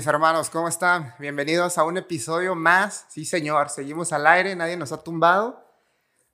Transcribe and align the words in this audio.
¿Qué 0.00 0.08
ha 0.08 0.12
habido, 0.12 0.14
mis 0.14 0.14
hermanos? 0.14 0.48
¿Cómo 0.48 0.66
están? 0.66 1.14
Bienvenidos 1.18 1.76
a 1.76 1.84
un 1.84 1.98
episodio 1.98 2.54
más. 2.54 3.04
Sí, 3.10 3.26
señor, 3.26 3.68
seguimos 3.68 4.14
al 4.14 4.26
aire, 4.26 4.56
nadie 4.56 4.78
nos 4.78 4.92
ha 4.92 5.02
tumbado. 5.02 5.62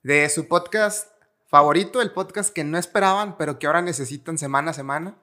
De 0.03 0.29
su 0.29 0.47
podcast 0.47 1.09
favorito, 1.47 2.01
el 2.01 2.13
podcast 2.13 2.53
que 2.53 2.63
no 2.63 2.77
esperaban, 2.77 3.35
pero 3.37 3.59
que 3.59 3.67
ahora 3.67 3.81
necesitan 3.81 4.37
semana 4.37 4.71
a 4.71 4.73
semana. 4.73 5.17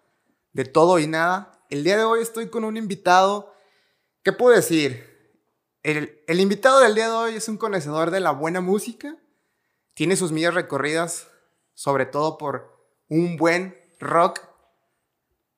De 0.52 0.66
todo 0.66 0.98
y 0.98 1.06
nada. 1.06 1.64
El 1.70 1.84
día 1.84 1.96
de 1.96 2.04
hoy 2.04 2.20
estoy 2.20 2.50
con 2.50 2.64
un 2.64 2.76
invitado. 2.76 3.54
¿Qué 4.22 4.32
puedo 4.32 4.54
decir? 4.54 5.40
El, 5.82 6.22
el 6.26 6.38
invitado 6.38 6.80
del 6.80 6.94
día 6.94 7.06
de 7.06 7.14
hoy 7.14 7.36
es 7.36 7.48
un 7.48 7.56
conocedor 7.56 8.10
de 8.10 8.20
la 8.20 8.32
buena 8.32 8.60
música. 8.60 9.16
Tiene 9.94 10.16
sus 10.16 10.32
millas 10.32 10.52
recorridas, 10.52 11.28
sobre 11.72 12.04
todo 12.04 12.36
por 12.36 12.76
un 13.08 13.38
buen 13.38 13.74
rock 14.00 14.40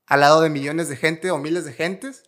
al 0.06 0.20
lado 0.20 0.41
de 0.41 0.50
millones 0.50 0.89
de 0.89 0.96
gente 0.96 1.33
o 1.33 1.39
miles 1.39 1.64
de 1.64 1.72
gentes. 1.72 2.25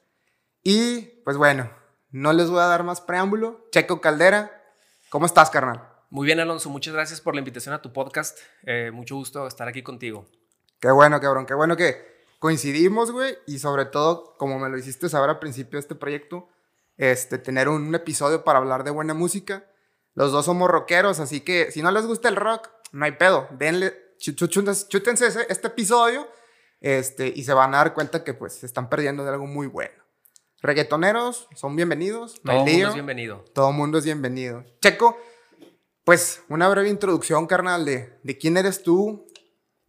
Y 0.70 1.22
pues 1.24 1.38
bueno, 1.38 1.70
no 2.10 2.34
les 2.34 2.50
voy 2.50 2.60
a 2.60 2.66
dar 2.66 2.84
más 2.84 3.00
preámbulo. 3.00 3.66
Checo 3.72 4.02
Caldera, 4.02 4.62
¿cómo 5.08 5.24
estás, 5.24 5.48
carnal? 5.48 5.82
Muy 6.10 6.26
bien, 6.26 6.40
Alonso. 6.40 6.68
Muchas 6.68 6.92
gracias 6.92 7.22
por 7.22 7.32
la 7.34 7.38
invitación 7.38 7.74
a 7.74 7.80
tu 7.80 7.90
podcast. 7.90 8.38
Eh, 8.64 8.90
mucho 8.92 9.16
gusto 9.16 9.46
estar 9.46 9.66
aquí 9.66 9.82
contigo. 9.82 10.26
Qué 10.78 10.90
bueno, 10.90 11.18
cabrón. 11.22 11.46
Qué 11.46 11.54
bueno 11.54 11.74
que 11.74 12.26
coincidimos, 12.38 13.12
güey. 13.12 13.38
Y 13.46 13.60
sobre 13.60 13.86
todo, 13.86 14.36
como 14.36 14.58
me 14.58 14.68
lo 14.68 14.76
hiciste 14.76 15.08
saber 15.08 15.30
al 15.30 15.38
principio 15.38 15.78
de 15.78 15.80
este 15.80 15.94
proyecto, 15.94 16.50
este, 16.98 17.38
tener 17.38 17.70
un, 17.70 17.94
episodio 17.94 18.44
para 18.44 18.58
hablar 18.58 18.84
de 18.84 18.90
buena 18.90 19.14
música. 19.14 19.64
Los 20.12 20.32
dos 20.32 20.44
somos 20.44 20.68
rockeros, 20.68 21.18
así 21.18 21.40
que 21.40 21.72
si 21.72 21.80
no 21.80 21.90
les 21.92 22.04
gusta 22.04 22.28
el 22.28 22.36
rock, 22.36 22.68
no 22.92 23.06
hay 23.06 23.12
pedo. 23.12 23.48
Denle, 23.52 23.94
chútense 24.18 25.46
este 25.48 25.66
episodio 25.66 26.28
este, 26.82 27.32
y 27.34 27.44
se 27.44 27.54
van 27.54 27.74
a 27.74 27.78
dar 27.78 27.94
cuenta 27.94 28.22
que 28.22 28.34
pues 28.34 28.52
se 28.52 28.66
están 28.66 28.90
perdiendo 28.90 29.24
de 29.24 29.30
algo 29.30 29.46
muy 29.46 29.66
bueno. 29.66 30.07
Reggaetoneros 30.60 31.48
son 31.54 31.76
bienvenidos. 31.76 32.40
Todo 32.42 32.64
el 32.64 32.72
mundo 32.72 32.88
es 32.88 32.94
bienvenido. 32.94 33.44
Todo 33.54 33.72
mundo 33.72 33.98
es 33.98 34.04
bienvenido. 34.04 34.64
Checo, 34.80 35.16
pues 36.02 36.42
una 36.48 36.68
breve 36.68 36.88
introducción, 36.88 37.46
carnal, 37.46 37.84
de, 37.84 38.18
de 38.24 38.38
quién 38.38 38.56
eres 38.56 38.82
tú 38.82 39.26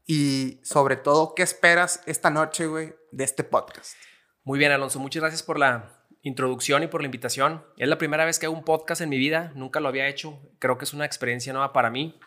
y 0.06 0.60
sobre 0.64 0.96
todo 0.96 1.34
qué 1.34 1.42
esperas 1.42 2.04
esta 2.06 2.30
noche, 2.30 2.68
güey, 2.68 2.94
de 3.12 3.24
este 3.24 3.44
podcast. 3.44 3.96
Muy 4.44 4.60
bien, 4.60 4.72
Alonso. 4.72 5.00
Muchas 5.00 5.22
gracias 5.22 5.42
por 5.42 5.58
la 5.58 6.06
introducción 6.22 6.84
y 6.84 6.88
por 6.88 7.02
la 7.02 7.08
invitación. 7.08 7.66
Es 7.78 7.88
la 7.88 7.98
primera 7.98 8.26
vez 8.26 8.38
que 8.38 8.46
hago 8.46 8.56
un 8.56 8.64
podcast 8.64 9.02
en 9.02 9.10
mi 9.10 9.18
vida. 9.18 9.52
Nunca 9.56 9.80
lo 9.80 9.88
había 9.88 10.08
hecho. 10.08 10.40
Creo 10.60 10.78
que 10.78 10.86
es 10.86 10.94
una 10.94 11.06
experiencia 11.06 11.52
nueva 11.52 11.74
para 11.74 11.90
mí, 11.90 12.20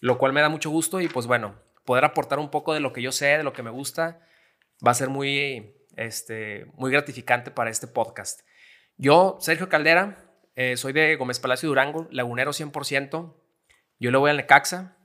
lo 0.00 0.18
cual 0.18 0.32
me 0.32 0.40
da 0.40 0.48
mucho 0.48 0.68
gusto 0.68 1.00
y 1.00 1.06
pues 1.06 1.28
bueno, 1.28 1.60
poder 1.84 2.04
aportar 2.04 2.40
un 2.40 2.50
poco 2.50 2.74
de 2.74 2.80
lo 2.80 2.92
que 2.92 3.02
yo 3.02 3.12
sé, 3.12 3.26
de 3.26 3.44
lo 3.44 3.52
que 3.52 3.62
me 3.62 3.70
gusta, 3.70 4.20
va 4.84 4.90
a 4.90 4.94
ser 4.94 5.10
muy 5.10 5.76
este, 5.96 6.66
muy 6.74 6.90
gratificante 6.90 7.50
para 7.50 7.70
este 7.70 7.86
podcast. 7.86 8.40
Yo, 8.96 9.38
Sergio 9.40 9.68
Caldera, 9.68 10.24
eh, 10.56 10.76
soy 10.76 10.92
de 10.92 11.16
Gómez 11.16 11.40
Palacio 11.40 11.68
Durango, 11.68 12.08
lagunero 12.10 12.52
100%. 12.52 13.34
Yo 13.98 14.10
le 14.10 14.18
voy 14.18 14.30
al 14.30 14.36
Necaxa. 14.36 14.96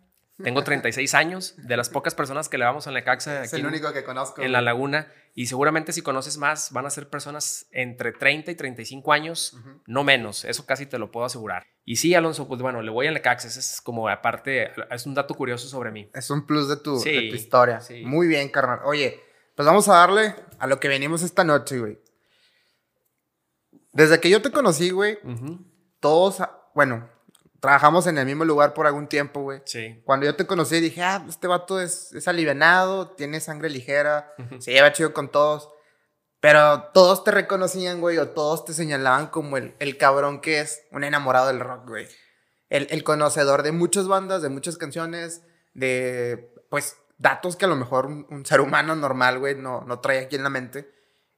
Tengo 0.42 0.64
36 0.64 1.16
años, 1.16 1.56
de 1.58 1.76
las 1.76 1.90
pocas 1.90 2.16
personas 2.16 2.48
que 2.48 2.58
le 2.58 2.64
vamos 2.64 2.88
al 2.88 2.94
Necaxa. 2.94 3.44
Es 3.44 3.52
el 3.52 3.66
único 3.66 3.92
que 3.92 4.06
conozco. 4.06 4.42
En 4.42 4.54
la 4.54 4.62
laguna. 4.62 5.12
Y 5.34 5.48
seguramente 5.48 5.92
si 5.92 6.02
conoces 6.02 6.38
más, 6.38 6.72
van 6.72 6.86
a 6.86 6.90
ser 6.90 7.10
personas 7.10 7.68
entre 7.72 8.14
30 8.14 8.52
y 8.52 8.56
35 8.56 9.12
años, 9.12 9.58
no 9.86 10.06
menos. 10.06 10.46
Eso 10.46 10.66
casi 10.66 10.86
te 10.86 10.98
lo 10.98 11.12
puedo 11.12 11.26
asegurar. 11.26 11.66
Y 11.84 11.98
sí, 11.98 12.16
Alonso, 12.16 12.48
pues 12.48 12.62
bueno, 12.62 12.82
le 12.82 12.90
voy 12.90 13.08
al 13.08 13.16
Necaxa. 13.16 13.50
Ese 13.50 13.60
es 13.60 13.82
como 13.82 14.08
aparte, 14.08 14.72
es 14.92 15.06
un 15.06 15.14
dato 15.14 15.34
curioso 15.34 15.68
sobre 15.68 15.92
mí. 15.92 16.10
Es 16.14 16.30
un 16.30 16.46
plus 16.46 16.70
de 16.70 16.78
tu, 16.78 17.00
de 17.02 17.30
tu 17.30 17.36
historia. 17.36 17.82
Muy 18.06 18.28
bien, 18.28 18.48
carnal. 18.48 18.80
Oye, 18.86 19.20
pues 19.60 19.68
vamos 19.68 19.90
a 19.90 19.96
darle 19.96 20.34
a 20.58 20.68
lo 20.68 20.80
que 20.80 20.88
venimos 20.88 21.22
esta 21.22 21.44
noche, 21.44 21.80
güey. 21.80 22.00
Desde 23.92 24.22
que 24.22 24.30
yo 24.30 24.42
te 24.42 24.52
conocí, 24.52 24.90
güey, 24.92 25.20
todos, 26.00 26.38
bueno, 26.74 27.10
trabajamos 27.60 28.08
en 28.08 28.18
el 28.20 28.26
mismo 28.26 28.46
lugar 28.46 28.74
por 28.74 28.88
algún 28.88 29.08
tiempo, 29.08 29.42
güey. 29.42 29.62
Sí. 29.66 30.02
Cuando 30.06 30.26
yo 30.26 30.38
te 30.38 30.48
conocí, 30.48 30.80
dije, 30.80 31.04
ah, 31.04 31.26
este 31.28 31.48
vato 31.48 31.82
es, 31.82 32.14
es 32.14 32.30
alivianado, 32.30 33.10
tiene 33.10 33.42
sangre 33.42 33.70
ligera, 33.70 34.34
se 34.60 34.72
lleva 34.72 34.94
chido 34.94 35.14
con 35.14 35.28
todos. 35.28 35.68
Pero 36.40 36.84
todos 36.94 37.26
te 37.26 37.32
reconocían, 37.32 38.00
güey, 38.00 38.18
o 38.18 38.30
todos 38.30 38.64
te 38.64 38.74
señalaban 38.74 39.28
como 39.28 39.58
el, 39.58 39.76
el 39.80 39.98
cabrón 39.98 40.40
que 40.40 40.62
es 40.62 40.84
un 40.92 41.04
enamorado 41.04 41.48
del 41.48 41.60
rock, 41.60 41.86
güey. 41.86 42.08
El, 42.70 42.88
el 42.92 43.04
conocedor 43.04 43.64
de 43.64 43.74
muchas 43.74 44.08
bandas, 44.08 44.42
de 44.42 44.48
muchas 44.48 44.78
canciones, 44.78 45.42
de, 45.74 46.50
pues, 46.70 46.96
datos 47.20 47.56
que 47.56 47.66
a 47.66 47.68
lo 47.68 47.76
mejor 47.76 48.08
un, 48.08 48.46
ser 48.46 48.62
humano 48.62 48.96
normal, 48.96 49.38
güey, 49.38 49.56
no, 49.56 49.82
no 49.82 50.00
trae 50.00 50.20
aquí 50.20 50.38
en 50.38 50.44
la 50.44 50.50
mente. 50.50 50.92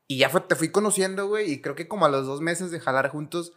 Y 0.07 0.17
ya 0.17 0.29
fue, 0.29 0.41
te 0.41 0.55
fui 0.55 0.69
conociendo, 0.69 1.27
güey, 1.27 1.51
y 1.51 1.61
creo 1.61 1.75
que 1.75 1.87
como 1.87 2.05
a 2.05 2.09
los 2.09 2.25
dos 2.25 2.39
meses 2.39 2.71
de 2.71 2.79
jalar 2.79 3.09
juntos, 3.09 3.53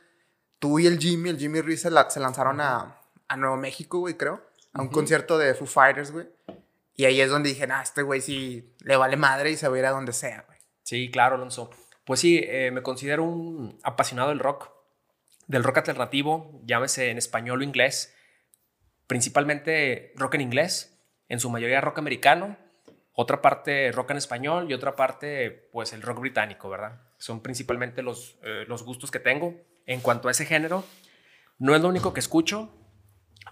tú 0.58 0.78
y 0.78 0.86
el 0.86 0.98
Jimmy, 0.98 1.30
el 1.30 1.38
Jimmy 1.38 1.60
Ruiz 1.60 1.82
se, 1.82 1.90
lanzaron 1.90 2.60
a, 2.60 3.00
a, 3.28 3.36
Nuevo 3.36 3.56
México, 3.56 3.98
güey, 3.98 4.14
creo, 4.14 4.42
a 4.72 4.82
un 4.82 4.88
concierto 4.88 5.38
de 5.38 5.54
Foo 5.54 5.66
Fighters, 5.66 6.10
güey. 6.10 6.28
Y 6.96 7.04
ahí 7.04 7.20
es 7.20 7.30
donde 7.30 7.50
dije, 7.50 7.66
ah, 7.70 7.82
este 7.82 8.02
güey 8.02 8.20
sí 8.20 8.74
le 8.80 8.96
vale 8.96 9.16
madre 9.16 9.50
y 9.50 9.56
se 9.56 9.68
va 9.68 9.76
a 9.76 9.78
ir 9.78 9.86
a 9.86 9.90
donde 9.90 10.12
sea, 10.12 10.44
güey. 10.46 10.58
Sí, 10.82 11.10
claro, 11.10 11.36
Alonso. 11.36 11.70
Pues 12.04 12.20
sí, 12.20 12.40
eh, 12.42 12.70
me 12.70 12.82
considero 12.82 13.24
un 13.24 13.78
apasionado 13.82 14.28
del 14.28 14.38
rock, 14.38 14.70
del 15.46 15.64
rock 15.64 15.78
alternativo, 15.78 16.60
llámese 16.64 17.10
en 17.10 17.18
español 17.18 17.60
o 17.60 17.64
inglés, 17.64 18.14
principalmente 19.06 20.12
rock 20.16 20.34
en 20.34 20.42
inglés, 20.42 20.93
en 21.28 21.40
su 21.40 21.50
mayoría 21.50 21.80
rock 21.80 21.98
americano, 21.98 22.56
otra 23.12 23.40
parte 23.40 23.92
rock 23.92 24.10
en 24.10 24.16
español 24.16 24.70
y 24.70 24.74
otra 24.74 24.96
parte 24.96 25.68
pues 25.72 25.92
el 25.92 26.02
rock 26.02 26.20
británico, 26.20 26.68
¿verdad? 26.68 27.00
Son 27.18 27.42
principalmente 27.42 28.02
los, 28.02 28.38
eh, 28.42 28.64
los 28.66 28.82
gustos 28.82 29.10
que 29.10 29.20
tengo 29.20 29.54
en 29.86 30.00
cuanto 30.00 30.28
a 30.28 30.30
ese 30.30 30.46
género. 30.46 30.84
No 31.58 31.74
es 31.74 31.82
lo 31.82 31.88
único 31.88 32.12
que 32.12 32.20
escucho, 32.20 32.72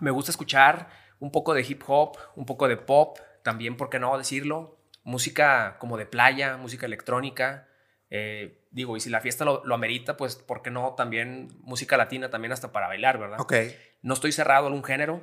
me 0.01 0.11
gusta 0.11 0.31
escuchar 0.31 0.89
un 1.21 1.31
poco 1.31 1.55
de 1.55 1.63
hip 1.63 1.83
hop, 1.87 2.17
un 2.35 2.45
poco 2.45 2.67
de 2.67 2.77
pop, 2.77 3.19
también, 3.43 3.77
¿por 3.77 3.91
qué 3.91 3.99
no 3.99 4.17
decirlo? 4.19 4.79
Música 5.05 5.77
como 5.79 5.97
de 5.97 6.07
playa, 6.07 6.57
música 6.57 6.87
electrónica. 6.87 7.69
Eh, 8.11 8.67
digo, 8.71 8.97
y 8.97 9.01
si 9.01 9.11
la 9.11 9.21
fiesta 9.21 9.45
lo, 9.45 9.75
amerita, 9.75 10.17
pues, 10.17 10.37
¿por 10.37 10.63
qué 10.63 10.71
no? 10.71 10.95
También 10.95 11.49
música 11.61 11.97
latina, 11.97 12.31
también 12.31 12.53
hasta 12.53 12.73
para 12.73 12.89
bailar, 12.89 13.19
¿verdad? 13.19 13.41
Ok. 13.41 13.55
No 14.03 14.15
estoy 14.15 14.33
cerrado 14.33 14.65
a 14.65 14.67
algún 14.69 14.85
género. 14.85 15.23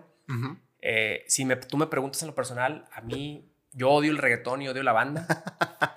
Eh, 0.82 1.24
si 1.28 1.46
me, 1.46 1.56
tú 1.56 1.78
me 1.78 1.88
preguntas 1.88 2.22
en 2.22 2.28
lo 2.28 2.36
personal, 2.36 2.88
a 2.92 3.02
mí 3.02 3.50
yo 3.72 3.90
odio 3.90 4.12
el 4.12 4.18
reggaetón 4.18 4.62
y 4.62 4.68
odio 4.68 4.84
la 4.84 4.94
banda. 4.94 5.26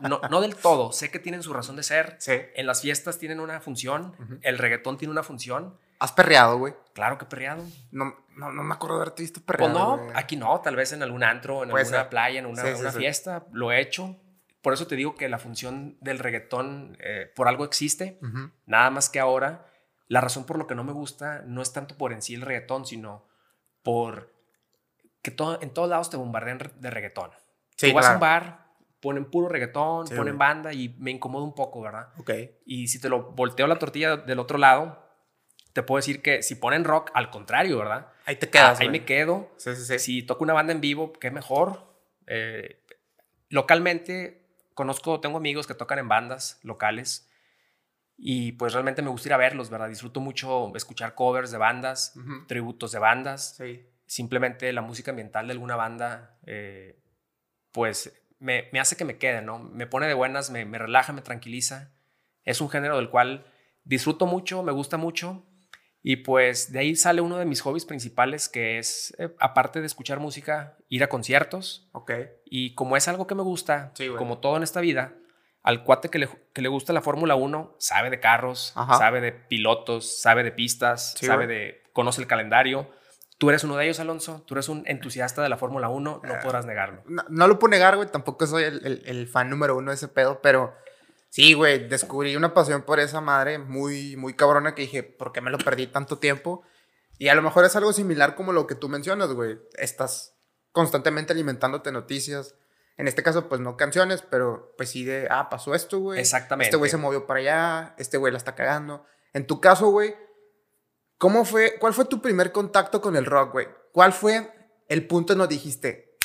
No, 0.01 0.21
no 0.31 0.41
del 0.41 0.57
todo, 0.57 0.91
sé 0.91 1.13
que 1.13 1.21
tienen 1.21 1.45
su 1.45 1.53
razón 1.53 1.77
de 1.77 1.85
ser. 1.85 2.17
Sí. 2.19 2.33
En 2.57 2.67
las 2.67 2.83
fiestas 2.83 3.19
tienen 3.19 3.39
una 3.39 3.61
función, 3.61 4.17
el 4.43 4.59
reggaetón 4.59 4.99
tiene 4.99 5.13
una 5.13 5.23
función. 5.23 5.79
¿Has 6.01 6.11
perreado, 6.11 6.59
güey? 6.59 6.75
Claro 6.93 7.19
que 7.19 7.25
perreado. 7.25 7.65
No, 7.93 8.17
no, 8.37 8.51
me 8.51 8.75
acuerdo 8.75 8.97
de 8.97 9.03
haberte 9.03 9.23
visto 9.23 9.41
perreado. 9.41 9.99
Pues 9.99 10.13
no, 10.13 10.19
aquí 10.19 10.35
no, 10.35 10.61
tal 10.61 10.75
vez 10.75 10.93
en 10.93 11.05
algún 11.05 11.23
antro, 11.23 11.63
en 11.63 11.71
alguna 11.71 12.11
playa, 12.11 12.41
en 12.41 12.47
una, 12.47 12.65
una 12.65 12.91
fiesta, 12.91 13.47
lo 13.53 13.71
he 13.71 13.81
hecho. 13.81 14.17
Por 14.61 14.73
eso 14.73 14.89
te 14.89 14.97
digo 14.97 15.15
que 15.15 15.29
la 15.29 15.39
función 15.39 15.97
del 16.01 16.19
reggaetón 16.19 16.97
eh, 17.01 17.31
por 17.35 17.47
algo 17.47 17.65
existe. 17.65 18.19
Nada 18.67 18.91
más 18.91 19.09
que 19.09 19.21
ahora, 19.21 19.67
la 20.09 20.21
razón 20.21 20.45
por 20.47 20.59
lo 20.59 20.67
que 20.67 20.75
no 20.75 20.83
me 20.85 20.93
gusta 20.93 21.43
no 21.47 21.63
es 21.63 21.73
tanto 21.73 21.97
por 21.97 22.13
en 22.13 22.23
sí 22.23 22.35
el 22.35 22.43
reggaetón, 22.43 22.87
sino 22.87 23.27
por 23.83 24.32
que 25.23 25.31
todo, 25.31 25.61
en 25.63 25.71
todos 25.71 25.89
lados 25.89 26.11
te 26.11 26.17
bombardean 26.17 26.59
de 26.77 26.91
reggaetón. 26.91 27.31
Sí, 27.77 27.91
Tú 27.91 27.95
vas 27.95 28.07
a 28.07 28.15
un 28.15 28.21
bar, 28.21 28.67
ponen 29.01 29.25
puro 29.25 29.49
reggaetón, 29.49 30.09
ponen 30.09 30.37
banda 30.37 30.73
y 30.73 30.91
me 30.99 31.11
incomoda 31.13 31.45
un 31.45 31.55
poco, 31.55 31.81
¿verdad? 31.81 32.09
Ok. 32.19 32.31
Y 32.67 32.89
si 32.89 33.01
te 33.01 33.09
lo 33.09 33.31
volteo 33.33 33.67
la 33.67 33.79
tortilla 33.79 34.17
del 34.17 34.41
otro 34.41 34.59
lado, 34.59 35.01
te 35.73 35.83
puedo 35.83 35.99
decir 35.99 36.21
que 36.21 36.43
si 36.43 36.57
ponen 36.57 36.85
rock, 36.85 37.11
al 37.15 37.31
contrario, 37.31 37.79
¿verdad? 37.79 38.09
Ahí 38.27 38.37
te 38.37 38.51
quedas. 38.51 38.81
ahí 38.81 38.89
me 38.89 39.05
quedo. 39.05 39.51
Sí, 39.57 39.75
sí, 39.77 39.85
sí. 39.85 39.99
Si 39.99 40.23
toco 40.23 40.45
una 40.45 40.53
banda 40.53 40.73
en 40.73 40.81
vivo, 40.81 41.13
qué 41.13 41.31
mejor. 41.31 41.97
Eh, 42.27 42.85
localmente, 43.49 44.47
conozco, 44.75 45.21
tengo 45.21 45.39
amigos 45.39 45.67
que 45.67 45.75
tocan 45.75 45.99
en 45.99 46.09
bandas 46.09 46.61
locales 46.63 47.29
y 48.17 48.53
pues 48.53 48.73
realmente 48.73 49.03
me 49.03 49.09
gusta 49.09 49.29
ir 49.29 49.33
a 49.33 49.37
verlos, 49.37 49.71
¿verdad? 49.71 49.89
Disfruto 49.89 50.21
mucho 50.21 50.73
escuchar 50.77 51.15
covers 51.15 51.51
de 51.51 51.59
bandas, 51.59 52.15
tributos 52.47 52.93
de 52.93 52.99
bandas. 52.99 53.57
Sí 53.57 53.87
simplemente 54.13 54.71
la 54.75 54.83
música 54.83 55.11
ambiental 55.11 55.47
de 55.47 55.55
alguna 55.55 55.75
banda, 55.75 56.37
eh, 56.45 57.01
pues 57.71 58.13
me, 58.39 58.69
hace 58.79 58.95
que 58.95 59.07
me 59.07 59.17
quede, 59.17 59.41
¿no? 59.41 59.59
Me 59.59 59.87
pone 59.87 60.07
de 60.07 60.13
buenas, 60.13 60.51
me, 60.51 60.67
relaja, 60.67 61.15
me 61.15 61.23
tranquiliza. 61.23 61.95
Es 62.45 62.61
un 62.61 62.69
género 62.69 62.99
del 62.99 63.09
cual 63.09 63.47
disfruto 63.85 64.27
mucho, 64.27 64.63
me 64.63 64.73
gusta 64.73 64.99
mucho. 64.99 65.47
Y 66.03 66.17
pues 66.17 66.73
de 66.73 66.81
ahí 66.81 66.95
sale 66.95 67.23
uno 67.23 67.39
de 67.39 67.47
mis 67.47 67.63
hobbies 67.63 67.87
principales, 67.87 68.51
que 68.51 68.79
es, 68.79 69.15
eh, 69.19 69.35
aparte 69.39 69.81
de 69.81 69.87
escuchar 69.87 70.21
música, 70.21 70.77
ir 70.91 71.03
a 71.03 71.09
conciertos. 71.09 71.89
Ok. 71.93 72.13
Y 72.45 72.75
como 72.75 72.99
es 72.99 73.09
algo 73.09 73.27
que 73.27 73.35
me 73.35 73.43
gusta, 73.43 73.95
como 74.19 74.41
todo 74.41 74.59
en 74.59 74.63
esta 74.63 74.83
vida, 74.83 75.15
al 75.63 75.85
cuate 75.85 76.11
que 76.11 76.19
le, 76.19 76.29
que 76.53 76.61
le 76.61 76.69
gusta 76.69 76.93
la 76.93 77.01
Fórmula 77.01 77.35
1, 77.35 77.77
sabe 77.79 78.11
de 78.11 78.21
carros, 78.21 78.75
sabe 78.99 79.23
de 79.23 79.33
pilotos, 79.33 80.21
sabe 80.21 80.43
de 80.43 80.53
pistas, 80.53 81.15
sabe 81.19 81.47
de, 81.47 81.83
conoce 81.95 82.21
el 82.21 82.27
calendario 82.27 82.93
Tú 83.43 83.51
eres 83.51 83.65
uno 83.65 83.77
de 83.77 83.87
ellos, 83.87 83.99
Alonso. 83.99 84.45
Tú 84.47 84.55
eres 84.55 84.69
un 84.69 84.85
entusiasta 84.87 85.43
de 85.43 85.49
la 85.49 85.57
Fórmula 85.57 85.89
1, 85.89 86.21
no 86.23 86.33
ah, 86.33 86.39
podrás 86.45 86.65
negarlo. 86.65 87.03
No, 87.29 87.49
lo 87.49 87.59
puedo 87.59 87.73
negar, 87.73 87.97
güey. 87.97 88.09
Tampoco 88.09 88.47
soy 88.47 88.63
el, 88.63 89.03
el, 89.05 89.27
fan 89.27 89.51
número 89.51 89.77
uno 89.77 89.91
de 89.91 89.97
ese 89.97 90.07
pedo, 90.07 90.41
pero 90.41 90.73
Sí, 91.29 91.55
güey, 91.55 91.89
descubrí 91.89 92.37
una 92.37 92.55
pasión 92.55 92.83
por 92.83 93.01
esa 93.01 93.21
madre 93.21 93.59
muy, 93.59 94.15
muy 94.15 94.35
cabrona 94.35 94.77
que 94.77 94.83
dije, 94.83 95.03
¿por 95.03 95.33
qué 95.33 95.41
me 95.41 95.51
lo 95.51 95.59
perdí 95.59 95.89
tanto 95.89 96.21
tiempo? 96.21 96.63
Y 97.19 97.31
a 97.31 97.35
lo 97.35 97.43
mejor 97.43 97.65
es 97.65 97.75
algo 97.75 97.93
similar 97.93 98.37
como 98.37 98.53
lo 98.53 98.69
que 98.69 98.77
tú 98.77 98.89
mencionas, 98.89 99.33
güey. 99.33 99.59
Estás 99.77 100.37
constantemente 100.71 101.33
alimentándote 101.33 101.91
noticias. 101.91 102.55
En 102.97 103.09
este 103.09 103.25
caso, 103.25 103.49
pues 103.49 103.61
no 103.61 103.77
canciones, 103.77 104.23
pero 104.23 104.73
pues 104.77 104.91
sí 104.91 105.05
de, 105.05 105.27
ah, 105.33 105.51
pasó 105.51 105.75
esto, 105.75 105.99
güey. 105.99 106.21
Exactamente. 106.21 106.69
Este 106.69 106.77
güey 106.77 106.93
se 106.93 106.97
movió 106.97 107.27
para 107.27 107.41
allá, 107.41 107.95
este 107.99 108.19
güey 108.19 108.31
la 108.31 108.39
está 108.39 108.55
cagando. 108.55 109.05
En 109.33 109.49
tu 109.49 109.61
caso, 109.61 109.89
güey, 109.89 110.15
¿cómo 111.23 111.45
fue, 111.45 111.79
cuál 111.79 111.95
fue 111.95 112.05
tu 112.07 112.21
primer 112.21 112.51
contacto 112.51 113.01
con 113.01 113.15
el 113.15 113.27
rock, 113.27 113.53
güey? 113.53 113.69
¿Cuál 113.93 114.13
fue 114.13 114.51
el 114.89 115.07
punto 115.07 115.33
en 115.33 115.39
donde 115.39 115.55
dijiste, 115.55 116.19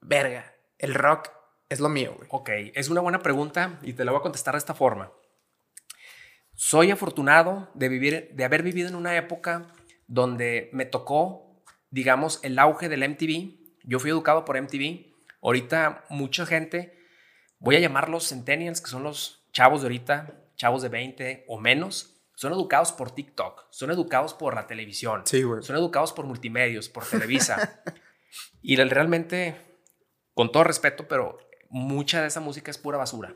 verga, 0.00 0.54
el 0.78 0.94
rock 0.94 1.28
es 1.68 1.80
lo 1.80 1.90
mío, 1.90 2.14
güey? 2.16 2.26
Ok, 2.30 2.48
es 2.74 2.88
una 2.88 3.02
buena 3.02 3.18
pregunta 3.18 3.78
y 3.82 3.92
te 3.92 4.06
la 4.06 4.12
voy 4.12 4.20
a 4.20 4.22
contestar 4.22 4.54
de 4.54 4.58
esta 4.58 4.72
forma. 4.72 5.12
Soy 6.54 6.90
afortunado 6.90 7.70
de, 7.74 7.90
vivir, 7.90 8.30
de 8.32 8.44
haber 8.46 8.62
vivido 8.62 8.88
en 8.88 8.94
una 8.94 9.14
época 9.18 9.70
donde 10.06 10.70
me 10.72 10.86
tocó, 10.86 11.62
digamos, 11.90 12.40
el 12.42 12.58
auge 12.58 12.88
del 12.88 13.06
MTV. 13.06 13.76
Yo 13.84 13.98
fui 13.98 14.08
educado 14.08 14.46
por 14.46 14.58
MTV. 14.58 15.14
Ahorita 15.42 16.06
mucha 16.08 16.46
gente, 16.46 16.98
voy 17.58 17.76
a 17.76 17.80
llamarlos 17.80 18.30
centennials, 18.30 18.80
que 18.80 18.88
son 18.88 19.02
los 19.02 19.46
chavos 19.52 19.82
de 19.82 19.88
ahorita, 19.88 20.42
chavos 20.56 20.80
de 20.80 20.88
20 20.88 21.44
o 21.48 21.60
menos, 21.60 22.15
son 22.36 22.52
educados 22.52 22.92
por 22.92 23.10
TikTok, 23.10 23.64
son 23.70 23.90
educados 23.90 24.34
por 24.34 24.54
la 24.54 24.66
televisión, 24.66 25.22
Sí, 25.24 25.42
son 25.62 25.76
educados 25.76 26.12
por 26.12 26.26
multimedios, 26.26 26.88
por 26.90 27.04
Televisa. 27.04 27.82
y 28.62 28.76
realmente, 28.76 29.56
con 30.34 30.52
todo 30.52 30.62
respeto, 30.62 31.08
pero 31.08 31.38
mucha 31.70 32.20
de 32.20 32.28
esa 32.28 32.40
música 32.40 32.70
es 32.70 32.76
pura 32.78 32.98
basura. 32.98 33.34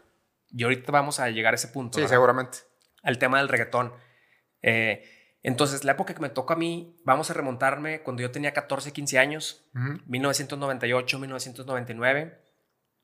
Y 0.50 0.64
ahorita 0.64 0.92
vamos 0.92 1.18
a 1.18 1.30
llegar 1.30 1.54
a 1.54 1.56
ese 1.56 1.68
punto. 1.68 1.96
Sí, 1.96 2.02
¿verdad? 2.02 2.14
seguramente. 2.14 2.58
al 3.02 3.18
tema 3.18 3.38
del 3.38 3.48
reggaetón. 3.48 3.94
Eh, 4.60 5.02
entonces, 5.42 5.84
la 5.84 5.92
época 5.92 6.12
que 6.12 6.20
me 6.20 6.28
tocó 6.28 6.52
a 6.52 6.56
mí, 6.56 7.00
vamos 7.04 7.30
a 7.30 7.34
remontarme 7.34 8.02
cuando 8.02 8.20
yo 8.20 8.30
tenía 8.30 8.52
14, 8.52 8.92
15 8.92 9.18
años, 9.18 9.64
Ujú. 9.74 9.98
1998, 10.08 11.18
1999. 11.18 12.38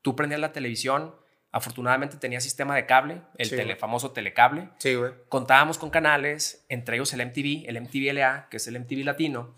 Tú 0.03 0.15
prendías 0.15 0.43
la 0.43 0.53
televisión, 0.53 1.17
afortunadamente 1.53 2.17
tenía 2.17 2.41
sistema 2.41 2.75
de 2.75 2.87
cable, 2.87 3.23
el 3.39 3.49
Sí, 3.49 3.57
tele- 3.57 3.65
güey. 3.73 3.77
famoso 3.79 4.13
telecable. 4.13 4.69
Sí, 4.79 4.95
güey. 4.95 5.13
Contábamos 5.29 5.79
con 5.79 5.91
canales, 5.91 6.65
entre 6.69 6.97
ellos 6.97 7.13
el 7.13 7.21
MTV, 7.21 7.69
el 7.69 7.77
MTV 7.77 8.13
LA, 8.13 8.49
que 8.51 8.59
es 8.59 8.67
el 8.67 8.77
MTV 8.77 9.05
latino. 9.05 9.55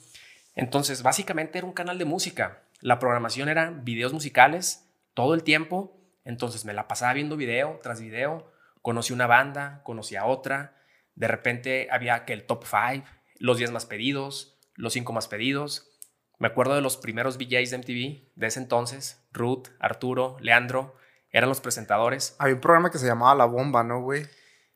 Entonces, 0.54 1.02
básicamente 1.02 1.58
era 1.58 1.66
un 1.66 1.72
canal 1.72 1.98
de 1.98 2.04
música. 2.04 2.62
La 2.80 2.98
programación 2.98 3.48
era 3.48 3.70
videos 3.70 4.12
musicales 4.12 4.88
todo 5.14 5.34
el 5.34 5.42
tiempo. 5.42 6.00
Entonces, 6.24 6.64
me 6.64 6.72
la 6.74 6.88
pasaba 6.88 7.12
viendo 7.14 7.36
video 7.36 7.80
tras 7.82 8.00
video. 8.00 8.50
Conocí 8.82 9.12
una 9.12 9.26
banda, 9.26 9.82
conocí 9.84 10.16
a 10.16 10.24
otra. 10.24 10.76
De 11.14 11.26
repente 11.28 11.88
había 11.90 12.24
que 12.24 12.32
el 12.32 12.44
top 12.44 12.64
5, 12.64 13.06
los 13.38 13.58
10 13.58 13.70
más 13.72 13.86
pedidos, 13.86 14.58
los 14.74 14.92
5 14.92 15.12
más 15.12 15.26
pedidos. 15.28 15.90
Me 16.38 16.46
acuerdo 16.48 16.74
de 16.76 16.82
los 16.82 16.96
primeros 16.96 17.36
VJs 17.38 17.70
de 17.70 17.78
MTV 17.78 18.30
de 18.36 18.46
ese 18.46 18.60
entonces. 18.60 19.26
Ruth, 19.32 19.68
Arturo, 19.80 20.36
Leandro, 20.40 20.94
eran 21.30 21.48
los 21.48 21.60
presentadores. 21.60 22.36
Había 22.38 22.54
un 22.54 22.60
programa 22.60 22.90
que 22.90 22.98
se 22.98 23.06
llamaba 23.06 23.34
La 23.34 23.44
Bomba, 23.44 23.82
¿no, 23.84 24.00
güey? 24.02 24.26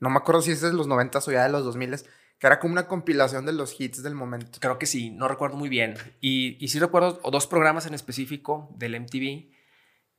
No 0.01 0.11
me 0.11 0.17
acuerdo 0.19 0.43
si 0.43 0.51
es 0.53 0.61
de 0.61 0.73
los 0.73 0.87
90 0.87 1.19
o 1.19 1.31
ya 1.31 1.45
de 1.45 1.49
los 1.51 1.65
2000 1.65 1.97
que 2.39 2.47
era 2.49 2.59
como 2.59 2.73
una 2.73 2.89
compilación 2.89 3.47
de 3.47 3.53
los 3.53 3.81
hits 3.81 4.03
del 4.03 4.17
momento. 4.17 4.59
Creo 4.61 4.77
que 4.77 4.87
sí, 4.87 5.11
no 5.13 5.29
recuerdo 5.29 5.57
muy 5.57 5.69
bien. 5.69 5.95
Y, 6.21 6.57
y 6.65 6.69
sí 6.69 6.81
recuerdo 6.81 7.21
dos 7.31 7.47
programas 7.47 7.87
en 7.87 7.95
específico 7.95 8.69
del 8.77 8.99
MTV 9.01 9.53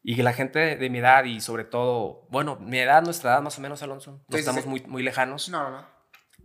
y 0.03 0.15
que 0.15 0.23
la 0.23 0.31
gente 0.31 0.57
de, 0.59 0.75
de 0.77 0.89
mi 0.89 0.99
edad 0.99 1.25
y 1.25 1.41
sobre 1.41 1.65
todo, 1.65 2.25
bueno, 2.29 2.55
mi 2.61 2.79
edad, 2.79 3.03
nuestra 3.03 3.31
edad 3.33 3.41
más 3.41 3.57
o 3.57 3.61
menos, 3.61 3.83
Alonso, 3.83 4.23
no 4.29 4.37
Sí, 4.37 4.39
estamos 4.39 4.63
sí. 4.63 4.69
Muy, 4.69 4.81
muy 4.87 5.03
lejanos, 5.03 5.49
No, 5.49 5.63
no, 5.63 5.81
no. 5.81 5.87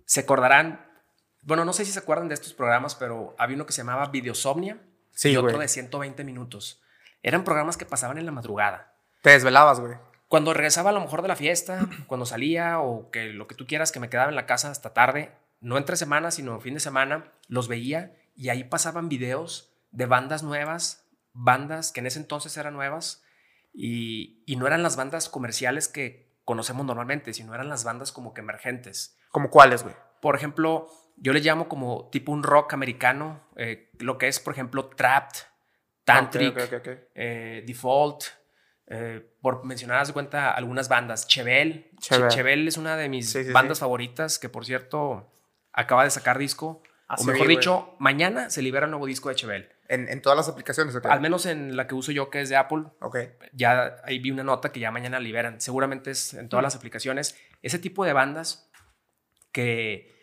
se 0.05 0.19
acordarán, 0.20 0.85
bueno, 1.43 1.64
no 1.64 1.73
sé 1.73 1.85
si 1.85 1.93
se 1.93 1.99
acuerdan 2.00 2.26
de 2.29 2.35
estos 2.35 2.55
programas, 2.55 2.96
pero 2.96 3.37
había 3.38 3.55
uno 3.55 3.64
que 3.67 3.73
se 3.73 3.79
llamaba 3.82 4.06
Videosomnia 4.06 4.81
Sí, 5.12 5.31
y 5.31 5.37
otro 5.37 5.50
güey. 5.50 5.62
de 5.62 5.69
120 5.69 6.25
minutos. 6.25 6.82
Eran 7.23 7.44
programas 7.44 7.76
que 7.76 7.85
pasaban 7.87 8.19
en 8.19 8.26
la 8.26 8.32
madrugada. 8.32 8.88
Te 9.23 9.31
desvelabas, 9.31 9.81
güey. 9.81 9.94
Cuando 10.29 10.53
regresaba 10.53 10.91
a 10.91 10.93
lo 10.93 11.00
mejor 11.00 11.23
de 11.23 11.29
la 11.29 11.37
fiesta, 11.37 11.88
cuando 12.06 12.26
salía 12.26 12.81
o 12.81 13.11
que 13.11 13.26
lo 13.26 13.47
que 13.47 13.55
tú 13.55 13.67
quieras, 13.67 13.93
que 13.93 14.00
me 14.00 14.11
quedaba 14.11 14.29
en 14.29 14.37
la 14.37 14.47
casa 14.47 14.70
hasta 14.70 14.93
tarde, 14.93 15.32
no 15.61 15.79
entre 15.79 15.97
semana, 15.97 16.31
sino 16.31 16.61
fin 16.61 16.75
de 16.75 16.81
semana, 16.81 17.32
los 17.49 17.69
veía 17.69 18.15
y 18.37 18.50
ahí 18.50 18.65
pasaban 18.65 19.09
videos 19.09 19.73
de 19.91 20.06
bandas 20.06 20.43
nuevas, 20.43 21.09
bandas 21.32 21.93
que 21.93 22.00
en 22.00 22.06
ese 22.06 22.20
entonces 22.20 22.56
eran 22.56 22.75
nuevas 22.75 23.25
y, 23.73 24.43
y 24.47 24.56
no 24.56 24.67
eran 24.67 24.82
las 24.82 24.97
bandas 24.97 25.29
comerciales 25.29 25.88
que 25.88 26.29
conocemos 26.44 26.87
normalmente, 26.87 27.35
sino 27.35 27.55
eran 27.55 27.69
las 27.69 27.85
bandas 27.85 28.12
como 28.12 28.35
que 28.35 28.41
emergentes. 28.41 29.19
¿Como 29.31 29.50
cuáles, 29.50 29.82
güey? 29.82 29.94
Por 30.21 30.37
ejemplo, 30.37 30.88
yo 31.17 31.32
le 31.32 31.41
llamo 31.41 31.69
como 31.69 32.09
tipo 32.11 32.32
un 32.32 32.43
rock 32.43 32.73
americano, 32.75 33.43
eh, 33.56 33.91
lo 33.99 34.19
que 34.19 34.29
es, 34.29 34.41
por 34.41 34.53
ejemplo, 34.53 34.87
Trapped, 34.88 35.41
Tantric, 36.05 36.56
eh, 37.14 37.64
Default, 37.67 38.25
eh, 38.90 39.35
por 39.43 39.64
mencionar, 39.64 40.06
de 40.06 40.12
cuenta, 40.12 40.50
algunas 40.52 40.88
bandas. 40.88 41.26
Chevel. 41.26 41.90
Che- 42.00 42.29
Chevel. 42.29 42.67
Es 42.69 42.76
una 42.76 42.97
de 42.97 43.09
mis 43.09 43.30
Sí, 43.30 43.45
sí, 43.45 43.52
bandas 43.52 43.78
sí. 43.78 43.80
favoritas, 43.80 44.38
que 44.38 44.49
por 44.49 44.64
cierto 44.64 45.30
acaba 45.73 46.04
de 46.04 46.11
sacar 46.11 46.38
disco. 46.38 46.83
Ah, 47.07 47.16
o 47.18 47.25
mejor 47.25 47.49
dicho, 47.49 47.95
mañana 47.99 48.50
se 48.50 48.61
libera 48.62 48.85
el 48.85 48.90
nuevo 48.90 49.07
disco 49.07 49.28
de 49.30 49.35
Chevel. 49.35 49.68
En, 49.88 50.09
en 50.11 50.21
todas 50.21 50.37
las 50.37 50.49
aplicaciones, 50.50 50.95
¿ok? 50.95 51.07
Al 51.07 51.21
menos 51.23 51.47
en 51.47 51.75
la 51.75 51.87
que 51.87 51.95
uso 51.95 52.12
yo, 52.12 52.28
que 52.28 52.42
es 52.42 52.50
de 52.50 52.57
Apple, 52.57 52.85
Ok. 53.00 53.16
ya 53.54 53.97
ahí 54.04 54.18
vi 54.18 54.30
una 54.30 54.45
nota 54.45 54.71
que 54.73 54.80
ya 54.80 54.90
mañana 54.90 55.18
liberan. 55.18 55.61
Seguramente 55.62 56.11
es 56.11 56.35
en 56.35 56.50
todas 56.50 56.62
las 56.62 56.76
aplicaciones. 56.76 57.38
Ese 57.62 57.78
tipo 57.78 58.04
de 58.04 58.12
bandas 58.12 58.71
que, 59.52 60.14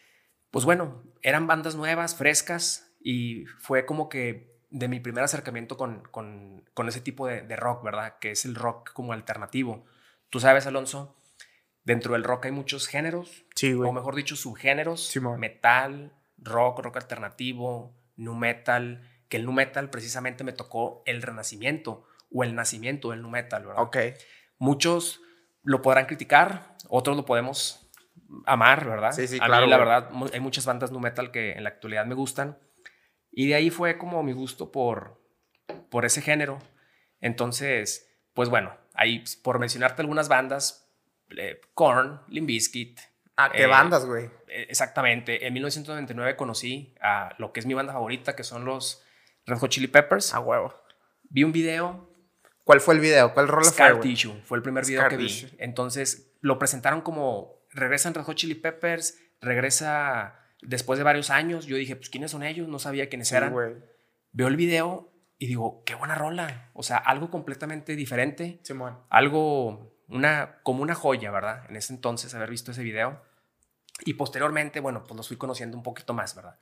pues 0.52 0.66
bueno, 0.66 1.04
eran 1.24 1.48
bandas 1.48 1.76
nuevas, 1.76 2.16
frescas, 2.16 2.96
y 3.02 3.46
fue 3.60 3.86
como 3.88 4.08
que 4.10 4.55
de 4.70 4.88
mi 4.88 5.00
primer 5.00 5.24
acercamiento 5.24 5.78
con, 5.78 6.02
con, 6.12 6.64
con 6.74 6.88
ese 6.88 7.02
tipo 7.02 7.28
de, 7.28 7.42
de 7.42 7.56
rock, 7.56 7.84
¿verdad? 7.84 8.18
Que 8.20 8.32
es 8.32 8.46
el 8.46 8.56
rock 8.56 8.92
como 8.94 9.14
alternativo. 9.14 9.86
Tú 10.30 10.40
sabes, 10.40 10.66
Alonso, 10.68 11.16
dentro 11.84 12.14
del 12.14 12.24
rock 12.24 12.46
hay 12.46 12.52
muchos 12.52 12.88
géneros, 12.88 13.46
Sí, 13.56 13.74
o 13.74 13.92
mejor 13.94 14.16
dicho, 14.16 14.36
subgéneros, 14.36 15.08
Simón. 15.08 15.40
metal, 15.40 16.14
rock, 16.38 16.80
rock 16.80 16.98
alternativo, 16.98 17.96
nu 18.18 18.34
metal, 18.36 19.10
que 19.30 19.38
el 19.38 19.46
nu 19.46 19.52
metal 19.52 19.90
precisamente 19.90 20.44
me 20.44 20.52
tocó 20.54 21.04
el 21.06 21.22
renacimiento 21.22 22.06
o 22.32 22.44
el 22.44 22.56
nacimiento 22.56 23.12
del 23.12 23.22
nu 23.22 23.30
metal, 23.30 23.66
¿verdad? 23.66 23.84
Ok. 23.84 23.98
Muchos 24.58 25.22
lo 25.64 25.82
podrán 25.82 26.06
criticar, 26.06 26.76
otros 26.90 27.16
lo 27.16 27.26
podemos 27.26 27.88
amar, 28.46 28.86
¿verdad? 28.86 29.12
Sí, 29.12 29.28
sí, 29.28 29.38
A 29.42 29.46
claro, 29.46 29.66
mí, 29.66 29.70
la 29.72 29.78
verdad, 29.78 30.10
hay 30.34 30.40
muchas 30.40 30.66
bandas 30.66 30.92
nu 30.92 31.00
metal 31.00 31.32
que 31.32 31.54
en 31.54 31.64
la 31.64 31.70
actualidad 31.70 32.06
me 32.06 32.16
gustan. 32.16 32.58
Y 33.38 33.48
de 33.50 33.56
ahí 33.56 33.70
fue 33.70 33.98
como 33.98 34.24
mi 34.24 34.32
gusto 34.32 34.72
por, 34.72 35.22
por 35.90 36.06
ese 36.06 36.22
género. 36.22 36.58
Entonces, 37.22 38.10
pues 38.34 38.50
bueno, 38.50 38.76
ahí 38.94 39.24
por 39.44 39.60
mencionarte 39.60 40.02
algunas 40.02 40.28
bandas, 40.28 40.90
eh, 41.38 41.60
Korn, 41.74 42.22
Limp 42.28 42.48
Bizkit, 42.48 43.00
Ah, 43.38 43.52
qué 43.52 43.64
Eh, 43.64 43.68
bandas, 43.68 44.06
güey. 44.06 44.28
eh, 44.48 44.68
Exactamente. 44.70 45.46
En 45.46 45.54
1999 45.54 46.38
conocí 46.38 46.96
a 47.02 47.36
lo 47.38 47.52
que 47.52 47.60
es 47.60 47.66
mi 47.66 47.74
banda 47.74 47.92
favorita, 47.92 48.34
que 48.34 48.46
son 48.46 48.64
los 48.64 49.04
Red 49.46 49.58
Hot 49.58 49.70
Chili 49.70 49.88
Peppers. 49.88 50.34
A 50.34 50.40
huevo. 50.40 50.74
Vi 51.24 51.44
un 51.44 51.52
video, 51.52 52.10
¿Cuál 52.64 52.80
fue 52.80 52.94
el 52.96 53.02
video? 53.02 53.34
¿Cuál 53.34 53.48
rola 53.50 53.64
fue, 53.66 53.74
Scar 53.74 53.96
güey? 53.96 54.10
Tissue, 54.10 54.42
fue 54.44 54.58
el 54.58 54.64
primer 54.64 54.86
video 54.86 55.02
Scar 55.02 55.10
que 55.12 55.18
vi. 55.18 55.28
Tissue. 55.28 55.50
Entonces 55.60 56.34
lo 56.40 56.58
presentaron 56.58 57.02
como 57.02 57.60
regresan 57.72 58.14
Red 58.14 58.24
Hot 58.24 58.36
Chili 58.38 58.56
Peppers, 58.56 59.20
regresa 59.42 60.40
después 60.68 60.98
de 60.98 61.04
varios 61.04 61.30
años. 61.30 61.66
Yo 61.66 61.78
dije, 61.78 61.96
pues 61.96 62.10
¿quiénes 62.10 62.32
son 62.32 62.44
ellos? 62.44 62.68
No 62.68 62.80
sabía 62.80 63.10
quiénes 63.10 63.30
Sí, 63.30 63.36
eran. 63.36 63.54
güey. 63.54 63.76
Veo 64.32 64.48
el 64.48 64.56
video 64.56 65.12
y 65.38 65.48
digo, 65.48 65.84
qué 65.86 65.96
buena 65.96 66.16
rola. 66.16 66.70
O 66.74 66.84
sea, 66.84 66.98
algo 66.98 67.30
completamente 67.30 67.96
diferente. 67.96 68.60
Simón. 68.64 68.98
algo, 69.10 69.96
una, 70.08 70.60
como 70.64 70.82
una 70.82 70.96
joya, 70.96 71.32
¿verdad? 71.32 71.66
En 71.70 71.76
ese 71.76 71.94
entonces 71.94 72.34
haber 72.36 72.50
visto 72.50 72.72
ese 72.72 72.84
video. 72.84 73.22
Y 74.06 74.16
posteriormente, 74.16 74.80
bueno, 74.80 75.04
pues 75.04 75.16
los 75.16 75.28
fui 75.28 75.38
conociendo 75.38 75.78
un 75.78 75.84
poquito 75.84 76.14
más, 76.14 76.36
¿verdad? 76.36 76.60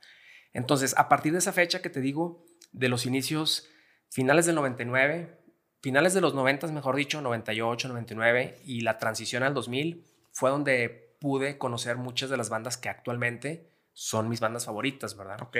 Entonces, 0.52 0.94
a 0.96 1.08
partir 1.08 1.32
de 1.32 1.38
esa 1.38 1.52
fecha 1.52 1.82
que 1.82 1.90
te 1.90 2.00
digo, 2.00 2.44
de 2.72 2.88
los 2.88 3.06
inicios 3.06 3.68
finales 4.10 4.46
del 4.46 4.54
99, 4.54 5.40
finales 5.82 6.14
de 6.14 6.20
los 6.20 6.34
90, 6.34 6.68
mejor 6.68 6.94
dicho, 6.94 7.20
98, 7.20 7.88
99, 7.88 8.60
y 8.64 8.82
la 8.82 8.98
transición 8.98 9.42
al 9.42 9.52
2000, 9.52 10.04
fue 10.30 10.50
donde 10.50 11.16
pude 11.20 11.58
conocer 11.58 11.96
muchas 11.96 12.30
de 12.30 12.36
las 12.36 12.50
bandas 12.50 12.76
que 12.76 12.88
actualmente 12.88 13.68
son 13.94 14.28
mis 14.28 14.40
bandas 14.40 14.66
favoritas, 14.66 15.16
¿verdad? 15.16 15.40
Ok. 15.40 15.56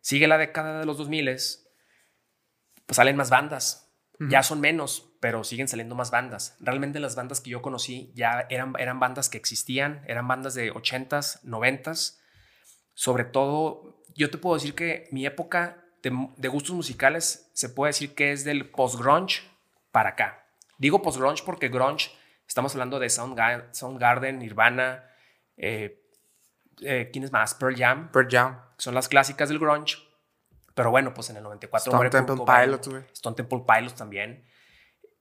Sigue 0.00 0.28
la 0.28 0.38
década 0.38 0.78
de 0.78 0.86
los 0.86 0.96
2000, 0.98 1.24
pues 1.26 2.96
salen 2.96 3.16
más 3.16 3.30
bandas. 3.30 3.84
Ya 4.20 4.42
son 4.42 4.60
menos, 4.60 5.12
pero 5.20 5.44
siguen 5.44 5.68
saliendo 5.68 5.94
más 5.94 6.10
bandas. 6.10 6.56
Realmente 6.58 6.98
las 6.98 7.14
bandas 7.14 7.40
que 7.40 7.50
yo 7.50 7.62
conocí 7.62 8.10
ya 8.16 8.46
eran, 8.50 8.74
eran 8.76 8.98
bandas 8.98 9.28
que 9.28 9.38
existían, 9.38 10.02
eran 10.08 10.26
bandas 10.26 10.54
de 10.54 10.72
80s, 10.72 11.42
90s. 11.44 12.18
Sobre 12.94 13.24
todo, 13.24 14.02
yo 14.16 14.28
te 14.28 14.38
puedo 14.38 14.56
decir 14.56 14.74
que 14.74 15.08
mi 15.12 15.24
época 15.24 15.84
de, 16.02 16.30
de 16.36 16.48
gustos 16.48 16.74
musicales 16.74 17.48
se 17.54 17.68
puede 17.68 17.90
decir 17.90 18.16
que 18.16 18.32
es 18.32 18.42
del 18.44 18.70
post-grunge 18.70 19.42
para 19.92 20.10
acá. 20.10 20.44
Digo 20.78 21.00
post-grunge 21.00 21.44
porque 21.44 21.68
grunge 21.68 22.10
Estamos 22.48 22.72
hablando 22.72 22.98
de 22.98 23.10
Soundgarden, 23.10 24.38
Nirvana, 24.38 25.04
eh, 25.58 26.02
eh, 26.80 27.10
¿quién 27.12 27.24
es 27.24 27.32
más? 27.32 27.54
Pearl 27.54 27.76
Jam. 27.76 28.10
Pearl 28.10 28.28
Jam. 28.30 28.60
Son 28.76 28.94
las 28.94 29.08
clásicas 29.08 29.48
del 29.48 29.58
grunge. 29.58 29.96
Pero 30.74 30.90
bueno, 30.90 31.12
pues 31.12 31.28
en 31.30 31.36
el 31.36 31.42
94 31.42 31.92
Stone 31.92 32.10
Temple 32.10 32.44
Pilots, 32.46 32.88
güey. 32.88 33.02
Stone 33.12 33.36
Temple 33.36 33.64
Pilots 33.66 33.94
también. 33.94 34.44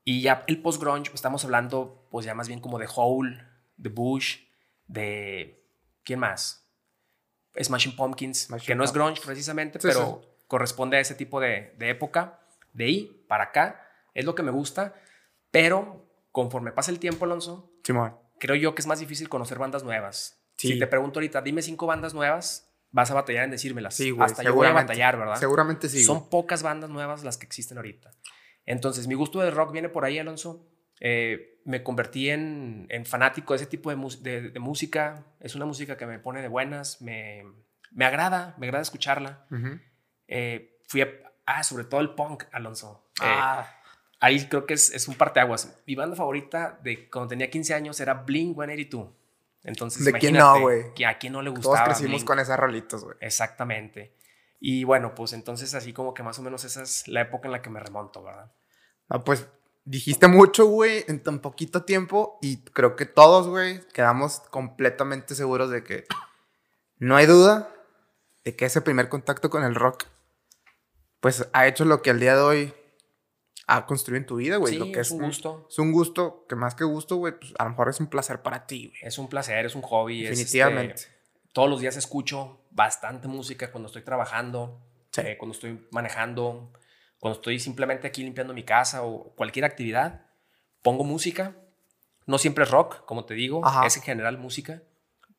Y 0.04 0.22
ya 0.22 0.44
el 0.48 0.62
post-grunge, 0.62 1.12
estamos 1.14 1.44
hablando 1.44 2.08
pues 2.12 2.26
ya 2.26 2.34
más 2.34 2.48
bien 2.48 2.60
como 2.60 2.80
de 2.80 2.88
Hole, 2.96 3.44
de 3.76 3.90
Bush, 3.90 4.38
de... 4.86 5.66
¿Quién 6.04 6.20
más? 6.20 6.68
Smashing 7.62 7.96
Pumpkins, 7.96 8.48
que 8.66 8.76
no 8.76 8.84
es 8.84 8.94
grunge 8.94 9.22
precisamente, 9.26 9.80
pero 9.80 10.22
corresponde 10.48 10.98
a 10.98 11.00
ese 11.00 11.16
tipo 11.16 11.40
de, 11.40 11.76
época. 11.80 12.40
De 12.74 12.86
ahí 12.86 13.26
para 13.28 13.46
acá 13.46 13.86
es 14.14 14.26
lo 14.26 14.36
que 14.36 14.44
me 14.44 14.52
gusta, 14.52 14.94
pero 15.52 16.06
conforme 16.32 16.72
pasa 16.72 16.92
el 16.92 17.00
tiempo, 17.00 17.26
Alonso, 17.26 17.72
creo 18.40 18.56
yo 18.56 18.76
que 18.76 18.82
es 18.82 18.88
más 18.88 19.00
difícil 19.00 19.30
conocer 19.30 19.58
bandas 19.58 19.84
nuevas. 19.84 20.37
Si 20.58 20.80
te 20.80 20.88
pregunto 20.88 21.20
ahorita, 21.20 21.42
dime 21.42 21.62
cinco 21.62 21.86
bandas 21.86 22.14
nuevas, 22.14 22.74
vas 22.92 23.12
a 23.12 23.14
batallar 23.14 23.44
en 23.44 23.52
decírmelas. 23.52 23.96
Sí, 23.96 24.12
güey, 24.12 24.26
Hasta 24.26 24.44
yo 24.44 24.56
voy 24.56 24.68
a 24.68 24.72
batallar, 24.72 25.18
¿verdad? 25.18 25.36
Seguramente 25.36 25.88
sí. 25.90 26.04
Son 26.04 26.30
pocas 26.30 26.64
bandas 26.64 26.90
nuevas 26.90 27.24
las 27.24 27.38
que 27.38 27.46
existen 27.46 27.78
ahorita. 27.78 28.12
Entonces, 28.66 29.08
mi 29.08 29.14
gusto 29.14 29.40
del 29.40 29.54
rock 29.54 29.72
viene 29.72 29.90
por 29.90 30.04
ahí, 30.04 30.20
Alonso. 30.20 30.68
Eh, 31.00 31.62
me 31.66 31.84
convertí 31.84 32.30
en, 32.30 32.88
fanático 33.06 33.54
de 33.54 33.58
ese 33.58 33.66
tipo 33.66 33.90
de, 33.90 34.52
de, 34.52 34.60
música. 34.60 35.26
Es 35.40 35.56
una 35.56 35.66
música 35.66 35.96
que 35.96 36.06
me 36.06 36.20
pone 36.20 36.42
de 36.42 36.48
buenas, 36.48 37.02
me, 37.02 37.44
me 37.92 38.06
agrada, 38.06 38.56
me 38.58 38.68
agrada 38.68 38.82
escucharla. 38.82 39.46
Eh, 40.28 40.80
fui 40.88 41.02
a, 41.02 41.10
ah, 41.46 41.64
sobre 41.64 41.84
todo 41.84 42.02
el 42.02 42.12
punk, 42.12 42.46
Alonso. 42.52 43.10
Eh, 43.22 43.26
ah. 43.26 43.70
ahí 44.20 44.48
creo 44.48 44.66
que 44.66 44.74
es, 44.74 44.92
es 44.92 45.08
un 45.08 45.16
parteaguas. 45.16 45.78
Mi 45.86 45.96
banda 45.96 46.16
favorita 46.16 46.80
de 46.84 47.10
cuando 47.10 47.30
tenía 47.30 47.50
15 47.50 47.74
años 47.74 48.00
era 48.00 48.14
Blink 48.14 48.56
182. 48.56 49.10
Entonces, 49.68 50.06
¿de 50.06 50.14
quién 50.14 50.36
no, 50.36 50.62
güey? 50.62 50.86
¿A 51.06 51.18
quién 51.18 51.34
no 51.34 51.42
le 51.42 51.50
gustaba? 51.50 51.76
Todos 51.76 51.88
crecimos 51.90 52.24
con 52.24 52.40
esas 52.40 52.58
rolitos, 52.58 53.04
güey. 53.04 53.18
Exactamente. 53.20 54.16
Y 54.62 54.86
bueno, 54.86 55.14
pues 55.14 55.34
entonces 55.34 55.74
así 55.76 55.92
como 55.92 56.14
que 56.14 56.24
más 56.24 56.40
o 56.40 56.42
menos 56.42 56.64
esa 56.64 56.82
es 56.82 57.06
la 57.10 57.22
época 57.22 57.50
en 57.50 57.52
la 57.52 57.62
que 57.62 57.70
me 57.70 57.82
remonto, 57.82 58.24
¿verdad? 58.24 58.50
Ah, 59.10 59.24
pues 59.26 59.46
dijiste 59.84 60.30
mucho, 60.30 60.68
güey, 60.68 61.04
en 61.10 61.22
tan 61.22 61.40
poquito 61.40 61.84
tiempo 61.84 62.40
y 62.42 62.64
creo 62.64 62.96
que 62.96 63.06
todos, 63.06 63.48
güey, 63.48 63.86
quedamos 63.90 64.40
completamente 64.52 65.36
seguros 65.36 65.70
de 65.70 65.84
que 65.84 66.06
no 66.98 67.18
hay 67.18 67.26
duda 67.26 67.70
de 68.46 68.56
que 68.56 68.66
ese 68.66 68.80
primer 68.80 69.10
contacto 69.10 69.50
con 69.50 69.66
el 69.66 69.76
rock, 69.76 70.06
pues 71.20 71.46
ha 71.52 71.68
hecho 71.68 71.84
lo 71.84 72.02
que 72.02 72.12
al 72.12 72.22
día 72.22 72.38
de 72.38 72.42
hoy 72.42 72.74
ha 73.68 73.86
construido 73.86 74.20
en 74.20 74.26
tu 74.26 74.38
vida, 74.38 74.56
güey. 74.56 74.78
Sí, 74.78 74.92
que 74.94 75.02
es, 75.02 75.12
un 75.12 75.22
gusto. 75.22 75.68
Es 75.70 75.78
un 75.78 75.92
gusto, 75.92 76.46
que 76.48 76.56
más 76.56 76.74
que 76.74 76.86
gusto, 76.86 77.18
güey, 77.18 77.38
pues 77.38 77.54
a 77.60 77.66
lo 77.66 77.72
mejor 77.72 77.90
es 77.90 78.00
un 78.00 78.08
placer 78.08 78.42
para 78.42 78.66
ti, 78.66 78.88
güey. 78.88 79.00
Es 79.02 79.18
un 79.18 79.28
placer, 79.28 79.66
es 79.66 79.76
un 79.76 79.82
hobby. 79.82 80.24
Definitivamente. 80.24 80.94
Este, 80.96 81.12
todos 81.52 81.70
los 81.70 81.82
días 81.82 81.98
escucho 81.98 82.62
bastante 82.72 83.28
música 83.28 83.70
cuando 83.70 83.88
estoy 83.88 84.04
trabajando, 84.04 84.82
eh, 85.18 85.36
cuando 85.38 85.54
estoy 85.54 85.86
manejando, 85.92 86.72
cuando 87.20 87.40
estoy 87.40 87.60
simplemente 87.60 88.08
aquí 88.08 88.24
limpiando 88.24 88.54
mi 88.54 88.64
casa 88.64 89.04
o 89.04 89.36
cualquier 89.36 89.66
actividad. 89.66 90.28
Pongo 90.82 91.04
música. 91.04 91.56
No 92.26 92.38
siempre 92.38 92.64
es 92.64 92.72
rock, 92.72 93.04
como 93.06 93.26
te 93.26 93.34
digo, 93.34 93.62
es 93.86 93.98
en 93.98 94.04
general 94.04 94.38
música. 94.38 94.82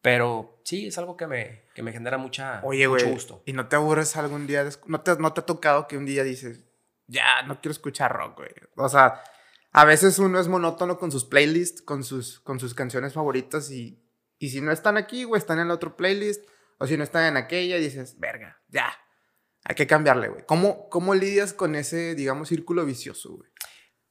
Pero 0.03 0.61
sí, 0.65 0.87
es 0.87 0.99
algo 0.99 1.17
que 1.17 1.27
me, 1.27 1.63
que 1.75 1.83
me 1.83 1.93
genera 1.93 2.19
mucha, 2.19 2.61
Oye, 2.63 2.87
mucho 2.89 3.09
gusto. 3.09 3.43
¿Y 3.47 3.53
no 3.53 3.69
te 3.69 3.77
aburres 3.77 4.17
algún 4.17 4.47
día? 4.47 4.69
¿No 4.87 5.01
te, 5.01 5.17
¿No 5.17 5.33
te 5.33 5.41
ha 5.41 5.47
tocado 5.47 5.89
que 5.89 5.97
un 5.97 6.07
día 6.07 6.25
dices, 6.25 6.68
ya, 7.09 7.43
no 7.43 7.61
quiero 7.61 7.73
escuchar 7.73 8.13
rock, 8.13 8.37
güey? 8.37 8.51
O 8.77 8.89
sea, 8.89 9.23
a 9.73 9.85
veces 9.85 10.19
uno 10.19 10.39
es 10.39 10.47
monótono 10.47 10.99
con 10.99 11.11
sus 11.11 11.25
playlists, 11.25 11.83
con 11.83 12.05
sus, 12.05 12.39
con 12.41 12.61
sus 12.61 12.75
canciones 12.75 13.15
favoritas 13.15 13.71
y, 13.71 14.05
y 14.39 14.51
si 14.51 14.61
no 14.61 14.71
están 14.71 14.97
aquí, 14.97 15.25
güey, 15.25 15.39
están 15.41 15.59
en 15.59 15.67
el 15.67 15.71
otro 15.73 15.97
playlist. 15.97 16.49
O 16.79 16.87
si 16.87 16.97
no 16.97 17.03
están 17.03 17.25
en 17.25 17.37
aquella, 17.37 17.77
dices, 17.77 18.21
verga, 18.21 18.63
ya, 18.69 18.93
hay 19.65 19.75
que 19.75 19.89
cambiarle, 19.89 20.29
güey. 20.29 20.47
¿Cómo, 20.47 20.89
¿Cómo 20.91 21.15
lidias 21.15 21.53
con 21.53 21.75
ese, 21.75 22.15
digamos, 22.15 22.49
círculo 22.49 22.85
vicioso, 22.85 23.37
güey? 23.37 23.51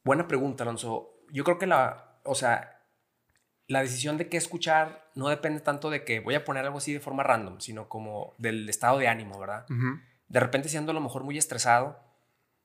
Buena 0.04 0.28
pregunta, 0.28 0.64
Alonso. 0.64 1.22
Yo 1.32 1.46
creo 1.46 1.58
que 1.58 1.68
la, 1.68 2.20
o 2.26 2.36
sea, 2.36 2.84
la 3.68 3.82
decisión 3.82 4.18
de 4.18 4.28
qué 4.28 4.38
escuchar 4.38 5.10
no 5.16 5.30
depende 5.30 5.62
tanto 5.62 5.90
de 5.90 6.04
que 6.04 6.20
voy 6.20 6.36
a 6.36 6.44
poner 6.44 6.66
algo 6.66 6.78
así 6.78 6.94
de 6.94 7.00
forma 7.00 7.24
random, 7.24 7.60
sino 7.60 7.88
como 7.88 8.36
del 8.38 8.68
estado 8.68 8.98
de 8.98 9.08
ánimo, 9.08 9.40
¿verdad? 9.40 9.66
De 10.28 10.40
repente 10.40 10.70
siendo 10.70 10.92
a 10.92 10.96
lo 10.96 11.02
mejor 11.02 11.24
muy 11.24 11.38
estresado, 11.38 12.00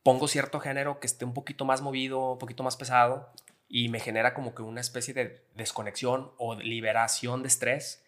pongo 0.03 0.29
cierto 0.29 0.61
género 0.61 1.01
que 1.01 1.07
esté 1.07 1.25
un 1.25 1.35
poquito 1.35 1.65
más 1.65 1.81
movido, 1.81 2.33
un 2.33 2.39
poquito 2.39 2.63
más 2.63 2.77
pesado 2.77 3.31
y 3.69 3.89
me 3.89 4.01
genera 4.01 4.35
como 4.35 4.55
que 4.55 4.63
una 4.63 4.81
especie 4.81 5.15
de 5.15 5.47
desconexión 5.55 6.33
o 6.39 6.55
liberación 6.57 7.43
de 7.43 7.49
estrés 7.49 8.05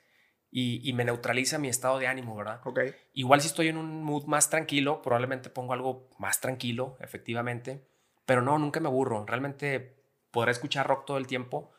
y, 0.57 0.93
me 0.93 1.05
neutraliza 1.05 1.59
mi 1.59 1.67
estado 1.67 1.99
de 1.99 2.07
ánimo, 2.07 2.37
¿verdad? 2.37 2.61
Ok. 2.65 2.79
Igual 3.13 3.41
si 3.41 3.49
estoy 3.49 3.67
en 3.67 3.77
un 3.77 4.05
mood 4.05 4.27
más 4.27 4.51
tranquilo, 4.51 5.03
probablemente 5.03 5.51
pongo 5.51 5.73
algo 5.73 6.09
más 6.19 6.41
tranquilo, 6.41 6.97
efectivamente, 7.01 7.85
pero 8.25 8.41
no, 8.41 8.57
nunca 8.59 8.79
me 8.79 8.87
aburro. 8.87 9.27
Realmente 9.27 9.97
podré 10.31 10.53
escuchar 10.53 10.87
rock 10.87 11.07
todo 11.07 11.19
el 11.19 11.27
tiempo, 11.27 11.73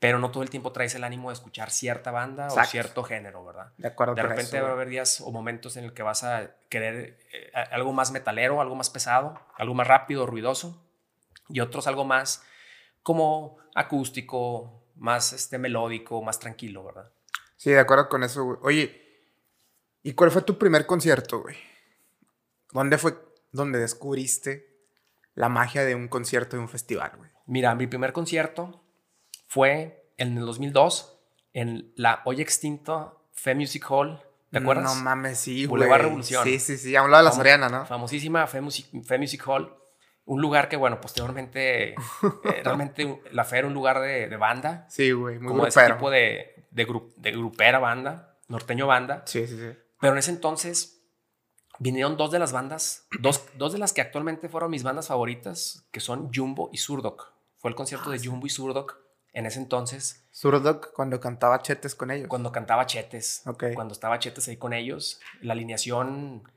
pero 0.00 0.18
no 0.18 0.30
todo 0.30 0.42
el 0.42 0.48
tiempo 0.48 0.72
traes 0.72 0.94
el 0.94 1.04
ánimo 1.04 1.28
de 1.28 1.34
escuchar 1.34 1.70
cierta 1.70 2.10
banda 2.10 2.48
o 2.48 2.64
cierto 2.64 3.04
género, 3.04 3.44
¿verdad? 3.44 3.72
De 3.76 3.88
acuerdo. 3.88 4.14
De 4.14 4.22
repente 4.22 4.58
va 4.60 4.70
a 4.70 4.72
haber 4.72 4.88
días 4.88 5.20
o 5.20 5.30
momentos 5.30 5.76
en 5.76 5.84
el 5.84 5.92
que 5.92 6.02
vas 6.02 6.24
a 6.24 6.56
querer 6.70 7.18
eh, 7.32 7.52
algo 7.70 7.92
más 7.92 8.10
metalero, 8.10 8.62
algo 8.62 8.74
más 8.74 8.88
pesado, 8.88 9.38
algo 9.56 9.74
más 9.74 9.86
rápido, 9.86 10.24
ruidoso, 10.24 10.82
y 11.50 11.60
otros 11.60 11.86
algo 11.86 12.06
más 12.06 12.42
como 13.02 13.58
acústico, 13.74 14.86
más 14.96 15.34
este, 15.34 15.58
melódico, 15.58 16.22
más 16.22 16.38
tranquilo, 16.38 16.82
¿verdad? 16.82 17.12
Sí, 17.56 17.70
de 17.70 17.78
acuerdo 17.80 18.08
con 18.08 18.22
eso, 18.22 18.42
güey. 18.42 18.58
Oye, 18.62 19.02
¿y 20.02 20.14
cuál 20.14 20.30
fue 20.30 20.40
tu 20.40 20.56
primer 20.56 20.86
concierto, 20.86 21.42
güey? 21.42 21.56
¿Dónde 22.72 22.96
fue 22.96 23.18
donde 23.52 23.78
descubriste 23.78 24.66
la 25.34 25.50
magia 25.50 25.84
de 25.84 25.94
un 25.94 26.08
concierto 26.08 26.56
de 26.56 26.62
un 26.62 26.70
festival, 26.70 27.12
güey? 27.18 27.30
Mira, 27.44 27.74
mi 27.74 27.86
primer 27.86 28.14
concierto 28.14 28.82
fue 29.50 30.12
en 30.16 30.38
el 30.38 30.46
2002 30.46 31.18
en 31.54 31.92
la 31.96 32.22
hoy 32.24 32.40
extinto 32.40 33.26
Fe 33.32 33.56
Music 33.56 33.84
Hall. 33.90 34.22
¿Te 34.52 34.58
acuerdas? 34.58 34.94
No 34.94 35.02
mames, 35.02 35.38
sí, 35.40 35.66
güey. 35.66 35.80
Boulevard 35.80 36.02
Revolución. 36.02 36.44
Sí, 36.44 36.60
sí, 36.60 36.78
sí. 36.78 36.94
Hablaba 36.94 37.18
de 37.18 37.24
la 37.24 37.32
Soriana, 37.32 37.68
¿no? 37.68 37.84
Famosísima 37.84 38.46
Fe 38.46 38.60
Music, 38.60 38.86
Music 38.92 39.42
Hall. 39.48 39.74
Un 40.24 40.40
lugar 40.40 40.68
que, 40.68 40.76
bueno, 40.76 41.00
posteriormente, 41.00 41.94
eh, 42.44 42.60
realmente 42.62 43.22
la 43.32 43.42
Fe 43.42 43.58
era 43.58 43.66
un 43.66 43.74
lugar 43.74 44.00
de, 44.00 44.28
banda. 44.36 44.86
Sí, 44.88 45.10
güey, 45.10 45.40
muy 45.40 45.48
Como 45.48 45.66
ese 45.66 45.84
tipo 45.84 46.10
de, 46.10 46.66
de, 46.70 46.86
de 47.16 47.32
grupera 47.32 47.80
banda, 47.80 48.38
norteño 48.46 48.86
banda. 48.86 49.24
Sí, 49.26 49.48
sí, 49.48 49.56
sí. 49.56 49.76
Pero 50.00 50.12
en 50.12 50.20
ese 50.20 50.30
entonces 50.30 51.02
vinieron 51.80 52.16
dos 52.16 52.30
de 52.30 52.38
las 52.38 52.52
bandas, 52.52 53.08
dos, 53.18 53.42
dos 53.58 53.72
de 53.72 53.80
las 53.80 53.92
que 53.92 54.00
actualmente 54.00 54.48
fueron 54.48 54.70
mis 54.70 54.84
bandas 54.84 55.08
favoritas, 55.08 55.88
que 55.90 55.98
son 55.98 56.30
Jumbo 56.32 56.70
y 56.72 56.76
Surdoc. 56.78 57.32
Fue 57.56 57.68
el 57.68 57.74
concierto 57.74 58.10
ah, 58.10 58.12
de 58.12 58.24
Jumbo 58.24 58.46
y 58.46 58.50
Surdoc 58.50 58.99
en 59.32 59.46
ese 59.46 59.58
entonces. 59.58 60.26
Surdoc 60.30 60.92
cuando 60.92 61.20
cantaba 61.20 61.62
Chetes 61.62 61.94
con 61.94 62.10
ellos. 62.10 62.28
Cuando 62.28 62.52
cantaba 62.52 62.86
Chetes. 62.86 63.42
Cuando 63.74 63.92
estaba 63.92 64.18
Chetes 64.18 64.48
ahí 64.48 64.56
con 64.56 64.72
ellos. 64.72 65.20
La 65.40 65.52
alineación, 65.52 66.50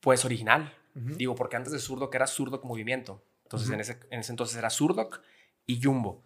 pues, 0.00 0.24
original. 0.24 0.74
Digo, 0.94 1.34
porque 1.34 1.56
antes 1.56 1.72
de 1.72 1.78
Surdoc 1.78 2.14
era 2.14 2.26
Surdoc 2.26 2.64
Movimiento. 2.64 3.22
Entonces, 3.42 3.68
en, 3.70 3.80
ese, 3.80 4.00
en 4.10 4.20
ese 4.20 4.32
entonces 4.32 4.56
era 4.56 4.70
Surdoc 4.70 5.20
y 5.66 5.82
Jumbo. 5.82 6.24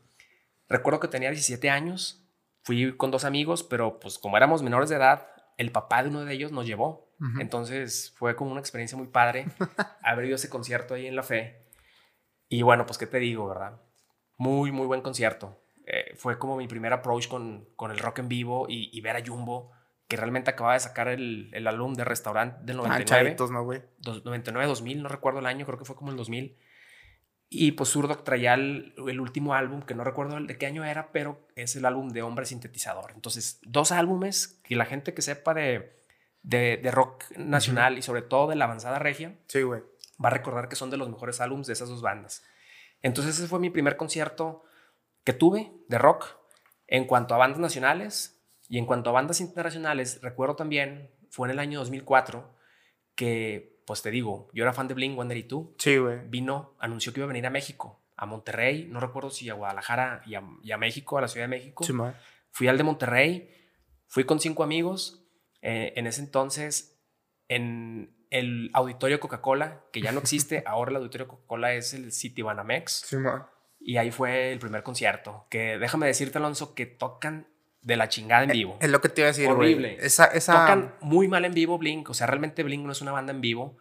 Recuerdo 0.69 1.01
que 1.01 1.09
tenía 1.09 1.31
17 1.31 1.69
años. 1.71 2.25
Fui 2.63 2.97
con 2.97 3.11
dos 3.11 3.25
amigos, 3.25 3.65
pero 3.65 3.99
pues 3.99 4.19
como 4.19 4.37
éramos 4.37 4.63
menores 4.63 4.91
de 4.91 4.97
edad, 4.97 5.27
el 5.57 5.73
papá 5.73 6.03
de 6.03 6.11
uno 6.11 6.25
de 6.25 6.33
ellos 6.33 6.53
nos 6.53 6.67
llevó. 6.67 7.11
Entonces 7.39 8.15
fue 8.17 8.35
como 8.35 8.51
una 8.53 8.61
experiencia 8.61 8.97
muy 8.97 9.09
padre 9.09 9.47
haber 10.03 10.25
ido 10.25 10.35
a 10.35 10.37
ese 10.37 10.49
concierto 10.49 10.95
ahí 10.95 11.07
en 11.07 11.17
La 11.17 11.23
Fe. 11.23 11.67
Y 12.49 12.63
bueno, 12.63 12.87
pues 12.87 12.97
qué 12.97 13.07
te 13.07 13.19
digo, 13.19 13.47
¿verdad? 13.47 13.79
Muy, 14.39 14.73
muy 14.73 14.87
buen 14.87 15.03
concierto. 15.03 15.63
Eh, 15.93 16.15
fue 16.15 16.39
como 16.39 16.57
mi 16.57 16.69
primer 16.69 16.93
approach 16.93 17.27
con, 17.27 17.67
con 17.75 17.91
el 17.91 17.99
rock 17.99 18.21
en 18.21 18.29
vivo 18.29 18.67
y, 18.69 19.01
ver 19.01 19.17
a 19.17 19.27
Jumbo, 19.27 19.73
que 20.07 20.17
realmente 20.17 20.49
acababa 20.49 20.75
de 20.75 20.81
sacar 20.81 21.09
el, 21.09 21.51
el 21.53 21.67
álbum 21.67 21.95
de 21.95 22.05
restaurante 22.05 22.59
del 22.63 22.77
99. 22.77 23.37
Ah, 23.37 23.47
¿no, 23.51 23.65
güey? 23.65 23.83
99, 24.07 24.69
2000, 24.69 25.03
no 25.03 25.09
recuerdo 25.09 25.41
el 25.41 25.47
año, 25.47 25.67
creo 25.67 25.79
que 25.81 25.85
fue 25.85 25.97
como 25.97 26.13
el 26.13 26.17
2000. 26.17 26.57
Y 27.49 27.73
pues 27.73 27.89
Surdoc 27.89 28.23
traía 28.23 28.55
el, 28.55 28.95
último 29.19 29.55
álbum, 29.55 29.83
que 29.83 29.97
no 29.97 30.05
recuerdo 30.05 30.41
de 30.41 30.57
qué 30.57 30.67
año 30.67 30.85
era, 30.85 31.11
pero 31.11 31.49
es 31.57 31.75
el 31.75 31.85
álbum 31.85 32.11
de 32.11 32.23
Hombre 32.23 32.47
Sintetizador. 32.47 33.11
Entonces, 33.13 33.59
dos 33.63 33.91
álbumes 33.91 34.61
que 34.63 34.77
la 34.77 34.85
gente 34.85 35.13
que 35.13 35.23
sepa 35.23 35.55
de, 35.55 35.99
de, 36.45 36.91
rock 36.93 37.25
nacional 37.37 37.99
y 37.99 38.03
sobre 38.03 38.23
todo 38.23 38.47
de 38.47 38.55
la 38.55 38.67
avanzada 38.67 39.01
regia, 39.01 39.37
sí, 39.49 39.63
güey. 39.63 39.83
va 40.25 40.29
a 40.29 40.31
recordar 40.31 40.69
que 40.69 40.77
son 40.77 40.91
de 40.91 40.99
los 40.99 41.11
mejores 41.11 41.41
álbumes 41.41 41.67
de 41.67 41.73
esas 41.73 41.89
dos 41.89 42.01
bandas. 42.01 42.45
Entonces, 43.03 43.37
ese 43.37 43.49
fue 43.49 43.59
mi 43.59 43.71
primer 43.71 43.97
concierto 43.97 44.63
que 45.25 45.33
tuve 45.33 45.73
de 45.89 45.99
rock 45.99 46.27
en 46.87 47.07
cuanto 47.07 47.35
a 47.35 47.39
bandas 47.39 47.61
nacionales 47.61 48.43
y 48.69 48.79
en 48.79 48.87
cuanto 48.87 49.11
a 49.11 49.13
bandas 49.13 49.41
internacionales, 49.41 50.21
recuerdo 50.23 50.57
también, 50.57 51.11
fue 51.31 51.49
en 51.49 51.53
el 51.53 51.59
año 51.59 51.79
2004 51.81 52.57
que, 53.15 53.83
pues 53.87 54.03
te 54.03 54.11
digo, 54.11 54.49
yo 54.53 54.65
era 54.65 54.73
fan 54.73 54.89
de 54.89 54.95
Blink 54.95 55.15
182. 55.15 55.75
Sí, 55.79 55.97
güey. 55.99 56.21
Vino, 56.29 56.75
anunció 56.79 57.13
que 57.13 57.21
iba 57.21 57.25
a 57.25 57.29
venir 57.29 57.47
a 57.47 57.51
México 57.51 58.01
a 58.21 58.27
Monterrey, 58.27 58.87
no 58.91 59.01
recuerdo 59.01 59.31
si 59.31 59.49
a 59.49 59.55
Guadalajara 59.55 60.23
y 60.27 60.35
a, 60.35 60.43
y 60.63 60.73
a 60.73 60.77
México, 60.77 61.17
a 61.17 61.23
la 61.23 61.29
Ciudad 61.29 61.45
de 61.45 61.57
México. 61.57 61.83
Sí, 61.85 61.95
man. 61.95 62.15
Fui 62.51 62.69
al 62.69 62.77
de 62.77 62.85
Monterrey, 62.85 63.51
fui 64.09 64.25
con 64.25 64.39
cinco 64.41 64.63
amigos. 64.63 65.25
eh, 65.63 65.95
en 65.97 66.07
ese 66.07 66.21
entonces, 66.21 67.01
en 67.49 68.15
el 68.29 68.71
auditorio 68.75 69.21
Coca-Cola, 69.21 69.85
que 69.91 70.03
ya 70.03 70.13
no 70.13 70.21
existe, 70.21 70.63
ahora 70.67 70.91
el 70.91 70.99
auditorio 70.99 71.29
Coca-Cola 71.29 71.73
es 71.73 71.95
el 71.95 72.13
City 72.13 72.43
Banamex. 72.43 72.93
Sí, 73.07 73.17
man. 73.17 73.47
Y 73.81 73.97
ahí 73.97 74.11
fue 74.11 74.53
el 74.53 74.59
primer 74.59 74.83
concierto. 74.83 75.47
Que 75.51 75.79
déjame 75.79 76.07
decirte, 76.07 76.39
Alonso, 76.39 76.75
que 76.75 76.87
tocan 76.87 77.47
de 77.83 77.97
la 77.97 78.09
chingada 78.09 78.45
en 78.45 78.51
vivo. 78.51 78.77
Es 78.81 78.91
lo 78.91 79.01
que 79.01 79.09
te 79.09 79.23
iba 79.23 79.29
a 79.29 79.33
decir. 79.33 79.49
Horrible. 79.49 79.97
Esa, 80.01 80.27
esa... 80.27 80.53
Tocan 80.53 80.95
muy 81.01 81.29
mal 81.29 81.45
en 81.47 81.55
vivo 81.55 81.79
Blink. 81.79 82.11
O 82.11 82.15
sea, 82.15 82.27
realmente 82.27 82.63
Blink 82.63 82.85
no 82.85 82.93
es 82.93 83.01
una 83.01 83.13
banda 83.13 83.33
en 83.33 83.41
vivo. 83.41 83.79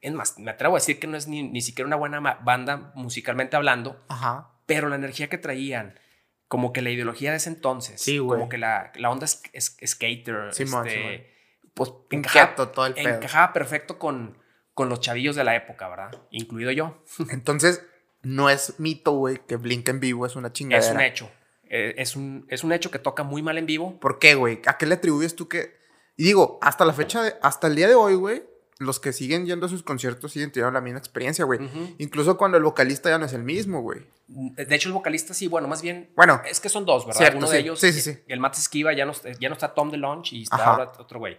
Es 0.00 0.12
más, 0.12 0.38
me 0.38 0.50
atrevo 0.52 0.76
a 0.76 0.78
decir 0.78 1.00
que 1.00 1.06
no 1.08 1.16
es 1.16 1.26
ni, 1.26 1.42
ni 1.42 1.60
siquiera 1.60 1.86
una 1.86 1.96
buena 1.96 2.20
banda 2.20 2.92
musicalmente 2.94 3.56
hablando, 3.56 4.04
Ajá. 4.08 4.50
pero 4.66 4.88
la 4.88 4.94
energía 4.94 5.28
que 5.28 5.38
traían, 5.38 5.98
como 6.46 6.72
que 6.72 6.82
la 6.82 6.90
ideología 6.90 7.30
de 7.32 7.38
ese 7.38 7.48
entonces, 7.48 8.00
Sí, 8.00 8.18
güey. 8.18 8.38
como 8.38 8.48
que 8.48 8.58
la, 8.58 8.92
la 8.94 9.10
onda 9.10 9.24
es, 9.24 9.42
es- 9.52 9.76
skater, 9.84 10.52
Simón, 10.54 10.86
este, 10.86 11.34
pues 11.74 11.90
encajaba, 12.10 12.50
Inquieto 12.50 12.68
todo 12.68 12.86
el 12.86 12.98
encajaba 12.98 13.52
perfecto 13.52 13.98
con, 13.98 14.38
con 14.74 14.88
los 14.88 15.00
chavillos 15.00 15.34
de 15.34 15.44
la 15.44 15.56
época, 15.56 15.88
¿verdad? 15.88 16.10
Incluido 16.30 16.70
yo. 16.70 17.02
Entonces, 17.30 17.84
no 18.26 18.50
es 18.50 18.74
mito, 18.78 19.12
güey, 19.12 19.40
que 19.46 19.54
Blink 19.56 19.88
en 19.88 20.00
vivo 20.00 20.26
es 20.26 20.34
una 20.34 20.52
chingadera. 20.52 20.84
Es 20.88 20.92
un 20.94 21.00
hecho. 21.00 21.30
Eh, 21.68 21.94
Es 21.96 22.16
un, 22.16 22.44
es 22.48 22.64
un 22.64 22.72
hecho 22.72 22.90
que 22.90 22.98
toca 22.98 23.22
muy 23.22 23.40
mal 23.42 23.56
en 23.58 23.66
vivo. 23.66 23.98
¿Por 24.00 24.18
qué, 24.18 24.34
güey? 24.34 24.60
¿A 24.66 24.76
qué 24.78 24.86
le 24.86 24.94
atribuyes 24.96 25.36
tú 25.36 25.48
que.? 25.48 25.76
Y 26.16 26.24
digo, 26.24 26.58
hasta 26.62 26.84
la 26.84 26.92
fecha, 26.92 27.22
de- 27.22 27.34
hasta 27.42 27.66
el 27.68 27.76
día 27.76 27.86
de 27.88 27.94
hoy, 27.94 28.14
güey, 28.14 28.42
los 28.78 28.98
que 29.00 29.12
siguen 29.12 29.46
yendo 29.46 29.66
a 29.66 29.68
sus 29.68 29.82
conciertos 29.82 30.32
siguen 30.32 30.50
teniendo 30.50 30.72
la 30.72 30.80
misma 30.80 30.98
experiencia, 30.98 31.44
güey. 31.44 31.60
Incluso 31.98 32.36
cuando 32.36 32.56
el 32.58 32.64
vocalista 32.64 33.08
ya 33.10 33.18
no 33.18 33.26
es 33.26 33.32
el 33.32 33.42
mismo, 33.42 33.80
güey. 33.80 34.00
De 34.28 34.74
hecho, 34.74 34.88
el 34.88 34.92
vocalista 34.94 35.32
sí, 35.32 35.46
bueno, 35.48 35.68
más 35.68 35.82
bien. 35.82 36.10
Bueno. 36.16 36.42
Es 36.50 36.58
que 36.60 36.68
son 36.68 36.84
dos, 36.84 37.06
¿verdad? 37.06 37.18
Cierto, 37.20 37.38
Uno 37.38 37.46
sí. 37.46 37.52
de 37.54 37.58
ellos, 37.60 37.78
Sí, 37.80 37.92
sí, 37.92 38.00
sí. 38.00 38.18
el 38.28 38.40
Matt 38.40 38.56
Esquiva, 38.58 38.92
ya 38.92 39.06
no, 39.06 39.12
ya 39.40 39.48
no 39.48 39.52
está 39.54 39.72
Tom 39.72 39.90
DeLonge 39.90 40.34
y 40.36 40.42
está 40.42 40.56
Ajá. 40.56 40.70
ahora 40.72 40.92
otro 40.98 41.18
güey. 41.20 41.38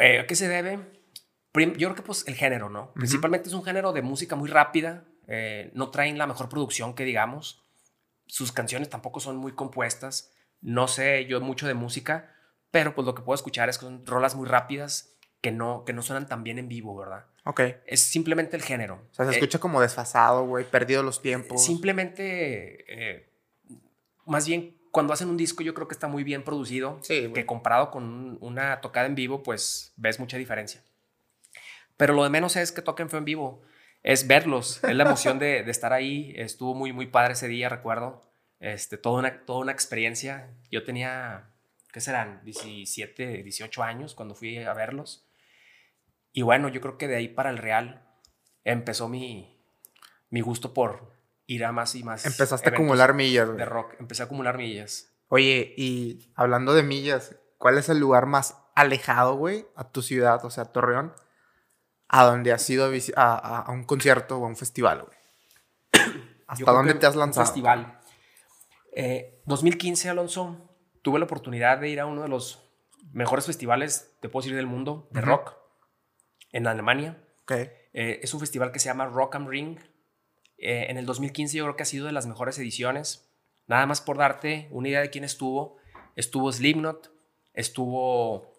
Eh, 0.00 0.20
¿A 0.20 0.26
qué 0.26 0.34
se 0.34 0.48
debe? 0.48 0.78
Yo 1.66 1.88
creo 1.88 1.94
que 1.94 2.02
pues 2.02 2.26
el 2.26 2.34
género, 2.34 2.68
¿no? 2.70 2.92
Principalmente 2.94 3.48
es 3.48 3.54
un 3.54 3.64
género 3.64 3.92
de 3.92 4.02
música 4.02 4.36
muy 4.36 4.48
rápida. 4.48 5.04
eh, 5.30 5.70
no 5.74 5.90
traen 5.90 6.16
la 6.16 6.26
mejor 6.26 6.48
producción 6.48 6.94
que 6.94 7.04
digamos. 7.04 7.62
Sus 8.26 8.50
canciones 8.50 8.88
tampoco 8.88 9.20
son 9.20 9.36
muy 9.36 9.52
compuestas. 9.52 10.32
No 10.62 10.88
sé 10.88 11.26
yo 11.26 11.38
mucho 11.42 11.66
de 11.66 11.74
música, 11.74 12.34
pero 12.70 12.94
pues 12.94 13.04
lo 13.06 13.14
que 13.14 13.22
puedo 13.22 13.34
escuchar 13.34 13.68
es 13.68 13.76
que 13.78 13.84
son 13.84 14.06
rolas 14.06 14.34
muy 14.34 14.48
rápidas 14.48 15.16
que 15.42 15.52
no, 15.52 15.84
que 15.84 15.92
no 15.92 16.00
suenan 16.02 16.26
tan 16.28 16.42
bien 16.44 16.58
en 16.58 16.68
vivo, 16.68 16.96
¿verdad? 16.96 17.26
Ok. 17.44 17.60
Es 17.86 18.00
simplemente 18.02 18.56
el 18.56 18.62
género. 18.62 19.06
O 19.10 19.14
sea, 19.14 19.26
se 19.26 19.32
Eh, 19.32 19.34
escucha 19.34 19.58
como 19.58 19.80
desfasado, 19.82 20.46
güey, 20.46 20.64
perdido 20.64 21.02
los 21.02 21.20
tiempos. 21.22 21.62
Simplemente, 21.64 22.84
eh, 22.88 23.30
más 24.26 24.46
bien, 24.46 24.76
cuando 24.90 25.12
hacen 25.12 25.28
un 25.28 25.36
disco 25.36 25.62
yo 25.62 25.74
creo 25.74 25.88
que 25.88 25.94
está 25.94 26.08
muy 26.08 26.24
bien 26.24 26.42
producido, 26.42 26.98
Sí, 27.02 27.30
que 27.34 27.46
comparado 27.46 27.90
con 27.90 28.04
un- 28.04 28.38
una 28.40 28.80
tocada 28.80 29.06
en 29.06 29.14
vivo, 29.14 29.42
pues 29.42 29.92
ves 29.96 30.18
mucha 30.18 30.38
diferencia. 30.38 30.82
Pero 31.98 32.14
lo 32.14 32.24
de 32.24 32.30
menos 32.30 32.56
es 32.56 32.72
que 32.72 32.80
toquen 32.80 33.10
feo 33.10 33.18
en 33.18 33.26
vivo, 33.26 33.60
es 34.02 34.26
verlos, 34.26 34.82
es 34.84 34.94
la 34.94 35.04
emoción 35.04 35.38
de, 35.38 35.64
de 35.64 35.70
estar 35.70 35.92
ahí. 35.92 36.32
Estuvo 36.36 36.74
muy, 36.74 36.94
muy 36.94 37.08
padre 37.08 37.34
ese 37.34 37.48
día, 37.48 37.68
recuerdo. 37.68 38.22
Este, 38.60 38.96
toda, 38.96 39.18
una, 39.18 39.44
toda 39.44 39.58
una 39.58 39.72
experiencia. 39.72 40.54
Yo 40.70 40.84
tenía, 40.84 41.50
¿qué 41.92 42.00
serán? 42.00 42.40
17, 42.44 43.42
18 43.42 43.82
años 43.82 44.14
cuando 44.14 44.34
fui 44.34 44.58
a 44.58 44.72
verlos. 44.74 45.28
Y 46.32 46.42
bueno, 46.42 46.68
yo 46.68 46.80
creo 46.80 46.98
que 46.98 47.08
de 47.08 47.16
ahí 47.16 47.28
para 47.28 47.50
el 47.50 47.58
Real 47.58 48.08
empezó 48.64 49.08
mi, 49.08 49.60
mi 50.30 50.40
gusto 50.40 50.72
por 50.72 51.12
ir 51.46 51.64
a 51.64 51.72
más 51.72 51.96
y 51.96 52.04
más. 52.04 52.24
Empezaste 52.26 52.70
a 52.70 52.72
acumular 52.72 53.12
millas. 53.14 53.56
De 53.56 53.64
rock, 53.64 53.94
empecé 53.98 54.22
a 54.22 54.26
acumular 54.26 54.56
millas. 54.56 55.12
Oye, 55.26 55.74
y 55.76 56.30
hablando 56.36 56.74
de 56.74 56.84
millas, 56.84 57.34
¿cuál 57.58 57.76
es 57.76 57.88
el 57.88 57.98
lugar 57.98 58.26
más 58.26 58.56
alejado, 58.76 59.34
güey, 59.34 59.66
a 59.74 59.90
tu 59.90 60.02
ciudad, 60.02 60.44
o 60.44 60.50
sea, 60.50 60.66
Torreón, 60.66 61.12
a 62.08 62.24
donde 62.24 62.52
has 62.52 62.68
ido 62.70 62.86
a, 62.86 63.22
a, 63.22 63.58
a- 63.62 63.70
un 63.72 63.84
concierto 63.84 64.38
o 64.38 64.44
a 64.44 64.48
un 64.48 64.56
festival, 64.56 65.02
güey? 65.04 65.18
¿Hasta 66.46 66.72
dónde 66.72 66.94
te 66.94 67.06
has 67.06 67.14
un 67.14 67.20
lanzado? 67.20 67.46
festival. 67.46 68.00
Eh, 68.94 69.42
2015, 69.46 70.08
Alonso, 70.08 70.56
tuve 71.02 71.18
la 71.18 71.26
oportunidad 71.26 71.78
de 71.78 71.88
ir 71.90 72.00
a 72.00 72.06
uno 72.06 72.22
de 72.22 72.28
los 72.28 72.64
mejores 73.12 73.46
festivales, 73.46 74.16
te 74.20 74.28
puedo 74.28 74.42
decir, 74.42 74.56
del 74.56 74.66
mundo, 74.66 75.08
de 75.12 75.20
rock, 75.20 75.54
en 76.52 76.66
Alemania. 76.66 77.22
Ok. 77.42 77.52
Eh, 77.52 78.20
es 78.22 78.32
un 78.34 78.40
festival 78.40 78.72
que 78.72 78.78
se 78.78 78.88
llama 78.88 79.06
Rock 79.06 79.34
am 79.36 79.46
Ring. 79.48 79.78
Eh, 80.58 80.86
en 80.88 80.96
el 80.98 81.06
2015 81.06 81.56
yo 81.56 81.64
creo 81.64 81.76
que 81.76 81.82
ha 81.82 81.86
sido 81.86 82.06
de 82.06 82.12
las 82.12 82.26
mejores 82.26 82.58
ediciones. 82.58 83.30
Nada 83.66 83.86
más 83.86 84.00
por 84.00 84.16
darte 84.18 84.68
una 84.70 84.88
idea 84.88 85.00
de 85.00 85.10
quién 85.10 85.24
estuvo. 85.24 85.76
Estuvo 86.16 86.50
Slipknot, 86.50 87.12
estuvo 87.54 88.52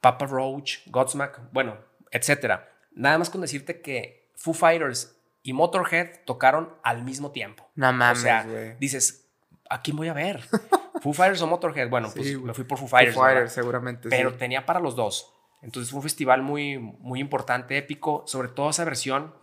Papa 0.00 0.26
Roach, 0.26 0.78
Godsmack, 0.86 1.52
bueno, 1.52 1.76
etcétera. 2.10 2.72
Nada 2.96 3.18
más 3.18 3.30
con 3.30 3.40
decirte 3.42 3.80
que 3.80 4.30
Foo 4.34 4.52
Fighters 4.54 5.16
y 5.42 5.52
Motorhead 5.52 6.24
tocaron 6.24 6.74
al 6.82 7.04
mismo 7.04 7.30
tiempo. 7.30 7.70
No 7.76 7.90
o 7.90 7.92
mames, 7.92 8.22
sea, 8.22 8.42
güey. 8.42 8.76
dices, 8.78 9.28
¿a 9.70 9.80
quién 9.82 9.96
voy 9.96 10.08
a 10.08 10.12
ver? 10.12 10.40
¿Foo 11.02 11.12
Fighters 11.12 11.40
o 11.42 11.46
Motorhead? 11.46 11.88
Bueno, 11.88 12.08
Sí, 12.10 12.18
pues 12.18 12.38
me 12.38 12.54
fui 12.54 12.64
por 12.64 12.78
Foo 12.78 12.88
Foo 12.88 12.98
Fighters. 12.98 13.14
¿verdad? 13.16 13.28
Fighters, 13.30 13.52
seguramente. 13.52 14.08
pero 14.08 14.30
sí. 14.32 14.36
tenía 14.38 14.66
para 14.66 14.80
los 14.80 14.96
dos. 14.96 15.32
Entonces 15.62 15.90
fue 15.90 15.98
un 15.98 16.02
festival 16.02 16.42
muy, 16.42 16.78
muy 16.78 17.20
importante, 17.20 17.76
épico, 17.78 18.24
sobre 18.26 18.48
todo 18.48 18.70
esa 18.70 18.84
versión. 18.84 19.34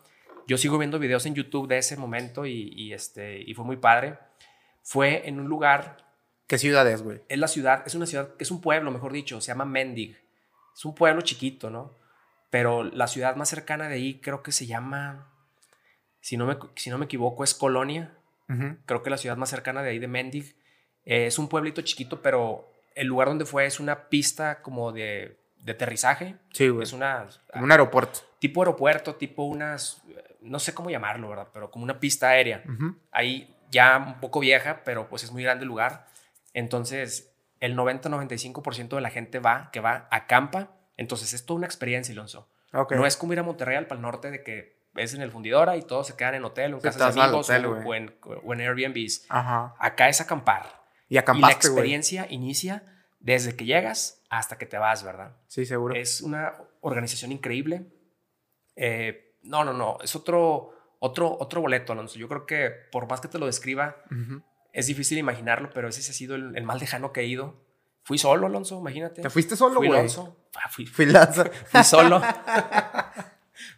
Yo 0.47 0.57
sigo 0.57 0.77
viendo 0.77 0.99
videos 0.99 1.25
en 1.25 1.35
YouTube 1.35 1.67
de 1.67 1.77
ese 1.77 1.95
momento 1.95 2.45
y, 2.45 2.73
y, 2.75 2.91
este, 2.93 3.39
y 3.41 3.53
fue 3.53 3.63
muy 3.63 3.77
padre. 3.77 4.17
Fue 4.81 5.27
en 5.29 5.39
un 5.39 5.47
lugar, 5.47 5.97
¿Qué 6.47 6.57
ciudad 6.57 6.85
es, 6.89 7.01
güey? 7.01 7.21
es 7.29 7.37
la 7.39 7.47
ciudad, 7.47 7.83
es 7.85 7.95
una 7.95 8.05
ciudad, 8.05 8.29
es 8.39 8.51
un 8.51 8.59
pueblo, 8.61 8.91
mejor 8.91 9.13
dicho, 9.13 9.39
se 9.39 9.47
llama 9.47 9.63
Mendig. 9.65 10.17
Es 10.75 10.83
un 10.85 10.93
pueblo 10.95 11.21
chiquito, 11.21 11.69
¿no? 11.69 11.91
Pero 12.53 12.83
la 12.83 13.07
ciudad 13.07 13.35
más 13.35 13.49
cercana 13.49 13.87
de 13.87 13.95
ahí 13.95 14.19
creo 14.21 14.43
que 14.43 14.51
se 14.51 14.67
llama, 14.67 15.27
si 16.21 16.37
no 16.37 16.45
me, 16.45 16.55
si 16.75 16.91
no 16.91 16.99
me 16.99 17.05
equivoco, 17.05 17.43
es 17.43 17.55
Colonia 17.55 18.15
creo 18.85 19.01
que 19.01 19.09
la 19.09 19.17
ciudad 19.17 19.35
más 19.37 19.49
cercana 19.49 19.81
de 19.81 19.89
ahí 19.89 19.97
de 19.97 20.07
Mendig. 20.07 20.55
Eh, 21.05 21.25
es 21.25 21.39
un 21.39 21.49
pueblito 21.49 21.81
chiquito, 21.81 22.21
pero 22.21 22.71
el 22.93 23.07
lugar 23.07 23.27
donde 23.29 23.45
fue 23.45 23.65
es 23.65 23.79
una 23.79 24.09
pista 24.09 24.61
como 24.61 24.91
de, 24.91 25.39
de 25.57 25.71
aterrizaje. 25.71 26.35
Sí, 26.51 26.67
güey. 26.69 26.83
Es 26.83 26.93
una 26.93 27.27
Como 27.51 27.63
un 27.63 27.71
aeropuerto. 27.71 28.19
tipo 28.37 28.61
aeropuerto, 28.61 29.15
tipo 29.15 29.45
unas, 29.45 30.03
no 30.41 30.59
sé 30.59 30.75
cómo 30.75 30.91
llamarlo, 30.91 31.29
¿verdad? 31.29 31.47
Pero 31.51 31.71
como 31.71 31.83
una 31.83 31.99
pista 31.99 32.29
aérea. 32.29 32.61
Ujú. 32.69 32.95
Ahí 33.11 33.55
ya 33.71 33.97
un 33.97 34.19
poco 34.19 34.39
vieja, 34.39 34.83
pero 34.85 35.09
pues 35.09 35.23
es 35.23 35.31
muy 35.31 35.41
grande 35.41 35.63
el 35.63 35.69
lugar. 35.69 36.05
Entonces, 36.53 37.33
el 37.59 37.75
90-95% 37.75 38.89
de 38.95 39.01
la 39.01 39.09
gente 39.09 39.39
va, 39.39 39.71
que 39.71 39.79
va, 39.79 40.07
acampa. 40.11 40.69
Entonces, 40.97 41.33
es 41.33 41.45
toda 41.45 41.57
una 41.57 41.65
experiencia, 41.67 42.11
Alonso. 42.13 42.49
No 42.95 43.05
es 43.05 43.17
como 43.17 43.33
ir 43.33 43.39
a 43.39 43.43
Monterrey 43.43 43.75
al 43.77 43.87
Pal 43.87 44.01
Norte 44.01 44.31
de 44.31 44.43
que 44.43 44.83
es 44.95 45.13
en 45.13 45.21
el 45.21 45.31
fundidora 45.31 45.75
y 45.77 45.81
todos 45.81 46.07
se 46.07 46.15
quedan 46.15 46.35
en 46.35 46.43
hotel 46.45 46.73
o 46.73 46.77
en 46.77 46.81
Sí, 46.81 46.87
casas 46.87 47.15
de 47.15 47.21
amigos 47.21 47.49
hotel, 47.49 47.65
o- 47.65 47.71
o, 47.89 47.93
en, 47.95 48.15
o 48.43 48.53
en 48.53 48.61
Airbnbs. 48.61 49.25
Ajá. 49.29 49.73
Acá 49.79 50.09
es 50.09 50.21
acampar. 50.21 50.83
Y 51.09 51.13
y 51.13 51.15
la 51.15 51.21
acampaste, 51.21 51.67
experiencia 51.67 52.27
inicia 52.29 52.83
desde 53.19 53.55
que 53.55 53.65
llegas 53.65 54.21
hasta 54.29 54.57
que 54.57 54.65
te 54.65 54.77
vas, 54.77 55.03
¿verdad? 55.03 55.35
Sí, 55.47 55.65
seguro. 55.65 55.95
Es 55.95 56.21
una 56.21 56.53
organización 56.81 57.31
increíble. 57.31 57.87
Eh, 58.75 59.35
no, 59.43 59.63
no, 59.63 59.73
no. 59.73 59.97
Es 60.03 60.15
otro, 60.15 60.71
otro, 60.99 61.37
otro 61.39 61.61
boleto, 61.61 61.93
Alonso. 61.93 62.17
Yo 62.19 62.27
creo 62.27 62.45
que 62.45 62.71
por 62.91 63.07
más 63.09 63.21
que 63.21 63.27
te 63.27 63.37
lo 63.39 63.45
describa, 63.45 63.97
es 64.71 64.87
difícil 64.87 65.17
imaginarlo, 65.17 65.69
pero 65.73 65.87
ese 65.87 65.99
ha 65.99 66.13
sido 66.13 66.35
el, 66.35 66.55
el 66.55 66.63
más 66.63 66.79
lejano 66.79 67.11
que 67.13 67.21
he 67.21 67.25
ido. 67.25 67.61
Fui 68.03 68.17
solo, 68.17 68.47
Alonso, 68.47 68.79
imagínate. 68.79 69.21
¿Te 69.21 69.29
fuiste 69.29 69.55
solo, 69.55 69.75
Fui 69.75 69.87
güey? 69.87 69.99
Alonso. 69.99 70.37
Ah, 70.55 70.69
fui, 70.69 70.85
Filaza. 70.85 71.45
fui 71.65 71.83
solo. 71.83 72.21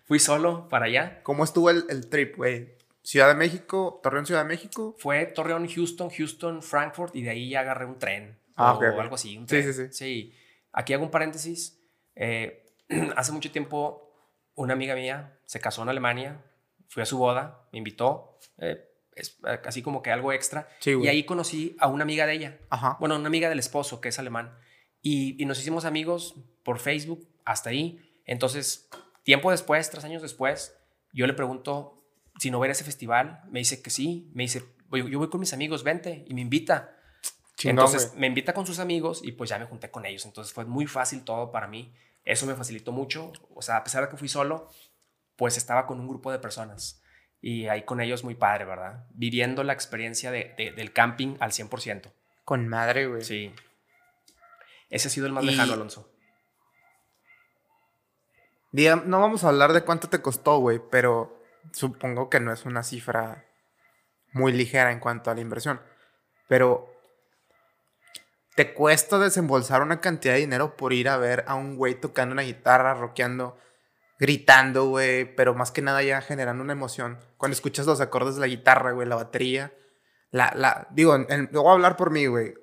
fui 0.05 0.19
solo 0.19 0.67
para 0.69 0.85
allá. 0.85 1.21
¿Cómo 1.23 1.43
estuvo 1.43 1.69
el, 1.69 1.85
el 1.89 2.09
trip, 2.09 2.35
güey? 2.38 2.75
Ciudad 3.01 3.27
de 3.27 3.35
México, 3.35 3.99
Torreón, 4.01 4.25
Ciudad 4.25 4.41
de 4.41 4.47
México. 4.47 4.95
Fue 4.97 5.25
Torreón, 5.27 5.67
Houston, 5.67 6.09
Houston, 6.09 6.61
Frankfurt 6.63 7.15
y 7.15 7.21
de 7.21 7.29
ahí 7.29 7.49
ya 7.49 7.59
agarré 7.61 7.85
un 7.85 7.99
tren. 7.99 8.39
Ah, 8.55 8.73
o 8.73 9.01
algo 9.01 9.15
así. 9.15 9.38
un 9.38 9.43
Sí, 9.43 9.61
tren. 9.61 9.73
sí, 9.73 9.73
sí. 9.73 9.88
Sí. 9.91 10.35
Aquí 10.71 10.93
hago 10.93 11.03
un 11.03 11.11
paréntesis. 11.11 11.79
Eh, 12.15 12.65
hace 13.15 13.31
mucho 13.31 13.51
tiempo 13.51 14.11
una 14.55 14.73
amiga 14.73 14.95
mía 14.95 15.38
se 15.45 15.59
casó 15.59 15.83
en 15.83 15.89
Alemania. 15.89 16.41
Fui 16.88 17.03
a 17.03 17.05
su 17.05 17.17
boda, 17.17 17.67
me 17.71 17.77
invitó. 17.79 18.39
eh, 18.57 18.91
es 19.15 19.38
eh, 19.47 19.61
así 19.65 19.81
como 19.81 20.01
que 20.01 20.11
algo 20.11 20.33
extra. 20.33 20.67
Sí, 20.79 20.91
y 21.01 21.07
ahí 21.07 21.23
conocí 21.25 21.77
a 21.79 21.88
una 21.88 22.03
amiga 22.03 22.25
de 22.25 22.33
ella. 22.33 22.57
Ajá. 22.69 22.97
Bueno, 22.99 23.15
una 23.15 23.27
amiga 23.27 23.47
del 23.49 23.59
esposo 23.59 24.01
que 24.01 24.09
es 24.09 24.19
alemán. 24.19 24.57
Y, 25.05 25.41
y 25.41 25.45
nos 25.45 25.59
hicimos 25.59 25.85
amigos 25.85 26.33
por 26.63 26.79
Facebook 26.79 27.27
hasta 27.45 27.69
ahí. 27.69 28.01
Entonces, 28.25 28.89
tiempo 29.23 29.51
después, 29.51 29.89
tres 29.91 30.03
años 30.03 30.23
después, 30.23 30.75
yo 31.13 31.27
le 31.27 31.33
pregunto 31.33 32.01
si 32.39 32.49
no 32.49 32.59
ver 32.59 32.71
ese 32.71 32.83
festival. 32.83 33.41
Me 33.51 33.59
dice 33.59 33.83
que 33.83 33.91
sí. 33.91 34.31
Me 34.33 34.43
dice, 34.43 34.63
"Voy- 34.89 35.09
yo 35.11 35.19
voy 35.19 35.29
con 35.29 35.39
mis 35.39 35.53
amigos, 35.53 35.83
vente. 35.83 36.25
Y 36.27 36.33
me 36.33 36.41
invita. 36.41 36.97
Chingón, 37.55 37.85
Entonces, 37.85 38.15
me 38.15 38.25
invita 38.25 38.53
con 38.53 38.65
sus 38.65 38.79
amigos 38.79 39.21
y 39.23 39.31
pues 39.33 39.49
ya 39.51 39.59
me 39.59 39.65
junté 39.65 39.91
con 39.91 40.07
ellos. 40.07 40.25
Entonces, 40.25 40.51
fue 40.51 40.65
muy 40.65 40.87
fácil 40.87 41.23
todo 41.23 41.51
para 41.51 41.67
mí. 41.67 41.93
Eso 42.25 42.47
me 42.47 42.55
facilitó 42.55 42.91
mucho. 42.91 43.31
O 43.53 43.61
sea, 43.61 43.77
a 43.77 43.83
pesar 43.83 44.03
de 44.03 44.09
que 44.09 44.17
fui 44.17 44.27
solo, 44.27 44.69
pues 45.35 45.55
estaba 45.55 45.85
con 45.85 45.99
un 45.99 46.07
grupo 46.07 46.31
de 46.31 46.39
personas. 46.39 46.99
Y 47.41 47.67
ahí 47.67 47.83
con 47.83 48.01
ellos 48.01 48.23
muy 48.23 48.33
padre, 48.33 48.65
¿verdad? 48.65 49.05
Viviendo 49.11 49.63
la 49.63 49.73
experiencia 49.73 50.31
de, 50.31 50.55
de- 50.57 50.71
del 50.71 50.91
camping 50.93 51.35
al 51.39 51.51
100%. 51.51 52.11
Con 52.43 52.67
madre, 52.67 53.05
güey. 53.05 53.21
Sí. 53.23 53.51
Ese 54.89 55.07
ha 55.07 55.11
sido 55.11 55.27
el 55.27 55.33
más 55.33 55.43
Y- 55.43 55.47
lejano, 55.47 55.73
Alonso. 55.73 56.09
No 59.05 59.19
vamos 59.21 59.43
a 59.43 59.49
hablar 59.49 59.71
de 59.73 59.83
cuánto 59.83 60.09
te 60.09 60.21
costó, 60.21 60.57
güey, 60.57 60.81
pero 60.91 61.41
supongo 61.71 62.29
que 62.29 62.39
no 62.41 62.51
es 62.51 62.65
una 62.65 62.83
cifra 62.83 63.45
muy 64.33 64.51
ligera 64.51 64.91
en 64.91 64.99
cuanto 64.99 65.31
a 65.31 65.35
la 65.35 65.41
inversión. 65.41 65.81
Pero 66.49 66.93
te 68.55 68.73
cuesta 68.73 69.17
desembolsar 69.17 69.81
una 69.81 70.01
cantidad 70.01 70.33
de 70.33 70.41
dinero 70.41 70.75
por 70.75 70.91
ir 70.93 71.07
a 71.09 71.17
ver 71.17 71.45
a 71.47 71.55
un 71.55 71.77
güey 71.77 71.95
tocando 71.99 72.33
una 72.33 72.41
guitarra, 72.41 72.93
rockeando, 72.93 73.57
gritando, 74.19 74.87
güey, 74.89 75.35
pero 75.35 75.53
más 75.53 75.71
que 75.71 75.81
nada 75.81 76.03
ya 76.03 76.21
generando 76.21 76.61
una 76.63 76.73
emoción. 76.73 77.17
Cuando 77.37 77.53
escuchas 77.53 77.85
los 77.85 78.01
acordes 78.01 78.35
de 78.35 78.41
la 78.41 78.47
guitarra, 78.47 78.91
güey, 78.91 79.07
la 79.07 79.15
batería, 79.15 79.73
la, 80.31 80.51
la, 80.53 80.87
digo, 80.91 81.15
en- 81.15 81.25
en- 81.29 81.49
voy 81.53 81.67
a 81.67 81.71
hablar 81.73 81.95
por 81.95 82.11
mí, 82.11 82.25
güey. 82.27 82.53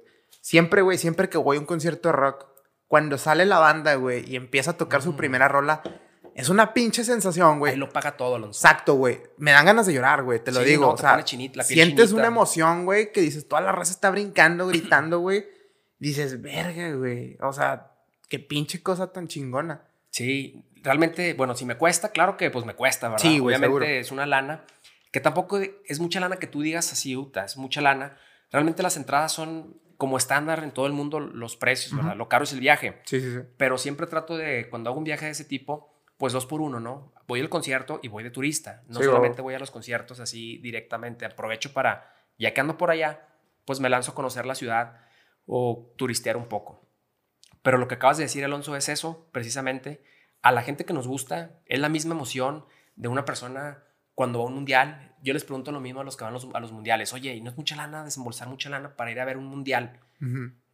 Siempre, 0.43 0.83
güey, 0.83 0.99
siempre 0.99 1.29
que 1.31 1.39
voy 1.39 1.57
a 1.57 1.61
un 1.61 1.67
concierto 1.67 2.09
de 2.11 2.13
rock, 2.13 2.47
cuando 2.89 3.17
sale 3.17 3.47
la 3.47 3.59
banda, 3.59 3.95
güey, 3.95 4.29
y 4.31 4.37
empieza 4.37 4.73
a 4.73 4.77
tocar 4.77 5.01
su 5.01 5.11
Ujú. 5.11 5.17
primera 5.19 5.49
rola, 5.49 5.83
es 6.35 6.49
una 6.49 6.75
pinche 6.75 7.05
sensación, 7.05 7.59
güey. 7.61 7.73
Ahí 7.73 7.79
lo 7.79 7.89
paga 7.89 8.17
todo, 8.17 8.35
Alonso. 8.35 8.59
Exacto, 8.59 8.95
güey. 8.97 9.21
Me 9.39 9.53
dan 9.53 9.65
ganas 9.67 9.87
de 9.87 9.95
llorar, 9.95 10.25
güey, 10.25 10.43
te 10.43 10.51
lo 10.53 10.61
Sí, 10.61 10.67
digo. 10.71 10.87
no, 10.87 10.93
o 10.93 10.97
sea, 10.99 11.23
chinita- 11.25 11.63
sientes 11.63 12.07
chinita. 12.09 12.15
una 12.17 12.27
emoción, 12.27 12.85
güey, 12.85 13.13
que 13.13 13.21
dices, 13.23 13.47
toda 13.49 13.63
la 13.63 13.73
raza 13.73 13.93
está 13.93 14.11
brincando, 14.11 14.67
gritando, 14.67 15.21
güey. 15.21 15.47
Dices, 15.99 16.43
verga, 16.43 16.93
güey. 16.97 17.37
O 17.41 17.53
sea, 17.53 17.93
qué 18.29 18.39
pinche 18.41 18.83
cosa 18.83 19.13
tan 19.13 19.29
chingona. 19.29 19.83
Sí, 20.11 20.65
realmente, 20.83 21.35
bueno, 21.35 21.55
si 21.55 21.65
me 21.65 21.77
cuesta, 21.77 22.11
claro 22.11 22.37
que 22.37 22.51
pues 22.51 22.65
me 22.67 22.75
cuesta, 22.75 23.09
¿verdad? 23.09 23.23
Sí, 23.23 23.39
güey, 23.39 23.55
Obviamente 23.55 23.67
seguro. 23.69 23.85
es 23.87 24.11
una 24.11 24.27
lana 24.27 24.65
que 25.13 25.21
tampoco 25.21 25.61
es 25.87 26.01
mucha 26.01 26.19
lana 26.19 26.37
que 26.37 26.47
tú 26.49 26.61
digas 26.63 26.91
así, 26.93 27.17
Uta, 27.17 27.45
es 27.45 27.57
mucha 27.57 27.81
lana. 27.81 28.17
Realmente 28.51 28.83
las 28.83 28.97
entradas 28.97 29.33
son 29.33 29.81
como 30.03 30.17
estándar 30.17 30.65
en 30.65 30.73
todo 30.73 30.89
el 30.89 30.93
mundo 30.93 31.21
los 31.21 31.57
precios. 31.57 31.93
Lo 32.17 32.29
caro 32.29 32.43
es 32.43 32.53
el 32.53 32.59
viaje, 32.59 33.01
Sí, 33.05 33.21
sí, 33.21 33.35
sí. 33.35 33.39
pero 33.57 33.79
siempre 33.79 34.09
trato 34.09 34.37
de, 34.37 34.69
cuando 34.69 34.91
hago 34.91 34.99
un 34.99 35.05
viaje 35.05 35.27
de 35.27 35.31
ese 35.31 35.45
tipo, 35.45 35.95
pues 36.17 36.33
dos 36.33 36.45
por 36.45 36.61
uno, 36.61 36.81
¿no? 36.81 37.13
Voy 37.29 37.39
al 37.39 37.49
concierto 37.49 38.01
y 38.03 38.09
voy 38.09 38.25
de 38.25 38.33
turista. 38.33 38.83
No 38.89 38.99
Sí, 38.99 39.05
solamente 39.05 39.43
voy 39.43 39.55
a 39.55 39.61
los 39.61 39.71
conciertos 39.71 40.19
así 40.19 40.59
directamente. 40.59 41.25
Aprovecho 41.25 41.73
para, 41.73 42.13
ya 42.37 42.53
que 42.53 42.61
ando 42.61 42.77
por 42.77 42.91
allá, 42.91 43.29
pues 43.65 43.79
me 43.79 43.89
lanzo 43.89 44.11
a 44.11 44.15
conocer 44.17 44.45
la 44.45 44.57
ciudad 44.57 44.97
o 45.47 45.95
turistear 45.97 46.37
un 46.37 46.47
poco. 46.49 46.85
Pero 47.63 47.79
lo 47.79 47.87
que 47.87 47.95
acabas 47.95 48.17
de 48.17 48.25
decir, 48.25 48.45
Alonso, 48.45 48.75
es 48.75 48.89
eso, 48.89 49.29
precisamente. 49.31 50.03
A 50.43 50.51
la 50.51 50.63
gente 50.63 50.85
que 50.85 50.95
nos 50.95 51.07
gusta, 51.07 51.61
es 51.67 51.79
la 51.79 51.89
misma 51.89 52.17
emoción 52.17 52.67
de 52.97 53.07
una 53.07 53.25
persona 53.25 53.85
cuando 54.17 54.41
va 54.41 54.47
a 54.47 54.49
un 54.49 54.55
mundial. 54.55 55.12
Yo 55.23 55.33
les 55.33 55.45
pregunto 55.45 55.73
lo 55.73 55.81
mismo 55.81 56.01
a 56.01 56.05
los 56.05 56.17
que 56.17 56.25
van 56.25 56.33
a 56.33 56.35
los, 56.35 56.49
a 56.53 56.61
los 56.61 56.73
mundiales. 56.73 57.13
Oye, 57.13 57.35
¿y 57.35 57.41
no 57.41 57.51
es 57.51 57.57
mucha 57.57 57.77
lana 57.77 58.05
desembolsar 58.05 58.49
mucha 58.49 58.69
lana 58.69 58.97
para 58.97 59.11
ir 59.11 59.21
a 59.21 59.25
ver 59.25 59.37
un 59.39 59.47
mundial? 59.47 60.01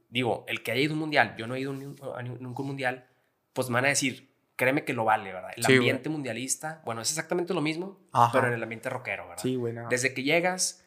Digo, 0.08 0.44
el 0.48 0.62
que 0.62 0.72
haya 0.72 0.80
ido 0.80 0.92
a 0.92 0.94
un 0.94 1.00
mundial, 1.00 1.34
yo 1.36 1.46
no 1.46 1.54
he 1.54 1.60
ido 1.60 1.72
a 1.72 2.22
ni- 2.22 2.30
nunca 2.40 2.58
a 2.58 2.62
un 2.62 2.66
mundial, 2.66 3.06
pues 3.52 3.68
me 3.68 3.74
van 3.74 3.84
a 3.84 3.88
decir, 3.88 4.34
créeme 4.56 4.84
que 4.84 4.94
lo 4.94 5.04
vale, 5.04 5.32
¿verdad? 5.32 5.50
El 5.56 5.64
Sí, 5.64 5.74
ambiente 5.74 6.08
mundialista, 6.08 6.80
bueno, 6.84 7.02
es 7.02 7.10
exactamente 7.10 7.52
lo 7.52 7.60
mismo, 7.60 8.00
Ajá. 8.12 8.32
pero 8.32 8.46
en 8.48 8.54
el 8.54 8.62
ambiente 8.62 8.88
rockero, 8.88 9.28
¿verdad? 9.28 9.42
Sí, 9.42 9.54
güey, 9.56 9.74
no. 9.74 9.88
Desde 9.88 10.14
que 10.14 10.22
llegas, 10.22 10.84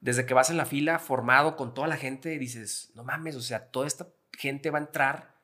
desde 0.00 0.24
que 0.24 0.32
vas 0.34 0.48
en 0.50 0.56
la 0.56 0.64
fila 0.64 0.98
formado 0.98 1.54
con 1.56 1.74
toda 1.74 1.86
la 1.86 1.96
gente, 1.98 2.38
dices, 2.38 2.92
no 2.94 3.04
mames, 3.04 3.36
o 3.36 3.40
sea, 3.42 3.70
toda 3.70 3.86
esta 3.86 4.08
gente 4.32 4.70
va 4.70 4.78
a 4.78 4.82
entrar 4.82 5.34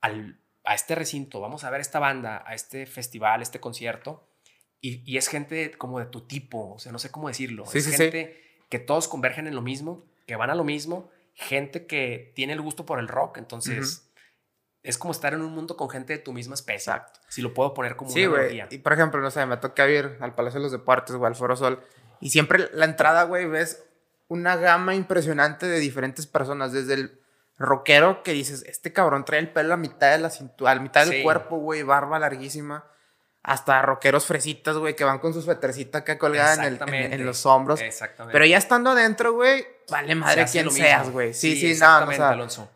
al, 0.00 0.40
a 0.64 0.74
este 0.74 0.96
recinto, 0.96 1.40
vamos 1.40 1.62
a 1.62 1.70
ver 1.70 1.80
esta 1.80 2.00
banda, 2.00 2.42
a 2.44 2.54
este 2.54 2.86
festival, 2.86 3.42
este 3.42 3.60
concierto, 3.60 4.28
y, 4.82 5.02
y 5.10 5.16
es 5.16 5.28
gente 5.28 5.70
como 5.78 5.98
de 5.98 6.04
tu 6.06 6.26
tipo, 6.26 6.74
o 6.74 6.78
sea, 6.78 6.92
no 6.92 6.98
sé 6.98 7.10
cómo 7.10 7.28
decirlo, 7.28 7.64
Sí, 7.64 7.78
es 7.78 7.84
sí, 7.84 7.90
sí. 7.92 7.96
gente 7.96 8.42
que 8.68 8.78
todos 8.78 9.08
convergen 9.08 9.46
en 9.46 9.54
lo 9.54 9.62
mismo, 9.62 10.04
que 10.26 10.36
van 10.36 10.50
a 10.50 10.54
lo 10.54 10.64
mismo, 10.64 11.10
gente 11.34 11.86
que 11.86 12.32
tiene 12.34 12.52
el 12.52 12.60
gusto 12.60 12.84
por 12.84 12.98
el 12.98 13.08
rock, 13.08 13.38
entonces... 13.38 14.08
Es 14.84 14.98
como 14.98 15.12
estar 15.12 15.32
en 15.32 15.42
un 15.42 15.52
mundo 15.54 15.76
con 15.76 15.88
gente 15.88 16.12
de 16.14 16.18
tu 16.18 16.32
misma 16.32 16.54
especie. 16.54 16.92
Exacto. 16.92 17.20
Si 17.28 17.40
lo 17.40 17.54
puedo 17.54 17.72
poner 17.72 17.94
como 17.94 18.10
Sí, 18.10 18.26
una 18.26 18.38
analogía. 18.38 18.66
Y 18.68 18.78
por 18.78 18.92
ejemplo, 18.92 19.20
no 19.20 19.30
sé, 19.30 19.46
me 19.46 19.56
toca 19.58 19.88
ir 19.88 20.16
al 20.18 20.34
Palacio 20.34 20.58
de 20.58 20.64
los 20.64 20.72
Deportes, 20.72 21.14
güey, 21.14 21.28
al 21.28 21.36
Foro 21.36 21.54
Sol. 21.54 21.84
Y 22.20 22.30
siempre 22.30 22.68
la 22.72 22.84
entrada, 22.86 23.22
güey, 23.22 23.46
ves 23.46 23.84
una 24.26 24.56
gama 24.56 24.96
impresionante 24.96 25.66
de 25.66 25.78
diferentes 25.78 26.26
personas. 26.26 26.72
Desde 26.72 26.94
el 26.94 27.20
rockero 27.58 28.24
que 28.24 28.32
dices, 28.32 28.64
este 28.66 28.92
cabrón 28.92 29.24
trae 29.24 29.38
el 29.38 29.52
pelo 29.52 29.72
a 29.72 29.76
mitad 29.76 30.10
de 30.10 30.18
la 30.18 30.30
cintura, 30.30 30.72
a 30.72 30.74
la 30.74 30.80
mitad 30.80 31.04
del 31.06 31.18
Sí. 31.18 31.22
cuerpo, 31.22 31.58
güey, 31.58 31.84
barba 31.84 32.18
larguísima. 32.18 32.84
Hasta 33.44 33.82
rockeros 33.82 34.24
fresitas, 34.26 34.76
güey, 34.76 34.94
que 34.94 35.02
van 35.02 35.18
con 35.18 35.34
su 35.34 35.42
suétercita 35.42 35.98
acá 35.98 36.16
colgada 36.16 36.54
en, 36.54 36.60
el- 36.60 36.66
en- 36.66 36.72
Exactamente. 36.74 37.14
en 37.16 37.26
los 37.26 37.44
hombros. 37.46 37.80
Exactamente. 37.80 38.32
Pero 38.32 38.44
ya 38.46 38.56
estando 38.56 38.90
adentro, 38.90 39.32
güey, 39.32 39.66
vale 39.90 40.14
madre 40.14 40.46
Se 40.46 40.62
lo 40.62 40.70
seas, 40.70 41.10
güey. 41.10 41.34
Sí, 41.34 41.56
sí, 41.56 41.62
no, 41.62 41.66
no, 41.66 41.70
o 41.70 41.72
exactamente, 41.72 42.16
sea, 42.16 42.28
Alonso. 42.30 42.70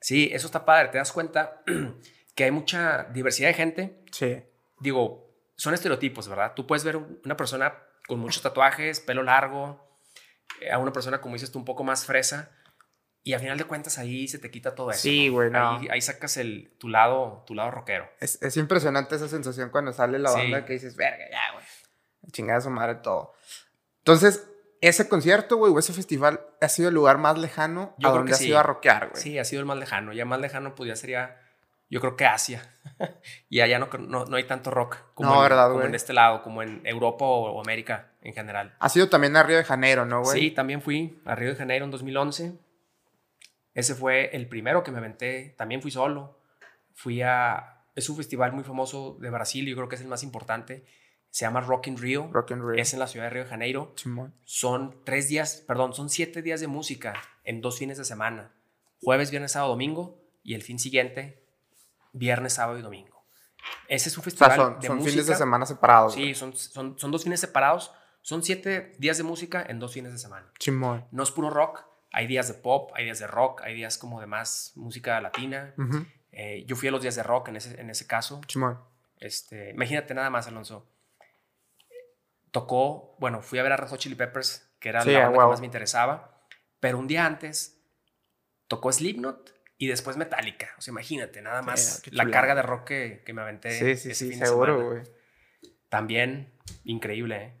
Sí, 0.00 0.28
eso 0.32 0.46
está 0.46 0.64
padre. 0.64 0.88
Te 0.88 0.98
das 0.98 1.12
cuenta 1.12 1.62
que 2.34 2.44
hay 2.44 2.50
mucha 2.50 3.04
diversidad 3.12 3.48
de 3.48 3.54
gente. 3.54 4.00
sí. 4.12 4.42
Digo, 4.80 5.28
son 5.56 5.74
estereotipos, 5.74 6.28
¿verdad? 6.28 6.52
Tú 6.54 6.64
puedes 6.66 6.84
ver 6.84 6.96
un- 6.96 7.20
una 7.24 7.36
persona 7.36 7.74
con 8.06 8.20
muchos 8.20 8.42
tatuajes, 8.42 9.00
pelo 9.00 9.24
largo, 9.24 9.84
eh, 10.60 10.70
a 10.70 10.78
una 10.78 10.92
persona, 10.92 11.20
como 11.20 11.34
dices 11.34 11.50
tú, 11.50 11.58
un 11.58 11.64
poco 11.64 11.82
más 11.84 12.04
fresa. 12.04 12.50
Y 13.24 13.34
al 13.34 13.40
final 13.40 13.58
de 13.58 13.64
cuentas 13.64 13.98
ahí 13.98 14.26
se 14.28 14.38
te 14.38 14.50
quita 14.50 14.74
todo 14.74 14.90
eso. 14.90 15.00
Sí, 15.00 15.28
güey, 15.28 15.50
no. 15.50 15.78
Ahí, 15.78 15.88
ahí 15.90 16.00
sacas 16.00 16.36
el, 16.38 16.72
tu, 16.78 16.88
lado, 16.88 17.44
tu 17.46 17.54
lado 17.54 17.70
rockero. 17.70 18.08
Es, 18.20 18.40
es 18.42 18.56
impresionante 18.56 19.16
esa 19.16 19.28
sensación 19.28 19.70
cuando 19.70 19.92
sale 19.92 20.18
la 20.18 20.30
Sí. 20.30 20.38
banda 20.38 20.64
que 20.64 20.72
dices, 20.74 20.96
verga, 20.96 21.24
ya, 21.30 21.52
güey. 21.52 21.64
Chingada 22.32 22.60
su 22.60 22.70
madre 22.70 22.96
todo. 22.96 23.34
Entonces, 23.98 24.46
ese 24.80 25.08
concierto, 25.08 25.56
güey, 25.56 25.72
o 25.72 25.78
ese 25.78 25.92
festival 25.92 26.40
ha 26.60 26.68
sido 26.68 26.88
el 26.88 26.94
lugar 26.94 27.18
más 27.18 27.36
lejano 27.36 27.94
Yo 27.98 28.08
a 28.08 28.12
creo 28.12 28.18
donde 28.18 28.30
que 28.30 28.34
has 28.34 28.38
sí. 28.40 28.48
ido 28.48 28.58
a 28.58 28.62
rockear, 28.62 29.10
güey. 29.10 29.22
Sí, 29.22 29.38
ha 29.38 29.44
sido 29.44 29.60
el 29.60 29.66
más 29.66 29.76
lejano. 29.78 30.12
Ya 30.12 30.24
más 30.24 30.40
lejano, 30.40 30.74
pues 30.74 30.88
ya 30.88 30.96
sería, 30.96 31.36
yo 31.90 32.00
creo 32.00 32.16
que 32.16 32.24
Asia. 32.24 32.62
y 33.50 33.60
allá 33.60 33.78
no, 33.78 33.88
no, 33.98 34.24
no 34.24 34.36
hay 34.36 34.44
tanto 34.44 34.70
rock 34.70 34.96
como, 35.14 35.30
No, 35.30 35.36
en, 35.36 35.42
¿verdad, 35.42 35.70
como 35.70 35.82
en 35.84 35.94
este 35.94 36.12
lado, 36.14 36.42
como 36.42 36.62
en 36.62 36.80
Europa 36.86 37.24
o, 37.26 37.50
o 37.52 37.60
América 37.60 38.12
en 38.22 38.32
general. 38.32 38.74
Ha 38.78 38.88
sido 38.88 39.08
también 39.10 39.36
a 39.36 39.42
Río 39.42 39.56
de 39.58 39.64
Janeiro, 39.64 40.06
¿no, 40.06 40.22
güey? 40.22 40.40
Sí, 40.40 40.50
también 40.50 40.80
fui 40.80 41.20
a 41.26 41.34
Río 41.34 41.50
de 41.50 41.56
Janeiro 41.56 41.84
en 41.84 41.90
2011. 41.90 42.52
Ese 43.78 43.94
fue 43.94 44.34
el 44.34 44.48
primero 44.48 44.82
que 44.82 44.90
me 44.90 44.98
aventé. 44.98 45.54
También 45.56 45.80
fui 45.80 45.92
solo. 45.92 46.40
Fui 46.94 47.22
a... 47.22 47.84
Es 47.94 48.08
un 48.08 48.16
festival 48.16 48.52
muy 48.52 48.64
famoso 48.64 49.16
de 49.20 49.30
Brasil, 49.30 49.64
yo 49.68 49.76
creo 49.76 49.88
que 49.88 49.94
es 49.94 50.00
el 50.00 50.08
más 50.08 50.24
importante. 50.24 50.84
Se 51.30 51.44
llama 51.44 51.60
Rock 51.60 51.86
in 51.86 51.96
Rio. 51.96 52.28
Rock 52.32 52.50
and 52.50 52.64
Rio. 52.68 52.82
Es 52.82 52.92
en 52.92 52.98
la 52.98 53.06
ciudad 53.06 53.26
de 53.26 53.30
Río 53.30 53.44
de 53.44 53.48
Janeiro. 53.50 53.92
Simón. 53.94 54.34
Son 54.42 55.04
tres 55.04 55.28
días, 55.28 55.62
perdón, 55.64 55.94
son 55.94 56.08
siete 56.08 56.42
días 56.42 56.60
de 56.60 56.66
música 56.66 57.14
en 57.44 57.60
dos 57.60 57.78
fines 57.78 57.98
de 57.98 58.04
semana. 58.04 58.52
Jueves, 59.00 59.30
viernes, 59.30 59.52
sábado, 59.52 59.70
domingo. 59.70 60.20
Y 60.42 60.54
el 60.54 60.62
fin 60.62 60.80
siguiente, 60.80 61.46
viernes, 62.12 62.54
sábado 62.54 62.80
y 62.80 62.82
domingo. 62.82 63.22
Ese 63.86 64.08
es 64.08 64.16
un 64.16 64.22
O 64.22 64.24
festival 64.24 64.50
sea, 64.50 64.56
son, 64.64 64.80
de 64.80 64.86
son 64.88 64.96
música. 64.96 65.10
fines 65.12 65.26
de 65.28 65.34
semana 65.36 65.66
separados. 65.66 66.14
Sí, 66.14 66.34
son, 66.34 66.56
son, 66.56 66.98
son 66.98 67.10
dos 67.12 67.22
fines 67.22 67.38
separados. 67.38 67.92
Son 68.22 68.42
siete 68.42 68.96
días 68.98 69.18
de 69.18 69.22
música 69.22 69.64
en 69.68 69.78
dos 69.78 69.92
fines 69.92 70.10
de 70.10 70.18
semana. 70.18 70.50
Simón. 70.58 71.06
No 71.12 71.22
es 71.22 71.30
puro 71.30 71.48
rock. 71.50 71.84
Hay 72.12 72.26
días 72.26 72.48
de 72.48 72.54
pop, 72.54 72.90
hay 72.94 73.04
días 73.04 73.18
de 73.18 73.26
rock, 73.26 73.62
hay 73.62 73.74
días 73.74 73.98
como 73.98 74.20
de 74.20 74.26
más 74.26 74.72
música 74.76 75.20
latina. 75.20 75.74
Ujú. 75.76 76.06
Eh, 76.32 76.64
yo 76.66 76.76
fui 76.76 76.88
a 76.88 76.90
los 76.90 77.02
días 77.02 77.16
de 77.16 77.22
rock 77.22 77.48
en 77.48 77.56
ese, 77.56 77.80
en 77.80 77.90
ese 77.90 78.06
caso. 78.06 78.40
Simón. 78.48 78.78
Este, 79.18 79.70
imagínate 79.70 80.14
nada 80.14 80.30
más, 80.30 80.46
Alonso. 80.46 80.88
Tocó, 82.50 83.16
bueno, 83.18 83.42
fui 83.42 83.58
a 83.58 83.62
ver 83.62 83.72
a 83.72 83.76
Red 83.76 83.88
Hot 83.88 83.98
Chili 83.98 84.14
Peppers, 84.14 84.70
que 84.80 84.88
era 84.88 85.02
Sí, 85.02 85.10
la 85.12 85.18
banda 85.20 85.32
que 85.32 85.38
huevo. 85.38 85.50
más 85.50 85.60
me 85.60 85.66
interesaba. 85.66 86.44
Pero 86.80 86.98
un 86.98 87.06
día 87.06 87.26
antes 87.26 87.82
tocó 88.68 88.90
Slipknot 88.90 89.52
y 89.76 89.88
después 89.88 90.16
Metallica. 90.16 90.70
O 90.78 90.80
sea, 90.80 90.92
imagínate, 90.92 91.42
nada 91.42 91.60
más 91.62 92.00
qué 92.02 92.10
la 92.12 92.30
carga 92.30 92.54
de 92.54 92.62
rock 92.62 92.84
que, 92.84 93.22
que 93.26 93.32
me 93.34 93.42
aventé. 93.42 93.70
Sí, 93.72 93.96
sí, 93.96 94.10
ese 94.12 94.14
sí, 94.14 94.30
fin 94.30 94.40
de 94.40 94.46
seguro, 94.46 94.90
güey. 94.90 95.02
También 95.88 96.52
increíble, 96.84 97.36
¿eh? 97.36 97.54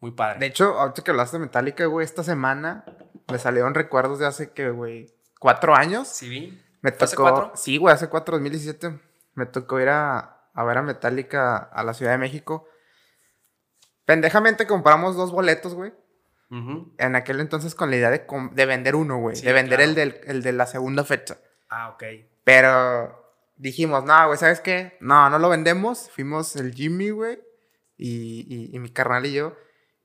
Muy 0.00 0.10
padre. 0.12 0.38
De 0.40 0.46
hecho, 0.46 0.78
ahorita 0.78 1.02
que 1.02 1.10
hablaste 1.12 1.38
de 1.38 1.44
Metallica, 1.44 1.86
güey, 1.86 2.04
esta 2.04 2.22
semana 2.22 2.84
me 3.28 3.38
salieron 3.38 3.74
recuerdos 3.74 4.18
de 4.18 4.26
hace 4.26 4.52
que, 4.52 4.70
güey, 4.70 5.12
cuatro 5.38 5.74
años. 5.74 6.08
¿Sí 6.08 6.28
vi? 6.28 6.60
Me 6.82 6.92
¿Fue 6.92 7.04
hace 7.06 7.16
tocó. 7.16 7.30
cuatro? 7.30 7.52
Sí, 7.54 7.76
güey, 7.78 7.94
hace 7.94 8.08
cuatro, 8.08 8.32
2017. 8.36 8.98
Me 9.34 9.46
tocó 9.46 9.80
ir 9.80 9.88
a, 9.88 10.48
a 10.52 10.64
ver 10.64 10.78
a 10.78 10.82
Metallica 10.82 11.56
a 11.56 11.82
la 11.82 11.94
Ciudad 11.94 12.12
de 12.12 12.18
México. 12.18 12.68
Pendejamente 14.04 14.66
compramos 14.66 15.16
dos 15.16 15.32
boletos, 15.32 15.74
güey. 15.74 15.92
En 16.98 17.16
aquel 17.16 17.40
entonces 17.40 17.74
con 17.74 17.90
la 17.90 17.96
idea 17.96 18.10
de, 18.10 18.66
vender 18.66 18.94
uno, 18.94 19.18
güey. 19.18 19.34
Sí, 19.34 19.44
de 19.44 19.52
vender 19.52 19.78
claro. 19.78 19.88
el, 19.90 19.94
del, 19.96 20.20
el 20.26 20.42
de 20.44 20.52
la 20.52 20.66
segunda 20.66 21.02
fecha. 21.02 21.36
Ah, 21.68 21.88
ok. 21.90 22.04
Pero 22.44 23.34
dijimos, 23.56 24.04
no, 24.04 24.26
güey, 24.28 24.38
¿sabes 24.38 24.60
qué? 24.60 24.96
No, 25.00 25.28
no 25.30 25.40
lo 25.40 25.48
vendemos. 25.48 26.10
Fuimos 26.10 26.54
el 26.54 26.72
Jimmy, 26.72 27.10
güey. 27.10 27.40
Y, 27.96 28.46
y- 28.48 28.76
y 28.76 28.78
mi 28.78 28.90
carnal 28.90 29.26
y 29.26 29.32
yo. 29.32 29.56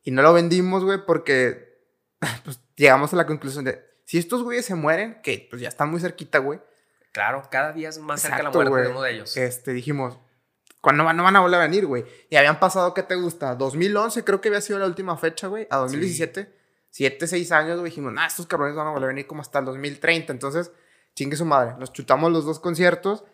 Y 0.02 0.10
no 0.10 0.24
lo 0.24 0.34
vendimos, 0.34 0.84
güey, 0.84 1.06
porque 1.06 1.69
pues, 2.44 2.60
llegamos 2.76 3.14
a 3.14 3.16
la 3.16 3.26
conclusión 3.26 3.66
de, 3.66 3.84
si 4.06 4.18
estos 4.18 4.44
güeyes 4.44 4.66
se 4.66 4.76
mueren, 4.76 5.22
que 5.22 5.48
pues 5.50 5.62
ya 5.62 5.70
están 5.70 5.90
muy 5.90 6.00
cerquita, 6.00 6.40
güey. 6.40 6.60
Claro, 7.12 7.44
cada 7.50 7.74
día 7.74 7.90
es 7.90 7.98
más 8.00 8.22
cerca 8.22 8.38
la 8.38 8.50
Exacto, 8.50 8.60
muerte 8.60 8.76
de 8.76 8.88
güey. 8.88 8.92
uno 8.92 9.02
de 9.04 9.12
ellos. 9.12 9.38
Este, 9.38 9.74
dijimos, 9.74 10.20
¿Cuándo 10.82 11.04
van, 11.04 11.18
no 11.18 11.24
van 11.24 11.36
a 11.36 11.42
volver 11.42 11.60
a 11.60 11.64
venir, 11.64 11.86
güey? 11.86 12.06
Y 12.30 12.38
habían 12.38 12.60
pasado, 12.60 12.94
¿qué 12.94 13.04
te 13.04 13.16
gusta? 13.16 13.56
2011 13.56 14.24
creo 14.24 14.40
que 14.40 14.48
había 14.48 14.62
sido 14.62 14.80
la 14.80 14.86
última 14.86 15.18
fecha, 15.18 15.48
güey. 15.48 15.68
A 15.70 15.78
2017. 15.78 16.58
Siete, 16.90 17.28
seis 17.28 17.52
años, 17.52 17.80
güey. 17.80 17.90
Dijimos, 17.92 18.14
nah, 18.14 18.26
estos 18.26 18.46
cabrones 18.48 18.76
van 18.76 18.88
a 18.88 18.92
volver 18.92 19.06
a 19.06 19.08
venir 19.10 19.28
como 19.28 19.42
hasta 19.42 19.60
el 19.60 19.66
2030. 19.66 20.32
Entonces, 20.32 20.72
chingue 21.16 21.36
su 21.36 21.46
madre. 21.46 21.76
Nos 21.78 21.92
chutamos 21.92 22.32
los 22.32 22.46
dos 22.46 22.60
conciertos. 22.60 23.26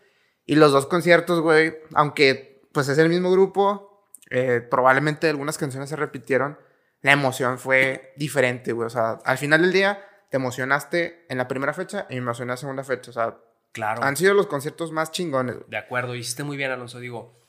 Y 0.46 0.56
los 0.56 0.72
dos 0.72 0.88
conciertos, 0.88 1.40
güey, 1.42 1.78
aunque 1.94 2.62
pues 2.72 2.88
es 2.88 2.98
el 2.98 3.10
mismo 3.10 3.32
grupo, 3.32 4.06
eh, 4.30 4.62
probablemente 4.70 5.30
algunas 5.30 5.58
canciones 5.58 5.90
se 5.90 5.96
repitieron. 5.96 6.60
La 7.06 7.12
emoción 7.12 7.60
fue 7.60 8.14
diferente, 8.18 8.72
güey. 8.74 8.88
O 8.88 8.90
sea, 8.90 9.20
al 9.24 9.38
final 9.38 9.62
del 9.62 9.72
día 9.72 10.00
te 10.30 10.38
emocionaste 10.38 11.26
en 11.30 11.38
la 11.38 11.48
primera 11.48 11.72
fecha 11.74 12.08
y 12.10 12.16
me 12.16 12.22
emocioné 12.22 12.46
en 12.50 12.54
la 12.54 12.58
segunda 12.58 12.84
fecha. 12.84 13.12
O 13.12 13.14
sea, 13.14 13.38
Claro. 13.72 14.02
han 14.04 14.16
sido 14.18 14.34
los 14.34 14.48
conciertos 14.48 14.92
más 14.92 15.12
chingones. 15.12 15.56
güey. 15.56 15.70
De 15.70 15.78
acuerdo, 15.78 16.16
hiciste 16.16 16.44
muy 16.44 16.58
bien, 16.58 16.72
Alonso. 16.72 17.00
Digo, 17.00 17.46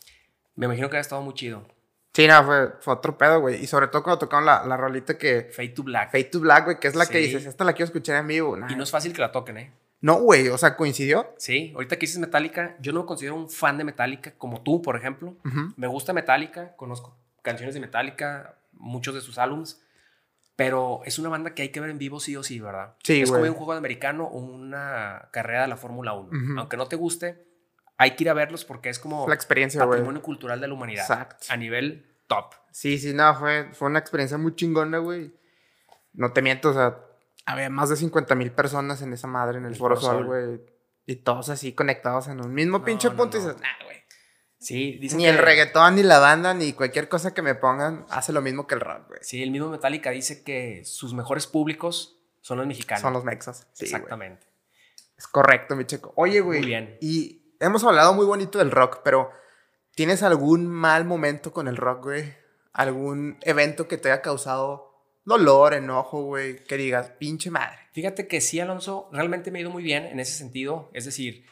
me 0.56 0.66
imagino 0.66 0.90
que 0.90 0.96
ha 0.96 1.00
estado 1.00 1.22
muy 1.22 1.32
chido. 1.34 1.66
Sí, 2.12 2.26
no, 2.26 2.44
fue, 2.44 2.72
fue 2.80 2.94
otro 2.94 3.16
pedo, 3.16 3.40
güey. 3.40 3.62
Y 3.62 3.66
sobre 3.66 3.88
todo 3.88 4.02
cuando 4.02 4.18
tocaron 4.18 4.44
la, 4.44 4.64
la 4.66 4.76
rolita 4.76 5.16
que... 5.16 5.50
Fade 5.54 5.68
to 5.70 5.82
Black. 5.84 6.10
Fade 6.12 6.24
to 6.24 6.40
Black, 6.40 6.64
güey, 6.64 6.80
que 6.80 6.88
es 6.88 6.94
la 6.96 7.06
que 7.06 7.18
dices, 7.18 7.46
esta 7.46 7.64
la 7.64 7.72
quiero 7.72 7.86
escuchar 7.86 8.16
en 8.16 8.26
vivo. 8.26 8.56
Nah. 8.56 8.70
Y 8.70 8.74
no 8.76 8.82
es 8.82 8.90
fácil 8.90 9.12
que 9.12 9.20
la 9.22 9.32
toquen, 9.32 9.56
¿eh? 9.58 9.72
No, 10.02 10.16
güey, 10.20 10.48
o 10.48 10.58
sea, 10.58 10.76
coincidió. 10.76 11.34
Sí, 11.38 11.72
ahorita 11.74 11.96
que 11.96 12.00
dices 12.00 12.18
Metallica, 12.18 12.76
yo 12.80 12.92
no 12.92 13.00
me 13.00 13.06
considero 13.06 13.34
un 13.36 13.48
fan 13.48 13.78
de 13.78 13.84
Metallica 13.84 14.34
como 14.36 14.62
tú, 14.62 14.82
por 14.82 14.96
ejemplo. 14.96 15.34
Me 15.76 15.86
gusta 15.86 16.12
Metallica, 16.12 16.74
conozco 16.76 17.16
canciones 17.42 17.74
de 17.74 17.80
Metallica, 17.80 18.58
muchos 18.76 19.14
de 19.14 19.20
sus 19.20 19.38
álbums, 19.38 19.82
pero 20.54 21.00
es 21.04 21.18
una 21.18 21.28
banda 21.28 21.54
que 21.54 21.62
hay 21.62 21.68
que 21.70 21.80
ver 21.80 21.90
en 21.90 21.98
vivo 21.98 22.18
sí 22.20 22.34
o 22.36 22.42
sí, 22.42 22.60
¿verdad? 22.60 22.94
Sí, 23.02 23.20
es 23.22 23.30
como 23.30 23.42
un 23.44 23.52
juego 23.54 23.72
de 23.72 23.78
americano 23.78 24.24
o 24.24 24.38
una 24.38 25.28
carrera 25.32 25.62
de 25.62 25.68
la 25.68 25.76
Fórmula 25.76 26.14
1. 26.14 26.28
Ujú. 26.28 26.58
Aunque 26.60 26.76
no 26.76 26.86
te 26.88 26.96
guste, 26.96 27.46
hay 27.98 28.12
que 28.16 28.24
ir 28.24 28.30
a 28.30 28.34
verlos 28.34 28.64
porque 28.64 28.88
es 28.88 28.98
como 28.98 29.28
La 29.28 29.34
experiencia, 29.34 29.84
güey. 29.84 29.98
patrimonio 29.98 30.22
cultural 30.22 30.60
de 30.60 30.68
la 30.68 30.74
humanidad. 30.74 31.02
Exacto. 31.02 31.46
A 31.50 31.56
nivel 31.56 32.06
top. 32.26 32.54
Sí, 32.70 32.98
sí, 32.98 33.12
no, 33.12 33.34
fue, 33.38 33.70
fue 33.72 33.88
una 33.88 33.98
experiencia 33.98 34.38
muy 34.38 34.54
chingona, 34.54 34.98
güey. 34.98 35.34
No 36.14 36.32
te 36.32 36.40
miento, 36.42 36.70
o 36.70 36.74
sea, 36.74 36.98
había 37.44 37.68
más 37.70 37.90
de 37.90 37.96
50 37.96 38.34
mil 38.34 38.50
personas 38.50 39.02
en 39.02 39.12
esa 39.12 39.26
madre, 39.26 39.58
en 39.58 39.66
el, 39.66 39.72
El 39.72 39.78
Foro 39.78 39.96
Sol, 39.96 40.24
güey. 40.24 40.60
Y 41.04 41.16
todos 41.16 41.50
así 41.50 41.72
conectados 41.72 42.26
en 42.28 42.40
un 42.44 42.52
mismo 42.52 42.78
No, 42.78 42.84
pinche 42.84 43.08
no, 43.10 43.16
punto 43.16 43.36
y 43.36 43.40
dices, 43.40 43.56
nah. 43.60 43.85
Sí, 44.58 44.98
Ni 45.00 45.08
que- 45.24 45.28
el 45.28 45.38
reggaetón, 45.38 45.96
ni 45.96 46.02
la 46.02 46.18
banda, 46.18 46.54
ni 46.54 46.72
cualquier 46.72 47.08
cosa 47.08 47.34
que 47.34 47.42
me 47.42 47.54
pongan 47.54 48.06
hace 48.08 48.32
lo 48.32 48.40
mismo 48.40 48.66
que 48.66 48.74
el 48.74 48.80
rock, 48.80 49.08
güey. 49.08 49.20
Sí, 49.22 49.42
el 49.42 49.50
mismo 49.50 49.68
Metallica 49.68 50.10
dice 50.10 50.42
que 50.42 50.82
sus 50.84 51.12
mejores 51.14 51.46
públicos 51.46 52.16
son 52.40 52.58
los 52.58 52.66
mexicanos. 52.66 53.02
Son 53.02 53.12
los 53.12 53.24
mexas. 53.24 53.66
Sí, 53.72 53.84
güey. 53.86 53.94
Exactamente. 53.94 54.46
Es 55.18 55.26
correcto, 55.26 55.76
mi 55.76 55.84
checo. 55.84 56.12
Oye, 56.16 56.40
güey. 56.40 56.60
Muy 56.60 56.66
bien. 56.68 56.96
Y 57.00 57.42
hemos 57.60 57.84
hablado 57.84 58.14
muy 58.14 58.24
bonito 58.26 58.58
del 58.58 58.70
rock, 58.70 59.00
pero 59.04 59.30
¿tienes 59.94 60.22
algún 60.22 60.66
mal 60.66 61.04
momento 61.04 61.52
con 61.52 61.68
el 61.68 61.76
rock, 61.76 62.04
güey? 62.04 62.34
¿Algún 62.72 63.38
evento 63.42 63.88
que 63.88 63.98
te 63.98 64.10
haya 64.10 64.20
causado 64.22 64.92
dolor, 65.24 65.74
enojo, 65.74 66.22
güey? 66.22 66.62
Que 66.64 66.76
digas, 66.76 67.10
pinche 67.18 67.50
madre. 67.50 67.78
Fíjate 67.92 68.26
que 68.26 68.40
sí, 68.40 68.60
Alonso, 68.60 69.08
realmente 69.12 69.50
me 69.50 69.58
ha 69.58 69.62
ido 69.62 69.70
muy 69.70 69.82
bien 69.82 70.04
en 70.04 70.20
ese 70.20 70.32
sentido. 70.32 70.90
Es 70.92 71.04
decir, 71.06 71.46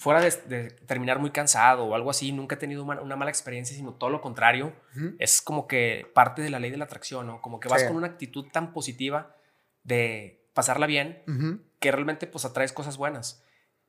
fuera 0.00 0.20
de, 0.22 0.30
de 0.48 0.70
terminar 0.86 1.18
muy 1.18 1.30
cansado 1.30 1.84
o 1.84 1.94
algo 1.94 2.08
así, 2.08 2.32
nunca 2.32 2.54
he 2.54 2.58
tenido 2.58 2.82
una, 2.82 3.02
una 3.02 3.16
mala 3.16 3.30
experiencia, 3.30 3.76
sino 3.76 3.92
todo 3.92 4.08
lo 4.08 4.22
contrario. 4.22 4.72
Ujú. 4.96 5.14
Es 5.18 5.42
como 5.42 5.66
que 5.68 6.10
parte 6.14 6.40
de 6.40 6.48
la 6.48 6.58
ley 6.58 6.70
de 6.70 6.78
la 6.78 6.86
atracción, 6.86 7.26
¿no? 7.26 7.42
Como 7.42 7.60
que 7.60 7.68
vas 7.68 7.82
Sí. 7.82 7.86
con 7.86 7.96
una 7.96 8.06
actitud 8.06 8.46
tan 8.50 8.72
positiva 8.72 9.36
de 9.82 10.48
pasarla 10.54 10.86
bien 10.86 11.22
Ujú. 11.28 11.60
que 11.80 11.92
realmente 11.92 12.26
pues 12.26 12.46
atraes 12.46 12.72
cosas 12.72 12.96
buenas. 12.96 13.44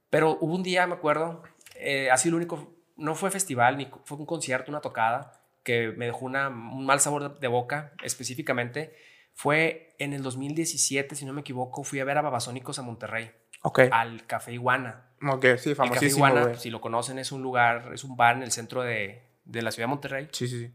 Pero 0.10 0.38
hubo 0.41 0.54
un 0.54 0.63
día, 0.63 0.86
me 0.86 0.95
acuerdo, 0.95 1.43
eh, 1.76 2.12
así 2.12 2.30
lo 2.30 2.36
único, 2.36 2.76
no 2.97 3.15
fue 3.15 3.32
festival, 3.32 3.78
ni 3.78 3.89
fue 4.04 4.17
un 4.17 4.26
concierto, 4.26 4.69
una 4.69 4.82
tocada, 4.82 5.32
que 5.63 5.93
me 5.95 6.08
dejó 6.08 6.26
una- 6.26 6.50
un 6.50 6.86
mal 6.86 7.00
sabor 7.00 7.36
de, 7.36 7.39
de 7.39 7.47
boca 7.47 7.93
específicamente. 8.04 8.93
Fue 9.34 9.95
en 9.97 10.12
el 10.12 10.24
2017, 10.24 11.15
si 11.15 11.24
no 11.26 11.32
me 11.32 11.39
equivoco, 11.41 11.84
fui 11.86 12.02
a 12.02 12.04
ver 12.04 12.17
a 12.17 12.21
Babasónicos 12.21 12.80
a 12.80 12.82
Monterrey, 12.82 13.32
Ok. 13.63 13.80
al 13.93 14.26
Café 14.28 14.52
Iguana. 14.52 15.08
Ok, 15.27 15.41
sí, 15.41 15.47
El 15.47 15.57
Café 15.57 15.75
famosísimo, 15.75 16.27
Iguana, 16.27 16.55
si 16.57 16.69
lo 16.69 16.81
conocen, 16.81 17.19
es 17.19 17.31
un 17.31 17.41
lugar, 17.41 17.91
es 17.93 18.03
un 18.03 18.15
bar 18.15 18.38
en 18.38 18.43
el 18.43 18.51
centro 18.51 18.81
de, 18.81 19.23
de 19.45 19.62
la 19.62 19.71
ciudad 19.71 19.88
de 19.88 19.89
Monterrey. 19.89 20.29
Sí, 20.31 20.47
sí, 20.47 20.60
sí. 20.67 20.73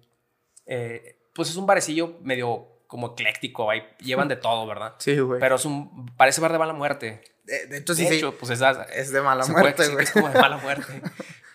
Eh, 0.66 1.18
pues 1.34 1.50
es 1.50 1.56
un 1.56 1.66
barecillo 1.66 2.18
medio 2.22 2.68
como 2.86 3.12
ecléctico, 3.12 3.70
ahí 3.70 3.82
llevan 4.00 4.28
de 4.28 4.36
todo, 4.36 4.66
¿verdad? 4.66 4.94
Sí, 4.98 5.18
güey. 5.18 5.40
Pero 5.40 5.56
es 5.56 5.64
un, 5.64 6.06
parece 6.16 6.40
bar 6.40 6.52
de 6.52 6.58
mala 6.58 6.72
muerte. 6.72 7.22
de, 7.44 7.66
de 7.66 7.78
hecho, 7.78 7.94
sí, 7.94 8.04
de 8.04 8.08
sí. 8.10 8.14
hecho, 8.16 8.36
pues 8.38 8.50
esa, 8.50 8.84
Es 8.84 9.12
de 9.12 9.20
mala 9.20 9.44
muerte, 9.46 9.88
güey. 9.88 10.04
es 10.04 10.12
como 10.12 10.28
de 10.28 10.38
mala 10.40 10.56
muerte. 10.62 11.02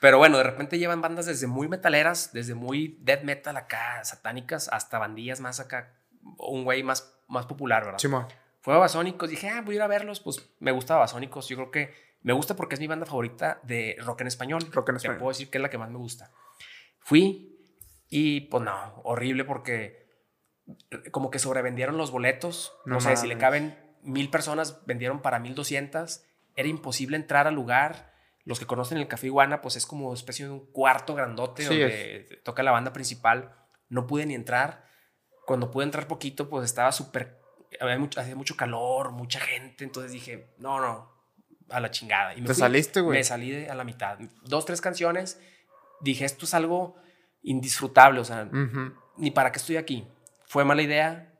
Pero 0.01 0.17
bueno, 0.17 0.37
de 0.37 0.43
repente 0.43 0.79
llevan 0.79 1.01
bandas 1.01 1.27
desde 1.27 1.47
muy 1.47 1.67
metaleras, 1.67 2.33
desde 2.33 2.55
muy 2.55 2.97
death 3.01 3.21
metal 3.23 3.55
acá, 3.55 4.03
satánicas, 4.03 4.67
hasta 4.69 4.97
bandillas 4.97 5.39
más 5.39 5.59
acá, 5.59 5.93
un 6.37 6.63
güey 6.63 6.81
más, 6.83 7.13
más 7.27 7.45
popular, 7.45 7.85
¿verdad? 7.85 7.99
Simón. 7.99 8.27
Fue 8.61 8.73
a 8.73 8.77
Babasónicos, 8.77 9.29
dije, 9.29 9.49
ah, 9.49 9.61
voy 9.61 9.75
a 9.75 9.77
ir 9.77 9.81
a 9.81 9.87
verlos, 9.87 10.19
pues 10.19 10.49
me 10.59 10.71
gusta 10.71 10.95
Babasónicos, 10.95 11.47
yo 11.49 11.55
creo 11.55 11.71
que 11.71 12.10
me 12.23 12.33
gusta 12.33 12.55
porque 12.55 12.75
es 12.75 12.81
mi 12.81 12.87
banda 12.87 13.05
favorita 13.05 13.59
de 13.63 13.97
rock 13.99 14.21
en 14.21 14.27
español. 14.27 14.61
Rock 14.71 14.89
en 14.89 14.95
Te 14.95 14.97
español. 14.97 15.17
puedo 15.19 15.29
decir 15.31 15.49
que 15.49 15.57
es 15.57 15.61
la 15.61 15.69
que 15.69 15.77
más 15.77 15.89
me 15.89 15.97
gusta. 15.97 16.31
Fui 16.99 17.57
y 18.09 18.41
pues 18.41 18.63
no, 18.63 19.01
horrible 19.03 19.43
porque 19.45 20.07
como 21.11 21.31
que 21.31 21.39
sobrevendieron 21.39 21.97
los 21.97 22.11
boletos, 22.11 22.73
no, 22.85 22.95
No 22.95 23.01
sé, 23.01 23.15
si 23.17 23.27
le 23.27 23.37
caben 23.37 23.77
mil 24.03 24.29
personas, 24.29 24.85
vendieron 24.85 25.21
para 25.21 25.39
mil 25.39 25.55
doscientas, 25.55 26.25
era 26.55 26.67
imposible 26.67 27.17
entrar 27.17 27.47
al 27.47 27.55
lugar. 27.55 28.11
Los 28.43 28.59
que 28.59 28.65
conocen 28.65 28.97
el 28.97 29.07
Café 29.07 29.27
Iguana, 29.27 29.61
pues 29.61 29.75
es 29.75 29.85
como 29.85 30.13
especie 30.13 30.45
de 30.45 30.51
un 30.51 30.65
cuarto 30.71 31.13
grandote 31.13 31.61
Sí, 31.61 31.67
donde 31.79 32.41
toca 32.43 32.63
la 32.63 32.71
banda 32.71 32.91
principal. 32.91 33.55
No 33.87 34.07
pude 34.07 34.25
ni 34.25 34.33
entrar. 34.33 34.85
Cuando 35.45 35.69
pude 35.69 35.85
entrar 35.85 36.07
poquito, 36.07 36.49
pues 36.49 36.65
estaba 36.65 36.91
súper. 36.91 37.39
Hacía 37.79 38.35
mucho 38.35 38.57
calor, 38.57 39.11
mucha 39.11 39.39
gente. 39.39 39.83
Entonces 39.83 40.11
dije, 40.11 40.53
no, 40.57 40.79
no, 40.79 41.11
a 41.71 41.79
la 41.79 41.91
chingada. 41.91 42.33
Y 42.33 42.41
me 42.41 42.47
¿Te 42.47 42.53
fui. 42.53 42.59
saliste, 42.59 43.01
güey? 43.01 43.19
Me 43.19 43.23
salí 43.23 43.51
de- 43.51 43.69
a 43.69 43.75
la 43.75 43.83
mitad. 43.83 44.17
Dos, 44.43 44.65
tres 44.65 44.81
canciones. 44.81 45.39
Dije, 46.01 46.25
esto 46.25 46.45
es 46.45 46.53
algo 46.53 46.95
indisfrutable. 47.41 48.19
O 48.19 48.25
sea, 48.25 48.43
Ujú. 48.51 48.93
ni 49.17 49.31
para 49.31 49.51
qué 49.51 49.59
estoy 49.59 49.77
aquí. 49.77 50.07
Fue 50.47 50.65
mala 50.65 50.81
idea. 50.81 51.33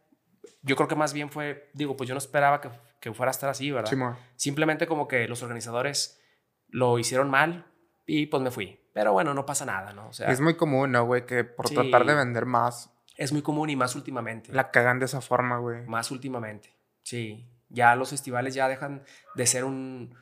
Yo 0.64 0.76
creo 0.76 0.88
que 0.88 0.96
más 0.96 1.14
bien 1.14 1.30
fue, 1.30 1.70
digo, 1.74 1.96
pues 1.98 2.08
yo 2.08 2.14
no 2.14 2.20
esperaba 2.20 2.62
que, 2.62 2.70
que 3.00 3.14
fuera 3.14 3.30
a 3.30 3.32
estar 3.32 3.50
así, 3.50 3.72
¿verdad? 3.72 3.90
Simón. 3.90 4.16
Simplemente 4.36 4.88
como 4.88 5.08
que 5.08 5.28
los 5.28 5.42
organizadores 5.44 6.20
lo 6.68 7.00
hicieron 7.00 7.30
mal 7.30 7.66
y 8.06 8.28
pues 8.28 8.42
me 8.44 8.52
fui. 8.52 8.80
Pero 8.94 9.14
bueno, 9.14 9.34
no 9.34 9.46
pasa 9.46 9.66
nada, 9.66 9.94
¿no? 9.94 10.10
O 10.10 10.14
sea, 10.14 10.30
Es 10.32 10.40
muy 10.42 10.56
común, 10.56 10.92
¿no, 10.92 11.06
güey? 11.06 11.26
Que 11.26 11.44
por 11.44 11.68
Sí. 11.68 11.76
tratar 11.76 12.06
de 12.06 12.14
vender 12.14 12.46
más, 12.46 12.92
es 13.18 13.32
muy 13.32 13.42
común 13.42 13.70
y 13.70 13.76
más 13.76 13.96
últimamente. 13.96 14.52
la 14.54 14.70
cagan 14.72 15.00
de 15.00 15.06
esa 15.06 15.22
forma, 15.22 15.58
güey. 15.58 15.86
Más 15.88 16.12
últimamente. 16.12 16.76
Sí. 17.04 17.48
Ya 17.70 17.96
los 17.96 18.10
festivales 18.10 18.54
ya 18.54 18.68
dejan 18.68 19.04
de 19.36 19.46
ser 19.48 19.64
un... 19.64 20.14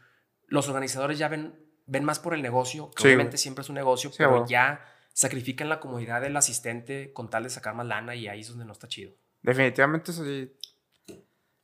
Los 0.49 0.67
organizadores 0.67 1.17
ya 1.17 1.27
ven, 1.27 1.53
ven 1.85 2.03
más 2.03 2.19
por 2.19 2.33
el 2.33 2.41
negocio, 2.41 2.91
que 2.91 3.01
Sí, 3.01 3.07
obviamente 3.07 3.31
güey. 3.31 3.38
siempre 3.39 3.62
es 3.63 3.69
un 3.69 3.75
negocio, 3.75 4.09
Sí, 4.12 4.15
pero 4.19 4.38
güey. 4.39 4.49
ya 4.49 4.85
sacrifican 5.13 5.69
la 5.69 5.79
comodidad 5.79 6.21
del 6.21 6.35
asistente 6.38 7.12
con 7.13 7.29
tal 7.29 7.43
de 7.43 7.49
sacar 7.49 7.75
más 7.75 7.85
lana 7.88 8.15
y 8.15 8.27
ahí 8.27 8.41
es 8.41 8.49
donde 8.49 8.65
no 8.65 8.71
está 8.73 8.88
chido. 8.88 9.13
Definitivamente 9.41 10.12
sí. 10.13 10.51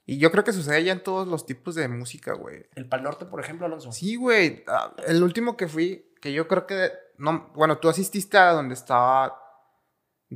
Y 0.07 0.19
yo 0.19 0.31
creo 0.31 0.43
que 0.43 0.53
sucede 0.53 0.83
ya 0.83 0.91
en 0.93 1.01
todos 1.01 1.27
los 1.27 1.45
tipos 1.47 1.73
de 1.73 1.87
música, 1.87 2.33
güey. 2.33 2.67
El 2.75 2.87
Pal 2.87 3.01
Norte, 3.01 3.25
por 3.25 3.39
ejemplo, 3.39 3.65
Alonso. 3.65 3.91
Sí, 3.91 4.15
güey. 4.15 4.63
Ah, 4.67 4.93
El 5.07 5.23
último 5.23 5.57
que 5.57 5.67
fui, 5.67 6.13
que 6.21 6.31
yo 6.31 6.47
creo 6.47 6.67
que. 6.67 6.91
No, 7.17 7.51
bueno, 7.55 7.79
tú 7.79 7.89
asististe 7.89 8.37
a 8.37 8.51
donde 8.51 8.75
estaba 8.75 9.35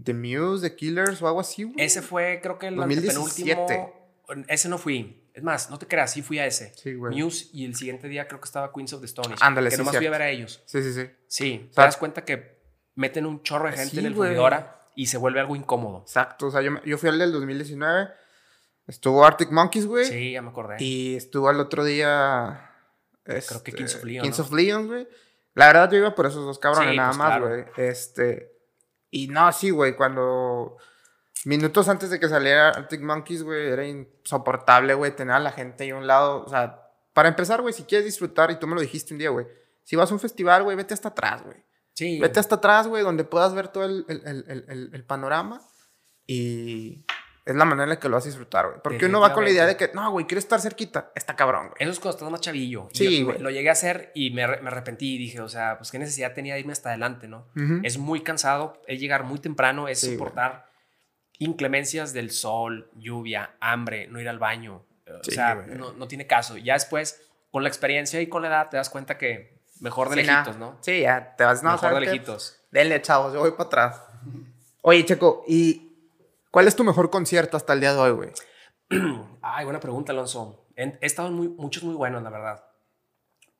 The 0.01 0.13
Muse, 0.13 0.67
The 0.69 0.75
Killers 0.75 1.21
o 1.21 1.27
algo 1.27 1.39
así, 1.41 1.63
güey. 1.63 1.75
Ese 1.77 2.01
fue, 2.01 2.39
creo 2.41 2.57
que 2.57 2.67
el 2.67 2.77
2017. 2.77 3.51
antepenúltimo. 3.61 4.45
Ese 4.47 4.69
no 4.69 4.77
fui. 4.79 5.18
Es 5.39 5.43
más, 5.43 5.69
no 5.69 5.79
te 5.79 5.87
creas, 5.87 6.11
sí 6.11 6.21
fui 6.21 6.37
a 6.37 6.45
ese. 6.45 6.73
Sí, 6.75 6.95
güey. 6.95 7.15
Muse 7.15 7.47
y 7.53 7.63
el 7.63 7.73
siguiente 7.73 8.09
día 8.09 8.27
creo 8.27 8.41
que 8.41 8.45
estaba 8.45 8.73
Queens 8.73 8.91
of 8.91 8.99
the 8.99 9.05
Stone 9.05 9.33
Age, 9.35 9.41
Ándale, 9.41 9.69
Que 9.69 9.75
sí, 9.77 9.81
nomás 9.81 9.91
fui 9.93 9.97
a 9.97 9.99
cierto. 10.01 10.11
ver 10.11 10.21
a 10.21 10.29
ellos. 10.29 10.61
Sí, 10.65 10.83
sí, 10.83 10.91
sí. 10.93 11.09
Sí, 11.27 11.65
te 11.69 11.75
sea, 11.75 11.85
das 11.85 11.95
cuenta 11.95 12.25
que 12.25 12.59
meten 12.95 13.25
un 13.25 13.41
chorro 13.41 13.69
de 13.69 13.77
gente 13.77 13.91
sí, 13.91 13.99
en 13.99 14.07
el 14.07 14.13
güey. 14.15 14.31
fundidora 14.31 14.81
y 14.95 15.05
se 15.05 15.17
vuelve 15.17 15.39
algo 15.39 15.55
incómodo. 15.55 16.01
Exacto. 16.01 16.47
O 16.47 16.51
sea, 16.51 16.61
yo, 16.61 16.71
yo 16.83 16.97
fui 16.97 17.07
al 17.07 17.17
del 17.19 17.31
2019. 17.31 18.09
Estuvo 18.85 19.23
Arctic 19.25 19.49
Monkeys, 19.49 19.85
güey. 19.85 20.03
Sí, 20.03 20.33
ya 20.33 20.41
me 20.41 20.49
acordé. 20.49 20.75
Y 20.79 21.15
estuvo 21.15 21.47
al 21.47 21.61
otro 21.61 21.85
día. 21.85 22.71
Creo 23.23 23.37
que 23.63 23.71
este, 23.71 23.73
Kings 23.73 23.95
of 23.95 24.03
Leon, 24.03 24.23
Kings 24.23 24.39
¿no? 24.39 24.43
of 24.43 24.51
Leon, 24.51 24.87
güey. 24.87 25.07
La 25.53 25.67
verdad, 25.67 25.89
yo 25.89 25.97
iba 25.99 26.13
por 26.15 26.25
esos 26.25 26.43
dos 26.43 26.59
cabrones, 26.59 26.91
Sí, 26.91 26.97
nada 26.97 27.09
pues, 27.11 27.17
más, 27.17 27.27
claro. 27.27 27.47
güey. 27.47 27.65
Este. 27.77 28.51
Y 29.09 29.27
no, 29.29 29.49
sí, 29.53 29.69
güey. 29.69 29.95
Cuando. 29.95 30.77
Minutos 31.45 31.87
antes 31.89 32.09
de 32.09 32.19
que 32.19 32.27
saliera 32.27 32.69
Arctic 32.69 33.01
Monkeys, 33.01 33.43
güey, 33.43 33.67
era 33.69 33.85
insoportable, 33.85 34.93
güey, 34.93 35.15
tener 35.15 35.35
a 35.35 35.39
la 35.39 35.51
gente 35.51 35.83
ahí 35.85 35.89
a 35.91 35.95
un 35.95 36.05
lado. 36.07 36.43
O 36.43 36.49
sea, 36.49 36.81
para 37.13 37.29
empezar, 37.29 37.61
güey, 37.61 37.73
si 37.73 37.83
quieres 37.83 38.05
disfrutar, 38.05 38.51
y 38.51 38.55
tú 38.59 38.67
me 38.67 38.75
lo 38.75 38.81
dijiste 38.81 39.13
un 39.13 39.19
día, 39.19 39.29
güey. 39.29 39.45
Si 39.83 39.95
vas 39.95 40.11
a 40.11 40.13
un 40.13 40.19
festival, 40.19 40.63
güey, 40.63 40.75
vete 40.75 40.93
hasta 40.93 41.09
atrás, 41.09 41.41
güey. 41.43 41.57
sí, 41.93 42.19
Vete 42.19 42.39
hasta 42.39 42.55
atrás, 42.55 42.87
güey, 42.87 43.03
donde 43.03 43.23
puedas 43.23 43.53
ver 43.53 43.67
todo 43.69 43.83
el, 43.85 44.05
el- 44.07 44.45
el- 44.47 44.89
el- 44.93 45.03
panorama. 45.05 45.61
Y 46.27 47.05
es 47.45 47.55
la 47.55 47.65
manera 47.65 47.83
en 47.85 47.89
la 47.89 47.99
que 47.99 48.07
lo 48.07 48.15
vas 48.15 48.23
a 48.25 48.27
disfrutar, 48.29 48.67
güey. 48.67 48.79
Porque 48.83 49.07
uno 49.07 49.19
va 49.19 49.33
con 49.33 49.43
la 49.43 49.49
idea 49.49 49.65
de 49.65 49.75
que, 49.75 49.89
no, 49.93 50.11
güey, 50.11 50.27
quiero 50.27 50.39
estar 50.39 50.61
cerquita. 50.61 51.11
Está 51.15 51.35
cabrón, 51.35 51.69
güey. 51.69 51.75
Eso 51.79 51.91
es 51.91 51.99
cuando 51.99 52.17
estás 52.17 52.31
más 52.31 52.41
chavillo. 52.41 52.87
Sí, 52.93 53.23
güey. 53.23 53.39
Lo 53.39 53.49
llegué 53.49 53.69
a 53.69 53.73
hacer 53.73 54.11
y 54.13 54.29
me, 54.31 54.45
me 54.47 54.67
arrepentí 54.69 55.15
y 55.15 55.17
dije, 55.17 55.41
o 55.41 55.49
sea, 55.49 55.77
pues 55.77 55.89
qué 55.91 55.97
necesidad 55.99 56.33
tenía 56.33 56.53
de 56.53 56.59
irme 56.59 56.73
hasta 56.73 56.89
adelante, 56.89 57.27
¿no? 57.27 57.47
Es 57.83 57.97
muy 57.97 58.21
cansado, 58.21 58.79
es 58.87 58.99
llegar 58.99 59.23
muy 59.23 59.39
temprano, 59.39 59.87
es 59.87 59.99
Sí, 60.01 60.13
soportar 60.13 60.68
inclemencias 61.39 62.13
del 62.13 62.31
sol, 62.31 62.89
lluvia, 62.95 63.55
hambre, 63.59 64.07
no 64.07 64.19
ir 64.21 64.29
al 64.29 64.39
baño. 64.39 64.83
O 65.07 65.23
Sí, 65.23 65.31
sea, 65.31 65.55
güey. 65.55 65.75
no, 65.77 65.93
no 65.93 66.07
tiene 66.07 66.27
caso. 66.27 66.57
Ya 66.57 66.73
después, 66.73 67.21
con 67.51 67.63
la 67.63 67.69
experiencia 67.69 68.21
y 68.21 68.27
con 68.27 68.43
la 68.43 68.49
edad, 68.49 68.69
te 68.69 68.77
das 68.77 68.89
cuenta 68.89 69.17
que 69.17 69.57
mejor 69.79 70.09
de 70.09 70.17
Sí, 70.21 70.27
lejitos. 70.27 70.57
¿no? 70.57 70.77
Sí, 70.81 71.01
ya 71.01 71.35
te 71.35 71.43
vas, 71.45 71.63
no, 71.63 71.71
mejor 71.71 71.95
de 71.95 72.01
lejitos. 72.01 72.61
Denle, 72.71 73.01
chavos, 73.01 73.33
yo 73.33 73.39
voy 73.39 73.51
para 73.51 73.63
atrás. 73.63 74.03
Oye, 74.81 75.03
Checo, 75.05 75.43
¿y 75.47 75.91
cuál 76.51 76.67
es 76.67 76.75
tu 76.75 76.83
mejor 76.83 77.09
concierto 77.09 77.57
hasta 77.57 77.73
el 77.73 77.79
día 77.79 77.93
de 77.93 77.99
hoy, 77.99 78.11
güey? 78.11 78.29
Ay, 79.41 79.65
buena 79.65 79.79
pregunta, 79.79 80.11
Alonso. 80.11 80.67
He, 80.75 80.97
estado 81.01 81.29
en 81.29 81.33
muy, 81.33 81.47
muchos 81.47 81.83
muy 81.83 81.95
buenos, 81.95 82.21
la 82.21 82.29
verdad. 82.29 82.63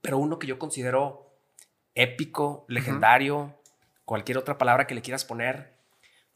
Pero 0.01 0.17
uno 0.17 0.37
que 0.39 0.47
yo 0.47 0.59
considero 0.59 1.33
épico, 1.95 2.65
legendario, 2.67 3.55
cualquier 4.05 4.37
otra 4.37 4.57
palabra 4.57 4.87
que 4.87 4.95
le 4.95 5.01
quieras 5.01 5.25
poner, 5.25 5.73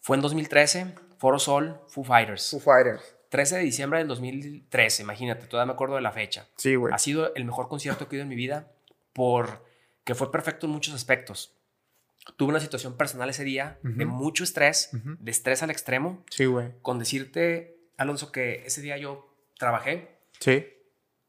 fue 0.02 0.18
en 0.18 0.22
2013, 0.22 0.96
Foro 1.24 1.40
Sol, 1.40 1.80
Foo 1.88 2.04
Fighters. 2.04 2.52
Foo 2.52 2.60
Fighters. 2.60 3.00
13 3.02 3.16
13 3.30 3.56
de 3.60 3.62
diciembre 3.64 4.00
del 4.00 4.10
2013, 4.10 5.04
imagínate, 5.04 5.48
todavía 5.48 5.68
me 5.68 5.74
acuerdo 5.74 5.96
de 5.96 6.02
la 6.02 6.12
fecha. 6.12 6.50
Sí, 6.58 6.76
güey. 6.76 6.94
Ha 6.94 7.00
sido 7.00 7.34
el 7.36 7.46
mejor 7.46 7.70
concierto 7.70 8.10
que 8.10 8.16
he 8.16 8.18
ido 8.18 8.24
en 8.24 8.28
mi 8.28 8.36
vida 8.36 8.74
porque 9.14 10.16
fue 10.16 10.34
perfecto 10.34 10.66
en 10.68 10.74
muchos 10.74 10.94
aspectos. 10.94 11.56
Tuve 12.36 12.50
una 12.50 12.60
situación 12.60 12.98
personal 12.98 13.30
ese 13.30 13.46
día 13.46 13.80
de 13.84 14.06
mucho 14.06 14.44
estrés, 14.44 14.90
Ujú. 14.94 15.16
de 15.18 15.32
estrés 15.32 15.64
al 15.64 15.72
extremo, 15.72 16.26
Sí, 16.30 16.44
güey. 16.44 16.74
con 16.82 17.00
decirte, 17.00 17.78
Alonso, 17.98 18.34
que 18.34 18.66
ese 18.66 18.82
día 18.82 18.98
yo 18.98 19.34
trabajé, 19.58 20.18
Sí. 20.42 20.68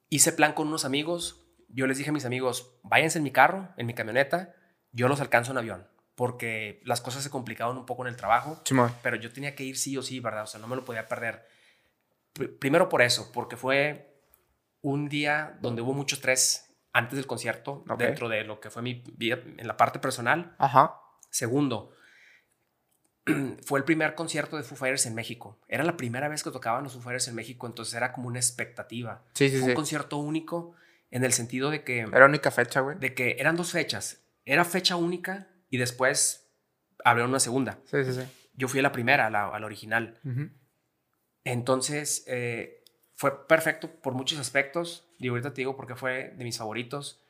hice 0.08 0.32
plan 0.32 0.54
con 0.54 0.66
unos 0.66 0.84
amigos, 0.84 1.46
yo 1.68 1.86
les 1.86 1.98
dije 1.98 2.10
a 2.10 2.12
mis 2.12 2.24
amigos, 2.24 2.74
váyanse 2.82 3.18
en 3.18 3.22
mi 3.24 3.30
carro, 3.30 3.68
en 3.76 3.86
mi 3.86 3.94
camioneta, 3.94 4.56
yo 4.90 5.06
los 5.06 5.20
alcanzo 5.20 5.52
en 5.52 5.58
avión, 5.58 5.86
porque 6.14 6.80
las 6.84 7.00
cosas 7.00 7.22
se 7.22 7.30
complicaban 7.30 7.76
un 7.76 7.86
poco 7.86 8.02
en 8.02 8.08
el 8.08 8.16
trabajo, 8.16 8.60
pero 9.02 9.16
yo 9.16 9.32
tenía 9.32 9.54
que 9.54 9.64
ir 9.64 9.76
sí 9.76 9.96
o 9.96 10.02
sí, 10.02 10.20
¿verdad? 10.20 10.44
O 10.44 10.46
sea, 10.46 10.60
no 10.60 10.66
me 10.68 10.76
lo 10.76 10.84
podía 10.84 11.08
perder. 11.08 11.46
Pr- 12.34 12.58
primero 12.58 12.88
por 12.88 13.02
eso, 13.02 13.30
porque 13.32 13.56
fue 13.56 14.14
un 14.80 15.08
día 15.08 15.58
donde 15.60 15.82
hubo 15.82 15.92
mucho 15.94 16.14
estrés 16.16 16.70
antes 16.92 17.16
del 17.16 17.26
concierto, 17.26 17.84
dentro 17.98 18.28
de 18.28 18.44
lo 18.44 18.60
que 18.60 18.70
fue 18.70 18.82
mi 18.82 19.02
vida 19.16 19.38
en 19.56 19.66
la 19.66 19.76
parte 19.76 19.98
personal. 19.98 20.54
Ajá. 20.58 21.00
Segundo, 21.30 21.90
fue 23.64 23.78
el 23.78 23.84
primer 23.84 24.14
concierto 24.14 24.56
de 24.56 24.62
Foo 24.62 24.76
Fighters 24.76 25.06
en 25.06 25.14
México. 25.14 25.58
Era 25.66 25.82
la 25.82 25.96
primera 25.96 26.28
vez 26.28 26.44
que 26.44 26.50
tocaban 26.50 26.84
los 26.84 26.92
Foo 26.92 27.02
Fighters 27.02 27.28
en 27.28 27.34
México, 27.34 27.66
entonces 27.66 27.94
era 27.94 28.12
como 28.12 28.28
una 28.28 28.38
expectativa. 28.38 29.22
Sí, 29.34 29.48
sí, 29.48 29.56
Fue 29.56 29.64
sí. 29.64 29.70
un 29.70 29.74
concierto 29.74 30.18
único 30.18 30.74
en 31.10 31.24
el 31.24 31.32
sentido 31.32 31.70
de 31.70 31.82
que, 31.84 32.00
Era 32.00 32.26
única 32.26 32.50
fecha, 32.50 32.80
güey. 32.80 32.98
de 32.98 33.14
que 33.14 33.36
eran 33.38 33.56
dos 33.56 33.72
fechas. 33.72 34.20
Era 34.44 34.64
fecha 34.64 34.96
única 34.96 35.48
y 35.70 35.78
después 35.78 36.50
abrieron 37.04 37.30
una 37.30 37.40
segunda. 37.40 37.78
Sí, 37.84 38.04
sí, 38.04 38.12
sí. 38.12 38.22
Yo 38.54 38.68
fui 38.68 38.80
a 38.80 38.82
la 38.82 38.92
primera, 38.92 39.26
a 39.26 39.30
la, 39.30 39.48
a 39.48 39.58
la 39.58 39.66
original. 39.66 40.18
Ujú. 40.24 40.50
Entonces, 41.44 42.24
eh, 42.26 42.84
fue 43.14 43.46
perfecto 43.46 43.90
por 43.90 44.14
muchos 44.14 44.38
aspectos. 44.38 45.06
Y 45.18 45.28
ahorita 45.28 45.52
te 45.52 45.60
digo 45.62 45.76
porque 45.76 45.94
fue 45.96 46.30
de 46.36 46.44
mis 46.44 46.58
favoritos. 46.58 47.24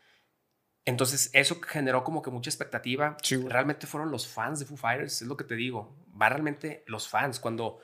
Entonces, 0.85 1.31
eso 1.33 1.61
generó 1.62 2.05
como 2.05 2.23
que 2.23 2.31
mucha 2.31 2.51
expectativa. 2.51 3.16
Sí, 3.23 3.37
realmente 3.37 3.87
fueron 3.87 4.11
los 4.11 4.29
fans 4.29 4.59
de 4.61 4.66
Foo 4.66 4.77
Fighters, 4.77 5.23
es 5.23 5.29
lo 5.29 5.37
que 5.37 5.44
te 5.44 5.55
digo. 5.55 5.97
Va 6.20 6.29
realmente 6.29 6.85
los 6.87 7.09
fans. 7.09 7.40
Cuando 7.40 7.81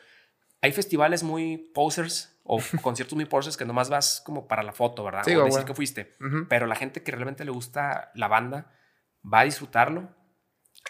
hay 0.61 0.73
festivales 0.73 1.23
muy 1.23 1.57
posers 1.57 2.39
o 2.45 2.61
conciertos 2.83 3.17
muy 3.17 3.25
posers 3.25 3.57
que 3.57 3.65
nomás 3.65 3.89
vas 3.89 4.23
como 4.25 4.47
para 4.47 4.63
la 4.63 4.73
foto, 4.73 5.03
¿verdad? 5.03 5.23
Sí, 5.25 5.35
o 5.35 5.45
decir 5.45 5.61
güey. 5.61 5.65
que 5.65 5.75
fuiste. 5.75 6.13
Ujú. 6.21 6.47
Pero 6.49 6.67
la 6.67 6.77
gente 6.77 7.03
que 7.03 7.13
realmente 7.13 7.45
le 7.45 7.51
gusta 7.51 8.11
la 8.15 8.29
banda 8.29 8.73
va 9.25 9.41
a 9.41 9.45
disfrutarlo. 9.45 10.15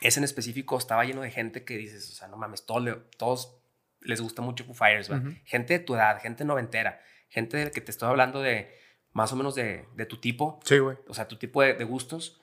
Ese 0.01 0.21
en 0.21 0.25
específico 0.25 0.79
estaba 0.79 1.05
lleno 1.05 1.21
de 1.23 1.31
gente 1.31 1.65
que 1.65 1.77
dices, 1.77 2.09
o 2.11 2.15
sea, 2.15 2.29
no 2.29 2.37
mames, 2.37 2.65
todo 2.67 2.81
le- 2.81 2.95
todos 3.19 3.57
les 4.01 4.21
gusta 4.21 4.41
mucho 4.43 4.65
Foo 4.65 4.75
Fighters. 4.75 5.11
Ujú. 5.11 5.35
Gente 5.45 5.79
de 5.79 5.85
tu 5.85 5.95
edad, 5.95 6.21
gente 6.21 6.45
noventera, 6.45 7.01
gente 7.29 7.57
de 7.59 7.71
que 7.71 7.81
te 7.81 7.91
estoy 7.91 8.09
hablando 8.09 8.41
de 8.41 8.75
más 9.13 9.33
o 9.33 9.37
menos 9.37 9.55
de, 9.55 9.87
de 9.97 10.07
tu 10.07 10.19
tipo, 10.21 10.61
Sí, 10.65 10.79
güey. 10.79 10.97
o 11.09 11.15
sea, 11.15 11.29
tu 11.29 11.37
tipo 11.37 11.63
de, 11.63 11.75
de 11.75 11.85
gustos. 11.85 12.41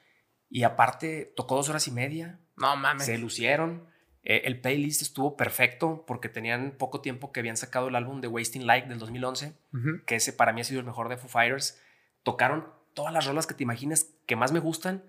Y 0.50 0.64
aparte, 0.64 1.34
tocó 1.36 1.56
dos 1.56 1.68
horas 1.70 1.88
y 1.88 1.92
media, 1.92 2.40
No 2.56 2.76
mames. 2.76 3.06
se 3.06 3.18
lucieron. 3.18 3.88
Eh, 4.24 4.42
el 4.46 4.60
playlist 4.62 5.02
estuvo 5.02 5.36
perfecto 5.38 6.04
porque 6.06 6.28
tenían 6.30 6.72
poco 6.78 7.00
tiempo 7.02 7.32
que 7.32 7.40
habían 7.40 7.56
sacado 7.58 7.88
el 7.88 7.96
álbum 7.96 8.20
de 8.22 8.28
Wasting 8.28 8.66
Light 8.68 8.86
del 8.86 9.00
2011 9.00 9.54
Ujú. 9.74 10.04
que 10.06 10.16
ese 10.16 10.34
para 10.34 10.52
mí 10.54 10.62
ha 10.62 10.64
sido 10.66 10.80
el 10.82 10.86
mejor 10.86 11.08
de 11.10 11.18
Foo 11.18 11.30
Fighters. 11.30 11.82
Tocaron 12.24 12.68
todas 12.94 13.14
las 13.14 13.26
rolas 13.26 13.48
que 13.48 13.54
te 13.54 13.64
imagines 13.64 14.14
que 14.26 14.36
más 14.36 14.52
me 14.52 14.60
gustan, 14.60 15.04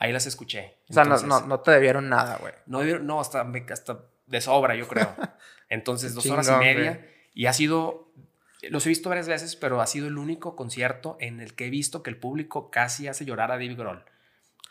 ahí 0.00 0.12
las 0.12 0.26
escuché. 0.26 0.78
O 0.88 0.92
sea, 0.92 1.04
no, 1.04 1.14
Entonces, 1.14 1.28
no, 1.28 1.46
no 1.46 1.60
te 1.60 1.70
debieron 1.70 2.08
nada, 2.08 2.38
güey. 2.40 2.52
no, 2.66 2.82
no, 2.98 3.20
hasta, 3.20 3.44
me- 3.44 3.64
hasta 3.70 4.00
de 4.26 4.40
sobra, 4.40 4.74
yo 4.74 4.88
creo. 4.88 5.14
Entonces, 5.68 6.14
dos 6.14 6.26
horas 6.26 6.46
y 6.46 6.50
Chingón, 6.50 6.64
media. 6.64 6.90
güey. 6.94 7.04
Y 7.34 7.46
ha 7.46 7.52
sido, 7.52 8.10
los 8.68 8.84
he 8.86 8.88
visto 8.88 9.08
varias 9.08 9.28
veces, 9.28 9.54
pero 9.54 9.80
ha 9.80 9.86
sido 9.86 10.08
el 10.08 10.18
único 10.18 10.56
concierto 10.56 11.16
en 11.20 11.40
el 11.40 11.54
que 11.54 11.66
he 11.66 11.70
visto 11.70 12.02
que 12.02 12.10
el 12.10 12.16
público 12.16 12.70
casi 12.70 13.06
hace 13.06 13.24
llorar 13.24 13.50
a 13.52 13.54
Dave 13.54 13.74
Grohl 13.76 14.04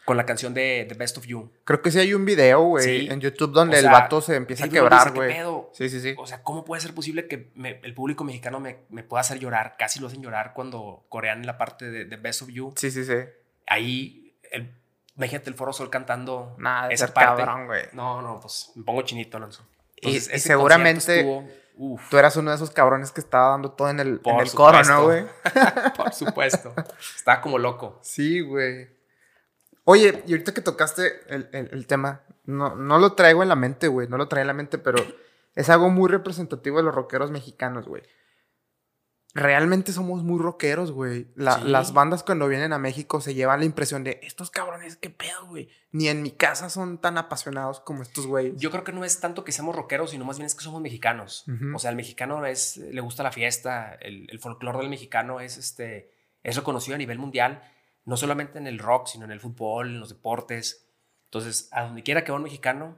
con 0.05 0.17
la 0.17 0.25
canción 0.25 0.55
de 0.55 0.85
The 0.89 0.95
Best 0.95 1.17
of 1.19 1.25
You. 1.27 1.51
Creo 1.65 1.81
que 1.83 1.91
sí 1.91 1.99
hay 1.99 2.15
un 2.15 2.25
video, 2.25 2.61
güey, 2.63 2.83
Sí. 2.83 3.07
en 3.11 3.21
YouTube 3.21 3.51
donde 3.51 3.75
O 3.75 3.79
el 3.79 3.83
sea, 3.83 3.91
vato 3.91 4.21
se 4.21 4.35
empieza 4.35 4.65
a 4.65 4.69
quebrar, 4.69 5.13
dice, 5.13 5.27
"¿Qué 5.27 5.43
güey. 5.45 5.63
Sí, 5.73 5.87
sí, 5.89 6.01
sí. 6.01 6.15
O 6.17 6.25
sea, 6.25 6.41
¿cómo 6.41 6.65
puede 6.65 6.81
ser 6.81 6.95
posible 6.95 7.27
que 7.27 7.51
me- 7.53 7.79
el 7.83 7.93
público 7.93 8.23
mexicano 8.23 8.59
me, 8.59 8.79
me 8.89 9.03
pueda 9.03 9.21
hacer 9.21 9.37
llorar? 9.39 9.75
Casi 9.77 9.99
lo 9.99 10.07
hacen 10.07 10.23
llorar 10.23 10.53
cuando 10.55 11.05
corean 11.09 11.45
la 11.45 11.57
parte 11.59 11.91
de 11.91 12.05
The 12.05 12.15
Best 12.17 12.41
of 12.41 12.49
You. 12.49 12.73
Sí, 12.75 12.89
sí, 12.91 13.05
sí. 13.05 13.13
ahí, 13.67 14.35
el, 14.51 14.73
imagínate 15.19 15.49
el 15.49 15.55
Foro 15.55 15.71
Sol 15.73 15.89
cantando 15.89 16.55
Nada, 16.58 16.88
de 16.88 16.95
esa 16.95 17.05
ser 17.05 17.13
parte. 17.13 17.43
cabrón, 17.43 17.67
güey. 17.67 17.84
No, 17.93 18.21
no, 18.21 18.39
pues 18.41 18.71
me 18.75 18.84
pongo 18.84 19.01
chinito, 19.03 19.38
Alonso. 19.38 19.63
Y- 19.97 20.08
Entonces, 20.08 20.29
y 20.32 20.36
ese 20.36 20.47
seguramente 20.47 21.19
estuvo- 21.19 21.47
Tú 22.10 22.17
eras 22.17 22.36
uno 22.36 22.49
de 22.49 22.58
esos 22.58 22.71
cabrones 22.71 23.12
que 23.13 23.21
estaba 23.21 23.51
dando 23.51 23.71
todo 23.71 23.89
en 23.89 24.01
el, 24.01 24.19
en 24.25 24.39
el 24.39 24.51
coro. 24.51 24.84
¿no, 24.84 25.03
güey? 25.05 25.25
por 25.95 26.12
supuesto. 26.13 26.73
Estaba 27.15 27.39
como 27.39 27.58
loco. 27.58 27.99
Sí, 28.01 28.41
güey. 28.41 28.89
Oye, 29.86 30.23
y 30.27 30.32
ahorita 30.34 30.53
que 30.53 30.60
tocaste 30.62 31.21
el, 31.34 31.49
el- 31.53 31.69
el 31.71 31.88
tema, 31.88 32.21
no, 32.45 32.75
no 32.75 32.97
lo 32.99 33.13
traigo 33.13 33.43
en 33.43 33.49
la 33.49 33.55
mente, 33.55 33.88
güey, 33.88 34.08
no 34.10 34.17
lo 34.17 34.27
traigo 34.27 34.41
en 34.41 34.47
la 34.47 34.53
mente, 34.53 34.77
pero 34.77 34.97
es 35.55 35.69
algo 35.69 35.89
muy 35.89 36.10
representativo 36.10 36.77
de 36.77 36.84
los 36.84 36.93
rockeros 36.93 37.32
mexicanos, 37.32 37.88
güey. 37.88 38.03
Realmente 39.35 39.93
somos 39.93 40.23
muy 40.23 40.39
rockeros, 40.41 40.91
güey. 40.91 41.27
La- 41.35 41.59
Sí. 41.59 41.67
Las 41.67 41.93
bandas 41.93 42.23
cuando 42.23 42.47
vienen 42.47 42.73
a 42.73 42.79
México 42.79 43.21
se 43.21 43.35
llevan 43.35 43.59
la 43.59 43.65
impresión 43.65 44.03
de, 44.03 44.19
estos 44.23 44.49
cabrones, 44.49 44.95
qué 44.97 45.11
pedo, 45.11 45.45
güey. 45.47 45.69
Ni 45.91 46.07
en 46.07 46.23
mi 46.23 46.31
casa 46.31 46.69
son 46.69 46.97
tan 46.99 47.17
apasionados 47.17 47.79
como 47.79 48.01
estos 48.01 48.25
güeyes. 48.25 48.55
Yo 48.57 48.71
creo 48.71 48.83
que 48.83 48.91
no 48.91 49.05
es 49.05 49.19
tanto 49.19 49.43
que 49.43 49.51
seamos 49.51 49.75
rockeros, 49.75 50.11
sino 50.11 50.25
más 50.25 50.38
bien 50.38 50.47
es 50.47 50.55
que 50.55 50.63
somos 50.63 50.82
mexicanos. 50.82 51.45
Ujú. 51.47 51.75
O 51.75 51.80
sea, 51.80 51.91
el 51.91 51.95
mexicano 51.95 52.43
es, 52.45 52.77
le 52.77 53.01
gusta 53.01 53.21
la 53.21 53.32
fiesta, 53.32 53.93
el, 54.01 54.27
el 54.32 54.39
folclore 54.39 54.80
del 54.80 54.89
mexicano 54.89 55.39
es, 55.39 55.57
este, 55.57 56.11
es 56.41 56.55
reconocido 56.55 56.95
a 56.95 56.97
nivel 56.97 57.19
mundial, 57.19 57.61
no 58.05 58.17
solamente 58.17 58.57
en 58.57 58.65
el 58.65 58.80
rock, 58.80 59.07
sino 59.07 59.25
en 59.25 59.32
el 59.32 59.39
fútbol, 59.39 59.89
en 59.89 59.99
los 59.99 60.09
deportes. 60.09 60.88
Entonces, 61.25 61.69
a 61.71 61.84
donde 61.84 62.01
quiera 62.01 62.23
que 62.23 62.32
va 62.32 62.38
un 62.38 62.43
mexicano, 62.43 62.97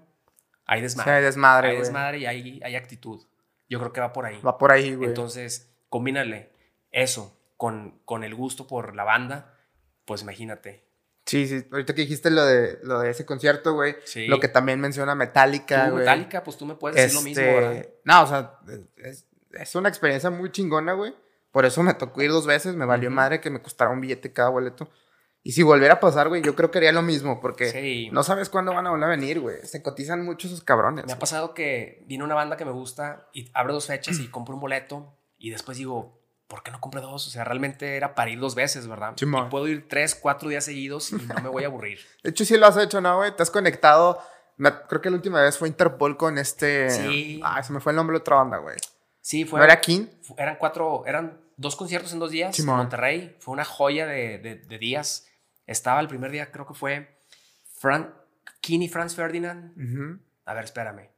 hay 0.66 0.82
desmadre. 0.82 1.12
hay 1.12 1.24
desmadre, 1.24 1.70
hay 1.72 1.78
desmadre 1.78 2.18
y 2.20 2.26
hay, 2.26 2.62
hay 2.64 2.76
actitud. 2.78 3.22
Yo 3.68 3.80
creo 3.80 3.92
que 3.92 4.00
va 4.00 4.14
por 4.14 4.26
ahí. 4.26 4.40
Va 4.42 4.58
por 4.58 4.72
ahí, 4.72 4.96
güey. 4.96 5.10
Entonces, 5.10 5.71
combínale 5.92 6.50
eso 6.92 7.38
con, 7.58 8.00
con 8.06 8.24
el 8.24 8.34
gusto 8.34 8.66
por 8.66 8.96
la 8.96 9.04
banda, 9.04 9.54
pues 10.06 10.24
imagínate. 10.24 10.84
Sí, 11.28 11.48
sí. 11.48 11.64
Ahorita 11.72 11.94
que 11.94 12.02
dijiste 12.02 12.32
lo 12.32 12.44
de, 12.44 12.80
lo 12.82 13.00
de 13.00 13.12
ese 13.12 13.26
concierto, 13.28 13.74
güey. 13.74 13.96
Sí. 14.06 14.26
Lo 14.26 14.40
que 14.40 14.48
también 14.48 14.80
menciona 14.80 15.14
Metallica, 15.14 15.90
güey. 15.90 16.00
Metallica, 16.00 16.44
pues 16.44 16.58
tú 16.58 16.66
me 16.66 16.74
puedes 16.76 16.96
decir 16.96 17.14
lo 17.14 17.22
mismo, 17.22 17.44
Este, 17.44 17.54
¿verdad? 17.54 17.86
No, 18.04 18.24
o 18.24 18.28
sea, 18.28 18.60
es, 18.98 19.28
es 19.52 19.76
una 19.76 19.90
experiencia 19.90 20.32
muy 20.32 20.52
chingona, 20.52 20.94
güey. 20.94 21.14
Por 21.52 21.66
eso 21.66 21.84
me 21.84 21.94
tocó 21.94 22.22
ir 22.24 22.32
dos 22.32 22.48
veces. 22.48 22.76
Me 22.76 22.86
valió 22.86 23.10
Ujú. 23.10 23.16
madre 23.16 23.40
que 23.40 23.50
me 23.52 23.62
costara 23.62 23.92
un 23.92 24.02
billete 24.02 24.34
cada 24.34 24.50
boleto. 24.50 24.90
Y 25.44 25.52
si 25.54 25.64
volviera 25.64 25.96
a 25.96 26.00
pasar, 26.00 26.28
güey, 26.30 26.42
yo 26.42 26.56
creo 26.56 26.72
que 26.72 26.80
haría 26.80 26.92
lo 26.92 27.02
mismo. 27.04 27.40
Porque 27.40 27.70
Sí. 27.70 28.10
no 28.12 28.24
sabes 28.24 28.50
cuándo 28.50 28.74
van 28.74 28.88
a 28.88 28.90
volver 28.90 29.06
a 29.06 29.10
venir, 29.12 29.40
güey. 29.40 29.58
Se 29.66 29.82
cotizan 29.84 30.26
mucho 30.26 30.48
esos 30.48 30.64
cabrones. 30.64 31.06
Me 31.06 31.14
ha 31.14 31.20
pasado 31.20 31.54
que 31.54 32.04
viene 32.08 32.24
una 32.24 32.36
banda 32.36 32.58
que 32.58 32.66
me 32.66 32.72
gusta 32.72 33.28
y 33.34 33.50
abre 33.54 33.74
dos 33.74 33.86
fechas 33.86 34.20
y 34.20 34.28
compro 34.30 34.56
un 34.56 34.62
boleto 34.62 35.14
y 35.42 35.50
después 35.52 35.78
digo, 35.78 36.22
¿por 36.48 36.64
qué 36.64 36.72
no 36.72 36.80
compré 36.80 37.02
dos? 37.02 37.28
O 37.28 37.30
sea, 37.30 37.44
realmente 37.44 37.96
era 37.98 38.14
para 38.16 38.30
ir 38.30 38.40
dos 38.40 38.56
veces, 38.56 38.88
¿verdad? 38.88 39.14
Simón. 39.18 39.48
y 39.48 39.50
puedo 39.50 39.68
ir 39.68 39.88
tres, 39.88 40.16
cuatro 40.16 40.50
días 40.50 40.66
seguidos 40.66 41.12
y 41.12 41.16
no 41.16 41.36
me 41.42 41.50
voy 41.50 41.64
a 41.64 41.68
aburrir. 41.68 42.00
De 42.24 42.30
hecho, 42.32 42.46
sí 42.46 42.58
lo 42.58 42.68
has 42.68 42.78
hecho, 42.78 43.02
¿no, 43.02 43.18
güey? 43.18 43.36
Te 43.36 43.44
has 43.44 43.52
conectado. 43.52 44.22
Me- 44.58 44.74
creo 44.88 45.02
que 45.02 45.10
la 45.10 45.16
última 45.16 45.42
vez 45.42 45.58
fue 45.58 45.68
Interpol 45.68 46.18
con 46.18 46.38
este. 46.38 46.90
Sí. 46.90 47.42
Ah, 47.44 47.62
se 47.64 47.74
me 47.74 47.80
fue 47.80 47.92
el 47.92 47.96
nombre 47.96 48.16
de 48.16 48.20
otra 48.22 48.36
banda, 48.38 48.58
güey. 48.58 48.76
Sí, 49.22 49.46
fue. 49.46 49.60
¿No 49.60 49.66
era 49.66 49.80
King? 49.82 50.08
Eran 50.38 50.58
cuatro, 50.58 51.04
eran 51.06 51.40
dos 51.58 51.76
conciertos 51.76 52.12
en 52.14 52.20
dos 52.20 52.32
días 52.32 52.58
en 52.60 52.66
Monterrey. 52.78 53.36
Fue 53.40 53.54
una 53.54 53.66
joya 53.66 54.06
de, 54.06 54.38
de- 54.40 54.56
de 54.56 54.78
días. 54.78 55.28
Estaba 55.68 56.00
el 56.02 56.08
primer 56.08 56.32
día, 56.32 56.52
creo 56.52 56.66
que 56.68 56.74
fue 56.74 57.18
Fran, 57.80 58.14
King 58.62 58.82
y 58.82 58.90
Franz 58.90 59.16
Ferdinand. 59.16 59.72
Ujú. 59.78 60.20
A 60.46 60.54
ver, 60.54 60.66
espérame. 60.66 61.10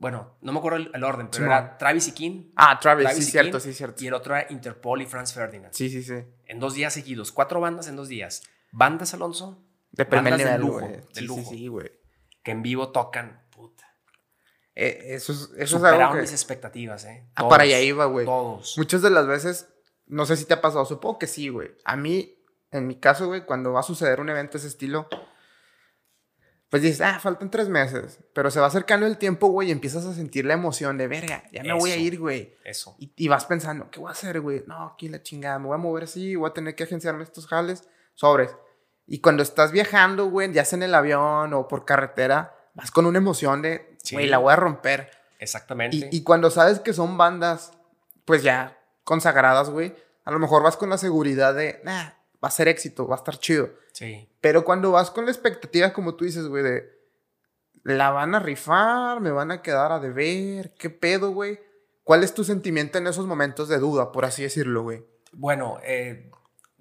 Bueno, 0.00 0.36
no 0.42 0.52
me 0.52 0.58
acuerdo 0.60 0.78
el, 0.78 0.90
el 0.94 1.02
orden, 1.04 1.28
pero 1.30 1.46
era 1.46 1.76
Travis 1.76 2.06
y 2.08 2.12
King. 2.12 2.52
Ah, 2.56 2.78
Travis, 2.80 3.04
Travis 3.06 3.24
sí, 3.24 3.28
y 3.28 3.32
cierto, 3.32 3.58
King, 3.58 3.64
sí, 3.64 3.74
cierto. 3.74 4.04
Y 4.04 4.06
el 4.06 4.14
otro 4.14 4.34
era 4.36 4.46
Interpol 4.50 5.02
y 5.02 5.06
Franz 5.06 5.34
Ferdinand. 5.34 5.74
Sí, 5.74 5.90
sí, 5.90 6.02
sí. 6.04 6.14
En 6.46 6.60
dos 6.60 6.74
días 6.74 6.94
seguidos. 6.94 7.32
Cuatro 7.32 7.60
bandas 7.60 7.88
en 7.88 7.96
dos 7.96 8.06
días. 8.08 8.42
Bandas, 8.70 9.12
Alonso, 9.14 9.60
De 9.90 10.04
primer 10.04 10.32
Bandas 10.34 10.52
de 10.52 10.58
lujo, 10.58 10.80
de 10.80 11.04
Sí, 11.12 11.24
lujo. 11.24 11.40
sí, 11.42 11.46
sí, 11.58 11.66
güey. 11.66 11.90
que 12.44 12.52
en 12.52 12.62
vivo 12.62 12.92
tocan. 12.92 13.42
Puta. 13.50 13.84
Eh, 14.76 15.14
eso 15.16 15.32
es, 15.32 15.38
eso 15.40 15.52
es 15.56 15.70
Superaron 15.70 16.02
algo 16.02 16.14
que... 16.14 16.20
mis 16.20 16.32
expectativas, 16.32 17.04
¿eh? 17.04 17.26
Ah, 17.34 17.40
Todos, 17.40 17.50
para 17.50 17.64
allá 17.64 17.80
iba, 17.80 18.04
güey. 18.04 18.24
Todos. 18.24 18.78
Muchas 18.78 19.02
de 19.02 19.10
las 19.10 19.26
veces, 19.26 19.68
no 20.06 20.26
sé 20.26 20.36
si 20.36 20.44
te 20.44 20.54
ha 20.54 20.60
pasado, 20.60 20.84
supongo 20.84 21.18
que 21.18 21.26
sí, 21.26 21.48
güey. 21.48 21.72
A 21.84 21.96
mí, 21.96 22.38
en 22.70 22.86
mi 22.86 23.00
caso, 23.00 23.26
güey, 23.26 23.44
cuando 23.44 23.72
va 23.72 23.80
a 23.80 23.82
suceder 23.82 24.20
un 24.20 24.28
evento 24.28 24.52
de 24.52 24.58
ese 24.58 24.68
estilo, 24.68 25.08
pues 26.70 26.82
dices, 26.82 27.00
ah, 27.00 27.18
faltan 27.20 27.50
tres 27.50 27.68
meses. 27.68 28.18
Pero 28.34 28.50
se 28.50 28.60
va 28.60 28.66
acercando 28.66 29.06
el 29.06 29.16
tiempo, 29.18 29.48
güey, 29.48 29.68
y 29.68 29.72
empiezas 29.72 30.04
a 30.04 30.12
sentir 30.14 30.44
la 30.44 30.54
emoción 30.54 30.98
de, 30.98 31.08
verga, 31.08 31.42
ya 31.52 31.62
me 31.62 31.72
voy 31.72 31.90
a 31.90 31.94
Eso. 31.94 32.02
ir, 32.02 32.18
güey. 32.18 32.56
Eso. 32.64 32.94
Y, 32.98 33.12
y 33.16 33.28
vas 33.28 33.46
pensando, 33.46 33.90
¿qué 33.90 34.00
voy 34.00 34.08
a 34.08 34.12
hacer, 34.12 34.40
güey? 34.40 34.64
No, 34.66 34.86
aquí 34.86 35.08
la 35.08 35.22
chingada, 35.22 35.58
me 35.58 35.66
voy 35.68 35.74
a 35.74 35.78
mover 35.78 36.04
así, 36.04 36.34
voy 36.36 36.50
a 36.50 36.52
tener 36.52 36.74
que 36.74 36.84
agenciarme 36.84 37.22
estos 37.24 37.46
jales, 37.46 37.88
sobres. 38.14 38.54
Y 39.06 39.20
cuando 39.20 39.42
estás 39.42 39.72
viajando, 39.72 40.26
güey, 40.28 40.52
ya 40.52 40.64
sea 40.66 40.76
en 40.76 40.82
el 40.82 40.94
avión 40.94 41.54
o 41.54 41.66
por 41.68 41.84
carretera, 41.86 42.54
vas 42.74 42.90
con 42.90 43.06
una 43.06 43.18
emoción 43.18 43.62
de, 43.62 43.96
Sí. 44.02 44.14
güey, 44.14 44.26
la 44.26 44.38
voy 44.38 44.52
a 44.52 44.56
romper. 44.56 45.10
Exactamente. 45.38 45.96
Y, 45.96 46.08
y 46.18 46.22
cuando 46.22 46.50
sabes 46.50 46.80
que 46.80 46.92
son 46.92 47.16
bandas, 47.16 47.72
pues 48.26 48.42
ya 48.42 48.78
consagradas, 49.04 49.70
güey, 49.70 49.94
a 50.24 50.30
lo 50.30 50.38
mejor 50.38 50.62
vas 50.62 50.76
con 50.76 50.90
la 50.90 50.98
seguridad 50.98 51.54
de, 51.54 51.80
nah, 51.84 52.10
va 52.42 52.48
a 52.48 52.52
ser 52.52 52.68
éxito, 52.68 53.06
va 53.06 53.16
a 53.16 53.18
estar 53.18 53.38
chido. 53.38 53.70
Sí. 53.92 54.28
Pero 54.40 54.64
cuando 54.64 54.92
vas 54.92 55.10
con 55.10 55.24
la 55.24 55.30
expectativa, 55.30 55.92
como 55.92 56.14
tú 56.14 56.24
dices, 56.24 56.46
güey, 56.46 56.62
de, 56.62 56.98
la 57.84 58.10
van 58.10 58.34
a 58.34 58.40
rifar, 58.40 59.20
me 59.20 59.30
van 59.30 59.50
a 59.50 59.62
quedar 59.62 59.92
a 59.92 60.00
deber, 60.00 60.74
qué 60.74 60.90
pedo, 60.90 61.30
güey. 61.30 61.60
¿Cuál 62.04 62.22
es 62.22 62.34
tu 62.34 62.44
sentimiento 62.44 62.98
en 62.98 63.06
esos 63.06 63.26
momentos 63.26 63.68
de 63.68 63.78
duda, 63.78 64.12
por 64.12 64.24
así 64.24 64.42
decirlo, 64.42 64.82
güey? 64.82 65.04
Bueno, 65.32 65.78
eh, 65.82 66.30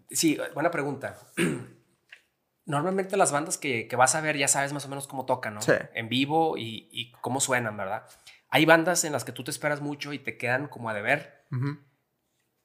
sí, 0.10 0.40
buena 0.54 0.72
pregunta. 0.72 1.18
Normalmente 2.66 3.18
las 3.18 3.32
bandas 3.32 3.58
que, 3.58 3.88
que 3.88 3.96
vas 3.96 4.16
a 4.16 4.22
ver 4.22 4.38
ya 4.38 4.48
sabes 4.48 4.74
más 4.74 4.86
o 4.86 4.90
menos 4.90 5.08
cómo 5.08 5.26
tocan, 5.26 5.56
¿no? 5.56 5.62
Sí. 5.62 5.74
En 5.94 6.10
vivo 6.10 6.58
y, 6.58 6.90
y 6.92 7.12
cómo 7.22 7.40
suenan, 7.40 7.78
¿verdad? 7.78 8.06
Hay 8.50 8.66
bandas 8.66 9.04
en 9.04 9.14
las 9.14 9.24
que 9.24 9.32
tú 9.32 9.44
te 9.44 9.52
esperas 9.52 9.82
mucho 9.82 10.14
y 10.14 10.20
te 10.20 10.38
quedan 10.38 10.68
como 10.68 10.90
a 10.90 10.94
deber. 10.94 11.46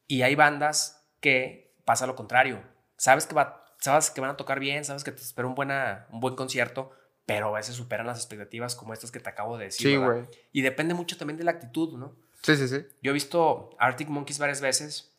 Y 0.07 0.23
hay 0.23 0.35
bandas 0.35 1.09
que 1.21 1.77
pasa 1.85 2.07
lo 2.07 2.17
contrario. 2.17 2.63
Sabes 3.03 3.27
que, 3.27 3.35
va, 3.35 3.65
sabes 3.81 4.13
que 4.13 4.21
van 4.21 4.31
a 4.31 4.37
tocar 4.37 4.61
bien, 4.61 4.85
sabes 4.85 5.03
que 5.03 5.11
te 5.11 5.21
espera 5.23 5.49
un, 5.49 5.57
buena, 5.57 6.07
un 6.13 6.21
buen 6.21 6.37
concierto, 6.37 6.93
pero 7.27 7.49
a 7.49 7.59
veces 7.59 7.75
superan 7.75 8.07
las 8.07 8.19
expectativas 8.19 8.77
como 8.77 8.93
estas 8.93 9.11
que 9.11 9.19
te 9.19 9.29
acabo 9.29 9.59
de 9.59 9.65
decir. 9.65 9.89
Sí, 9.89 9.97
güey. 9.97 10.23
Y 10.53 10.63
depende 10.63 10.95
mucho 10.95 11.17
también 11.17 11.37
de 11.37 11.43
la 11.43 11.51
actitud, 11.51 11.99
¿no? 11.99 12.15
Sí, 12.43 12.57
sí, 12.57 12.69
sí. 12.69 12.87
Yo 13.03 13.11
he 13.11 13.13
visto 13.13 13.71
Arctic 13.81 14.09
Monkeys 14.09 14.39
varias 14.39 14.61
veces. 14.61 15.13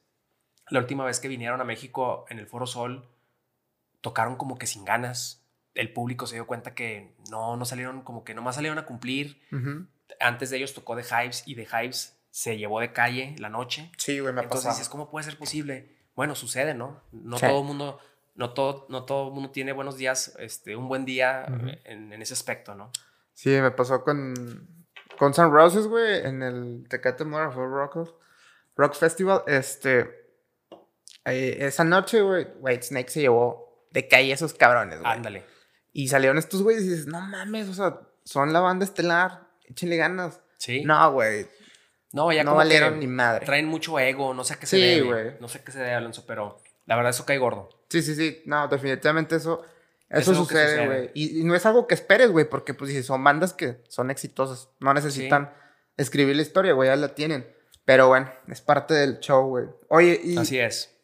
La 0.70 0.80
última 0.80 1.04
vez 1.04 1.20
que 1.20 1.28
vinieron 1.28 1.60
a 1.60 1.66
México 1.66 2.26
en 2.30 2.40
el 2.40 2.48
Foro 2.48 2.68
Sol, 2.68 3.06
tocaron 4.00 4.38
como 4.38 4.58
que 4.58 4.66
sin 4.66 4.86
ganas. 4.86 5.44
El 5.76 5.92
público 5.92 6.26
se 6.26 6.36
dio 6.36 6.48
cuenta 6.48 6.74
que 6.74 7.18
no, 7.30 7.58
no 7.58 7.66
salieron, 7.66 8.02
como 8.02 8.24
que 8.24 8.34
nomás 8.34 8.56
salieron 8.56 8.80
a 8.80 8.86
cumplir. 8.86 9.42
Antes 10.22 10.52
de 10.52 10.56
ellos 10.56 10.74
tocó 10.74 10.96
The 10.96 11.04
Hives 11.04 11.44
y 11.46 11.56
The 11.56 11.68
Hives 11.70 12.18
se 12.30 12.58
llevó 12.58 12.80
de 12.80 12.94
calle 12.94 13.36
la 13.40 13.50
noche. 13.50 13.92
Sí, 13.98 14.22
güey, 14.22 14.34
me 14.34 14.40
ha 14.40 14.44
Entonces 14.46 14.68
pasado. 14.68 14.78
dices, 14.80 14.88
¿cómo 14.90 15.10
puede 15.10 15.26
ser 15.26 15.38
posible? 15.38 16.02
Bueno, 16.16 16.36
sucede, 16.36 16.74
¿no? 16.74 17.02
No 17.12 17.38
Sí. 17.38 17.48
todo 17.48 17.60
el 17.62 17.66
mundo, 17.66 18.00
no 18.36 18.54
todo, 18.54 18.86
no 18.90 19.04
todo 19.06 19.32
mundo 19.32 19.52
tiene 19.52 19.72
buenos 19.74 19.98
días, 19.98 20.36
este, 20.40 20.76
un 20.76 20.88
buen 20.88 21.06
día 21.06 21.46
eh, 21.68 21.82
en, 21.86 22.14
en 22.14 22.22
ese 22.22 22.34
aspecto, 22.34 22.76
¿no? 22.76 22.92
Sí, 23.34 23.50
me 23.50 23.72
pasó 23.72 24.04
con, 24.04 24.86
con 25.18 25.34
Sun 25.34 25.52
Roses, 25.52 25.88
güey, 25.88 26.26
en 26.26 26.44
el 26.44 26.86
Tecate 26.88 27.26
Mora 27.26 27.50
Rock, 27.50 28.16
Rock 28.76 28.94
Festival. 28.96 29.42
Este, 29.48 30.02
eh, 31.26 31.58
esa 31.62 31.84
noche, 31.84 32.22
güey, 32.22 32.48
White 32.60 32.84
Snake 32.84 33.10
se 33.10 33.22
llevó 33.22 33.88
de 33.92 34.08
calle 34.08 34.32
a 34.32 34.36
esos 34.36 34.54
cabrones, 34.54 35.00
güey. 35.00 35.12
Ándale. 35.12 35.46
Y 35.92 36.08
salieron 36.08 36.38
estos 36.38 36.62
güeyes 36.64 36.84
y 36.84 36.90
dices, 36.90 37.08
no 37.08 37.22
mames, 37.22 37.70
o 37.70 37.74
sea, 37.74 38.00
son 38.24 38.52
la 38.54 38.60
banda 38.60 38.86
estelar, 38.86 39.48
échenle 39.66 39.98
ganas. 39.98 40.42
Sí. 40.58 40.84
No, 40.84 41.12
güey, 41.12 41.48
No, 42.14 42.32
ya 42.32 42.44
no 42.46 42.52
como 42.52 42.62
que 42.62 42.68
valieron 42.68 43.00
ni 43.00 43.08
madre. 43.08 43.46
traen 43.46 43.66
mucho 43.68 44.00
ego, 44.00 44.34
no 44.34 44.44
sé 44.46 44.54
a 44.54 44.58
qué 44.60 44.66
se 44.68 44.78
Sí, 44.78 44.82
debe. 44.82 45.02
güey. 45.02 45.36
No 45.42 45.48
sé 45.50 45.58
a 45.58 45.64
qué 45.66 45.72
se 45.74 45.80
debe, 45.80 45.94
Alonso, 45.96 46.26
pero 46.26 46.58
la 46.86 46.96
verdad 46.96 47.10
eso 47.10 47.26
cae 47.26 47.38
gordo. 47.40 47.70
Sí, 47.90 48.02
sí, 48.02 48.16
sí, 48.16 48.42
no, 48.46 48.68
definitivamente 48.70 49.36
eso, 49.36 49.62
Eso 50.10 50.34
sucede, 50.36 50.86
güey. 50.86 51.12
Y, 51.16 51.42
y 51.42 51.44
no 51.44 51.56
es 51.56 51.66
algo 51.66 51.88
que 51.88 51.96
esperes, 51.96 52.32
güey, 52.32 52.48
porque 52.48 52.74
pues 52.74 52.90
dices, 52.90 53.06
son 53.08 53.24
bandas 53.24 53.54
que 53.54 53.82
son 53.90 54.12
exitosas, 54.12 54.70
no 54.80 54.94
necesitan 54.94 55.52
escribir 55.98 56.36
la 56.36 56.44
historia, 56.44 56.74
güey, 56.74 56.90
ya 56.90 56.96
la 56.96 57.16
tienen. 57.16 57.52
Pero 57.86 58.08
bueno, 58.08 58.32
es 58.48 58.62
parte 58.62 58.94
del 58.94 59.20
show, 59.20 59.48
güey. 59.50 59.66
Oye, 59.90 60.22
¿y 60.24 60.38
Así 60.38 60.58
es. 60.60 60.96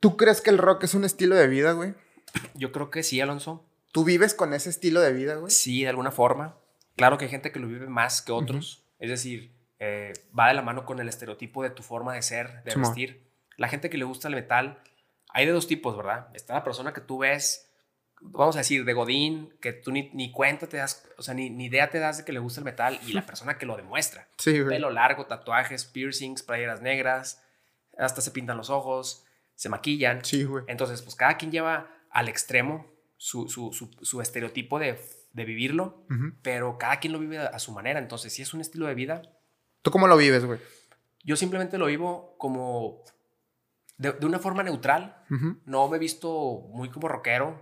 tú 0.00 0.16
crees 0.16 0.40
que 0.40 0.50
el 0.50 0.58
rock 0.58 0.84
es 0.84 0.94
un 0.94 1.04
estilo 1.04 1.36
de 1.36 1.46
vida, 1.46 1.72
güey? 1.72 1.94
Yo 2.54 2.72
creo 2.72 2.90
que 2.90 3.02
sí, 3.02 3.20
Alonso. 3.20 3.64
¿Tú 3.92 4.04
vives 4.04 4.34
con 4.34 4.54
ese 4.54 4.70
estilo 4.70 5.00
de 5.00 5.12
vida, 5.12 5.36
güey? 5.36 5.50
Sí, 5.50 5.82
de 5.82 5.88
alguna 5.88 6.10
forma. 6.10 6.56
Claro 6.96 7.16
que 7.18 7.24
hay 7.24 7.30
gente 7.30 7.50
que 7.52 7.58
lo 7.60 7.66
vive 7.68 7.86
más 7.88 8.22
que 8.22 8.32
otros. 8.32 8.79
Es 9.00 9.10
decir, 9.10 9.52
eh, 9.78 10.12
va 10.38 10.48
de 10.48 10.54
la 10.54 10.62
mano 10.62 10.84
con 10.84 11.00
el 11.00 11.08
estereotipo 11.08 11.62
de 11.62 11.70
tu 11.70 11.82
forma 11.82 12.14
de 12.14 12.22
ser, 12.22 12.62
de 12.64 12.76
vestir. 12.76 13.26
La 13.56 13.68
gente 13.68 13.90
que 13.90 13.98
le 13.98 14.04
gusta 14.04 14.28
el 14.28 14.34
metal, 14.34 14.82
hay 15.30 15.46
de 15.46 15.52
dos 15.52 15.66
tipos, 15.66 15.96
¿verdad? 15.96 16.28
Está 16.34 16.54
la 16.54 16.64
persona 16.64 16.92
que 16.92 17.00
tú 17.00 17.18
ves, 17.18 17.70
vamos 18.20 18.56
a 18.56 18.60
decir, 18.60 18.84
de 18.84 18.92
Godín, 18.92 19.56
que 19.60 19.72
tú 19.72 19.90
ni, 19.90 20.10
ni 20.12 20.30
cuenta 20.30 20.68
te 20.68 20.76
das, 20.76 21.08
o 21.16 21.22
sea, 21.22 21.32
ni, 21.32 21.48
ni 21.48 21.66
idea 21.66 21.88
te 21.88 21.98
das 21.98 22.18
de 22.18 22.24
que 22.24 22.32
le 22.32 22.38
gusta 22.38 22.60
el 22.60 22.66
metal, 22.66 23.00
y 23.06 23.14
la 23.14 23.22
persona 23.26 23.56
que 23.56 23.66
lo 23.66 23.76
demuestra. 23.76 24.28
Sí, 24.36 24.60
güey. 24.60 24.76
Pelo 24.76 24.90
largo, 24.90 25.26
tatuajes, 25.26 25.86
piercings, 25.86 26.42
playeras 26.42 26.82
negras, 26.82 27.42
hasta 27.96 28.20
se 28.20 28.30
pintan 28.32 28.58
los 28.58 28.68
ojos, 28.68 29.24
se 29.54 29.70
maquillan. 29.70 30.24
Sí, 30.24 30.44
güey. 30.44 30.64
Entonces, 30.68 31.00
pues 31.00 31.16
cada 31.16 31.38
quien 31.38 31.50
lleva 31.50 31.90
al 32.10 32.28
extremo 32.28 32.86
su, 33.16 33.48
su, 33.48 33.72
su, 33.72 33.90
su 34.02 34.20
estereotipo 34.20 34.78
de, 34.78 34.98
de 35.32 35.44
vivirlo, 35.44 36.04
Ujú. 36.10 36.32
pero 36.42 36.76
cada 36.78 36.98
quien 37.00 37.12
lo 37.12 37.18
vive 37.18 37.38
a 37.38 37.58
su 37.58 37.72
manera. 37.72 37.98
Entonces, 38.00 38.32
si 38.32 38.42
es 38.42 38.52
un 38.54 38.60
estilo 38.60 38.86
de 38.86 38.94
vida, 38.94 39.22
¿Tú 39.82 39.90
cómo 39.90 40.06
lo 40.06 40.16
vives, 40.16 40.44
güey? 40.44 40.58
yo 41.24 41.36
simplemente 41.36 41.78
lo 41.78 41.86
vivo 41.86 42.34
como 42.38 43.02
de, 43.96 44.12
de 44.12 44.26
una 44.26 44.38
forma 44.38 44.62
neutral. 44.62 45.24
Ujú. 45.30 45.58
No 45.64 45.88
me 45.88 45.96
he 45.96 46.00
visto 46.00 46.66
muy 46.72 46.88
como 46.90 47.08
rockero. 47.08 47.60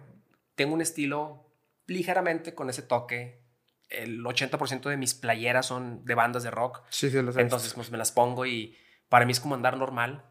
Tengo 0.55 0.75
un 0.75 0.81
estilo 0.81 1.53
ligeramente 1.87 2.55
con 2.55 2.71
ese 2.71 2.83
toque. 2.83 3.43
El 3.89 4.23
80% 4.25 4.89
de 4.91 4.97
mis 4.97 5.15
playeras 5.15 5.67
son 5.67 6.05
de 6.05 6.15
bandas 6.15 6.43
de 6.43 6.51
rock. 6.51 6.83
Sí, 6.91 7.11
sí, 7.11 7.21
lo 7.23 7.33
sé. 7.33 7.41
Entonces, 7.41 7.73
pues 7.75 7.91
me 7.91 7.99
las 7.99 8.13
pongo 8.13 8.45
y 8.47 8.77
para 9.09 9.25
mí 9.25 9.33
es 9.33 9.41
como 9.41 9.55
andar 9.55 9.77
normal. 9.77 10.25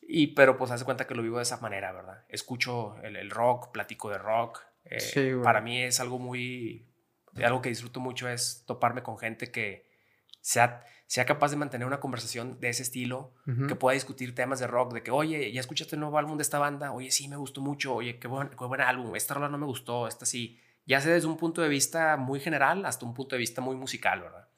Y, 0.00 0.28
pero 0.28 0.56
pues 0.56 0.70
hace 0.70 0.84
cuenta 0.84 1.06
que 1.06 1.14
lo 1.14 1.22
vivo 1.22 1.36
de 1.36 1.42
esa 1.44 1.58
manera, 1.58 1.92
¿verdad? 1.92 2.24
Escucho 2.28 2.96
el, 3.02 3.16
el 3.16 3.30
rock, 3.30 3.70
platico 3.72 4.10
de 4.10 4.18
rock. 4.18 4.60
Eh, 4.84 5.00
Sí, 5.00 5.30
para 5.42 5.60
mí 5.60 5.82
es 5.82 6.00
algo 6.00 6.18
muy, 6.18 6.86
algo 7.42 7.60
que 7.62 7.68
disfruto 7.68 8.00
mucho 8.00 8.28
es 8.28 8.64
toparme 8.66 9.02
con 9.02 9.18
gente 9.18 9.50
que 9.50 9.88
sea, 10.40 10.84
sea 11.06 11.24
capaz 11.26 11.50
de 11.50 11.56
mantener 11.56 11.86
una 11.86 12.00
conversación 12.00 12.58
de 12.60 12.70
ese 12.70 12.82
estilo, 12.82 13.34
que 13.68 13.74
pueda 13.74 13.94
discutir 13.94 14.34
temas 14.34 14.60
de 14.60 14.66
rock, 14.66 14.94
de 14.94 15.02
que, 15.02 15.10
oye, 15.10 15.50
¿ya 15.52 15.60
escuchaste 15.60 15.96
el 15.96 16.00
nuevo 16.00 16.16
álbum 16.18 16.36
de 16.38 16.42
esta 16.42 16.58
banda? 16.58 16.92
Oye, 16.92 17.10
sí, 17.10 17.28
me 17.28 17.36
gustó 17.36 17.60
mucho. 17.60 17.94
Oye, 17.94 18.18
qué 18.18 18.28
buen, 18.28 18.48
qué 18.48 18.56
buen 18.64 18.80
álbum. 18.80 19.14
Esta 19.16 19.34
rola 19.34 19.48
no 19.48 19.58
me 19.58 19.66
gustó, 19.66 20.06
esta 20.08 20.24
sí. 20.24 20.58
Ya 20.86 21.00
sea 21.00 21.12
desde 21.12 21.26
un 21.28 21.36
punto 21.36 21.60
de 21.62 21.68
vista 21.68 22.16
muy 22.16 22.40
general 22.40 22.86
hasta 22.86 23.04
un 23.04 23.12
punto 23.14 23.34
de 23.36 23.40
vista 23.40 23.60
muy 23.60 23.76
musical, 23.76 24.20
¿verdad? 24.22 24.48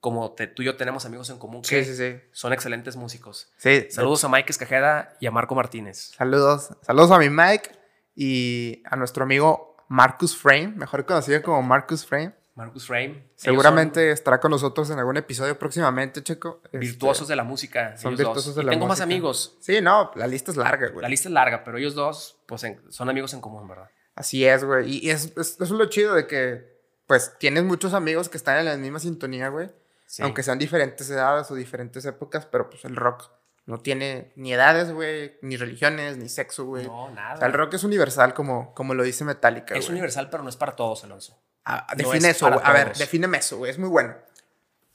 Como 0.00 0.32
te- 0.32 0.46
tú 0.46 0.62
y 0.62 0.66
yo 0.66 0.76
tenemos 0.76 1.04
amigos 1.06 1.28
en 1.30 1.38
común 1.38 1.62
que 1.62 1.84
Sí, 1.84 1.94
sí, 1.94 1.96
sí. 1.96 2.20
son 2.32 2.52
excelentes 2.52 2.96
músicos. 2.96 3.52
Sí, 3.58 3.86
Saludos 3.90 4.22
a 4.24 4.28
Mike 4.28 4.50
Escajeda 4.50 5.16
y 5.20 5.26
a 5.26 5.30
Marco 5.30 5.54
Martínez. 5.54 6.12
Saludos. 6.16 6.70
Saludos 6.82 7.10
a 7.10 7.18
mi 7.18 7.30
Mike 7.30 7.70
y 8.14 8.82
a 8.86 8.96
nuestro 8.96 9.24
amigo 9.24 9.67
Marcus 9.88 10.36
Frame, 10.36 10.68
mejor 10.76 11.04
conocido 11.06 11.42
como 11.42 11.62
Marcus 11.62 12.04
Frame. 12.06 12.34
Marcus 12.54 12.86
Frame. 12.86 13.30
Seguramente 13.36 14.10
estará 14.10 14.40
con 14.40 14.50
nosotros 14.50 14.90
en 14.90 14.98
algún 14.98 15.16
episodio 15.16 15.56
próximamente, 15.58 16.22
Checo. 16.24 16.60
Este, 16.64 16.78
virtuosos 16.78 17.28
de 17.28 17.36
la 17.36 17.44
música. 17.44 17.96
son 17.96 18.12
dos. 18.12 18.18
virtuosos 18.18 18.54
de 18.56 18.62
Y 18.62 18.64
la 18.64 18.70
tengo 18.72 18.86
más 18.86 19.00
amigos. 19.00 19.56
Sí, 19.60 19.80
no, 19.80 20.10
la 20.16 20.26
lista 20.26 20.50
es 20.50 20.56
larga, 20.56 20.88
güey. 20.88 21.02
La 21.02 21.08
lista 21.08 21.28
es 21.28 21.32
larga, 21.32 21.62
pero 21.62 21.78
ellos 21.78 21.94
dos 21.94 22.40
pues, 22.46 22.64
en- 22.64 22.80
son 22.90 23.08
amigos 23.08 23.32
en 23.32 23.40
común, 23.40 23.68
¿verdad? 23.68 23.88
Así 24.16 24.44
es, 24.44 24.64
güey. 24.64 24.90
Y 25.06 25.10
es, 25.10 25.26
es- 25.36 25.52
eso 25.52 25.64
es 25.64 25.70
lo 25.70 25.86
chido 25.86 26.14
de 26.14 26.26
que, 26.26 26.76
pues, 27.06 27.32
tienes 27.38 27.62
muchos 27.62 27.94
amigos 27.94 28.28
que 28.28 28.36
están 28.36 28.58
en 28.58 28.64
la 28.64 28.76
misma 28.76 28.98
sintonía, 28.98 29.48
güey. 29.50 29.70
Sí. 30.06 30.22
Aunque 30.24 30.42
sean 30.42 30.58
diferentes 30.58 31.08
edades 31.10 31.48
o 31.50 31.54
diferentes 31.54 32.04
épocas, 32.06 32.44
pero 32.46 32.68
pues 32.70 32.84
el 32.84 32.96
rock 32.96 33.30
no 33.68 33.78
tiene 33.78 34.32
ni 34.34 34.54
edades, 34.54 34.90
güey, 34.92 35.36
ni 35.42 35.58
religiones, 35.58 36.16
ni 36.16 36.30
sexo, 36.30 36.64
güey. 36.64 36.86
No, 36.86 37.10
nada. 37.10 37.34
O 37.34 37.36
sea, 37.36 37.48
el 37.48 37.52
rock 37.52 37.74
es 37.74 37.84
universal, 37.84 38.32
como, 38.32 38.72
como 38.72 38.94
lo 38.94 39.02
dice 39.02 39.26
Metallica, 39.26 39.74
es 39.74 39.90
universal, 39.90 40.30
pero 40.30 40.42
no 40.42 40.48
es 40.48 40.56
para 40.56 40.74
todos, 40.74 41.04
Alonso. 41.04 41.38
Ah, 41.66 41.86
no 41.90 41.96
define 41.96 42.30
es 42.30 42.36
eso, 42.36 42.48
güey. 42.48 42.60
A 42.64 42.72
ver, 42.72 42.94
defíneme 42.96 43.36
eso, 43.36 43.58
güey. 43.58 43.70
Es 43.70 43.78
muy 43.78 43.90
bueno. 43.90 44.14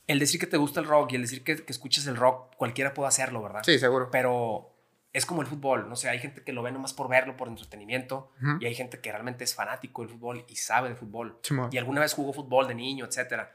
El 0.07 0.17
decir 0.17 0.39
que 0.39 0.47
te 0.47 0.57
gusta 0.57 0.79
el 0.79 0.87
rock 0.87 1.11
y 1.11 1.15
el 1.17 1.21
decir 1.21 1.43
que, 1.43 1.63
que 1.63 1.71
escuches 1.71 2.07
el 2.07 2.17
rock, 2.17 2.55
cualquiera 2.55 2.95
puede 2.95 3.09
hacerlo, 3.09 3.43
¿verdad? 3.43 3.61
Sí, 3.63 3.77
seguro. 3.77 4.09
Pero 4.09 4.73
es 5.13 5.27
como 5.27 5.43
el 5.43 5.47
fútbol, 5.47 5.87
no 5.87 5.95
sé, 5.95 6.09
hay 6.09 6.17
gente 6.17 6.43
que 6.43 6.51
lo 6.51 6.63
ve 6.63 6.71
nomás 6.71 6.93
por 6.93 7.07
verlo, 7.07 7.37
por 7.37 7.47
entretenimiento, 7.47 8.31
y 8.59 8.65
hay 8.65 8.73
gente 8.73 8.99
que 9.01 9.11
realmente 9.11 9.43
es 9.43 9.53
fanático 9.53 10.01
del 10.01 10.09
fútbol 10.09 10.45
y 10.47 10.55
sabe 10.55 10.89
de 10.89 10.95
fútbol. 10.95 11.39
Y 11.69 11.77
alguna 11.77 12.01
vez 12.01 12.15
jugó 12.15 12.33
fútbol 12.33 12.67
de 12.67 12.73
niño, 12.73 13.05
etcétera. 13.05 13.53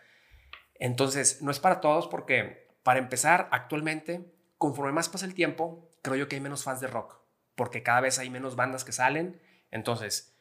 Entonces, 0.77 1.43
no 1.43 1.51
es 1.51 1.59
para 1.59 1.81
todos 1.81 2.07
porque, 2.07 2.69
para 2.85 3.01
empezar, 3.01 3.49
actualmente, 3.51 4.38
conforme 4.59 4.93
más 4.93 5.09
pasa 5.09 5.25
el 5.25 5.35
tiempo, 5.35 5.91
creo 6.03 6.17
yo 6.17 6.29
que 6.29 6.37
hay 6.37 6.43
menos 6.43 6.65
fans 6.65 6.81
de 6.81 6.89
rock, 6.89 7.19
porque 7.55 7.83
cada 7.83 8.01
vez 8.01 8.19
hay 8.19 8.29
menos 8.29 8.57
bandas 8.57 8.85
que 8.85 8.93
salen. 8.93 9.41
Entonces, 9.71 10.37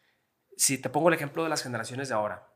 si 0.57 0.79
te 0.79 0.89
pongo 0.89 1.09
el 1.09 1.15
ejemplo 1.15 1.43
de 1.43 1.49
las 1.49 1.63
generaciones 1.63 2.09
de 2.09 2.15
ahora, 2.15 2.49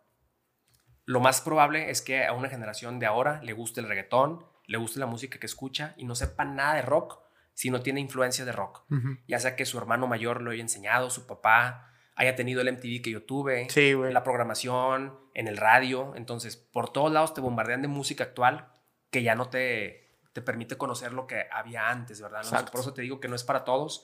lo 1.05 1.20
más 1.20 1.41
probable 1.41 1.89
es 1.89 2.01
que 2.01 2.26
a 2.26 2.34
una 2.34 2.49
generación 2.49 2.99
de 2.99 3.05
ahora 3.05 3.41
le 3.43 3.53
guste 3.53 3.80
el 3.80 3.88
reggaetón, 3.88 4.45
le 4.66 4.78
guste 4.78 4.99
la 4.99 5.05
música 5.05 5.39
que 5.39 5.45
escucha 5.45 5.93
y 5.97 6.05
no 6.05 6.16
sepa 6.16 6.45
nada 6.45 6.76
de 6.76 6.82
rock 6.82 7.20
si 7.53 7.70
no 7.70 7.82
tiene 7.82 7.99
influencia 7.99 8.45
de 8.45 8.51
rock. 8.51 8.84
Ya 9.28 9.39
sea 9.39 9.55
que 9.55 9.66
su 9.66 9.78
hermano 9.78 10.07
mayor 10.07 10.41
lo 10.41 10.51
haya 10.51 10.62
enseñado, 10.62 11.09
su 11.09 11.28
papá 11.28 11.91
haya 12.16 12.36
tenido 12.36 12.62
el 12.62 12.72
MTV 12.72 13.01
que 13.01 13.12
yo 13.12 13.24
tuve, 13.24 13.68
la 14.12 14.24
programación, 14.24 15.20
en 15.34 15.47
el 15.47 15.57
radio. 15.57 16.14
Entonces, 16.16 16.55
por 16.55 16.91
todos 16.91 17.12
lados 17.12 17.34
te 17.34 17.41
bombardean 17.41 17.82
de 17.82 17.88
música 17.88 18.24
actual 18.24 18.72
que 19.09 19.24
ya 19.24 19.36
no 19.36 19.49
te, 19.49 20.00
te 20.34 20.41
permite 20.41 20.77
conocer 20.77 21.13
lo 21.13 21.27
que 21.27 21.45
había 21.51 21.89
antes, 21.89 22.21
¿verdad? 22.21 22.69
por 22.71 22.82
eso 22.82 22.93
te 22.93 23.01
digo 23.01 23.19
que 23.19 23.27
no 23.27 23.36
es 23.36 23.43
para 23.43 23.63
todos. 23.63 24.03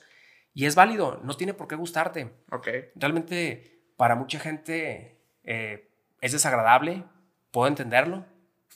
Y 0.54 0.66
es 0.66 0.74
válido, 0.74 1.20
no 1.22 1.36
tiene 1.36 1.54
por 1.54 1.68
qué 1.68 1.76
gustarte. 1.76 2.34
Realmente, 2.96 3.92
para 3.96 4.14
mucha 4.14 4.38
gente 4.40 5.22
eh, 5.44 5.90
es 6.20 6.32
desagradable, 6.32 7.04
puedo 7.50 7.68
entenderlo. 7.68 8.26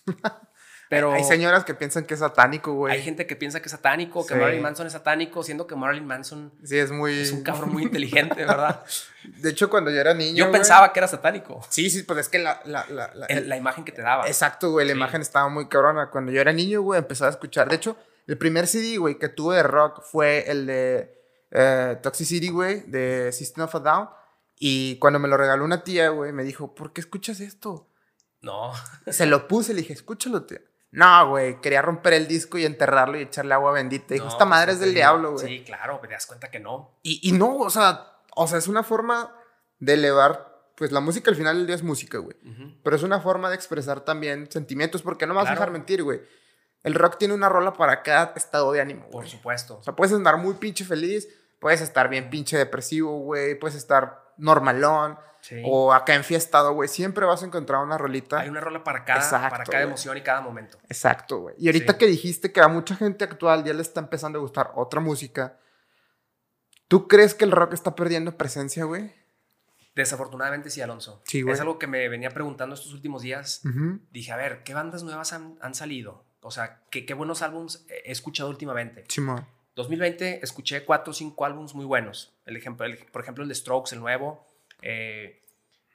Pero 0.93 1.11
hay 1.14 1.24
señoras 1.24 1.64
que 1.64 1.72
piensan 1.72 2.05
que 2.05 2.12
es 2.12 2.20
satánico, 2.20 2.74
güey. 2.74 2.93
Hay 2.93 3.03
gente 3.03 3.26
que 3.26 3.34
piensa 3.34 3.61
que 3.61 3.64
es 3.64 3.70
satánico, 3.70 4.26
que 4.26 4.34
Marilyn 4.34 4.61
Manson 4.61 4.86
es 4.86 4.93
satánico, 4.93 5.43
siendo 5.43 5.66
que 5.66 5.74
Marilyn 5.74 6.07
Manson 6.07 6.53
sí, 6.62 6.78
es, 6.78 6.90
muy... 6.90 7.18
es 7.18 7.32
un 7.32 7.43
cabrón 7.43 7.72
muy 7.72 7.84
inteligente, 7.84 8.34
¿verdad? 8.45 8.84
De 9.24 9.49
hecho, 9.49 9.70
cuando 9.70 9.90
yo 9.90 9.99
era 9.99 10.12
niño. 10.12 10.45
Yo 10.45 10.53
pensaba 10.53 10.93
que 10.93 11.01
era 11.01 11.09
satánico. 11.09 11.64
Sí, 11.70 11.88
sí, 11.88 12.03
pues 12.03 12.18
es 12.18 12.28
que 12.28 12.40
la. 12.40 12.61
La, 12.66 12.84
la, 12.90 13.11
la, 13.14 13.57
imagen 13.57 13.84
que 13.84 13.93
te 13.93 14.03
daba. 14.03 14.26
Exacto, 14.26 14.70
güey. 14.72 14.86
La 14.86 14.93
imagen 14.93 15.22
estaba 15.22 15.49
muy 15.49 15.66
cabrona. 15.66 16.11
Cuando 16.11 16.30
yo 16.30 16.43
era 16.43 16.53
niño, 16.53 16.82
güey, 16.82 16.99
empezaba 16.99 17.28
a 17.28 17.32
escuchar. 17.32 17.70
De 17.70 17.76
hecho, 17.76 17.97
el 18.26 18.36
primer 18.36 18.66
CD, 18.66 18.99
güey, 18.99 19.18
que 19.18 19.30
tuve 19.30 19.57
de 19.57 19.62
rock 19.62 20.03
fue 20.03 20.45
el 20.51 20.66
de 20.66 21.18
eh, 21.53 21.97
Toxicity, 22.03 22.51
güey, 22.51 22.82
de 22.82 23.32
System 23.32 23.64
of 23.64 23.74
a 23.76 23.78
Down. 23.78 24.09
Y 24.59 24.99
cuando 24.99 25.18
me 25.18 25.28
lo 25.28 25.38
regaló 25.38 25.64
una 25.64 25.84
tía, 25.84 26.11
güey, 26.11 26.32
me 26.32 26.45
dijo, 26.45 26.74
¿por 26.74 26.93
qué 26.93 27.01
escuchas 27.01 27.40
esto? 27.40 27.88
No. 28.43 28.72
Se 29.07 29.24
lo 29.24 29.49
puse, 29.49 29.72
le 29.72 29.80
dije, 29.80 29.95
escúchalo, 29.95 30.43
tía. 30.43 30.61
No, 30.93 31.30
güey, 31.30 31.59
quería 31.62 31.80
romper 31.80 32.12
el 32.12 32.28
disco 32.28 32.59
y 32.59 32.66
enterrarlo 32.66 33.18
y 33.18 33.22
echarle 33.22 33.55
agua 33.55 33.72
bendita. 33.72 34.12
Dijo, 34.12 34.28
esta 34.28 34.45
madre 34.45 34.66
pues, 34.66 34.76
es 34.76 34.80
del 34.80 34.95
diablo, 34.95 35.32
güey. 35.32 35.47
Sí, 35.47 35.64
claro, 35.64 35.99
te 36.01 36.09
das 36.09 36.26
cuenta 36.26 36.51
que 36.51 36.61
no. 36.61 36.99
Y, 37.03 37.26
y, 37.26 37.32
no, 37.32 37.57
o 37.57 37.70
sea, 37.70 38.18
o 38.36 38.47
sea, 38.47 38.59
es 38.59 38.68
una 38.68 38.82
forma 38.82 39.34
de 39.78 39.95
elevar, 39.95 40.70
pues 40.76 40.93
la 40.93 41.01
música 41.01 41.30
al 41.30 41.36
final 41.36 41.57
del 41.57 41.66
día 41.66 41.76
es 41.76 41.82
música, 41.82 42.18
güey. 42.18 42.36
Pero 42.84 42.95
es 42.95 43.03
una 43.03 43.20
forma 43.20 43.49
de 43.49 43.57
expresar 43.57 44.03
también 44.03 44.51
sentimientos, 44.51 45.01
porque 45.01 45.26
no 45.26 45.32
me 45.32 45.40
vas 45.40 45.49
a 45.49 45.55
dejar 45.55 45.70
mentir, 45.70 46.03
güey. 46.03 46.20
El 46.82 46.95
rock 46.95 47.16
tiene 47.16 47.32
una 47.32 47.49
rola 47.49 47.72
para 47.72 48.03
cada 48.03 48.34
estado 48.36 48.70
de 48.72 48.82
ánimo. 48.82 49.09
Por 49.09 49.26
supuesto. 49.26 49.78
O 49.78 49.82
sea, 49.82 49.97
puedes 49.97 50.12
andar 50.12 50.36
muy 50.36 50.55
pinche 50.55 50.84
feliz, 50.84 51.26
puedes 51.59 51.80
estar 51.80 52.11
bien 52.11 52.28
pinche 52.28 52.59
depresivo, 52.59 53.18
güey, 53.20 53.59
puedes 53.59 53.76
estar 53.76 54.32
normalón. 54.37 55.18
O 55.64 55.93
acá 55.93 56.14
enfiestado, 56.14 56.72
güey. 56.72 56.89
Siempre 56.89 57.26
vas 57.26 57.43
a 57.43 57.47
encontrar 57.47 57.83
una 57.83 57.99
rolita. 57.99 58.41
Hay 58.41 58.49
una 58.49 58.61
rola 58.61 58.85
para 58.85 59.05
cada, 59.05 59.51
para 59.51 59.64
cada 59.64 59.83
emoción 59.83 60.16
y 60.16 60.20
cada 60.20 60.41
momento. 60.41 60.78
Exacto, 60.89 61.41
güey. 61.41 61.57
Y 61.59 61.66
ahorita 61.66 61.99
que 61.99 62.07
dijiste 62.07 62.53
que 62.53 62.61
a 62.61 62.68
mucha 62.68 62.95
gente 62.95 63.24
actual 63.24 63.64
ya 63.64 63.72
le 63.72 63.83
está 63.83 64.01
empezando 64.01 64.39
a 64.39 64.43
gustar 64.43 64.70
otra 64.76 65.01
música, 65.01 65.59
¿tú 66.87 67.09
crees 67.09 67.35
que 67.35 67.45
el 67.45 67.51
rock 67.51 67.72
está 67.72 67.97
perdiendo 67.97 68.37
presencia, 68.37 68.85
güey? 68.85 69.12
Desafortunadamente 69.95 70.70
sí, 70.70 70.80
Alonso. 70.80 71.22
Sí, 71.26 71.43
güey. 71.43 71.55
Es 71.55 71.61
algo 71.61 71.78
que 71.78 71.87
me 71.87 72.09
venía 72.09 72.30
preguntando 72.30 72.74
estos 72.74 72.95
últimos 72.95 73.22
días. 73.22 73.62
Dije, 74.12 74.33
a 74.33 74.37
ver, 74.37 74.62
¿qué 74.62 74.74
bandas 74.74 75.03
nuevas 75.03 75.33
han, 75.33 75.74
salido? 75.74 76.24
O 76.41 76.51
sea, 76.51 76.83
¿qué, 76.91 77.05
¿qué, 77.05 77.14
buenos 77.14 77.43
álbums 77.43 77.85
he 77.89 78.12
escuchado 78.12 78.49
últimamente? 78.49 79.05
Sí, 79.09 79.20
2020 79.74 80.41
escuché 80.43 80.85
cuatro 80.85 81.12
o 81.12 81.14
cinco 81.14 81.45
álbumes 81.45 81.74
muy 81.74 81.85
buenos. 81.85 82.32
El 82.45 82.57
ejemplo, 82.57 82.86
por 83.12 83.22
ejemplo, 83.22 83.43
el 83.43 83.49
de 83.49 83.55
Strokes, 83.55 83.95
el 83.95 84.01
nuevo. 84.01 84.47
Eh, 84.82 85.45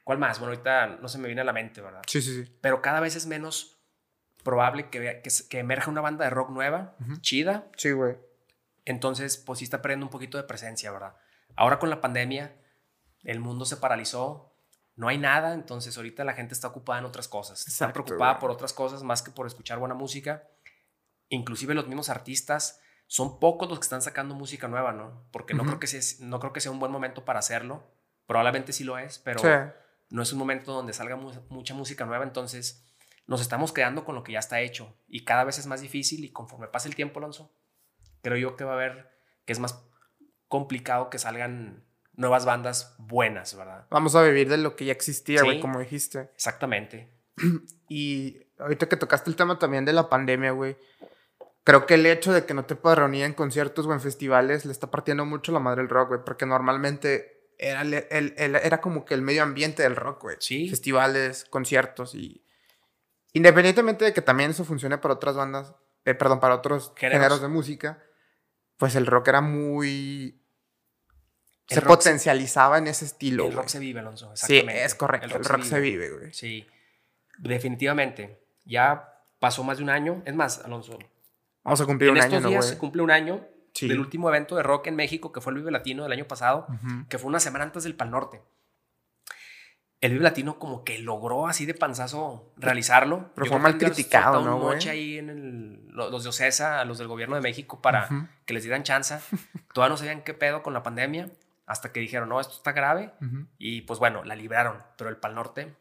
¿Cuál 0.04 0.20
más? 0.20 0.40
Bueno, 0.40 0.54
ahorita 0.54 1.00
no 1.02 1.08
se 1.10 1.18
me 1.18 1.28
viene 1.28 1.42
a 1.42 1.44
la 1.44 1.54
mente, 1.54 1.82
¿verdad? 1.82 2.02
Sí, 2.08 2.22
sí, 2.22 2.44
sí. 2.44 2.58
Pero 2.62 2.82
cada 2.82 3.00
vez 3.02 3.16
es 3.16 3.26
menos 3.26 3.78
probable 4.44 4.90
que, 4.90 5.22
que, 5.50 5.60
emerja 5.60 5.92
una 5.92 6.00
banda 6.00 6.24
de 6.24 6.30
rock 6.30 6.50
nueva, 6.52 6.96
chida. 7.20 7.70
Sí, 7.76 7.92
güey. 7.92 8.16
Entonces, 8.86 9.38
pues 9.38 9.60
sí 9.60 9.66
está 9.66 9.82
perdiendo 9.82 10.06
un 10.06 10.10
poquito 10.10 10.38
de 10.38 10.46
presencia, 10.46 10.92
¿verdad? 10.92 11.16
Ahora 11.58 11.80
con 11.80 11.90
la 11.90 12.00
pandemia, 12.00 12.56
el 13.24 13.42
mundo 13.42 13.66
se 13.66 13.76
paralizó, 13.76 14.56
no 14.96 15.10
hay 15.10 15.18
nada, 15.18 15.54
entonces 15.54 15.98
ahorita 15.98 16.24
la 16.24 16.34
gente 16.34 16.54
está 16.54 16.70
ocupada 16.70 17.00
en 17.00 17.06
otras 17.06 17.28
cosas. 17.28 17.68
está 17.68 17.92
preocupada 17.92 18.40
por 18.40 18.50
otras 18.50 18.72
cosas 18.72 19.04
más 19.04 19.22
que 19.22 19.32
por 19.32 19.46
escuchar 19.46 19.80
buena 19.80 19.96
música. 19.96 20.48
Inclusive 21.28 21.74
los 21.74 21.88
mismos 21.88 22.08
artistas 22.08 22.80
son 23.08 23.40
pocos 23.40 23.70
los 23.70 23.80
que 23.80 23.84
están 23.84 24.02
sacando 24.02 24.36
música 24.36 24.68
nueva, 24.68 24.92
¿no? 24.92 25.28
Porque 25.32 25.54
no, 25.54 25.64
creo 25.64 25.80
que 25.80 25.88
sea, 25.88 26.02
no 26.20 26.40
creo 26.40 26.54
que 26.54 26.60
sea 26.60 26.72
un 26.72 26.80
buen 26.80 26.92
momento 26.92 27.26
para 27.26 27.40
hacerlo. 27.40 27.84
Probablemente 28.26 28.74
sí 28.74 28.84
lo 28.84 28.98
es, 28.98 29.20
pero 29.20 29.42
no 30.10 30.22
es 30.22 30.34
un 30.34 30.40
momento 30.40 30.74
donde 30.74 30.94
salga 30.94 31.16
mucha 31.16 31.74
música 31.74 32.06
nueva, 32.06 32.24
entonces 32.24 32.86
nos 33.26 33.42
estamos 33.42 33.74
quedando 33.74 34.06
con 34.06 34.16
lo 34.16 34.24
que 34.24 34.34
ya 34.34 34.40
está 34.40 34.62
hecho 34.62 34.98
y 35.08 35.26
cada 35.26 35.44
vez 35.44 35.58
es 35.58 35.68
más 35.68 35.82
difícil 35.82 36.24
y 36.24 36.32
conforme 36.32 36.68
pasa 36.68 36.88
el 36.88 36.96
tiempo, 36.96 37.20
Alonso, 37.20 37.54
creo 38.22 38.38
yo 38.38 38.56
que 38.56 38.64
va 38.64 38.72
a 38.72 38.76
haber 38.76 39.12
que 39.46 39.54
es 39.54 39.60
más 39.60 39.84
complicado 40.48 41.10
que 41.10 41.20
salgan 41.20 41.86
nuevas 42.14 42.46
bandas 42.46 42.96
buenas, 42.98 43.56
¿verdad? 43.56 43.86
Vamos 43.90 44.16
a 44.16 44.24
vivir 44.24 44.50
de 44.50 44.58
lo 44.58 44.76
que 44.76 44.86
ya 44.86 44.92
existía, 44.92 45.44
güey, 45.44 45.60
como 45.60 45.80
dijiste. 45.80 46.32
Exactamente. 46.34 47.14
Y 47.90 48.42
ahorita 48.60 48.90
que 48.90 48.98
tocaste 48.98 49.30
el 49.30 49.38
tema 49.38 49.58
también 49.60 49.86
de 49.86 49.94
la 49.94 50.10
pandemia, 50.10 50.52
güey, 50.52 50.76
creo 51.68 51.86
que 51.86 51.96
el 51.96 52.06
hecho 52.06 52.32
de 52.32 52.46
que 52.46 52.54
no 52.54 52.64
te 52.64 52.78
puedas 52.78 52.98
reunir 52.98 53.26
en 53.26 53.34
conciertos 53.34 53.86
o 53.86 53.92
en 53.92 54.00
festivales 54.00 54.64
le 54.64 54.72
está 54.72 54.90
partiendo 54.90 55.26
mucho 55.26 55.52
la 55.52 55.60
madre 55.60 55.82
del 55.82 55.90
rock, 55.90 56.08
güey, 56.08 56.22
porque 56.26 56.46
normalmente 56.46 57.52
era, 57.58 57.82
el, 57.82 58.36
era 58.40 58.80
como 58.80 59.04
que 59.04 59.14
el 59.14 59.22
medio 59.22 59.44
ambiente 59.44 59.84
del 59.84 59.98
rock, 59.98 60.22
güey. 60.22 60.38
Sí. 60.40 60.70
Festivales, 60.70 61.44
conciertos 61.44 62.16
y... 62.16 62.42
Independientemente 63.34 64.06
de 64.06 64.14
que 64.14 64.22
también 64.22 64.52
eso 64.52 64.64
funcione 64.64 64.98
para 64.98 65.16
otras 65.16 65.36
bandas, 65.36 65.76
eh, 66.06 66.14
perdón, 66.14 66.40
para 66.40 66.56
otros 66.56 66.94
géneros. 66.96 67.42
de 67.42 67.50
música, 67.50 68.02
pues 68.78 68.96
el 68.96 69.06
rock 69.06 69.28
era 69.28 69.42
muy... 69.42 70.42
se 71.68 71.82
potencializaba 71.82 72.78
en 72.78 72.88
ese 72.88 73.04
estilo. 73.04 73.48
El 73.48 73.52
rock 73.52 73.68
se 73.68 73.80
vive, 73.80 74.00
Alonso. 74.00 74.32
Sí, 74.36 74.66
es 74.70 74.96
correcto. 74.96 75.36
El 75.36 75.44
rock, 75.44 75.64
se, 75.64 75.82
vive. 75.82 76.12
güey. 76.12 76.34
Sí, 76.34 76.66
definitivamente. 77.40 78.42
Ya 78.64 79.22
pasó 79.40 79.66
más 79.66 79.80
de 79.80 79.84
un 79.84 79.90
año. 79.90 80.24
Es 80.26 80.34
más, 80.34 80.60
Alonso. 80.64 80.98
Vamos 81.68 81.82
a 81.82 81.86
cumplir 81.86 82.12
un 82.12 82.18
año, 82.18 82.38
estos 82.38 82.50
días 82.50 82.66
se 82.66 82.78
cumple 82.78 83.02
un 83.02 83.12
año 83.12 83.46
del 83.82 84.00
último 84.00 84.30
evento 84.30 84.56
de 84.56 84.64
rock 84.64 84.88
en 84.88 84.96
México, 84.96 85.34
que 85.34 85.42
fue 85.42 85.52
el 85.52 85.58
Vive 85.58 85.70
Latino 85.70 86.04
del 86.04 86.14
año 86.14 86.26
pasado, 86.26 86.66
que 87.10 87.18
fue 87.18 87.28
una 87.28 87.42
semana 87.42 87.66
antes 87.66 87.84
del 87.84 87.94
Pal 87.94 88.10
Norte. 88.10 88.42
El 90.00 90.14
Vive 90.14 90.24
Latino 90.24 90.60
como 90.60 90.86
que 90.86 90.98
logró 91.00 91.46
así 91.46 91.66
de 91.66 91.74
panzazo 91.74 92.54
realizarlo. 92.56 93.32
Pero 93.36 93.48
fue 93.48 93.60
mal 93.60 93.78
criticado, 93.78 94.46
¿no, 94.46 94.56
un 94.56 94.64
noche 94.64 94.92
ahí 94.92 95.18
en 95.18 95.30
el, 95.30 95.88
los 95.90 96.24
de 96.24 96.30
Ocesa, 96.30 96.86
los 96.86 97.00
del 97.00 97.10
gobierno 97.10 97.36
de 97.36 97.42
México, 97.42 97.82
para 97.82 98.30
que 98.46 98.54
les 98.54 98.64
dieran 98.64 98.84
chance. 98.84 99.20
Todavía 99.74 99.92
no 99.92 99.98
sabían 99.98 100.22
qué 100.22 100.34
pedo 100.34 100.64
con 100.64 100.74
la 100.74 100.84
pandemia, 100.84 101.30
hasta 101.66 101.92
que 101.92 102.00
dijeron, 102.00 102.30
no, 102.30 102.40
esto 102.40 102.54
está 102.54 102.72
grave. 102.72 103.12
Y 103.58 103.82
pues 103.82 104.00
bueno, 104.00 104.24
la 104.24 104.38
libraron. 104.38 104.78
Pero 104.96 105.10
el 105.10 105.18
Pal 105.18 105.36
Norte 105.36 105.76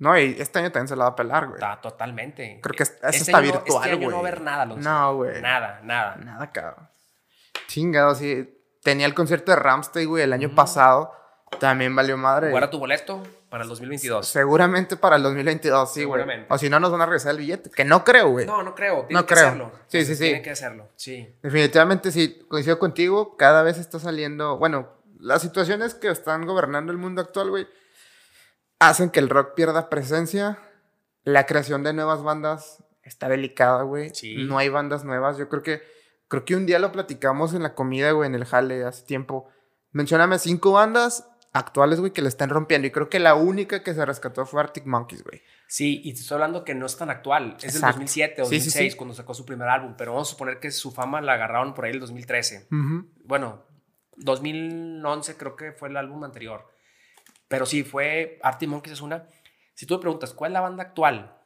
no, 0.00 0.18
y 0.18 0.34
este 0.38 0.58
año 0.58 0.72
también 0.72 0.88
se 0.88 0.96
la 0.96 1.04
va 1.04 1.10
a 1.10 1.14
pelar, 1.16 1.44
güey. 1.44 1.56
Está 1.56 1.78
totalmente. 1.78 2.58
Creo 2.62 2.74
que 2.74 2.84
este 2.84 3.08
está 3.10 3.38
virtual, 3.38 3.64
güey. 3.66 3.84
Este 3.84 3.90
año 3.90 4.10
no 4.10 4.16
va 4.16 4.16
a 4.16 4.20
haber 4.20 4.40
nada, 4.40 4.64
No, 4.64 5.16
güey. 5.16 5.42
Nada, 5.42 5.80
nada. 5.84 6.16
Nada, 6.16 6.50
cabrón. 6.50 6.88
Chingado, 7.66 8.14
sí. 8.14 8.58
Tenía 8.82 9.04
el 9.04 9.12
concierto 9.12 9.52
de 9.52 9.56
Ramstein, 9.56 10.08
güey, 10.08 10.24
el 10.24 10.32
año 10.32 10.54
pasado. 10.54 11.12
También 11.58 11.94
valió 11.94 12.16
madre. 12.16 12.50
¿Cuál 12.50 12.62
era 12.62 12.70
tu 12.70 12.78
boleto 12.78 13.22
para 13.50 13.64
el 13.64 13.68
2022? 13.68 14.26
Seguramente 14.26 14.96
para 14.96 15.16
el 15.16 15.22
2022, 15.22 15.92
sí, 15.92 16.04
güey. 16.04 16.24
O 16.48 16.56
si 16.56 16.70
no, 16.70 16.80
nos 16.80 16.90
van 16.90 17.02
a 17.02 17.04
regresar 17.04 17.32
el 17.32 17.38
billete. 17.38 17.68
Que 17.68 17.84
no 17.84 18.02
creo, 18.02 18.30
güey. 18.30 18.46
No, 18.46 18.62
no 18.62 18.74
creo. 18.74 19.04
Tiene 19.06 19.20
no 19.20 19.26
que 19.26 19.34
creo. 19.34 19.46
hacerlo. 19.48 19.72
Sí, 19.86 20.06
sí, 20.06 20.14
sí. 20.14 20.24
Tiene 20.24 20.40
que 20.40 20.50
hacerlo, 20.50 20.88
sí. 20.96 21.36
Definitivamente, 21.42 22.10
sí. 22.10 22.46
Coincido 22.48 22.78
contigo. 22.78 23.36
Cada 23.36 23.62
vez 23.62 23.76
está 23.76 23.98
saliendo. 23.98 24.56
Bueno, 24.56 24.88
las 25.18 25.42
situaciones 25.42 25.92
que 25.92 26.08
están 26.08 26.46
gobernando 26.46 26.90
el 26.90 26.96
mundo 26.96 27.20
actual, 27.20 27.50
güey, 27.50 27.68
hacen 28.80 29.10
que 29.10 29.20
el 29.20 29.28
rock 29.28 29.54
pierda 29.54 29.88
presencia. 29.88 30.58
La 31.22 31.46
creación 31.46 31.84
de 31.84 31.92
nuevas 31.92 32.24
bandas 32.24 32.82
está 33.04 33.28
delicada, 33.28 33.82
güey. 33.84 34.10
Sí. 34.12 34.34
No 34.36 34.58
hay 34.58 34.68
bandas 34.68 35.04
nuevas. 35.04 35.38
Yo 35.38 35.48
creo 35.48 35.62
que 35.62 35.82
Creo 36.30 36.44
que 36.44 36.54
un 36.54 36.64
día 36.64 36.78
lo 36.78 36.92
platicamos 36.92 37.54
en 37.54 37.64
la 37.64 37.74
comida, 37.74 38.12
güey, 38.12 38.28
en 38.28 38.36
el 38.36 38.44
jale 38.44 38.84
hace 38.84 39.04
tiempo. 39.04 39.48
Mencióname 39.90 40.38
cinco 40.38 40.70
bandas 40.70 41.28
actuales, 41.52 41.98
güey, 41.98 42.12
que 42.12 42.22
le 42.22 42.28
están 42.28 42.50
rompiendo. 42.50 42.86
Y 42.86 42.92
creo 42.92 43.08
que 43.08 43.18
la 43.18 43.34
única 43.34 43.82
que 43.82 43.92
se 43.94 44.06
rescató 44.06 44.46
fue 44.46 44.60
Arctic 44.60 44.86
Monkeys, 44.86 45.24
güey. 45.24 45.42
Sí, 45.66 46.00
y 46.04 46.14
te 46.14 46.20
estoy 46.20 46.36
hablando 46.36 46.64
que 46.64 46.76
no 46.76 46.86
es 46.86 46.96
tan 46.96 47.10
actual. 47.10 47.56
Es 47.60 47.72
del 47.72 47.82
2007 47.82 48.42
o 48.42 48.44
2006 48.44 48.94
cuando 48.94 49.12
sacó 49.12 49.34
su 49.34 49.44
primer 49.44 49.68
álbum. 49.68 49.96
Pero 49.98 50.12
vamos 50.12 50.28
a 50.28 50.30
suponer 50.30 50.60
que 50.60 50.70
su 50.70 50.92
fama 50.92 51.20
la 51.20 51.32
agarraron 51.32 51.74
por 51.74 51.86
ahí 51.86 51.90
el 51.90 51.98
2013. 51.98 52.68
Bueno, 53.24 53.64
2011 54.14 55.36
creo 55.36 55.56
que 55.56 55.72
fue 55.72 55.88
el 55.88 55.96
álbum 55.96 56.22
anterior. 56.22 56.64
Pero 57.50 57.66
sí, 57.66 57.82
fue 57.82 58.38
Arctic 58.42 58.68
Monkeys 58.68 58.92
es 58.94 59.00
una. 59.00 59.26
Si 59.74 59.84
tú 59.84 59.94
me 59.96 60.00
preguntas, 60.00 60.32
¿cuál 60.32 60.52
es 60.52 60.54
la 60.54 60.60
banda 60.60 60.84
actual 60.84 61.36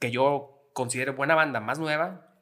que 0.00 0.10
yo 0.10 0.68
considero 0.72 1.14
buena 1.14 1.36
banda, 1.36 1.60
más 1.60 1.78
nueva. 1.78 2.34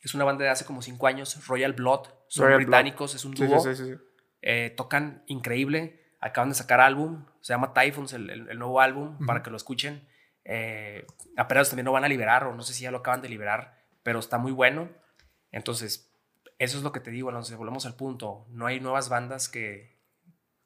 Es 0.00 0.14
una 0.14 0.24
banda 0.24 0.44
de 0.44 0.50
hace 0.50 0.64
como 0.64 0.80
cinco 0.80 1.06
años, 1.06 1.46
Royal 1.46 1.74
Blood. 1.74 2.06
Son 2.28 2.44
Royal 2.46 2.58
Blood. 2.58 2.66
británicos, 2.68 3.14
es 3.14 3.24
un 3.26 3.34
dúo. 3.34 3.60
sí, 3.60 3.74
sí, 3.74 3.84
sí. 3.84 3.94
Eh, 4.40 4.72
tocan 4.76 5.22
increíble. 5.26 6.02
Acaban 6.20 6.48
de 6.48 6.54
sacar 6.54 6.80
álbum. 6.80 7.26
Se 7.42 7.52
llama 7.52 7.74
Typhoons, 7.74 8.14
el, 8.14 8.30
el- 8.30 8.48
el 8.48 8.58
nuevo 8.58 8.80
álbum, 8.80 9.18
para 9.26 9.42
que 9.42 9.50
lo 9.50 9.56
escuchen. 9.58 10.08
Eh, 10.44 11.04
apenas 11.36 11.68
también 11.68 11.84
lo 11.84 11.92
van 11.92 12.04
a 12.04 12.08
liberar, 12.08 12.44
o 12.44 12.54
no 12.54 12.62
sé 12.62 12.72
si 12.72 12.84
ya 12.84 12.90
lo 12.90 12.98
acaban 12.98 13.20
de 13.20 13.28
liberar, 13.28 13.84
pero 14.02 14.18
está 14.20 14.38
muy 14.38 14.52
bueno. 14.52 14.88
Entonces, 15.52 16.10
eso 16.58 16.78
es 16.78 16.84
lo 16.84 16.92
que 16.92 17.00
te 17.00 17.10
digo, 17.10 17.28
Alonso. 17.28 17.56
Volvemos 17.58 17.84
al 17.84 17.96
punto. 17.96 18.46
No 18.48 18.66
hay 18.66 18.80
nuevas 18.80 19.08
bandas 19.10 19.48
que, 19.50 19.98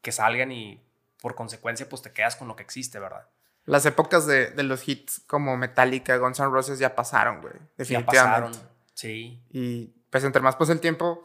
que 0.03 0.12
salgan 0.12 0.53
y 0.53 0.86
por 1.20 1.34
consecuencia, 1.34 1.88
pues 1.88 2.02
te 2.02 2.12
quedas 2.12 2.36
con 2.36 2.48
lo 2.48 2.56
que 2.56 2.62
existe, 2.62 2.98
¿verdad? 2.98 3.26
Las 3.66 3.84
épocas 3.86 4.26
de, 4.26 4.50
de 4.50 4.62
los 4.62 4.88
hits 4.88 5.22
como 5.26 5.56
Metallica, 5.56 6.16
Guns 6.16 6.40
N' 6.40 6.48
Roses 6.50 6.78
ya 6.78 6.94
pasaron, 6.94 7.40
güey. 7.42 7.52
Ya 7.54 7.60
Definitivamente. 7.76 8.58
pasaron. 8.58 8.70
Sí, 8.94 9.42
Y 9.50 9.86
pues 10.10 10.24
entre 10.24 10.42
más 10.42 10.56
pasa 10.56 10.72
el 10.72 10.80
tiempo, 10.80 11.24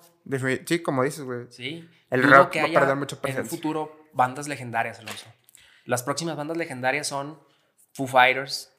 sí, 0.65 0.79
como 0.81 1.03
dices, 1.03 1.23
güey. 1.23 1.47
sí. 1.49 1.89
El 2.11 2.21
Dudo 2.21 2.35
rock 2.35 2.55
va 2.57 2.63
a 2.65 2.79
perder 2.79 2.95
mucha 2.95 3.15
En 3.15 3.21
presencia. 3.21 3.41
el 3.43 3.49
futuro, 3.49 4.09
bandas 4.13 4.47
legendarias, 4.47 4.99
Alonso. 4.99 5.25
Las 5.85 6.03
próximas 6.03 6.37
bandas 6.37 6.55
legendarias 6.55 7.07
son 7.07 7.39
Foo 7.93 8.07
Fighters, 8.07 8.71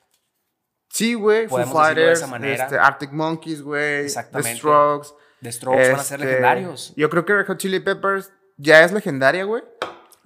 Sí, 0.89 1.15
güey. 1.15 1.49
Foo 1.49 1.59
decirlo 1.59 1.81
de 1.81 1.85
Fighters, 1.87 2.19
esa 2.21 2.27
manera. 2.29 2.65
este, 2.65 2.79
Arctic 2.79 3.11
Monkeys, 3.11 3.61
güey. 3.61 3.83
The 3.83 4.05
Exactamente. 4.05 4.59
Strokes. 4.59 5.09
The 5.43 5.53
Strokes 5.53 5.91
van 5.91 6.01
a 6.01 6.05
ser 6.05 6.21
este, 6.21 6.27
legendarios. 6.29 6.95
Yo 6.97 7.11
creo 7.11 7.25
que 7.27 7.35
Red 7.35 7.47
Hot 7.49 7.59
Chili 7.59 7.81
Peppers 7.81 8.33
ya 8.57 8.83
es 8.85 8.93
legendaria, 8.93 9.45
güey. 9.45 9.63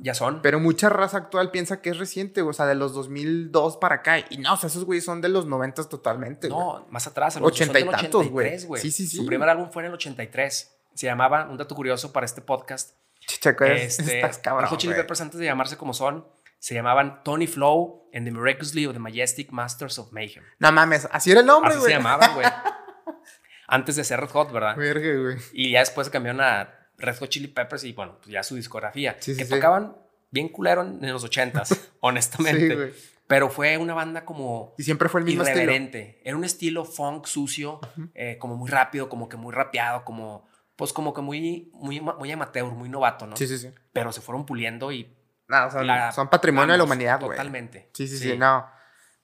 Ya 0.03 0.15
son. 0.15 0.41
Pero 0.41 0.59
mucha 0.61 0.89
raza 0.89 1.19
actual 1.19 1.51
piensa 1.51 1.83
que 1.83 1.91
es 1.91 1.99
reciente, 1.99 2.41
güey, 2.41 2.51
o 2.51 2.55
sea, 2.55 2.65
de 2.65 2.75
los 2.75 2.95
2002 2.95 3.77
para 3.77 3.97
acá. 3.97 4.19
Y 4.31 4.39
no, 4.39 4.55
o 4.55 4.57
sea, 4.57 4.69
esos 4.69 4.85
güeyes 4.85 5.05
son 5.05 5.21
de 5.21 5.29
los 5.29 5.47
90 5.47 5.89
totalmente, 5.91 6.49
güey. 6.49 6.59
No, 6.59 6.87
más 6.91 7.07
atrás. 7.07 7.37
Alonso, 7.37 7.55
son 7.55 7.69
Ochenta 7.69 7.81
y 7.81 7.83
del 7.83 7.93
tantos, 7.93 8.29
güey. 8.29 8.47
83, 8.47 8.67
güey. 8.67 8.83
Sí, 8.83 8.91
sí, 8.91 9.07
sí. 9.07 9.19
Su 9.19 9.27
primer 9.27 9.49
álbum 9.51 9.71
fue 9.71 9.83
en 9.83 9.89
el 9.89 9.95
83. 9.95 10.75
Se 10.95 11.07
llamaba, 11.07 11.49
un 11.51 11.59
dato 11.59 11.75
curioso 11.75 12.13
para 12.13 12.25
este 12.25 12.41
podcast, 12.41 12.97
Chichaco, 13.27 13.65
es, 13.65 13.99
este, 14.01 14.21
estás 14.21 14.39
cabrón, 14.39 14.75
Chili. 14.79 14.95
Peppers 14.95 15.21
antes 15.21 15.39
de 15.39 15.45
llamarse 15.45 15.77
como 15.77 15.93
son, 15.93 16.27
se 16.59 16.75
llamaban 16.75 17.23
Tony 17.23 17.47
Flow 17.47 18.09
and 18.15 18.25
the 18.25 18.33
Miraculously 18.33 18.87
of 18.87 18.95
the 18.95 18.99
Majestic 18.99 19.51
Masters 19.51 19.99
of 19.99 20.13
Mayhem. 20.13 20.43
No 20.59 20.73
mames, 20.73 21.09
así 21.13 21.31
era 21.31 21.41
el 21.41 21.47
nombre, 21.47 21.73
Así 21.73 21.81
güey. 21.81 21.93
se 21.93 21.99
llamaban, 21.99 22.35
güey. 22.35 22.47
Antes 23.69 23.97
de 23.97 24.05
ser 24.05 24.19
Red 24.21 24.31
Hot, 24.31 24.51
¿verdad? 24.51 24.77
Verga, 24.77 25.21
güey. 25.21 25.37
Y 25.53 25.73
ya 25.73 25.81
después 25.81 26.07
se 26.07 26.11
cambiaron 26.11 26.41
a 26.41 26.80
Red 27.01 27.17
Hot 27.19 27.29
Chili 27.29 27.49
Peppers 27.49 27.85
y 27.85 27.93
bueno, 27.93 28.17
pues 28.19 28.29
ya 28.33 28.43
su 28.43 28.55
discografía. 28.57 29.17
Sí, 29.21 29.33
sí, 29.33 29.39
que 29.39 29.45
sí. 29.45 29.51
tocaban 29.51 29.97
bien 30.31 30.49
culero 30.49 30.83
en, 30.83 31.01
los 31.13 31.25
ochentas, 31.25 31.91
honestamente. 32.01 32.93
Sí. 32.93 33.11
Pero 33.27 33.49
fue 33.49 33.79
una 33.79 33.95
banda 33.95 34.25
como 34.25 34.75
Y 34.77 34.83
siempre 34.83 35.09
fue 35.09 35.21
el 35.21 35.25
mismo 35.27 35.43
estilo. 35.43 35.63
irreverente. 35.63 36.21
Era 36.25 36.37
un 36.37 36.45
estilo 36.45 36.85
funk 36.85 37.27
sucio, 37.27 37.81
eh, 38.15 38.37
como 38.39 38.57
muy 38.57 38.69
rápido, 38.71 39.09
como 39.09 39.29
que 39.29 39.37
muy 39.37 39.53
rapeado, 39.53 40.05
como 40.05 40.49
pues 40.77 40.93
como 40.95 41.13
que 41.13 41.21
muy, 41.21 41.71
muy, 41.75 42.01
muy 42.01 42.33
amateur, 42.33 42.65
muy 42.73 42.89
novato, 42.89 43.27
¿no? 43.27 43.37
Sí, 43.37 43.47
sí, 43.47 43.59
sí. 43.59 43.71
Pero 43.93 44.13
se 44.13 44.21
fueron 44.23 44.47
puliendo 44.47 44.91
y 44.91 45.15
No, 45.47 45.71
son, 45.71 45.87
la- 45.87 46.11
son 46.11 46.29
patrimonio 46.31 46.73
de 46.73 46.79
la 46.79 46.85
humanidad, 46.85 47.21
güey. 47.21 47.33
Totalmente. 47.33 47.91
Sí, 47.93 48.09
sí, 48.09 48.17
sí, 48.19 48.37
no. 48.39 48.67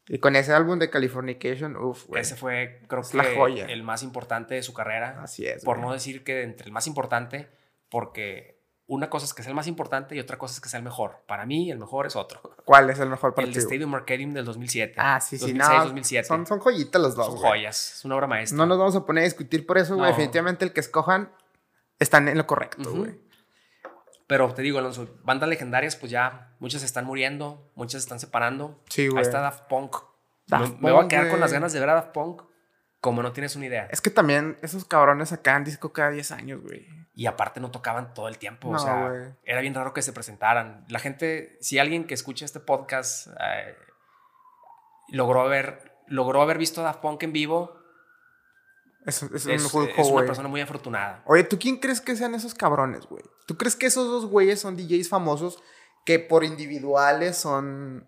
Y 0.08 0.18
con 0.18 0.36
ese 0.36 0.52
álbum 0.52 0.78
de 0.78 0.88
Californication, 0.90 1.76
uff, 1.76 2.06
güey. 2.06 2.20
Ese 2.22 2.36
fue, 2.36 2.82
creo 2.88 3.00
Es 3.00 3.08
que, 3.08 3.16
la 3.16 3.24
joya. 3.34 3.64
el 3.66 3.82
más 3.82 4.02
importante 4.02 4.54
de 4.54 4.62
su 4.62 4.72
carrera. 4.74 5.20
Así 5.22 5.46
es. 5.46 5.64
por 5.64 5.78
güey. 5.78 5.88
no 5.88 5.92
decir 5.94 6.22
que 6.22 6.42
entre 6.42 6.66
el 6.66 6.72
más 6.72 6.86
importante, 6.86 7.48
porque 7.88 8.56
una 8.88 9.10
cosa 9.10 9.26
es 9.26 9.34
que 9.34 9.42
sea 9.42 9.50
el 9.50 9.56
más 9.56 9.66
importante 9.66 10.14
y 10.14 10.20
otra 10.20 10.38
cosa 10.38 10.54
es 10.54 10.60
que 10.60 10.68
sea 10.68 10.78
el 10.78 10.84
mejor. 10.84 11.24
Para 11.26 11.44
mí, 11.44 11.70
el 11.72 11.78
mejor 11.78 12.06
es 12.06 12.14
otro. 12.14 12.40
¿Cuál 12.64 12.88
es 12.90 12.98
el 13.00 13.08
mejor 13.08 13.30
El 13.30 13.34
partido? 13.34 13.54
de 13.54 13.60
Stadium 13.60 13.94
Arcadium 13.94 14.32
del 14.32 14.44
2007. 14.44 14.94
Ah, 14.96 15.20
sí, 15.20 15.36
sí, 15.38 15.42
2006, 15.52 15.78
no. 15.78 15.84
2007. 15.84 16.28
Son, 16.28 16.46
son 16.46 16.60
joyitas 16.60 17.02
los 17.02 17.16
dos, 17.16 17.26
Son 17.26 17.34
güey. 17.36 17.48
joyas. 17.50 17.94
Es 17.96 18.04
una 18.04 18.14
obra 18.16 18.26
maestra. 18.28 18.56
No 18.56 18.66
nos 18.66 18.78
vamos 18.78 18.94
a 18.94 19.04
poner 19.04 19.22
a 19.22 19.24
discutir 19.24 19.66
por 19.66 19.78
eso, 19.78 19.94
güey. 19.96 20.02
No. 20.10 20.16
Definitivamente 20.16 20.64
el 20.64 20.72
que 20.72 20.80
escojan 20.80 21.32
están 21.98 22.28
en 22.28 22.38
lo 22.38 22.46
correcto, 22.46 22.82
Ujú. 22.88 22.98
güey. 22.98 23.20
Pero 24.28 24.52
te 24.54 24.62
digo, 24.62 24.78
Alonso, 24.78 25.08
bandas 25.22 25.48
legendarias, 25.48 25.94
pues 25.96 26.10
ya 26.10 26.54
muchas 26.58 26.82
están 26.82 27.04
muriendo, 27.04 27.70
muchas 27.76 28.02
se 28.02 28.06
están 28.06 28.18
separando. 28.20 28.82
Sí, 28.88 29.06
güey. 29.08 29.18
Ahí 29.18 29.22
está 29.22 29.40
Daft 29.40 29.68
Punk. 29.68 29.96
Daft 30.48 30.74
me, 30.74 30.80
me 30.80 30.90
voy 30.92 30.98
a 30.98 31.00
Punk, 31.02 31.10
quedar 31.10 31.22
con 31.24 31.30
güey. 31.30 31.40
las 31.40 31.52
ganas 31.52 31.72
de 31.72 31.80
ver 31.80 31.88
a 31.90 31.94
Daft 31.94 32.10
Punk 32.12 32.42
como 33.00 33.22
no 33.22 33.32
tienes 33.32 33.54
una 33.56 33.66
idea. 33.66 33.88
Es 33.90 34.00
que 34.00 34.10
también 34.10 34.58
esos 34.62 34.84
cabrones 34.84 35.28
sacaban 35.28 35.62
disco 35.64 35.92
cada 35.92 36.10
10 36.10 36.30
años, 36.32 36.60
güey. 36.62 36.86
Y 37.18 37.24
aparte 37.24 37.60
no 37.60 37.70
tocaban 37.70 38.12
todo 38.12 38.28
el 38.28 38.36
tiempo. 38.36 38.70
No, 38.70 38.76
o 38.76 38.78
sea, 38.78 39.34
era 39.42 39.62
bien 39.62 39.74
raro 39.74 39.94
que 39.94 40.02
se 40.02 40.12
presentaran. 40.12 40.84
La 40.88 40.98
gente, 40.98 41.56
si 41.62 41.78
alguien 41.78 42.06
que 42.06 42.12
escucha 42.12 42.44
este 42.44 42.60
podcast 42.60 43.28
eh, 43.40 43.74
logró, 45.08 45.40
haber, 45.40 45.96
logró 46.08 46.42
haber 46.42 46.58
visto 46.58 46.82
a 46.82 46.84
Daft 46.84 47.00
Punk 47.00 47.22
en 47.22 47.32
vivo, 47.32 47.74
Es, 49.06 49.22
es, 49.22 49.46
es, 49.46 49.72
un 49.72 49.88
es 49.88 50.08
una 50.08 50.26
persona 50.26 50.48
muy 50.48 50.60
afortunada. 50.60 51.22
Oye, 51.24 51.44
¿tú 51.44 51.58
quién 51.58 51.78
crees 51.78 52.02
que 52.02 52.14
sean 52.16 52.34
esos 52.34 52.52
cabrones, 52.52 53.06
güey? 53.06 53.24
¿Tú 53.46 53.56
crees 53.56 53.76
que 53.76 53.86
esos 53.86 54.06
dos 54.08 54.26
güeyes 54.26 54.60
son 54.60 54.76
DJs 54.76 55.08
famosos 55.08 55.62
que 56.04 56.18
por 56.18 56.44
individuales 56.44 57.38
son, 57.38 58.06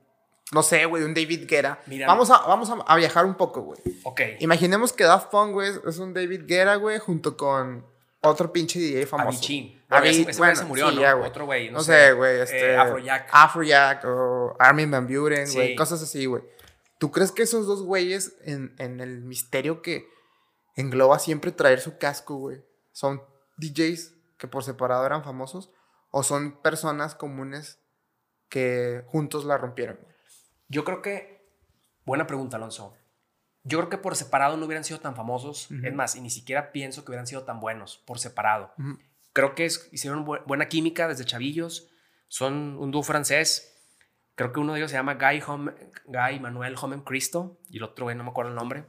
no 0.52 0.62
sé, 0.62 0.84
güey, 0.84 1.04
un 1.04 1.14
David 1.14 1.48
Guerra? 1.48 1.80
Mira. 1.86 2.09
vamos 2.09 2.30
a, 2.30 2.46
vamos 2.46 2.68
a, 2.68 2.74
a 2.74 2.96
viajar 2.96 3.24
un 3.24 3.36
poco, 3.36 3.62
güey. 3.62 3.78
Ok. 4.04 4.20
Imaginemos 4.40 4.92
que 4.92 5.04
Daft 5.04 5.30
Punk, 5.30 5.52
güey, 5.52 5.72
es 5.86 5.98
un 5.98 6.12
David 6.12 6.42
Guerra, 6.46 6.74
güey, 6.74 6.98
junto 6.98 7.38
con 7.38 7.86
otro 8.22 8.52
pinche 8.52 8.78
DJ 8.78 9.06
famoso. 9.06 9.38
Avicii. 9.38 9.74
Avi- 9.88 10.00
Bueno, 10.00 10.06
ese- 10.06 10.30
ese 10.30 10.38
güey 10.38 10.56
se 10.56 10.64
murió, 10.64 10.88
sí, 10.90 10.96
¿no? 10.96 11.00
ya, 11.02 11.12
güey. 11.14 11.28
Otro 11.30 11.44
güey, 11.46 11.66
no 11.70 11.78
No 11.78 11.84
sé. 11.84 12.12
güey, 12.12 12.40
este... 12.40 12.72
Eh, 12.72 12.76
Afrojack. 12.76 13.28
Afrojack 13.32 14.04
o 14.04 14.56
Armin 14.58 14.90
Van 14.90 15.06
Buren, 15.06 15.50
güey, 15.52 15.74
cosas 15.76 16.02
así, 16.02 16.26
güey. 16.26 16.42
¿Tú 16.98 17.10
crees 17.12 17.30
que 17.32 17.42
esos 17.42 17.66
dos 17.66 17.82
güeyes, 17.82 18.36
en, 18.44 18.74
en 18.78 19.00
el 19.00 19.22
misterio 19.22 19.82
que 19.82 20.08
engloba 20.74 21.18
siempre 21.20 21.52
traer 21.52 21.80
su 21.80 21.96
casco, 21.98 22.34
güey, 22.36 22.62
son 22.92 23.22
DJs 23.58 24.14
que 24.36 24.48
por 24.48 24.64
separado 24.64 25.06
eran 25.06 25.22
famosos 25.24 25.70
o 26.10 26.22
son 26.22 26.60
personas 26.60 27.14
comunes 27.14 27.78
que 28.48 29.04
juntos 29.06 29.44
la 29.44 29.58
rompieron? 29.58 29.98
Yo 30.68 30.84
creo 30.84 31.00
que. 31.02 31.38
Buena 32.04 32.26
pregunta, 32.26 32.56
Alonso. 32.56 32.94
Yo 33.68 33.78
creo 33.78 33.88
que 33.90 33.98
por 33.98 34.16
separado 34.16 34.56
no 34.56 34.66
hubieran 34.66 34.84
sido 34.84 35.00
tan 35.00 35.14
famosos. 35.14 35.68
Es 35.84 35.94
más, 35.94 36.16
y 36.16 36.20
ni 36.20 36.30
siquiera 36.30 36.72
pienso 36.72 37.04
que 37.04 37.10
hubieran 37.12 37.26
sido 37.26 37.44
tan 37.44 37.60
buenos 37.60 37.98
por 38.06 38.18
separado. 38.18 38.72
Creo 39.32 39.54
que 39.54 39.64
es- 39.66 39.88
hicieron 39.92 40.24
bu- 40.26 40.42
buena 40.46 40.68
química 40.68 41.06
desde 41.08 41.24
chavillos. 41.24 41.88
Son 42.28 42.76
un 42.78 42.90
dúo 42.90 43.02
francés. 43.02 43.74
Creo 44.34 44.52
que 44.52 44.60
uno 44.60 44.72
de 44.72 44.80
ellos 44.80 44.90
se 44.90 44.96
llama 44.96 45.14
Guy, 45.14 45.40
Guy 46.06 46.40
Manuel 46.40 46.74
Homem 46.80 47.02
Cristo 47.02 47.58
y 47.70 47.78
el 47.78 47.82
otro, 47.84 48.04
güey, 48.06 48.16
no 48.16 48.24
me 48.24 48.30
acuerdo 48.30 48.50
el 48.50 48.56
nombre. 48.56 48.84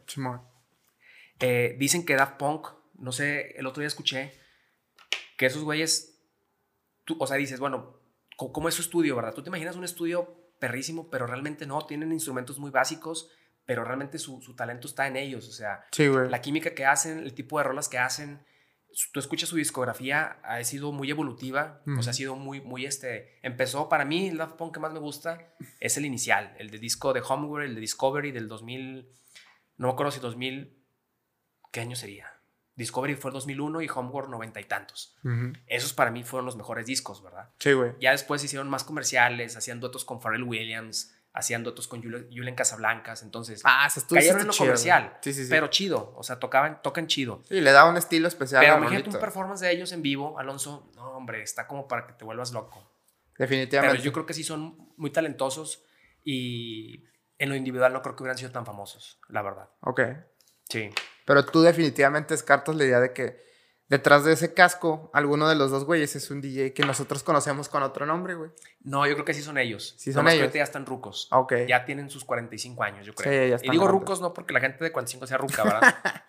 Eh, 1.39 1.75
dicen 1.80 2.05
que 2.05 2.15
Daft 2.15 2.38
Punk, 2.38 2.67
no 2.95 3.11
sé, 3.11 3.57
el 3.57 3.65
otro 3.65 3.82
día 3.82 3.88
escuché 3.88 4.34
que 5.38 5.45
esos 5.45 5.63
güeyes, 5.63 6.19
tú- 7.05 7.15
o 7.19 7.25
sea, 7.27 7.38
dices, 7.38 7.59
bueno, 7.59 7.97
¿cómo 8.38 8.67
es 8.69 8.75
su 8.75 8.82
estudio, 8.82 9.15
verdad? 9.15 9.34
Tú 9.34 9.41
te 9.41 9.49
imaginas 9.49 9.75
un 9.75 9.84
estudio 9.86 10.36
perrísimo, 10.59 11.09
pero 11.09 11.25
realmente 11.25 11.65
no, 11.65 11.86
tienen 11.86 12.11
instrumentos 12.11 12.59
muy 12.59 12.71
básicos, 12.71 13.30
pero 13.70 13.84
realmente 13.84 14.17
su, 14.17 14.41
su 14.41 14.55
talento 14.55 14.88
está 14.88 15.05
en 15.05 15.15
ellos, 15.15 15.47
o 15.47 15.51
sea, 15.51 15.86
Sí, 15.91 16.07
la 16.07 16.41
química 16.41 16.74
que 16.74 16.88
hacen, 16.88 17.20
el 17.20 17.36
tipo 17.36 17.59
de 17.59 17.65
rolas 17.65 17.88
que 17.88 17.99
hacen, 17.99 18.43
tú 19.13 19.20
escuchas 19.20 19.47
su 19.47 19.57
discografía, 19.57 20.39
ha 20.43 20.63
sido 20.63 20.91
muy 20.91 21.11
evolutiva, 21.11 21.84
o 21.95 22.01
sea, 22.01 22.09
ha 22.09 22.13
sido 22.15 22.36
muy, 22.36 22.61
muy, 22.61 22.88
este, 22.88 23.38
empezó, 23.43 23.88
para 23.88 24.05
mí, 24.05 24.30
el 24.30 24.38
Daft 24.38 24.55
Punk 24.55 24.74
que 24.74 24.80
más 24.80 24.91
me 24.91 24.97
gusta 24.97 25.53
es 25.80 25.97
el 25.97 26.05
inicial, 26.07 26.55
el 26.57 26.72
de 26.72 26.80
disco 26.80 27.13
de 27.13 27.22
Homeware, 27.22 27.65
el 27.65 27.76
de 27.76 27.82
Discovery 27.82 28.32
del 28.32 28.47
2000, 28.47 29.07
no 29.78 29.88
me 29.88 29.93
acuerdo 29.93 30.13
si 30.13 30.20
2000, 30.20 30.76
¿qué 31.72 31.82
año 31.82 31.95
sería? 31.95 32.26
Discovery 32.76 33.17
fue 33.17 33.30
el 33.30 33.34
2001 33.36 33.84
y 33.84 33.89
Homeware 33.93 34.30
noventa 34.30 34.59
y 34.59 34.63
tantos. 34.63 35.15
Esos 35.67 35.93
para 35.93 36.09
mí 36.09 36.24
fueron 36.24 36.47
los 36.47 36.55
mejores 36.55 36.88
discos, 36.88 37.22
¿verdad? 37.22 37.51
Sí, 37.59 37.74
güey. 37.74 37.91
Ya 37.99 38.11
después 38.11 38.43
hicieron 38.43 38.67
más 38.67 38.84
comerciales, 38.84 39.55
hacían 39.55 39.80
duetos 39.80 40.05
con 40.05 40.20
Pharrell 40.20 40.41
Williams, 40.43 41.13
hacían 41.34 41.63
duetos 41.63 41.88
con 41.88 42.01
Jule- 42.01 42.27
Julian 42.36 42.55
Casablancas, 42.55 43.21
entonces 43.23 43.61
Ah, 43.63 43.88
cayeron 44.09 44.41
en 44.41 44.47
lo 44.47 44.53
chido, 44.53 44.65
comercial, 44.65 45.17
Sí, 45.21 45.34
sí, 45.34 45.43
sí. 45.43 45.49
pero 45.49 45.67
chido, 45.67 46.13
o 46.17 46.23
sea, 46.23 46.39
tocaban, 46.39 46.82
tocan 46.82 47.07
chido. 47.07 47.43
Sí, 47.47 47.61
le 47.61 47.71
da 47.71 47.86
un 47.86 47.97
estilo 47.97 48.27
especial 48.27 48.61
Pero 48.63 48.77
imagínate 48.77 49.09
un 49.09 49.19
performance 49.19 49.61
de 49.61 49.71
ellos 49.71 49.91
en 49.91 50.01
vivo, 50.01 50.39
Alonso, 50.39 50.91
no, 50.95 51.11
hombre, 51.11 51.41
está 51.43 51.67
como 51.67 51.88
para 51.88 52.07
que 52.07 52.13
te 52.13 52.25
vuelvas 52.25 52.51
loco. 52.51 52.91
Definitivamente. 53.38 53.93
Pero 53.95 54.03
yo 54.03 54.11
creo 54.11 54.25
que 54.25 54.34
sí 54.34 54.43
son 54.43 54.91
muy 54.97 55.11
talentosos 55.11 55.86
y 56.23 57.05
en 57.38 57.49
lo 57.49 57.55
individual 57.55 57.93
no 57.93 58.01
creo 58.01 58.15
que 58.15 58.23
hubieran 58.23 58.38
sido 58.38 58.51
tan 58.51 58.65
famosos, 58.65 59.19
la 59.30 59.41
verdad. 59.41 59.69
Ok. 59.82 60.01
Sí. 60.67 60.89
Pero 61.25 61.45
tú 61.45 61.61
definitivamente 61.61 62.34
descartas 62.34 62.75
la 62.75 62.84
idea 62.86 62.99
de 62.99 63.13
que 63.13 63.49
detrás 63.90 64.24
de 64.24 64.34
ese 64.34 64.54
casco, 64.54 65.10
alguno 65.14 65.50
de 65.50 65.56
los 65.56 65.72
dos 65.72 65.84
güeyes 65.86 66.16
es 66.16 66.30
un 66.32 66.40
DJ 66.42 66.74
que 66.74 66.84
nosotros 66.86 67.24
conocemos 67.24 67.68
con 67.70 67.84
otro 67.84 68.06
nombre, 68.06 68.36
güey. 68.36 68.52
No, 68.84 69.06
yo 69.08 69.14
creo 69.16 69.26
que 69.26 69.34
sí 69.34 69.42
son 69.42 69.58
ellos. 69.58 69.96
Sí 69.98 70.14
son 70.14 70.26
que 70.26 70.32
ellos. 70.34 70.42
ahorita 70.44 70.58
ya 70.60 70.64
están 70.64 70.86
rucos. 70.86 71.28
Ok. 71.32 71.54
Ya 71.68 71.84
tienen 71.86 72.10
sus 72.10 72.24
45 72.24 72.84
años, 72.84 73.06
yo 73.06 73.14
creo. 73.14 73.32
Sí, 73.32 73.38
ya 73.38 73.46
y 73.48 73.52
están 73.56 73.72
digo 73.72 73.84
grandes. 73.86 74.02
rucos 74.02 74.22
no 74.22 74.34
porque 74.34 74.54
la 74.54 74.62
gente 74.62 74.84
de 74.84 74.92
45 74.92 75.28
sea 75.28 75.38
ruca, 75.38 75.64
¿verdad? 75.64 75.96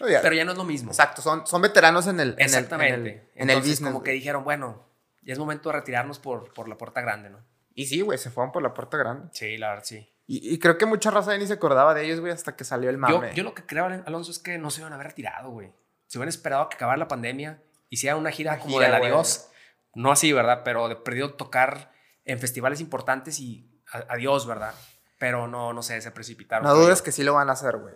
No. 0.00 0.06
Pero 0.06 0.34
ya 0.34 0.46
no 0.46 0.52
es 0.52 0.56
lo 0.56 0.64
mismo. 0.64 0.90
Exacto, 0.92 1.20
son, 1.20 1.46
son 1.46 1.60
veteranos 1.60 2.06
en 2.06 2.20
el, 2.20 2.28
en 2.30 2.34
el- 2.38 2.40
Exactamente. 2.46 2.94
en 2.94 3.00
el, 3.02 3.08
en 3.08 3.18
el 3.18 3.50
Entonces, 3.50 3.72
business. 3.72 3.92
como 3.92 4.02
que 4.02 4.12
dijeron, 4.12 4.44
bueno, 4.44 4.82
ya 5.22 5.34
es 5.34 5.38
momento 5.38 5.68
de 5.68 5.74
retirarnos 5.76 6.18
por, 6.18 6.54
por 6.54 6.68
la 6.70 6.78
puerta 6.78 7.02
grande, 7.02 7.28
¿no? 7.28 7.38
Y 7.74 7.84
sí, 7.84 8.00
güey, 8.00 8.16
se 8.18 8.30
fueron 8.30 8.50
por 8.50 8.62
la 8.62 8.72
puerta 8.72 8.96
grande. 8.96 9.28
Sí, 9.32 9.58
la 9.58 9.68
verdad, 9.68 9.84
sí. 9.84 10.10
Y, 10.26 10.54
y 10.54 10.58
creo 10.58 10.78
que 10.78 10.86
mucha 10.86 11.10
raza 11.10 11.36
ni 11.36 11.46
se 11.46 11.52
acordaba 11.52 11.92
de 11.92 12.06
ellos, 12.06 12.20
güey, 12.20 12.32
hasta 12.32 12.56
que 12.56 12.64
salió 12.64 12.88
el 12.88 12.96
Yo, 12.96 13.00
mame. 13.00 13.32
yo 13.34 13.44
lo 13.44 13.54
que 13.54 13.66
creo, 13.66 13.84
Alonso, 13.84 14.30
es 14.30 14.38
que 14.38 14.56
no 14.56 14.70
se 14.70 14.80
iban 14.80 14.92
a 14.92 14.94
haber 14.94 15.08
retirado, 15.08 15.50
güey. 15.50 15.70
Se 16.10 16.18
hubieran 16.18 16.30
esperado 16.30 16.62
a 16.62 16.68
que 16.68 16.74
acabara 16.74 16.98
la 16.98 17.06
pandemia, 17.06 17.62
hicieran 17.88 18.18
una 18.18 18.32
gira 18.32 18.54
Una 18.54 18.60
como 18.62 18.78
gira, 18.80 18.86
del 18.90 18.96
adiós. 19.12 19.48
No 19.94 20.10
así, 20.10 20.32
¿verdad? 20.32 20.62
Pero 20.64 20.88
de 20.88 20.96
perdido 20.96 21.34
tocar 21.34 21.92
en 22.24 22.40
festivales 22.40 22.80
importantes 22.80 23.38
y 23.38 23.70
adiós, 24.08 24.44
¿verdad? 24.44 24.74
Pero 25.20 25.46
no, 25.46 25.72
no 25.72 25.84
sé, 25.84 26.00
se 26.00 26.10
precipitaron. 26.10 26.66
no 26.66 26.74
dudes 26.74 27.00
que 27.00 27.12
sí 27.12 27.22
lo 27.22 27.34
van 27.34 27.48
a 27.48 27.52
hacer, 27.52 27.76
güey. 27.76 27.94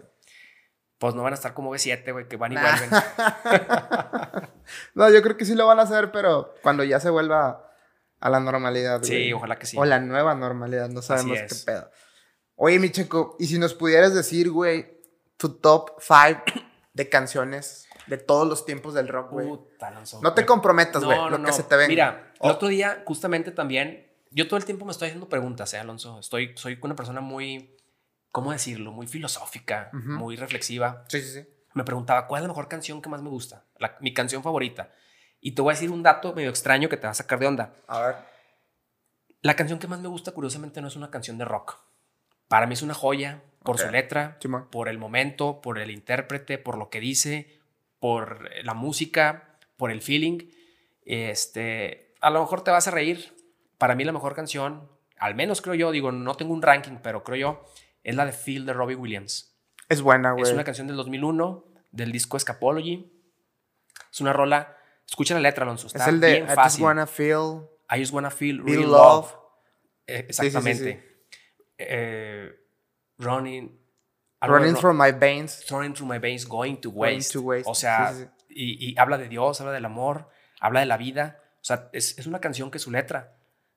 Pues 0.98 1.16
no 1.16 1.24
van 1.24 1.32
a 1.32 1.34
estar 1.34 1.54
como 1.54 1.74
B7, 1.74 2.12
güey, 2.12 2.28
que 2.28 2.36
van 2.36 2.52
y 2.52 2.54
Nah. 2.54 2.62
vuelven. 2.62 2.90
No, 4.94 5.10
yo 5.10 5.20
creo 5.22 5.36
que 5.36 5.44
sí 5.44 5.56
lo 5.56 5.66
van 5.66 5.80
a 5.80 5.82
hacer, 5.82 6.12
pero 6.12 6.54
cuando 6.62 6.84
ya 6.84 7.00
se 7.00 7.10
vuelva 7.10 7.68
a 8.20 8.30
la 8.30 8.38
normalidad, 8.38 9.02
Sí, 9.02 9.12
güey. 9.12 9.32
ojalá 9.32 9.58
que 9.58 9.66
sí. 9.66 9.76
O 9.76 9.84
la 9.84 9.98
nueva 9.98 10.36
normalidad, 10.36 10.88
no 10.88 11.02
sabemos 11.02 11.36
qué 11.48 11.54
pedo. 11.66 11.90
Oye, 12.54 12.78
mi 12.78 12.90
checo, 12.90 13.36
y 13.40 13.46
si 13.48 13.58
nos 13.58 13.74
pudieras 13.74 14.14
decir, 14.14 14.50
güey, 14.50 15.00
tu 15.36 15.58
top 15.58 15.90
5 16.00 16.42
de 16.92 17.08
canciones 17.08 17.86
de 18.06 18.18
todos 18.18 18.46
los 18.48 18.64
tiempos 18.66 18.94
del 18.94 19.08
rock, 19.08 19.30
güey. 19.32 19.46
Puta, 19.48 19.88
Alonso. 19.88 20.20
No 20.22 20.34
te 20.34 20.42
Me- 20.42 20.46
comprometas, 20.46 21.02
güey, 21.04 21.16
No, 21.18 21.30
lo 21.30 21.38
no, 21.38 21.46
que 21.46 21.52
se 21.52 21.62
te 21.62 21.76
venga. 21.76 21.88
Mira, 21.88 22.32
el 22.40 22.50
Oh. 22.50 22.52
otro 22.54 22.68
día, 22.68 23.02
justamente 23.06 23.50
también, 23.50 24.10
yo 24.30 24.46
todo 24.48 24.56
el 24.56 24.64
tiempo 24.64 24.84
me 24.84 24.92
estoy 24.92 25.06
haciendo 25.08 25.28
preguntas, 25.28 25.72
¿eh, 25.74 25.78
Alonso? 25.78 26.18
Estoy, 26.18 26.52
soy 26.56 26.78
una 26.82 26.96
persona 26.96 27.20
muy, 27.20 27.76
¿cómo 28.30 28.52
decirlo? 28.52 28.92
Muy 28.92 29.06
filosófica, 29.06 29.90
muy 29.92 30.36
reflexiva. 30.36 31.04
Sí, 31.08 31.20
sí, 31.20 31.32
sí. 31.32 31.48
Me 31.74 31.84
preguntaba, 31.84 32.26
¿cuál 32.26 32.40
es 32.40 32.42
la 32.44 32.48
mejor 32.48 32.68
canción 32.68 33.00
que 33.02 33.08
más 33.08 33.22
me 33.22 33.28
gusta? 33.30 33.64
La- 33.78 33.96
mi 34.00 34.12
canción 34.14 34.42
favorita. 34.42 34.90
Y 35.40 35.52
te 35.52 35.62
voy 35.62 35.72
a 35.72 35.74
decir 35.74 35.90
un 35.90 36.02
dato 36.02 36.32
medio 36.32 36.50
extraño 36.50 36.88
que 36.88 36.96
te 36.96 37.06
va 37.06 37.10
a 37.10 37.14
sacar 37.14 37.38
de 37.38 37.46
onda. 37.46 37.74
A 37.88 38.00
ver. 38.00 38.16
La 39.42 39.56
canción 39.56 39.78
que 39.78 39.86
más 39.88 40.00
me 40.00 40.08
gusta, 40.08 40.32
curiosamente, 40.32 40.80
no 40.80 40.88
es 40.88 40.96
una 40.96 41.10
canción 41.10 41.36
de 41.36 41.44
rock. 41.44 41.76
Para 42.48 42.66
mí 42.66 42.74
es 42.74 42.82
una 42.82 42.94
joya 42.94 43.42
por 43.62 43.78
su 43.78 43.90
letra, 43.90 44.38
por 44.70 44.88
el 44.88 44.98
momento, 44.98 45.60
por 45.60 45.78
el 45.78 45.90
intérprete, 45.90 46.58
por 46.58 46.76
lo 46.78 46.90
que 46.90 47.00
dice, 47.00 47.53
por 48.04 48.50
la 48.64 48.74
música, 48.74 49.56
por 49.78 49.90
el 49.90 50.02
feeling. 50.02 50.50
Este, 51.06 52.12
a 52.20 52.28
lo 52.28 52.40
mejor 52.42 52.62
te 52.62 52.70
vas 52.70 52.86
a 52.86 52.90
reír. 52.90 53.34
Para 53.78 53.94
mí 53.94 54.04
la 54.04 54.12
mejor 54.12 54.34
canción, 54.34 54.90
al 55.16 55.34
menos 55.34 55.62
creo 55.62 55.74
yo, 55.74 55.90
digo, 55.90 56.12
no 56.12 56.34
tengo 56.34 56.52
un 56.52 56.60
ranking, 56.60 56.98
pero 57.02 57.24
creo 57.24 57.38
yo, 57.38 57.64
es 58.02 58.14
la 58.14 58.26
de 58.26 58.32
Feel 58.32 58.66
de 58.66 58.74
Robbie 58.74 58.94
Williams. 58.96 59.56
Es 59.88 60.02
buena, 60.02 60.32
güey. 60.32 60.42
Es 60.42 60.52
una 60.52 60.64
canción 60.64 60.86
del 60.86 60.96
2001, 60.96 61.64
del 61.92 62.12
disco 62.12 62.36
Escapology. 62.36 63.10
Es 64.12 64.20
una 64.20 64.34
rola, 64.34 64.76
escucha 65.08 65.32
la 65.32 65.40
letra, 65.40 65.64
Alonso, 65.64 65.86
Es 65.86 65.94
está 65.94 66.10
el 66.10 66.20
de 66.20 66.30
bien 66.30 66.42
I 66.44 66.46
just 66.48 66.56
fácil. 66.56 66.84
wanna 66.84 67.06
feel, 67.06 67.70
I 67.90 67.98
just 68.00 68.12
wanna 68.12 68.30
feel 68.30 68.62
real 68.62 68.82
love. 68.82 69.32
love. 69.32 69.34
Eh, 70.06 70.26
Sí, 70.28 70.34
sí, 70.34 70.40
sí, 70.42 70.46
exactamente. 70.48 71.24
Eh, 71.78 72.54
running. 73.16 73.80
De 74.46 74.52
Running 74.52 74.74
ru- 74.74 74.80
through 74.80 74.94
my 74.96 75.12
veins. 75.12 75.64
Running 75.70 75.94
through 75.94 76.08
my 76.12 76.18
veins, 76.18 76.46
going 76.48 76.76
to 76.76 76.90
Going 76.90 77.16
waste. 77.16 77.32
to 77.32 77.40
waste. 77.40 77.70
O 77.70 77.74
sea, 77.74 78.12
Sí, 78.12 78.24
sí, 78.24 78.28
Y, 78.56 78.90
y 78.92 78.98
habla 78.98 79.18
de 79.18 79.28
Dios, 79.28 79.60
habla 79.60 79.72
del 79.72 79.84
amor, 79.84 80.28
habla 80.60 80.80
de 80.80 80.86
la 80.86 80.96
vida. 80.96 81.40
O 81.60 81.64
sea, 81.64 81.88
es, 81.92 82.18
es 82.18 82.26
una 82.26 82.40
canción 82.40 82.70
que 82.70 82.78
su 82.78 82.90
letra 82.90 83.36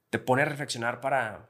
te 0.10 0.20
pone 0.20 0.44
a 0.44 0.46
reflexionar 0.46 1.02
para, 1.02 1.50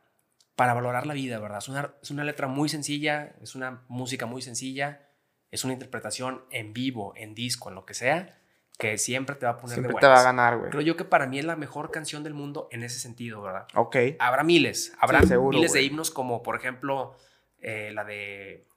para 0.55 0.74
valorar 0.74 1.05
la 1.05 1.13
vida, 1.13 1.39
¿verdad? 1.39 1.57
Es 1.59 1.68
una, 1.68 1.93
es 2.01 2.09
una 2.11 2.24
letra 2.24 2.47
muy 2.47 2.70
sencilla, 2.70 3.36
es 3.41 3.53
una 3.55 3.84
música 3.88 4.26
muy 4.26 4.41
sencilla, 4.41 5.09
es 5.51 5.63
una 5.63 5.74
interpretación 5.74 6.43
en 6.51 6.74
vivo, 6.74 7.13
en 7.15 7.36
disco, 7.36 7.70
en 7.70 7.76
lo 7.76 7.86
que 7.86 7.93
sea, 7.93 8.38
que 8.80 8.97
siempre 8.97 9.36
te 9.36 9.45
va 9.45 9.53
a 9.53 9.57
poner 9.57 9.76
Siempre 9.76 9.93
de 9.93 9.99
te 9.99 10.05
va 10.07 10.13
a 10.13 10.15
buenas. 10.18 10.26
ganar, 10.26 10.57
güey. 10.57 10.70
Creo 10.72 10.82
yo 10.84 10.95
que 10.95 11.03
para 11.05 11.26
mí 11.28 11.39
es 11.39 11.45
la 11.45 11.55
mejor 11.55 11.91
canción 11.91 12.24
del 12.24 12.34
mundo 12.34 12.68
en 12.72 12.84
ese 12.84 12.99
sentido, 12.99 13.41
¿verdad? 13.41 13.68
Ok. 13.76 13.95
Habrá 14.20 14.43
miles, 14.43 14.93
habrá 14.99 15.22
Sí, 15.22 15.28
seguro, 15.28 15.57
miles 15.57 15.74
de 15.74 15.80
güey. 15.80 15.88
himnos 15.88 16.11
como, 16.11 16.43
por 16.43 16.55
ejemplo, 16.55 17.15
eh, 17.59 17.91
la 17.93 18.03
de 18.03 18.68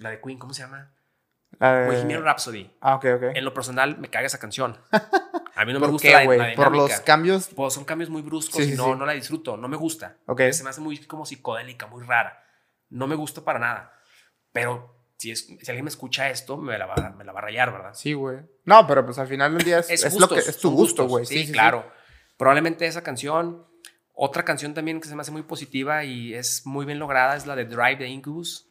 la 0.00 0.10
de 0.10 0.20
Queen, 0.20 0.38
¿cómo 0.38 0.52
se 0.52 0.62
llama? 0.62 0.92
La 1.58 1.74
de- 1.80 1.86
Bohemian 1.86 2.22
Rhapsody. 2.24 2.70
Ah, 2.80 2.96
ok, 2.96 3.04
ok. 3.16 3.22
En 3.34 3.44
lo 3.44 3.52
personal 3.54 3.98
me 3.98 4.08
caga 4.08 4.26
esa 4.26 4.38
canción. 4.38 4.76
A 5.56 5.64
mí 5.64 5.72
no 5.72 5.80
me 5.80 5.86
¿Por 5.86 5.92
gusta 5.92 6.08
qué, 6.22 6.36
la, 6.38 6.54
Por 6.54 6.74
los 6.74 7.00
cambios. 7.00 7.48
Pues 7.54 7.74
son 7.74 7.84
cambios 7.84 8.08
muy 8.08 8.22
bruscos 8.22 8.64
Sí, 8.64 8.72
y 8.72 8.76
no, 8.76 8.84
sí. 8.84 8.90
no 8.98 9.04
la 9.04 9.12
disfruto, 9.12 9.56
no 9.56 9.68
me 9.68 9.76
gusta. 9.76 10.16
Ok. 10.26 10.40
Se 10.52 10.62
me 10.64 10.70
hace 10.70 10.80
muy 10.80 10.96
como 11.04 11.26
psicodélica, 11.26 11.86
muy 11.86 12.02
rara. 12.04 12.42
No 12.88 13.06
me 13.06 13.14
gusta 13.14 13.42
para 13.44 13.58
nada. 13.58 13.92
Pero 14.52 14.96
si, 15.18 15.32
es, 15.32 15.46
si 15.46 15.58
alguien 15.68 15.84
me 15.84 15.90
escucha 15.90 16.30
esto, 16.30 16.56
me 16.56 16.78
la, 16.78 16.86
va, 16.86 17.10
me 17.10 17.24
la 17.24 17.32
va 17.32 17.40
a 17.40 17.42
rayar, 17.42 17.72
¿verdad? 17.72 17.92
Sí, 17.92 18.14
güey. 18.14 18.38
No, 18.64 18.86
pero 18.86 19.04
pues 19.04 19.18
al 19.18 19.26
final 19.26 19.52
del 19.54 19.64
día 19.64 19.80
es, 19.80 19.90
es 19.90 20.18
lo 20.18 20.28
que 20.28 20.38
es 20.38 20.58
tu 20.58 20.70
gusto, 20.70 21.06
güey. 21.06 21.26
Sí, 21.26 21.50
claro. 21.52 21.90
Probablemente 22.38 22.86
esa 22.86 23.02
canción. 23.02 23.66
Otra 24.14 24.44
canción 24.44 24.72
también 24.72 25.00
que 25.00 25.08
se 25.08 25.14
me 25.14 25.20
hace 25.20 25.30
muy 25.32 25.42
positiva 25.42 26.04
y 26.04 26.32
es 26.32 26.64
muy 26.64 26.86
bien 26.86 26.98
lograda 26.98 27.36
es 27.36 27.46
la 27.46 27.54
de 27.56 27.64
Drive 27.66 27.96
de 27.96 28.08
Incubus. 28.08 28.69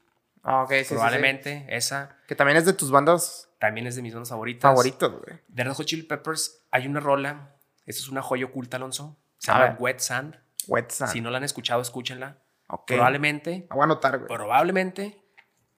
Ah, 0.51 0.63
ok, 0.63 0.69
sí, 0.71 0.77
sí, 0.79 0.83
sí. 0.85 0.93
Probablemente 0.95 1.65
esa 1.69 2.17
Que 2.27 2.33
también 2.35 2.57
es 2.57 2.65
de 2.65 2.73
tus 2.73 2.89
bandas 2.91 3.45
también 3.59 3.87
es 3.87 3.95
de 3.95 4.01
mis 4.01 4.13
bandas 4.13 4.29
favoritas. 4.29 4.63
favoritas, 4.63 5.09
güey. 5.11 5.39
De 5.47 5.63
Red 5.65 5.73
Hot 5.73 5.85
Chili 5.85 6.03
Peppers 6.03 6.65
hay 6.71 6.87
una 6.87 6.99
rola. 7.01 7.55
Esta 7.85 8.01
es 8.01 8.07
una 8.09 8.21
joya 8.21 8.45
oculta, 8.45 8.77
Alonso. 8.77 9.19
Se 9.37 9.51
llama. 9.51 9.75
Wet 9.79 9.99
Sand. 9.99 10.39
Wet 10.67 10.89
Sand. 10.91 11.11
Si 11.11 11.19
no 11.21 11.29
la 11.29 11.37
han 11.37 11.43
escuchado, 11.43 11.81
escúchenla. 11.81 12.41
ok. 12.67 12.87
Probablemente, 12.87 13.67
La 13.69 13.75
voy 13.75 13.81
a 13.81 13.83
anotar, 13.83 14.17
güey. 14.17 14.27
probablemente 14.29 15.21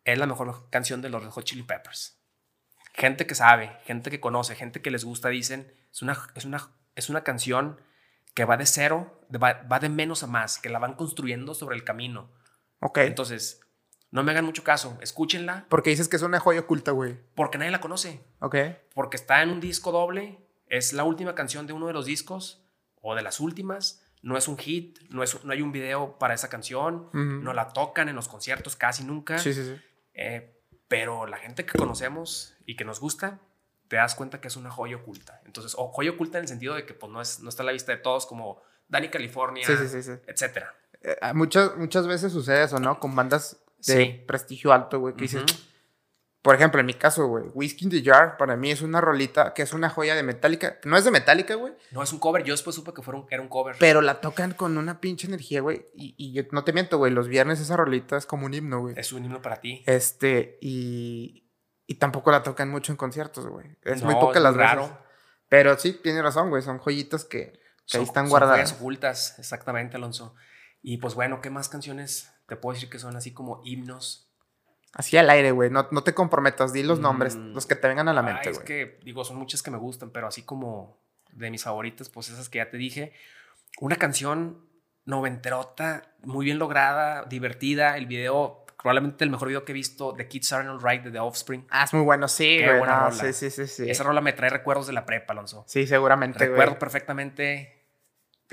es 0.05 0.17
la 0.17 0.27
mejor 0.27 0.69
canción 0.69 1.01
de 1.01 1.09
los 1.09 1.23
Red 1.23 1.31
Hot 1.31 1.43
Chili 1.43 1.63
Peppers. 1.63 2.19
Gente 2.93 3.25
que 3.25 3.33
sabe, 3.35 3.77
gente 3.85 4.11
que 4.11 4.19
conoce, 4.19 4.53
gente 4.55 4.81
que 4.83 4.91
les 4.91 5.03
gusta, 5.03 5.29
dicen, 5.29 5.73
es 5.91 6.01
una, 6.03 6.17
es 6.35 6.45
una, 6.45 6.69
es 6.95 7.09
una 7.09 7.23
canción 7.23 7.81
que 8.35 8.45
va 8.45 8.57
de 8.57 8.65
cero, 8.67 9.21
va, 9.33 9.53
va 9.63 9.79
de 9.79 9.89
menos 9.89 10.21
a 10.23 10.27
más, 10.27 10.59
que 10.59 10.69
la 10.69 10.77
van 10.79 10.93
construyendo 10.95 11.53
sobre 11.55 11.75
el 11.75 11.83
camino. 11.83 12.31
Ok. 12.79 12.99
Entonces, 12.99 13.61
no 14.11 14.23
me 14.23 14.31
hagan 14.31 14.45
mucho 14.45 14.63
caso, 14.63 14.97
escúchenla 15.01 15.65
Porque 15.69 15.89
dices 15.89 16.07
que 16.09 16.15
es 16.17 16.21
una 16.21 16.39
joya 16.39 16.61
oculta, 16.61 16.91
güey. 16.91 17.17
porque 17.35 17.57
nadie 17.57 17.71
la 17.71 17.81
conoce. 17.81 18.21
Ok. 18.39 18.55
porque 18.93 19.17
está 19.17 19.41
en 19.41 19.49
un 19.49 19.59
disco 19.59 19.91
doble, 19.91 20.37
es 20.67 20.93
la 20.93 21.03
última 21.03 21.33
canción 21.35 21.65
de 21.67 21.73
uno 21.73 21.87
de 21.87 21.93
los 21.93 22.05
discos 22.05 22.63
o 23.01 23.15
de 23.15 23.21
las 23.21 23.39
últimas, 23.39 24.03
no 24.21 24.37
es 24.37 24.47
un 24.47 24.57
hit, 24.57 24.99
no, 25.09 25.23
es, 25.23 25.43
no 25.43 25.51
hay 25.53 25.61
un 25.61 25.71
video 25.71 26.17
para 26.19 26.33
esa 26.33 26.47
canción, 26.49 27.09
no 27.13 27.53
la 27.53 27.69
tocan 27.69 28.07
en 28.09 28.15
los 28.15 28.27
conciertos 28.27 28.75
casi 28.75 29.03
nunca, 29.03 29.39
Sí, 29.39 29.53
sí, 29.53 29.63
sí. 29.65 29.75
eh, 30.13 30.57
pero 30.87 31.25
la 31.25 31.37
gente 31.37 31.65
que 31.65 31.77
conocemos 31.77 32.53
y 32.65 32.75
que 32.75 32.83
nos 32.85 32.99
gusta, 32.99 33.39
te 33.87 33.95
das 33.95 34.13
cuenta 34.13 34.39
que 34.41 34.47
es 34.49 34.55
una 34.57 34.69
joya 34.69 34.97
oculta. 34.97 35.41
Entonces, 35.45 35.73
o 35.77 35.87
joya 35.87 36.11
oculta 36.11 36.37
en 36.37 36.43
el 36.43 36.47
sentido 36.49 36.75
de 36.75 36.85
que 36.85 36.93
pues, 36.93 37.11
no, 37.11 37.21
es, 37.21 37.39
no 37.39 37.49
está 37.49 37.63
a 37.63 37.65
la 37.65 37.71
vista 37.71 37.91
de 37.93 37.97
todos 37.97 38.25
como 38.25 38.61
Danny 38.89 39.09
California, 39.09 39.65
Sí, 39.65 39.73
sí, 39.87 40.03
sí, 40.03 40.11
etcétera. 40.27 40.75
Eh, 41.01 41.15
ah, 41.21 41.33
muchas, 41.33 41.75
muchas 41.77 42.07
veces 42.07 42.31
sucede 42.33 42.63
eso, 42.63 42.79
¿no? 42.79 42.99
Con 42.99 43.15
bandas 43.15 43.57
de 43.85 43.93
Sí. 44.05 44.23
prestigio 44.27 44.73
alto, 44.73 44.99
güey. 44.99 45.15
Que 45.15 45.23
dices, 45.23 45.43
por 46.41 46.55
ejemplo, 46.55 46.79
en 46.79 46.87
mi 46.87 46.93
caso, 46.95 47.27
güey, 47.27 47.45
Whiskey 47.53 47.85
in 47.85 47.91
the 47.91 48.03
Jar 48.03 48.35
para 48.37 48.55
mí 48.57 48.71
es 48.71 48.81
una 48.81 48.99
rolita 48.99 49.53
que 49.53 49.61
es 49.61 49.73
una 49.73 49.89
joya 49.89 50.15
de 50.15 50.23
Metallica. 50.23 50.79
No 50.85 50.97
es 50.97 51.03
de 51.05 51.11
Metallica, 51.11 51.53
güey, 51.55 51.73
No 51.91 52.01
es 52.01 52.11
un 52.13 52.19
cover, 52.19 52.43
yo 52.43 52.53
después 52.53 52.75
supe 52.75 52.93
que 52.93 53.01
era 53.29 53.41
un 53.41 53.47
cover. 53.47 53.75
pero 53.79 54.01
la 54.01 54.21
tocan 54.21 54.53
con 54.53 54.77
una 54.77 54.99
pinche 54.99 55.27
energía, 55.27 55.61
güey. 55.61 55.85
Y, 55.93 56.15
y 56.17 56.33
yo 56.33 56.43
no 56.51 56.63
te 56.63 56.73
miento, 56.73 56.97
güey, 56.97 57.11
los 57.11 57.27
viernes 57.27 57.59
esa 57.59 57.77
rolita 57.77 58.17
es 58.17 58.25
como 58.25 58.47
un 58.47 58.53
himno, 58.55 58.79
güey. 58.81 58.95
es 58.97 59.11
un 59.13 59.23
himno 59.25 59.41
para 59.41 59.57
ti. 59.61 59.83
Este, 59.85 60.57
y, 60.61 61.47
y 61.85 61.95
tampoco 61.95 62.31
la 62.31 62.41
tocan 62.41 62.69
mucho 62.69 62.91
en 62.91 62.97
conciertos, 62.97 63.45
güey. 63.45 63.77
Es 63.83 64.01
muy 64.01 64.15
No, 64.15 64.19
pocas 64.21 64.37
es 64.37 64.43
las 64.43 64.55
veces. 64.57 64.89
Pero 65.47 65.77
sí, 65.77 65.93
tiene 66.01 66.21
razón, 66.23 66.49
güey. 66.49 66.61
Son 66.63 66.79
joyitas 66.79 67.25
que, 67.25 67.51
que 67.51 67.97
ahí 67.97 67.99
Son- 67.99 68.01
están 68.03 68.23
son 68.25 68.29
guardadas. 68.29 68.55
joyas 68.71 68.73
ocultas, 68.79 69.35
exactamente, 69.37 69.97
Alonso. 69.97 70.33
Y 70.81 70.97
pues 70.97 71.13
bueno, 71.13 71.41
¿qué 71.41 71.49
más 71.51 71.69
canciones 71.69 72.31
te 72.51 72.57
puedo 72.57 72.73
decir 72.73 72.89
que 72.89 72.99
son 72.99 73.15
así 73.15 73.31
como 73.31 73.61
himnos? 73.63 74.29
Así 74.93 75.15
al 75.15 75.29
aire, 75.29 75.51
güey. 75.51 75.69
No, 75.69 75.87
no 75.91 76.03
te 76.03 76.13
comprometas. 76.13 76.73
Di 76.73 76.83
los 76.83 76.99
nombres, 76.99 77.37
Mm. 77.37 77.53
los 77.53 77.65
que 77.65 77.75
te 77.77 77.87
vengan 77.87 78.09
a 78.09 78.13
la 78.13 78.21
mente, 78.21 78.49
es 78.49 78.57
güey. 78.57 78.65
que, 78.67 78.99
digo, 79.05 79.23
son 79.23 79.37
muchas 79.37 79.63
que 79.63 79.71
me 79.71 79.77
gustan, 79.77 80.09
pero 80.09 80.27
así 80.27 80.43
como 80.43 81.01
de 81.31 81.49
mis 81.49 81.63
favoritas, 81.63 82.09
pues 82.09 82.27
esas 82.27 82.49
que 82.49 82.57
ya 82.57 82.69
te 82.69 82.75
dije. 82.75 83.13
Una 83.79 83.95
canción 83.95 84.67
noventerota, 85.05 86.03
muy 86.23 86.43
bien 86.43 86.59
lograda, 86.59 87.23
divertida. 87.23 87.95
El 87.95 88.05
video, 88.05 88.65
probablemente 88.77 89.23
el 89.23 89.29
mejor 89.29 89.47
video 89.47 89.63
que 89.63 89.71
he 89.71 89.75
visto, 89.75 90.13
The 90.13 90.27
Kids 90.27 90.51
Are 90.51 90.67
Alright 90.67 91.03
de 91.03 91.11
The 91.11 91.19
Offspring. 91.19 91.65
Ah, 91.69 91.85
es 91.85 91.93
muy 91.93 92.03
bueno, 92.03 92.27
sí, 92.27 92.57
Qué 92.57 92.65
güey. 92.65 92.79
buena 92.79 92.95
no, 92.95 93.09
rola. 93.11 93.23
sí, 93.23 93.31
sí, 93.31 93.49
sí, 93.49 93.67
sí. 93.67 93.89
Esa 93.89 94.03
rola 94.03 94.19
me 94.19 94.33
trae 94.33 94.49
recuerdos 94.49 94.87
de 94.87 94.93
la 94.93 95.05
prepa, 95.05 95.31
Alonso. 95.31 95.63
Sí, 95.67 95.87
seguramente, 95.87 96.39
Recuerdo 96.39 96.71
güey. 96.71 96.79
perfectamente 96.79 97.77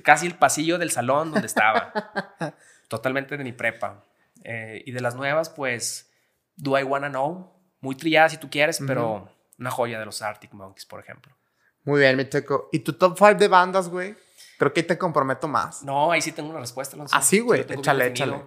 casi 0.04 0.26
el 0.28 0.36
pasillo 0.36 0.78
del 0.78 0.92
salón 0.92 1.32
donde 1.32 1.48
estaba. 1.48 1.92
Totalmente 2.88 3.36
de 3.36 3.44
mi 3.44 3.52
prepa. 3.52 4.04
Eh, 4.44 4.82
y 4.86 4.92
de 4.92 5.00
las 5.00 5.14
nuevas, 5.14 5.50
pues, 5.50 6.10
Do 6.56 6.78
I 6.78 6.82
Wanna 6.82 7.08
Know? 7.10 7.52
Muy 7.80 7.94
trillada 7.94 8.28
si 8.28 8.38
tú 8.38 8.50
quieres, 8.50 8.80
pero 8.86 9.30
una 9.58 9.70
joya 9.70 9.98
de 9.98 10.04
los 10.04 10.20
Arctic 10.22 10.52
Monkeys, 10.52 10.86
por 10.86 11.00
ejemplo. 11.00 11.36
Muy 11.84 12.00
bien, 12.00 12.16
mi 12.16 12.28
checo. 12.28 12.68
¿Y 12.72 12.80
tu 12.80 12.92
top 12.92 13.16
5 13.16 13.34
de 13.34 13.48
bandas, 13.48 13.88
güey? 13.88 14.16
Creo 14.58 14.72
que 14.72 14.80
ahí 14.80 14.86
te 14.86 14.98
comprometo 14.98 15.46
más. 15.46 15.84
No, 15.84 16.10
ahí 16.10 16.20
sí 16.20 16.32
tengo 16.32 16.50
una 16.50 16.58
respuesta, 16.60 16.96
Alonso. 16.96 17.14
Ah, 17.16 17.22
sí, 17.22 17.38
güey. 17.38 17.64
Échale, 17.68 18.06
échale. 18.08 18.42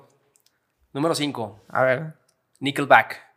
Número 0.94 1.16
5, 1.16 1.62
A 1.70 1.84
ver. 1.84 2.14
Nickelback. 2.60 3.31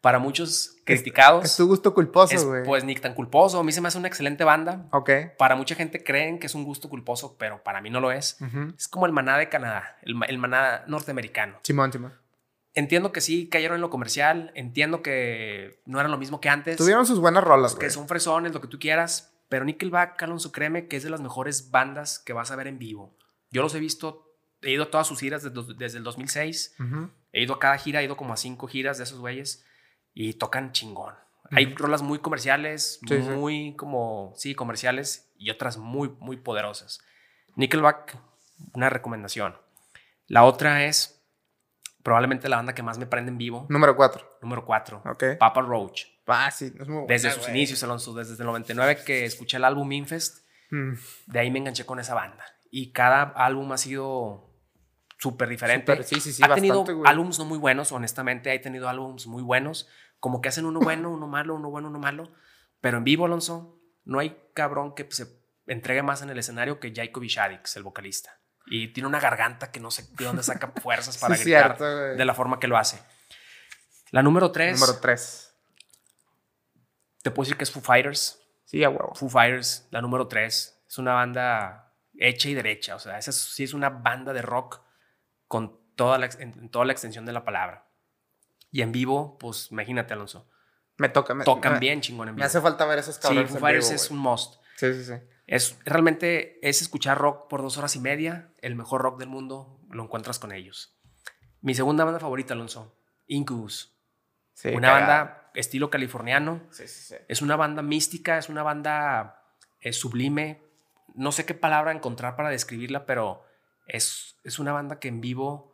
Para 0.00 0.18
muchos 0.18 0.76
criticados. 0.84 1.44
Es 1.44 1.56
tu 1.56 1.66
gusto 1.66 1.92
culposo, 1.92 2.48
güey. 2.48 2.62
pues 2.64 2.84
ni 2.84 2.94
tan 2.94 3.14
culposo. 3.14 3.58
A 3.58 3.64
mí 3.64 3.72
se 3.72 3.80
me 3.80 3.88
hace 3.88 3.98
una 3.98 4.08
excelente 4.08 4.44
banda. 4.44 4.86
Ok. 4.92 5.10
Para 5.38 5.56
mucha 5.56 5.74
gente 5.74 6.02
creen 6.04 6.38
que 6.38 6.46
es 6.46 6.54
un 6.54 6.64
gusto 6.64 6.88
culposo, 6.88 7.36
pero 7.38 7.62
para 7.62 7.80
mí 7.80 7.90
no 7.90 8.00
lo 8.00 8.12
es. 8.12 8.36
Ujú. 8.40 8.74
Es 8.76 8.86
como 8.88 9.06
el 9.06 9.12
maná 9.12 9.36
de 9.38 9.48
Canadá, 9.48 9.96
el, 10.02 10.14
el 10.28 10.38
maná 10.38 10.84
norteamericano. 10.86 11.58
Simón, 11.62 11.92
Simón. 11.92 12.12
Entiendo 12.74 13.10
que 13.10 13.20
sí 13.20 13.48
cayeron 13.48 13.76
en 13.76 13.80
lo 13.80 13.90
comercial, 13.90 14.52
entiendo 14.54 15.02
que 15.02 15.82
no 15.84 15.98
eran 15.98 16.12
lo 16.12 16.18
mismo 16.18 16.40
que 16.40 16.48
antes, 16.48 16.76
Tuvieron 16.76 17.06
sus 17.06 17.18
buenas 17.18 17.42
rolas, 17.42 17.72
que 17.74 17.86
güey. 17.86 17.90
son 17.90 18.06
fresones, 18.06 18.52
lo 18.52 18.60
que 18.60 18.68
tú 18.68 18.78
quieras, 18.78 19.34
pero 19.48 19.64
Nickelback, 19.64 20.22
Alonso, 20.22 20.52
créeme 20.52 20.86
que 20.86 20.96
es 20.96 21.02
de 21.02 21.10
las 21.10 21.20
mejores 21.20 21.72
bandas 21.72 22.20
que 22.20 22.32
vas 22.34 22.52
a 22.52 22.56
ver 22.56 22.68
en 22.68 22.78
vivo. 22.78 23.16
Yo 23.50 23.62
los 23.62 23.74
he 23.74 23.80
visto, 23.80 24.32
he 24.62 24.70
ido 24.70 24.84
a 24.84 24.90
todas 24.90 25.08
sus 25.08 25.18
giras 25.18 25.42
desde, 25.42 25.74
desde 25.74 25.98
el 25.98 26.04
2006, 26.04 26.76
Ujú. 26.78 27.10
he 27.32 27.42
ido 27.42 27.54
a 27.54 27.58
cada 27.58 27.78
gira, 27.78 28.00
he 28.00 28.04
ido 28.04 28.16
como 28.16 28.32
a 28.32 28.36
cinco 28.36 28.68
giras 28.68 28.98
de 28.98 29.04
esos 29.04 29.18
güeyes 29.18 29.64
y 30.20 30.34
tocan 30.34 30.72
chingón. 30.72 31.14
Hay 31.52 31.66
Ujú. 31.66 31.76
rolas 31.76 32.02
muy 32.02 32.18
comerciales, 32.18 32.98
Sí, 33.06 33.22
sí. 33.22 33.28
muy 33.30 33.76
como, 33.76 34.32
sí, 34.36 34.54
comerciales 34.56 35.30
y 35.38 35.50
otras 35.50 35.78
muy, 35.78 36.08
muy 36.18 36.36
poderosas. 36.38 37.00
Nickelback, 37.54 38.18
una 38.74 38.90
recomendación. 38.90 39.56
La 40.26 40.42
otra 40.44 40.84
es 40.86 41.24
probablemente 42.02 42.48
la 42.48 42.56
banda 42.56 42.74
que 42.74 42.82
más 42.82 42.98
me 42.98 43.06
prende 43.06 43.30
en 43.30 43.38
vivo, 43.38 43.66
Número 43.68 43.94
4. 43.94 44.38
número 44.42 44.64
4, 44.64 45.02
Ok. 45.06 45.24
Papa 45.38 45.60
Roach. 45.62 46.02
Ah, 46.26 46.50
sí. 46.50 46.72
Es 46.78 46.88
muy 46.88 47.06
Desde 47.06 47.30
sus 47.30 47.44
güey. 47.44 47.52
inicios, 47.56 47.82
Alonso, 47.84 48.12
desde 48.12 48.34
el 48.34 48.44
99 48.46 49.04
que 49.04 49.24
escuché 49.24 49.56
el 49.56 49.64
álbum 49.64 49.90
Infest, 49.92 50.44
Mm. 50.70 50.94
de 51.28 51.38
ahí 51.38 51.50
me 51.50 51.60
enganché 51.60 51.86
con 51.86 51.98
esa 52.00 52.14
banda. 52.14 52.44
Y 52.70 52.90
cada 52.92 53.22
álbum 53.22 53.70
ha 53.72 53.78
sido 53.78 54.50
súper 55.18 55.48
diferente. 55.48 55.90
Súper, 55.92 56.04
sí, 56.04 56.20
sí, 56.20 56.32
sí, 56.32 56.42
ha 56.44 56.54
tenido 56.54 56.74
bastante, 56.80 56.92
güey. 56.98 57.10
álbums 57.10 57.38
no 57.38 57.44
muy 57.46 57.58
buenos, 57.58 57.90
honestamente, 57.92 58.52
ha 58.52 58.60
tenido 58.60 58.88
álbums 58.88 59.26
muy 59.26 59.42
buenos, 59.42 59.88
como 60.20 60.40
que 60.40 60.48
hacen 60.48 60.64
uno 60.66 60.80
bueno, 60.80 61.10
uno 61.10 61.26
malo, 61.26 61.54
uno 61.54 61.70
bueno, 61.70 61.88
uno 61.88 61.98
malo. 61.98 62.32
Pero 62.80 62.98
en 62.98 63.04
vivo, 63.04 63.26
Alonso, 63.26 63.80
no 64.04 64.18
hay 64.18 64.40
cabrón 64.54 64.94
que 64.94 65.06
se 65.10 65.26
entregue 65.66 66.02
más 66.02 66.22
en 66.22 66.30
el 66.30 66.38
escenario 66.38 66.80
que 66.80 66.92
Jacob 66.94 67.22
Shadix, 67.24 67.76
el 67.76 67.82
vocalista. 67.82 68.38
Y 68.66 68.88
tiene 68.88 69.06
una 69.06 69.20
garganta 69.20 69.70
que 69.70 69.80
no 69.80 69.90
sé 69.90 70.06
de 70.16 70.24
dónde 70.24 70.42
saca 70.42 70.72
fuerzas 70.82 71.18
para 71.18 71.34
Sí, 71.36 71.44
gritar 71.44 71.76
cierto, 71.78 71.84
de 71.84 72.24
la 72.24 72.34
forma 72.34 72.58
que 72.60 72.66
lo 72.68 72.76
hace. 72.76 73.02
La 74.10 74.22
número 74.22 74.50
3, 74.52 74.78
Número 74.80 74.98
3. 75.00 75.54
te 77.22 77.30
puedo 77.30 77.44
decir 77.46 77.56
que 77.56 77.64
es 77.64 77.70
Foo 77.70 77.82
Fighters. 77.82 78.40
Sí, 78.64 78.82
a 78.84 78.90
huevo. 78.90 79.14
Foo 79.14 79.28
Fighters, 79.28 79.86
la 79.90 80.00
número 80.02 80.28
3, 80.28 80.82
es 80.88 80.98
una 80.98 81.14
banda 81.14 81.94
hecha 82.18 82.48
y 82.48 82.54
derecha. 82.54 82.96
O 82.96 82.98
sea, 82.98 83.18
esa 83.18 83.30
es- 83.30 83.36
sí 83.54 83.64
es 83.64 83.74
una 83.74 83.90
banda 83.90 84.32
de 84.32 84.42
rock 84.42 84.80
con 85.46 85.78
toda 85.96 86.18
la, 86.18 86.26
ex- 86.26 86.38
en, 86.38 86.52
en 86.58 86.68
toda 86.70 86.84
la 86.84 86.92
extensión 86.92 87.24
de 87.26 87.32
la 87.32 87.44
palabra. 87.44 87.87
Y 88.70 88.82
en 88.82 88.92
vivo, 88.92 89.38
pues 89.38 89.70
imagínate, 89.70 90.12
Alonso. 90.14 90.48
Me 90.96 91.08
toca. 91.08 91.34
Me, 91.34 91.44
Tocan 91.44 91.74
me- 91.74 91.78
bien 91.78 92.00
chingón 92.00 92.28
en 92.28 92.34
Me 92.34 92.40
vivo. 92.40 92.46
hace 92.46 92.60
falta 92.60 92.84
ver 92.86 92.98
esos 92.98 93.14
sí, 93.16 93.20
cabrones. 93.22 93.50
Foo 93.50 93.56
en 93.58 93.60
Fighters 93.62 93.90
es 93.90 94.10
un 94.10 94.18
must. 94.18 94.56
Sí, 94.76 94.92
sí, 94.94 95.04
sí. 95.04 95.14
Es, 95.46 95.78
realmente 95.84 96.58
es 96.68 96.82
escuchar 96.82 97.16
rock 97.18 97.48
por 97.48 97.62
dos 97.62 97.78
horas 97.78 97.96
y 97.96 98.00
media. 98.00 98.52
El 98.60 98.74
mejor 98.76 99.00
rock 99.02 99.18
del 99.18 99.28
mundo 99.28 99.80
lo 99.90 100.02
encuentras 100.02 100.38
con 100.38 100.52
ellos. 100.52 100.98
Mi 101.60 101.74
segunda 101.74 102.04
banda 102.04 102.20
favorita, 102.20 102.54
Alonso, 102.54 102.96
Incubus. 103.26 103.94
Sí, 104.52 104.68
una 104.70 104.88
cagada. 104.88 105.06
banda 105.24 105.50
estilo 105.54 105.88
californiano. 105.90 106.62
Sí, 106.70 106.86
sí, 106.88 107.02
sí. 107.02 107.14
Es 107.28 107.42
una 107.42 107.56
banda 107.56 107.80
mística, 107.82 108.38
es 108.38 108.48
una 108.48 108.62
banda 108.62 109.42
eh, 109.80 109.92
sublime. 109.92 110.62
No 111.14 111.32
sé 111.32 111.46
qué 111.46 111.54
palabra 111.54 111.92
encontrar 111.92 112.36
para 112.36 112.50
describirla, 112.50 113.06
pero 113.06 113.42
es, 113.86 114.36
es 114.44 114.58
una 114.58 114.72
banda 114.72 114.98
que 115.00 115.08
en 115.08 115.20
vivo, 115.20 115.67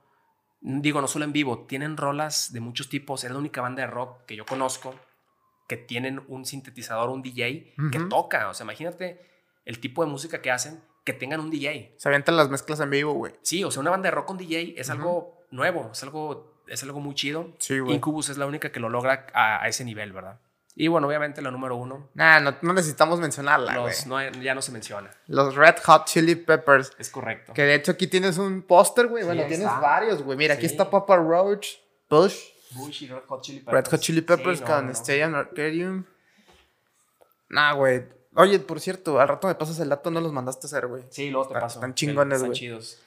digo, 0.65 1.01
no 1.01 1.09
solo 1.09 1.25
en 1.25 1.33
vivo, 1.33 1.67
tienen 1.67 1.97
rolas 1.97 2.53
de 2.53 2.61
muchos 2.61 2.89
tipos. 2.89 3.23
Es 3.25 3.31
la 3.31 3.39
única 3.39 3.61
banda 3.61 3.83
de 3.83 3.87
rock 3.87 4.25
que 4.27 4.35
yo 4.35 4.47
conozco 4.47 4.95
que 5.69 5.77
tienen 5.77 6.23
un 6.29 6.45
sintetizador, 6.45 7.11
un 7.11 7.23
DJ 7.23 7.75
que 7.93 8.01
toca. 8.01 8.49
O 8.49 8.55
sea, 8.55 8.65
imagínate 8.65 9.21
el 9.65 9.79
tipo 9.79 10.05
de 10.05 10.11
música 10.11 10.41
que 10.41 10.51
hacen, 10.51 10.83
que 11.05 11.13
tengan 11.13 11.41
un 11.41 11.51
DJ. 11.51 11.95
Se 11.99 12.09
avientan 12.09 12.37
las 12.37 12.49
mezclas 12.49 12.81
en 12.81 12.91
vivo, 12.91 13.13
güey. 13.13 13.35
Sí, 13.43 13.63
o 13.63 13.71
sea, 13.71 13.81
una 13.81 13.91
banda 13.91 14.09
de 14.09 14.15
rock 14.15 14.27
con 14.27 14.39
DJ 14.39 14.75
es 14.77 14.91
algo 14.91 15.47
nuevo, 15.51 15.91
es 15.93 16.03
algo, 16.03 16.63
es 16.67 16.83
algo 16.83 17.01
muy 17.01 17.15
chido. 17.15 17.55
Sí, 17.59 17.79
güey. 17.79 17.95
Incubus 17.95 18.31
es 18.31 18.39
la 18.39 18.47
única 18.47 18.73
que 18.73 18.81
lo 18.81 18.89
logra 18.89 19.27
a, 19.35 19.63
a 19.63 19.69
ese 19.69 19.85
nivel, 19.85 20.13
¿verdad? 20.13 20.41
Y 20.77 20.89
bueno, 20.89 21.07
obviamente 21.07 21.41
la 21.41 21.53
número 21.53 21.77
uno, 21.77 22.09
Nah, 22.15 22.41
no, 22.41 22.57
no 22.63 22.73
necesitamos 22.73 23.21
mencionarla, 23.21 23.79
güey. 23.79 23.95
los, 23.95 24.07
no, 24.07 24.21
ya 24.43 24.55
no 24.57 24.61
se 24.63 24.73
menciona. 24.73 25.09
Los 25.29 25.55
Red 25.55 25.77
Hot 25.85 26.07
Chili 26.07 26.35
Peppers. 26.35 26.91
Es 26.99 27.11
correcto. 27.11 27.53
Que 27.53 27.63
de 27.63 27.75
hecho 27.77 27.93
aquí 27.93 28.09
tienes 28.09 28.39
un 28.39 28.63
póster, 28.63 29.07
güey. 29.07 29.23
Sí, 29.23 29.27
bueno, 29.29 29.43
tienes 29.43 29.61
está. 29.67 29.79
varios, 29.79 30.23
güey. 30.23 30.37
Mira, 30.37 30.55
aquí 30.55 30.67
está 30.67 30.91
Papa 30.91 31.17
Roach, 31.17 31.77
Bush, 32.11 32.41
Bush 32.73 33.05
y 33.05 33.07
Red 33.07 33.23
Hot 33.29 33.43
Chili 33.43 33.61
Peppers. 33.61 33.85
Red 33.85 33.91
Hot 33.93 34.01
Chili 34.01 34.21
Peppers 34.23 34.59
Sí, 34.59 34.65
no, 34.65 34.71
con 34.75 34.87
no. 34.87 34.93
Stadium 34.93 35.35
Arcadium. 35.37 36.05
Nah, 37.51 37.73
güey. 37.75 38.05
Oye, 38.35 38.59
por 38.59 38.81
cierto, 38.81 39.21
al 39.21 39.29
rato 39.29 39.47
me 39.47 39.55
pasas 39.55 39.79
el 39.79 39.89
dato, 39.89 40.11
no 40.11 40.21
los 40.21 40.33
mandaste 40.33 40.67
a 40.67 40.69
hacer, 40.69 40.89
güey. 40.89 41.05
Sí, 41.11 41.31
luego 41.31 41.47
te 41.47 41.53
Están- 41.55 41.61
paso. 41.63 41.79
están 41.79 41.95
chingones, 41.95 42.37
Están 42.39 42.49
güey. 42.49 42.59
chidos. 42.59 42.99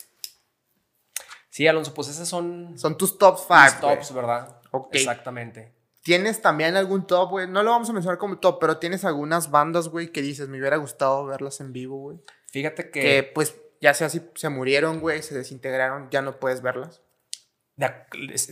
Sí, 1.49 1.67
Alonso, 1.67 1.93
pues 1.93 2.07
esas 2.07 2.29
son 2.29 2.77
Son 2.77 2.97
tus 2.97 3.17
top 3.17 3.35
mis 3.49 3.71
5. 3.73 3.81
tops, 3.87 4.13
¿verdad? 4.13 4.61
Ok. 4.71 4.95
Exactamente. 4.95 5.73
¿Tienes 6.07 6.41
también 6.41 6.77
algún 6.77 7.05
top, 7.05 7.31
güey? 7.31 7.49
No 7.49 7.63
lo 7.63 7.71
vamos 7.71 7.89
a 7.89 7.93
mencionar 7.93 8.17
como 8.17 8.39
top, 8.39 8.59
pero 8.61 8.77
tienes 8.77 9.03
algunas 9.03 9.51
bandas, 9.51 9.89
güey, 9.89 10.09
que 10.13 10.21
dices, 10.21 10.47
me 10.47 10.57
hubiera 10.57 10.77
gustado 10.77 11.25
verlas 11.25 11.59
en 11.59 11.73
vivo, 11.73 11.97
güey. 11.97 12.17
Fíjate 12.49 12.89
que, 12.91 13.01
Que 13.01 13.23
pues 13.23 13.59
ya 13.81 13.93
sea 13.93 14.07
si 14.07 14.21
se 14.33 14.47
murieron, 14.47 15.01
güey, 15.01 15.21
se 15.21 15.35
desintegraron, 15.35 16.09
ya 16.09 16.21
no 16.21 16.39
puedes 16.39 16.61
verlas. 16.61 17.01
de 17.75 17.91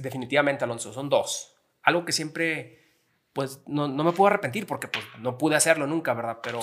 definitivamente, 0.01 0.65
Alonso, 0.65 0.91
son 0.91 1.07
dos. 1.07 1.55
Algo 1.81 2.03
que 2.03 2.11
siempre, 2.11 2.91
pues, 3.31 3.61
no, 3.67 3.87
no 3.87 4.03
me 4.03 4.11
puedo 4.11 4.27
arrepentir 4.27 4.67
porque 4.67 4.89
pues, 4.89 5.05
no 5.19 5.37
pude 5.37 5.55
hacerlo 5.55 5.87
nunca, 5.87 6.13
¿verdad? 6.13 6.39
Pero 6.43 6.59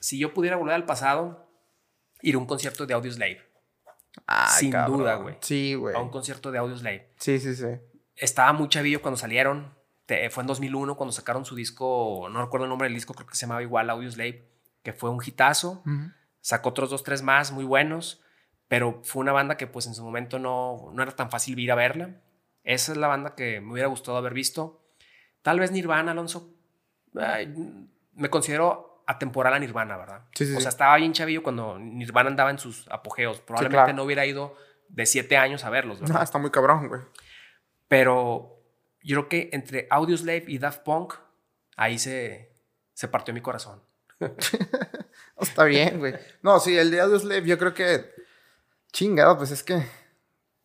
si 0.00 0.18
yo 0.18 0.34
pudiera 0.34 0.56
volver 0.56 0.74
al 0.74 0.84
pasado, 0.84 1.48
ir 2.22 2.34
a 2.34 2.38
un 2.38 2.46
concierto 2.46 2.86
de 2.86 2.94
Audioslave. 2.94 3.40
Ay, 4.26 4.58
Sin 4.58 4.72
cabrón. 4.72 4.98
duda, 4.98 5.14
güey. 5.14 5.36
Sí, 5.42 5.74
güey. 5.74 5.94
A 5.94 6.00
un 6.00 6.10
concierto 6.10 6.50
de 6.50 6.58
Audioslave. 6.58 7.14
Sí, 7.20 7.38
sí, 7.38 7.54
sí. 7.54 7.68
Estaba 8.16 8.52
muy 8.52 8.68
chavillo 8.68 9.00
cuando 9.00 9.16
salieron. 9.16 9.72
Te- 10.06 10.28
fue 10.30 10.42
en 10.42 10.46
2001 10.48 10.96
cuando 10.96 11.12
sacaron 11.12 11.44
su 11.44 11.54
disco, 11.54 12.28
no 12.30 12.40
recuerdo 12.42 12.64
el 12.66 12.70
nombre 12.70 12.86
del 12.88 12.94
disco, 12.94 13.14
creo 13.14 13.26
que 13.26 13.34
se 13.36 13.42
llamaba 13.46 13.62
igual 13.62 13.88
Audioslave, 13.90 14.48
que 14.82 14.92
fue 14.92 15.10
un 15.10 15.20
hitazo. 15.24 15.82
Sacó 16.40 16.68
otros 16.70 16.90
dos, 16.90 17.02
tres 17.04 17.22
más 17.22 17.52
muy 17.52 17.64
buenos, 17.64 18.22
pero 18.68 19.00
fue 19.04 19.20
una 19.20 19.32
banda 19.32 19.56
que 19.56 19.66
pues 19.66 19.86
en 19.86 19.94
su 19.94 20.04
momento 20.04 20.38
no, 20.38 20.90
no 20.92 21.02
era 21.02 21.12
tan 21.12 21.30
fácil 21.30 21.58
ir 21.58 21.72
a 21.72 21.74
verla. 21.74 22.20
Esa 22.64 22.92
es 22.92 22.98
la 22.98 23.08
banda 23.08 23.34
que 23.34 23.60
me 23.60 23.72
hubiera 23.72 23.88
gustado 23.88 24.16
haber 24.18 24.34
visto. 24.34 24.82
Tal 25.42 25.58
vez 25.60 25.70
Nirvana, 25.72 26.12
Alonso. 26.12 26.54
ay, 27.18 27.52
me 28.14 28.28
considero 28.30 29.02
atemporal 29.06 29.52
a 29.54 29.58
Nirvana, 29.58 29.96
¿verdad? 29.98 30.22
Sí, 30.34 30.46
sí, 30.46 30.54
o 30.54 30.60
sea, 30.60 30.70
estaba 30.70 30.96
bien 30.96 31.12
chavillo 31.12 31.42
cuando 31.42 31.78
Nirvana 31.78 32.30
andaba 32.30 32.50
en 32.50 32.58
sus 32.58 32.88
apogeos. 32.90 33.40
Probablemente 33.40 33.76
claro. 33.84 33.92
no 33.94 34.04
hubiera 34.04 34.24
ido 34.24 34.56
de 34.88 35.04
siete 35.06 35.36
años 35.36 35.64
a 35.64 35.70
verlos, 35.70 36.00
¿verdad? 36.00 36.16
No, 36.16 36.22
está 36.22 36.38
muy 36.38 36.50
cabrón, 36.50 36.88
güey. 36.88 37.00
Pero 37.88 38.53
yo 39.04 39.16
creo 39.16 39.28
que 39.28 39.50
entre 39.52 39.86
Audioslave 39.90 40.44
y 40.48 40.58
Daft 40.58 40.82
Punk, 40.82 41.14
ahí 41.76 41.98
se, 41.98 42.52
se 42.94 43.06
partió 43.08 43.32
mi 43.32 43.40
corazón. 43.40 43.82
Está 45.40 45.64
bien, 45.64 45.98
güey. 45.98 46.14
No, 46.42 46.58
sí, 46.60 46.76
el 46.76 46.90
de 46.90 47.00
Audioslave, 47.00 47.46
yo 47.46 47.58
creo 47.58 47.74
que. 47.74 48.10
Chingado, 48.92 49.36
pues 49.36 49.50
es 49.50 49.62
que. 49.62 49.84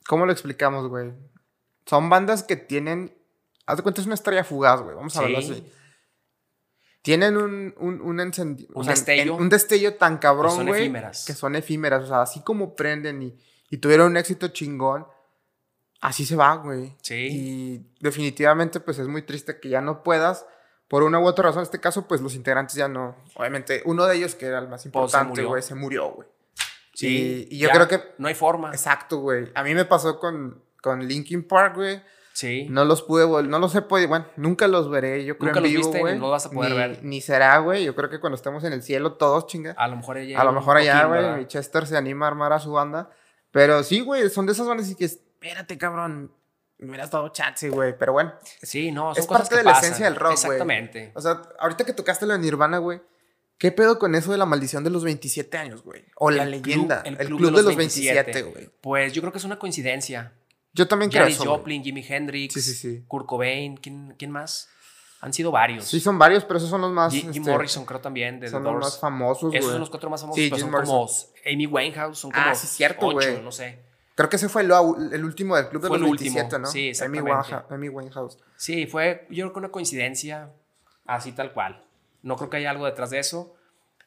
¿Cómo 0.08 0.26
lo 0.26 0.32
explicamos, 0.32 0.88
güey? 0.88 1.12
Son 1.86 2.10
bandas 2.10 2.44
que 2.44 2.56
tienen. 2.56 3.16
Haz 3.66 3.78
de 3.78 3.84
cuenta, 3.84 4.02
es 4.02 4.08
una 4.08 4.16
estrella 4.16 4.44
fugaz, 4.44 4.82
güey. 4.82 4.96
Vamos 4.96 5.16
a 5.18 5.22
verlo 5.22 5.42
Sí. 5.42 5.52
así. 5.52 5.74
Tienen 7.02 7.38
un, 7.38 7.74
un, 7.78 8.02
un 8.02 8.20
encendido. 8.20 8.70
Un 8.76 8.86
destello. 8.86 9.36
un 9.36 9.50
destello 9.50 9.96
tan 9.96 10.18
cabrón, 10.18 10.52
son 10.52 10.68
güey. 10.68 10.82
efímeras. 10.82 11.26
Que 11.26 11.34
son 11.34 11.56
efímeras. 11.56 12.04
O 12.04 12.08
sea, 12.08 12.22
así 12.22 12.42
como 12.42 12.76
prenden 12.76 13.22
y, 13.24 13.38
y 13.70 13.78
tuvieron 13.78 14.08
un 14.12 14.18
éxito 14.18 14.50
chingón. 14.50 15.08
Así 16.02 16.26
se 16.26 16.36
va, 16.36 16.56
güey. 16.56 16.96
Sí. 17.02 17.28
Y 17.32 17.86
definitivamente, 18.00 18.80
pues 18.80 19.00
es 19.00 19.08
muy 19.08 19.22
triste 19.24 19.60
que 19.60 19.70
ya 19.70 19.82
no 19.82 20.04
puedas. 20.04 20.46
Por 20.88 21.04
una 21.04 21.20
u 21.20 21.26
otra 21.28 21.44
razón, 21.46 21.60
en 21.60 21.64
este 21.64 21.80
caso, 21.80 22.08
pues 22.08 22.22
los 22.22 22.34
integrantes 22.36 22.76
ya 22.76 22.88
no. 22.88 23.16
Obviamente, 23.36 23.82
uno 23.86 24.06
de 24.06 24.16
ellos, 24.18 24.34
que 24.36 24.46
era 24.48 24.60
el 24.60 24.68
más 24.70 24.86
importante, 24.86 25.44
güey, 25.44 25.62
se 25.62 25.76
murió, 25.76 26.10
güey. 26.12 26.28
Sí, 26.96 27.48
Y- 27.50 27.56
y 27.56 27.60
yo 27.60 27.68
ya 27.68 27.74
creo 27.76 27.88
que- 27.88 28.04
No 28.18 28.28
hay 28.28 28.34
forma. 28.34 28.72
Exacto, 28.72 29.20
güey. 29.20 29.52
A 29.56 29.64
mí 29.64 29.74
me 29.76 29.86
pasó 29.86 30.20
con, 30.20 30.64
con 30.82 31.08
Linkin 31.08 31.48
Park, 31.48 31.76
güey. 31.76 32.02
Sí. 32.34 32.68
No 32.70 32.86
los 32.86 33.02
pude, 33.04 33.26
vol- 33.26 33.48
no 33.48 33.60
los 33.60 33.76
he 33.76 33.82
podido, 33.82 34.08
bueno, 34.10 34.26
nunca 34.38 34.68
los 34.68 34.90
veré, 34.90 35.26
yo 35.26 35.38
creo 35.38 35.54
Nunca 35.54 35.60
en 35.68 35.74
los 35.76 35.92
viste, 35.92 36.02
no 36.16 36.22
los 36.22 36.32
vas 36.32 36.46
a 36.46 36.52
poder 36.52 36.72
ni, 36.72 36.78
ver. 36.78 37.00
Ni 37.04 37.22
será, 37.22 37.58
güey. 37.60 37.84
Yo 37.84 37.96
creo 37.96 38.10
que 38.10 38.20
cuando 38.20 38.36
estemos 38.38 38.64
en 38.64 38.72
el 38.74 38.82
cielo 38.82 39.14
todos, 39.14 39.46
chinga. 39.48 39.72
A 39.78 39.88
lo 39.90 39.98
mejor 39.98 40.18
ella. 40.18 40.40
A 40.40 40.44
lo 40.46 40.54
mejor 40.54 40.78
allá, 40.78 41.06
güey, 41.06 41.48
Chester 41.48 41.86
se 41.86 41.98
anima 41.98 42.26
a 42.26 42.30
armar 42.30 42.54
a 42.54 42.60
su 42.60 42.72
banda. 42.72 43.10
Pero 43.52 43.84
sí, 43.84 44.00
güey, 44.02 44.30
son 44.30 44.46
de 44.46 44.54
esas 44.54 44.68
bandas 44.68 44.90
y 44.90 44.96
que, 44.96 45.10
espérate, 45.42 45.78
cabrón, 45.78 46.32
me 46.78 46.88
hubieras 46.90 47.12
dado 47.12 47.30
chance, 47.30 47.70
güey. 47.70 47.98
Pero 47.98 48.14
bueno, 48.14 48.34
Sí, 48.62 48.92
no, 48.92 49.14
son 49.14 49.22
Es 49.22 49.28
cosas 49.28 49.44
parte 49.44 49.56
que 49.56 49.58
de 49.60 49.64
la 49.64 49.78
esencia 49.80 50.06
del 50.06 50.16
rock, 50.16 50.32
güey. 50.32 50.58
Exactamente. 50.58 51.12
o 51.16 51.22
sea, 51.22 51.42
ahorita 51.60 51.86
que 51.86 51.94
tocaste 51.94 52.26
lo 52.26 52.34
de 52.34 52.40
Nirvana, 52.40 52.78
güey, 52.80 53.02
¿qué 53.58 53.72
pedo 53.72 54.00
con 54.00 54.16
eso 54.16 54.32
de 54.32 54.38
la 54.38 54.46
maldición 54.46 54.84
de 54.84 54.90
los 54.90 55.04
27 55.04 55.58
años, 55.58 55.84
güey? 55.84 56.04
O 56.16 56.30
la 56.32 56.46
leyenda, 56.46 57.04
club- 57.04 57.18
el 57.20 57.28
club, 57.28 57.56
de 57.56 57.64
los 57.64 57.76
27, 57.76 58.42
güey. 58.44 58.70
Pues 58.82 59.14
yo 59.14 59.22
creo 59.22 59.32
que 59.32 59.38
es 59.40 59.46
una 59.46 59.60
coincidencia. 59.60 60.34
Yo 60.74 60.88
también 60.88 61.10
creo 61.10 61.24
Janis 61.24 61.36
eso. 61.38 61.46
güey. 61.46 61.58
Joplin, 61.58 61.84
Jimi 61.84 62.06
Hendrix, 62.08 62.54
Sí, 62.54 62.62
sí, 62.62 62.74
sí. 62.74 63.04
Kurt 63.08 63.26
Cobain, 63.26 63.76
¿quién, 63.78 64.16
quién 64.18 64.32
más? 64.32 64.70
Han 65.22 65.34
sido 65.34 65.52
varios. 65.52 65.84
Sí, 65.86 66.00
son 66.00 66.18
varios, 66.18 66.46
pero 66.46 66.58
esos 66.60 66.70
son 66.70 66.80
los 66.80 66.92
más. 66.92 67.12
Jim 67.12 67.28
este, 67.30 67.40
Morrison 67.42 67.86
creo 67.86 68.00
también, 68.00 68.40
de 68.40 68.46
The 68.48 68.52
Son 68.52 68.64
los 68.64 68.76
más 68.76 69.00
famosos, 69.00 69.54
Esos 69.54 69.66
güey. 69.66 69.72
son 69.74 69.80
los 69.82 69.90
cuatro 69.90 70.10
más 70.10 70.22
famosos, 70.22 70.42
Sí, 70.42 70.50
pero 70.50 70.56
Jim 70.64 70.72
son 70.72 70.86
como 70.86 71.10
Amy 71.46 71.66
Winehouse, 71.66 72.18
son 72.20 72.32
como 72.32 72.46
Ah, 72.46 72.56
sí, 72.56 72.68
cierto, 72.68 73.08
ocho, 73.08 73.42
no 73.42 73.52
sé. 73.52 73.80
Creo 74.20 74.30
que 74.30 74.36
ese 74.36 74.50
fue 74.50 74.64
el, 74.64 75.24
último 75.24 75.56
del 75.56 75.70
club 75.70 75.82
de 75.82 75.88
Fue 75.88 75.98
los 75.98 76.06
el 76.06 76.12
último, 76.12 76.36
27, 76.36 76.60
¿no? 76.60 76.68
sí, 76.68 76.90
exactamente. 76.90 77.56
Amy 77.70 77.88
Winehouse. 77.88 78.38
Sí, 78.58 78.86
fue 78.86 79.26
yo 79.30 79.46
creo 79.46 79.54
que 79.54 79.60
una 79.60 79.70
coincidencia 79.70 80.52
así 81.06 81.32
tal 81.32 81.54
cual. 81.54 81.86
No 82.22 82.36
creo 82.36 82.50
que 82.50 82.58
haya 82.58 82.70
algo 82.70 82.86
detrás 82.86 83.12
de 83.12 83.20
eso. 83.20 83.56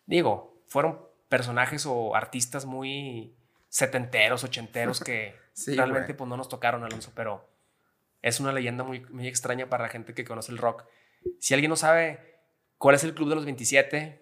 Digo, 0.05 0.61
fueron 0.67 1.01
personajes 1.31 1.87
o 1.87 2.15
artistas 2.15 2.67
muy 2.67 3.35
setenteros, 3.71 4.45
ochenteros 4.45 5.01
que 5.01 5.35
Sí, 5.55 5.75
realmente 5.75 6.13
pues 6.13 6.29
no 6.29 6.37
nos 6.37 6.51
tocaron, 6.51 6.85
Alonso, 6.85 7.13
pero 7.15 7.49
es 8.21 8.39
una 8.39 8.53
leyenda 8.53 8.85
muy, 8.85 9.01
muy 9.07 9.27
extraña 9.27 9.71
para 9.71 9.85
la 9.85 9.89
gente 9.89 10.13
que 10.13 10.27
conoce 10.27 10.53
el 10.53 10.59
rock. 10.59 10.85
Si 11.39 11.55
alguien 11.55 11.71
no 11.71 11.77
sabe 11.77 12.37
cuál 12.77 12.97
es 12.97 13.05
el 13.05 13.15
club 13.15 13.31
de 13.31 13.37
los 13.37 13.47
27, 13.47 14.22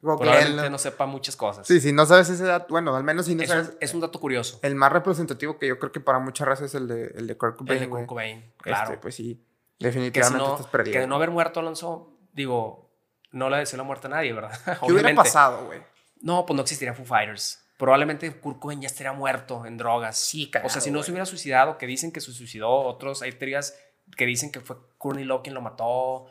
probablemente 0.00 0.70
no 0.70 0.78
sepa 0.78 1.06
muchas 1.06 1.36
cosas. 1.36 1.66
Sí, 1.66 1.80
si 1.80 1.92
no 1.92 2.06
sabes 2.06 2.28
ese 2.28 2.44
dato, 2.44 2.66
bueno, 2.70 2.94
al 2.94 3.04
menos 3.04 3.26
si 3.26 3.34
no 3.34 3.42
es, 3.42 3.48
sabes. 3.48 3.68
un, 3.68 3.76
es 3.80 3.94
un 3.94 4.00
dato 4.00 4.20
curioso. 4.20 4.58
El 4.62 4.74
más 4.74 4.92
representativo 4.92 5.58
que 5.58 5.68
yo 5.68 5.78
creo 5.78 5.92
que 5.92 6.00
para 6.00 6.18
muchas 6.18 6.46
razas 6.46 6.66
es 6.66 6.74
el 6.74 6.88
de, 6.88 7.06
el 7.16 7.26
de 7.26 7.36
Kurt 7.36 7.52
El 7.52 7.66
Cobain, 7.66 7.80
de 7.80 7.86
güey. 7.86 8.02
Kurt 8.02 8.08
Cobain, 8.08 8.38
Este, 8.38 8.62
claro. 8.62 9.00
pues 9.00 9.14
sí, 9.14 9.34
que, 9.78 9.84
si 9.84 9.84
definitivamente 9.84 10.44
no, 10.44 10.52
estás 10.56 10.66
perdido. 10.68 10.92
que 10.94 11.00
de 11.00 11.06
no 11.06 11.16
haber 11.16 11.30
muerto 11.30 11.60
Alonso, 11.60 12.16
digo, 12.32 12.90
no 13.30 13.48
le 13.50 13.58
deseo 13.58 13.76
la 13.78 13.84
muerte 13.84 14.06
a 14.08 14.10
nadie, 14.10 14.32
¿verdad? 14.32 14.58
¿Qué 14.64 14.72
hubiera 14.92 15.14
pasado, 15.14 15.66
güey? 15.66 15.80
No, 16.20 16.46
pues 16.46 16.54
no 16.56 16.62
existiría 16.62 16.94
Foo 16.94 17.04
Fighters. 17.04 17.58
Probablemente 17.78 18.30
Kurt 18.38 18.60
Cobain 18.60 18.80
ya 18.80 18.86
estaría 18.86 19.12
muerto 19.12 19.66
en 19.66 19.76
drogas. 19.76 20.16
Sí, 20.16 20.50
O 20.62 20.68
sea, 20.68 20.80
si 20.80 20.90
no 20.92 21.02
se 21.02 21.10
hubiera 21.10 21.26
suicidado, 21.26 21.78
que 21.78 21.86
dicen 21.86 22.12
que 22.12 22.20
se 22.20 22.32
suicidó, 22.32 22.70
otros 22.70 23.22
hay 23.22 23.32
teorías 23.32 23.76
que 24.16 24.24
dicen 24.26 24.52
que 24.52 24.60
fue 24.60 24.76
Courtney 24.98 25.24
Love 25.24 25.42
quien 25.42 25.54
lo 25.54 25.60
mató. 25.62 26.26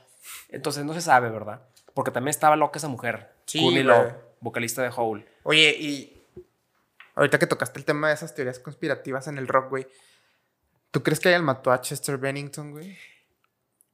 Entonces 0.49 0.85
no 0.85 0.93
se 0.93 1.01
sabe, 1.01 1.29
¿verdad? 1.29 1.67
Porque 1.93 2.11
también 2.11 2.29
estaba 2.29 2.55
loca 2.55 2.77
esa 2.79 2.87
mujer. 2.87 3.30
Sí, 3.45 3.59
Courtney. 3.59 3.83
Love, 3.83 4.13
vocalista 4.39 4.81
de 4.81 4.91
Hole. 4.95 5.25
Oye, 5.43 5.75
y 5.79 6.23
ahorita 7.15 7.39
que 7.39 7.47
tocaste 7.47 7.79
el 7.79 7.85
tema 7.85 8.09
de 8.09 8.13
esas 8.15 8.33
teorías 8.35 8.59
conspirativas 8.59 9.27
en 9.27 9.37
el 9.37 9.47
rock, 9.47 9.69
güey, 9.69 9.87
¿tú 10.91 11.03
crees 11.03 11.19
que 11.19 11.33
él 11.33 11.43
mató 11.43 11.71
a 11.71 11.81
Chester 11.81 12.17
Bennington, 12.17 12.71
güey? 12.71 12.97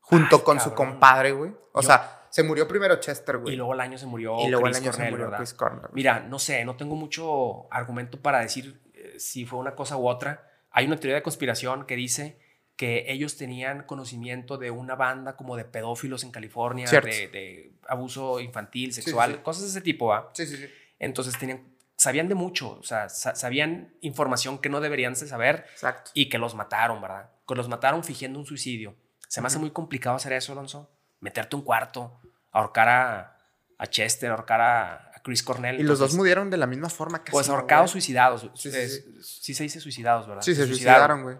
Junto 0.01 0.37
Ay, 0.37 0.41
con 0.43 0.59
su 0.59 0.73
compadre, 0.73 1.31
güey. 1.31 1.51
O 1.73 1.81
Yo- 1.81 1.87
sea, 1.87 2.27
se 2.29 2.43
murió 2.43 2.67
primero 2.67 2.95
Chester, 2.99 3.37
güey. 3.37 3.53
Y 3.53 3.57
luego 3.57 3.73
al 3.73 3.79
año 3.81 3.97
se 3.97 4.05
murió 4.05 4.37
Y 4.39 4.49
luego 4.49 4.65
Chris 4.65 4.77
al 4.77 4.83
año 4.83 4.93
se 4.93 5.09
murió. 5.09 5.31
Chris 5.35 5.53
Cornell. 5.53 5.89
Mira, 5.93 6.19
no 6.21 6.39
sé, 6.39 6.63
no 6.65 6.75
tengo 6.77 6.95
mucho 6.95 7.71
argumento 7.73 8.21
para 8.21 8.39
decir 8.39 8.81
eh, 8.93 9.15
si 9.19 9.45
fue 9.45 9.59
una 9.59 9.75
cosa 9.75 9.97
u 9.97 10.07
otra. 10.07 10.47
Hay 10.71 10.85
una 10.85 10.97
teoría 10.97 11.15
de 11.15 11.23
conspiración 11.23 11.85
que 11.85 11.95
dice 11.95 12.39
que 12.77 13.11
ellos 13.11 13.35
tenían 13.37 13.83
conocimiento 13.83 14.57
de 14.57 14.71
una 14.71 14.95
banda 14.95 15.35
como 15.35 15.57
de 15.57 15.65
pedófilos 15.65 16.23
en 16.23 16.31
California, 16.31 16.89
de, 16.89 16.99
de 17.01 17.73
abuso 17.87 18.39
infantil, 18.39 18.93
sexual, 18.93 19.33
sí. 19.33 19.39
cosas 19.43 19.63
de 19.63 19.69
ese 19.69 19.81
tipo. 19.81 20.13
¿ah? 20.13 20.29
Sí, 20.33 20.45
sí, 20.47 20.55
sí. 20.57 20.65
Entonces 20.99 21.37
tenían, 21.37 21.63
sabían 21.95 22.29
de 22.29 22.35
mucho, 22.35 22.77
o 22.79 22.83
sea, 22.83 23.09
sa- 23.09 23.35
sabían 23.35 23.93
información 24.01 24.59
que 24.59 24.69
no 24.69 24.79
deberían 24.79 25.13
de 25.15 25.27
saber 25.27 25.65
Exacto. 25.73 26.11
y 26.13 26.29
que 26.29 26.37
los 26.37 26.53
mataron, 26.55 27.01
¿verdad? 27.01 27.31
Que 27.47 27.55
los 27.55 27.67
mataron 27.67 28.03
fingiendo 28.03 28.37
un 28.39 28.45
suicidio. 28.45 28.95
Se 29.27 29.41
me 29.41 29.47
hace 29.47 29.57
muy 29.59 29.71
complicado 29.71 30.15
hacer 30.15 30.31
eso, 30.33 30.51
Alonso. 30.53 30.89
Meterte 31.19 31.55
un 31.55 31.63
cuarto, 31.63 32.21
ahorcar 32.51 32.89
a, 32.89 33.37
a 33.79 33.87
Chester, 33.87 34.29
ahorcar 34.29 34.61
a, 34.61 34.93
a 35.15 35.21
Chris 35.23 35.41
Cornell. 35.43 35.79
Y 35.79 35.83
los 35.83 35.97
dos 35.99 36.13
murieron 36.13 36.49
de 36.51 36.57
la 36.57 36.67
misma 36.67 36.89
forma 36.89 37.19
casi. 37.23 37.31
Pues 37.31 37.47
¿no, 37.47 37.55
ahorcados, 37.55 37.89
suicidados. 37.91 38.49
Sí, 38.53 38.71
sí, 38.71 38.77
Es- 38.77 39.05
sí 39.41 39.53
se 39.55 39.63
dice 39.63 39.79
suicidados, 39.79 40.27
¿verdad? 40.27 40.43
Sí, 40.43 40.53
se 40.53 40.65
suicidaron, 40.67 41.23
güey. 41.23 41.37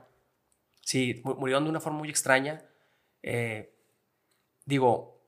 Sí, 0.88 1.22
mu- 1.26 1.36
murieron 1.36 1.66
de 1.66 1.70
una 1.70 1.82
forma 1.82 2.00
muy 2.00 2.10
extraña. 2.10 2.64
Eh, 3.22 3.76
digo, 4.66 5.22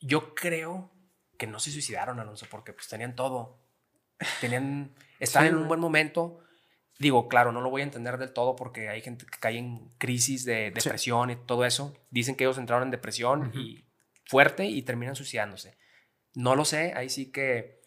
yo 0.00 0.34
creo 0.36 0.92
que 1.36 1.48
no 1.48 1.58
se 1.58 1.72
suicidaron, 1.72 2.20
Alonso, 2.20 2.46
porque 2.48 2.72
pues 2.72 2.86
tenían 2.86 3.16
todo. 3.16 3.58
Tenían, 4.40 4.94
estaban 5.18 5.48
Sí, 5.48 5.54
en 5.54 5.60
un 5.62 5.66
buen 5.68 5.80
momento. 5.80 6.38
Digo, 7.00 7.26
claro, 7.28 7.50
no 7.50 7.60
lo 7.60 7.70
voy 7.70 7.80
a 7.82 7.84
entender 7.84 8.18
del 8.18 8.32
todo 8.32 8.54
porque 8.54 8.88
hay 8.88 9.00
gente 9.02 9.26
que 9.26 9.38
cae 9.40 9.58
en 9.58 9.88
crisis 9.98 10.44
de 10.44 10.70
depresión 10.70 11.30
y 11.30 11.36
todo 11.36 11.64
eso. 11.64 11.96
Dicen 12.10 12.36
que 12.36 12.44
ellos 12.44 12.58
entraron 12.58 12.86
en 12.86 12.90
depresión 12.92 13.50
y 13.54 13.84
fuerte 14.26 14.64
y 14.66 14.82
terminan 14.82 15.16
suicidándose. 15.16 15.76
No 16.34 16.54
lo 16.54 16.64
sé, 16.64 16.92
ahí 16.94 17.08
sí 17.08 17.32
que 17.32 17.80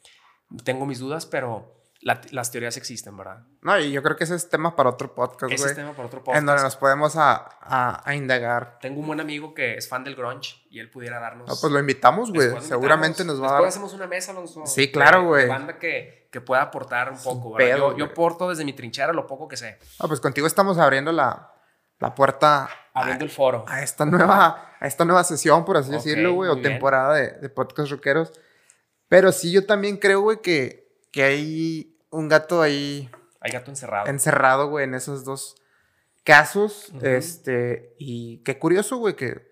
tengo 0.66 0.86
mis 0.86 1.00
dudas, 1.00 1.26
pero 1.26 1.81
la- 2.02 2.20
las 2.32 2.52
teorías 2.52 2.76
existen, 2.78 3.16
¿verdad? 3.16 3.44
No, 3.62 3.78
y 3.80 3.92
yo 3.92 4.02
creo 4.02 4.16
que 4.16 4.24
ese 4.24 4.36
es 4.36 4.50
tema 4.50 4.76
para 4.76 4.90
otro 4.90 5.14
podcast, 5.14 5.52
Ese 5.54 5.62
güey. 5.64 5.72
es 5.72 5.78
tema 5.78 5.94
por 5.94 6.06
otro 6.06 6.20
En 6.20 6.24
podcast. 6.26 6.46
donde 6.46 6.64
nos 6.64 6.76
podemos 6.76 7.16
a, 7.16 7.34
a, 7.62 8.02
a 8.10 8.16
indagar. 8.16 8.80
Tengo 8.82 9.00
un 9.02 9.08
buen 9.08 9.20
amigo 9.20 9.54
que 9.54 9.76
es 9.76 9.88
fan 9.88 10.04
del 10.04 10.16
grunge 10.16 10.56
y 10.70 10.80
él 10.80 10.90
pudiera 10.90 11.20
darnos. 11.20 11.48
No, 11.48 11.56
pues 11.60 11.72
lo 11.72 11.80
invitamos, 11.80 12.30
güey. 12.32 12.48
Después 12.48 12.66
Seguramente 12.66 13.24
nos 13.24 13.36
va 13.42 13.46
a 13.48 13.52
Después 13.52 13.62
dar. 13.62 13.68
hacemos 13.70 13.94
una 13.94 14.08
mesa, 14.08 14.32
Alonso. 14.32 14.66
Sí, 14.66 14.92
claro, 14.92 15.26
güey. 15.26 15.48
banda 15.48 15.78
que, 15.78 16.28
que 16.32 16.42
pueda 16.42 16.64
aportar 16.64 17.12
un 17.12 17.20
poco, 17.22 17.54
¿verdad? 17.54 17.76
pedo, 17.76 17.92
yo, 17.92 17.98
yo 18.00 18.06
aporto 18.06 18.50
desde 18.50 18.66
mi 18.66 18.74
trinchera 18.74 19.14
lo 19.14 19.28
poco 19.28 19.48
que 19.48 19.58
sé. 19.58 19.78
Ah, 20.00 20.08
pues 20.08 20.20
contigo 20.20 20.48
estamos 20.48 20.78
abriendo 20.80 21.12
la, 21.12 21.54
la 22.00 22.16
puerta 22.16 22.68
Abriendo 22.94 23.24
el 23.26 23.32
foro. 23.32 23.64
a 23.68 23.84
esta 23.84 24.06
nueva, 24.06 24.74
a 24.80 24.88
esta 24.88 25.06
nueva 25.06 25.24
sesión, 25.24 25.64
por 25.66 25.78
así 25.78 25.90
Ok, 25.90 25.96
decirlo, 25.98 26.34
güey, 26.34 26.50
o 26.50 26.56
bien. 26.56 26.64
temporada 26.72 27.14
de, 27.14 27.32
de 27.34 27.50
podcast 27.50 27.92
rockeros. 27.92 28.34
Pero 29.08 29.32
sí, 29.32 29.52
yo 29.52 29.66
también 29.66 29.98
creo, 29.98 30.22
güey, 30.22 30.42
que, 30.42 30.90
que 31.12 31.24
hay 31.24 31.91
un 32.12 32.28
gato 32.30 32.62
ahí 32.62 33.10
Hay 33.40 33.52
gato 33.52 33.72
encerrado. 33.72 34.08
encerrado, 34.08 34.68
güey, 34.70 34.86
en 34.86 34.94
esos 34.94 35.26
dos 35.26 35.56
casos. 36.24 36.92
Este, 37.02 37.96
y 37.98 38.44
qué 38.44 38.60
curioso, 38.60 38.98
güey, 38.98 39.16
que, 39.16 39.50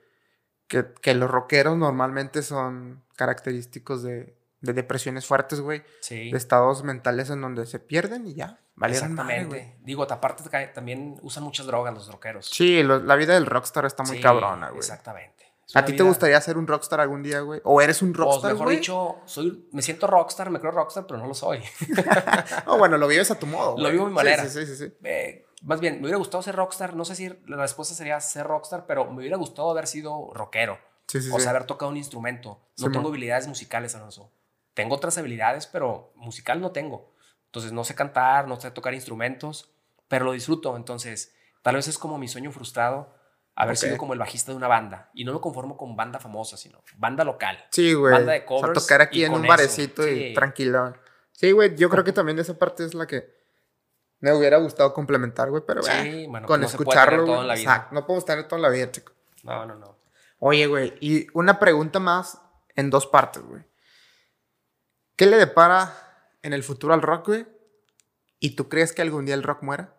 que, 0.68 0.86
que 1.02 1.14
los 1.16 1.30
rockeros 1.30 1.78
normalmente 1.78 2.44
son 2.44 3.04
característicos 3.16 4.04
de, 4.04 4.38
de 4.62 4.74
depresiones 4.74 5.26
fuertes, 5.26 5.62
güey, 5.62 5.84
sí. 6.02 6.32
de 6.32 6.38
estados 6.38 6.84
mentales 6.84 7.30
en 7.30 7.42
donde 7.42 7.66
se 7.66 7.80
pierden 7.80 8.28
y 8.28 8.34
ya, 8.36 8.60
madre, 8.76 8.94
Exactamente. 8.94 9.46
güey. 9.46 9.74
Digo, 9.82 10.04
aparte 10.04 10.44
también 10.74 11.18
usan 11.22 11.44
muchas 11.44 11.66
drogas 11.66 11.94
los 11.94 12.12
rockeros. 12.12 12.48
Sí, 12.50 12.84
lo- 12.84 13.00
la 13.00 13.16
vida 13.16 13.34
del 13.34 13.46
rockstar 13.46 13.86
está 13.86 14.04
muy 14.04 14.18
Sí, 14.18 14.22
cabrona, 14.24 14.68
güey. 14.70 14.80
Exactamente. 14.80 15.39
¿A 15.76 15.86
ti 15.86 15.96
te 15.96 16.04
gustaría 16.04 16.40
ser 16.42 16.58
un 16.58 16.66
rockstar 16.66 17.00
algún 17.00 17.22
día, 17.22 17.42
güey? 17.42 17.62
¿O 17.64 17.80
eres 17.82 18.02
un 18.02 18.14
rockstar, 18.14 18.54
mejor 18.54 18.68
güey? 18.68 18.78
dicho, 18.78 19.18
soy, 19.26 19.68
me 19.72 19.82
siento 19.82 20.08
rockstar, 20.08 20.50
me 20.50 20.60
creo 20.60 20.72
rockstar, 20.72 21.06
pero 21.06 21.20
no 21.20 21.28
lo 21.28 21.34
soy. 21.34 21.62
No, 22.66 22.78
bueno, 22.78 22.98
lo 22.98 23.08
vives 23.08 23.30
a 23.32 23.40
tu 23.40 23.46
modo, 23.46 23.78
Lo 23.78 23.90
vivo 23.92 24.04
a 24.06 24.10
mi 24.10 24.12
Sí, 24.12 24.16
manera. 24.16 24.46
Sí, 24.48 24.66
sí, 24.66 24.66
sí, 24.66 24.76
sí. 24.88 24.94
Eh, 25.04 25.46
más 25.64 25.80
bien, 25.80 25.96
me 25.96 26.02
hubiera 26.02 26.18
gustado 26.18 26.42
ser 26.42 26.56
rockstar. 26.56 26.96
No 26.96 27.06
sé 27.06 27.16
si 27.16 27.30
la 27.48 27.58
respuesta 27.58 27.94
sería 27.94 28.20
ser 28.20 28.48
rockstar, 28.48 28.86
pero 28.86 29.06
me 29.12 29.18
hubiera 29.20 29.38
gustado 29.38 29.70
haber 29.72 29.88
sido 29.88 30.32
rockero. 30.34 30.80
Sí, 31.08 31.22
sí, 31.22 31.30
o 31.32 31.36
sí. 31.36 31.42
sea, 31.42 31.52
haber 31.52 31.66
tocado 31.66 31.92
un 31.92 31.98
instrumento. 31.98 32.62
No 32.78 32.92
tengo 32.92 33.10
habilidades 33.10 33.48
musicales, 33.48 33.96
Alonso. 33.96 34.32
Tengo 34.74 34.96
otras 34.96 35.18
habilidades, 35.18 35.68
pero 35.68 36.14
musical 36.16 36.62
no 36.62 36.72
tengo. 36.72 37.14
Entonces, 37.46 37.72
no 37.74 37.84
sé 37.84 37.96
cantar, 37.96 38.48
no 38.48 38.60
sé 38.60 38.72
tocar 38.72 38.94
instrumentos, 38.94 39.72
pero 40.08 40.26
lo 40.26 40.32
disfruto. 40.32 40.76
Entonces, 40.78 41.34
tal 41.62 41.76
vez 41.76 41.88
es 41.88 41.98
como 41.98 42.18
mi 42.18 42.28
sueño 42.28 42.52
frustrado 42.52 43.14
haber 43.60 43.74
Ok. 43.76 43.80
sido 43.82 43.98
como 43.98 44.14
el 44.14 44.20
bajista 44.20 44.52
de 44.52 44.58
una 44.58 44.68
banda. 44.68 45.10
Y 45.14 45.26
no 45.26 45.34
me 45.34 45.40
conformo 45.40 45.76
con 45.78 45.96
banda 45.96 46.20
famosa, 46.20 46.58
sino 46.58 46.82
banda 46.98 47.24
local. 47.24 47.64
Sí, 47.72 47.94
güey. 47.94 48.14
Banda 48.14 48.32
de 48.34 48.40
O 48.40 48.42
sea, 48.42 48.46
covers 48.48 48.82
tocar 48.84 49.02
aquí 49.02 49.24
en 49.24 49.34
un 49.34 49.42
eso. 49.44 49.48
barecito 49.50 50.08
y 50.08 50.30
Sí. 50.30 50.34
tranquilo. 50.34 50.94
Sí, 51.32 51.52
güey, 51.52 51.76
yo 51.76 51.90
creo 51.90 52.04
que 52.04 52.12
también 52.14 52.40
esa 52.40 52.58
parte 52.58 52.84
es 52.86 52.94
la 52.94 53.06
que 53.06 53.38
me 54.22 54.34
hubiera 54.34 54.58
gustado 54.58 54.94
complementar, 54.94 55.50
güey, 55.50 55.64
pero 55.66 55.82
Sí, 55.84 55.92
eh, 55.94 56.26
bueno, 56.30 56.48
con 56.48 56.60
no 56.62 56.68
escucharlo, 56.68 57.26
todo 57.26 57.42
en 57.42 57.48
la 57.48 57.54
vida. 57.56 57.64
exacto, 57.64 57.96
no 57.96 58.06
podemos 58.06 58.26
tener 58.26 58.48
todo 58.48 58.56
en 58.58 58.62
la 58.64 58.70
vida, 58.70 58.92
chico. 58.92 59.14
No, 59.44 59.66
no, 59.66 59.76
no. 59.76 59.98
Oye, 60.40 60.68
güey, 60.68 60.94
y 61.02 61.28
una 61.34 61.60
pregunta 61.60 62.00
más 62.00 62.42
en 62.76 62.90
dos 62.90 63.08
partes, 63.08 63.44
güey. 63.44 63.64
¿Qué 65.16 65.26
le 65.26 65.36
depara 65.38 65.94
en 66.42 66.54
el 66.54 66.64
futuro 66.64 66.94
al 66.94 67.02
rock, 67.02 67.28
güey? 67.28 67.48
¿Y 68.40 68.56
tú 68.56 68.70
crees 68.70 68.94
que 68.94 69.02
algún 69.02 69.26
día 69.26 69.36
el 69.36 69.44
rock 69.44 69.64
muera? 69.64 69.94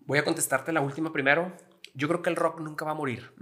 Voy 0.00 0.18
a 0.18 0.24
contestarte 0.24 0.72
la 0.72 0.80
última 0.80 1.12
primero. 1.12 1.52
Yo 1.96 2.08
creo 2.08 2.22
que 2.22 2.30
el 2.30 2.36
rock 2.36 2.60
nunca 2.60 2.84
va 2.84 2.92
a 2.92 2.94
morir. 2.94 3.34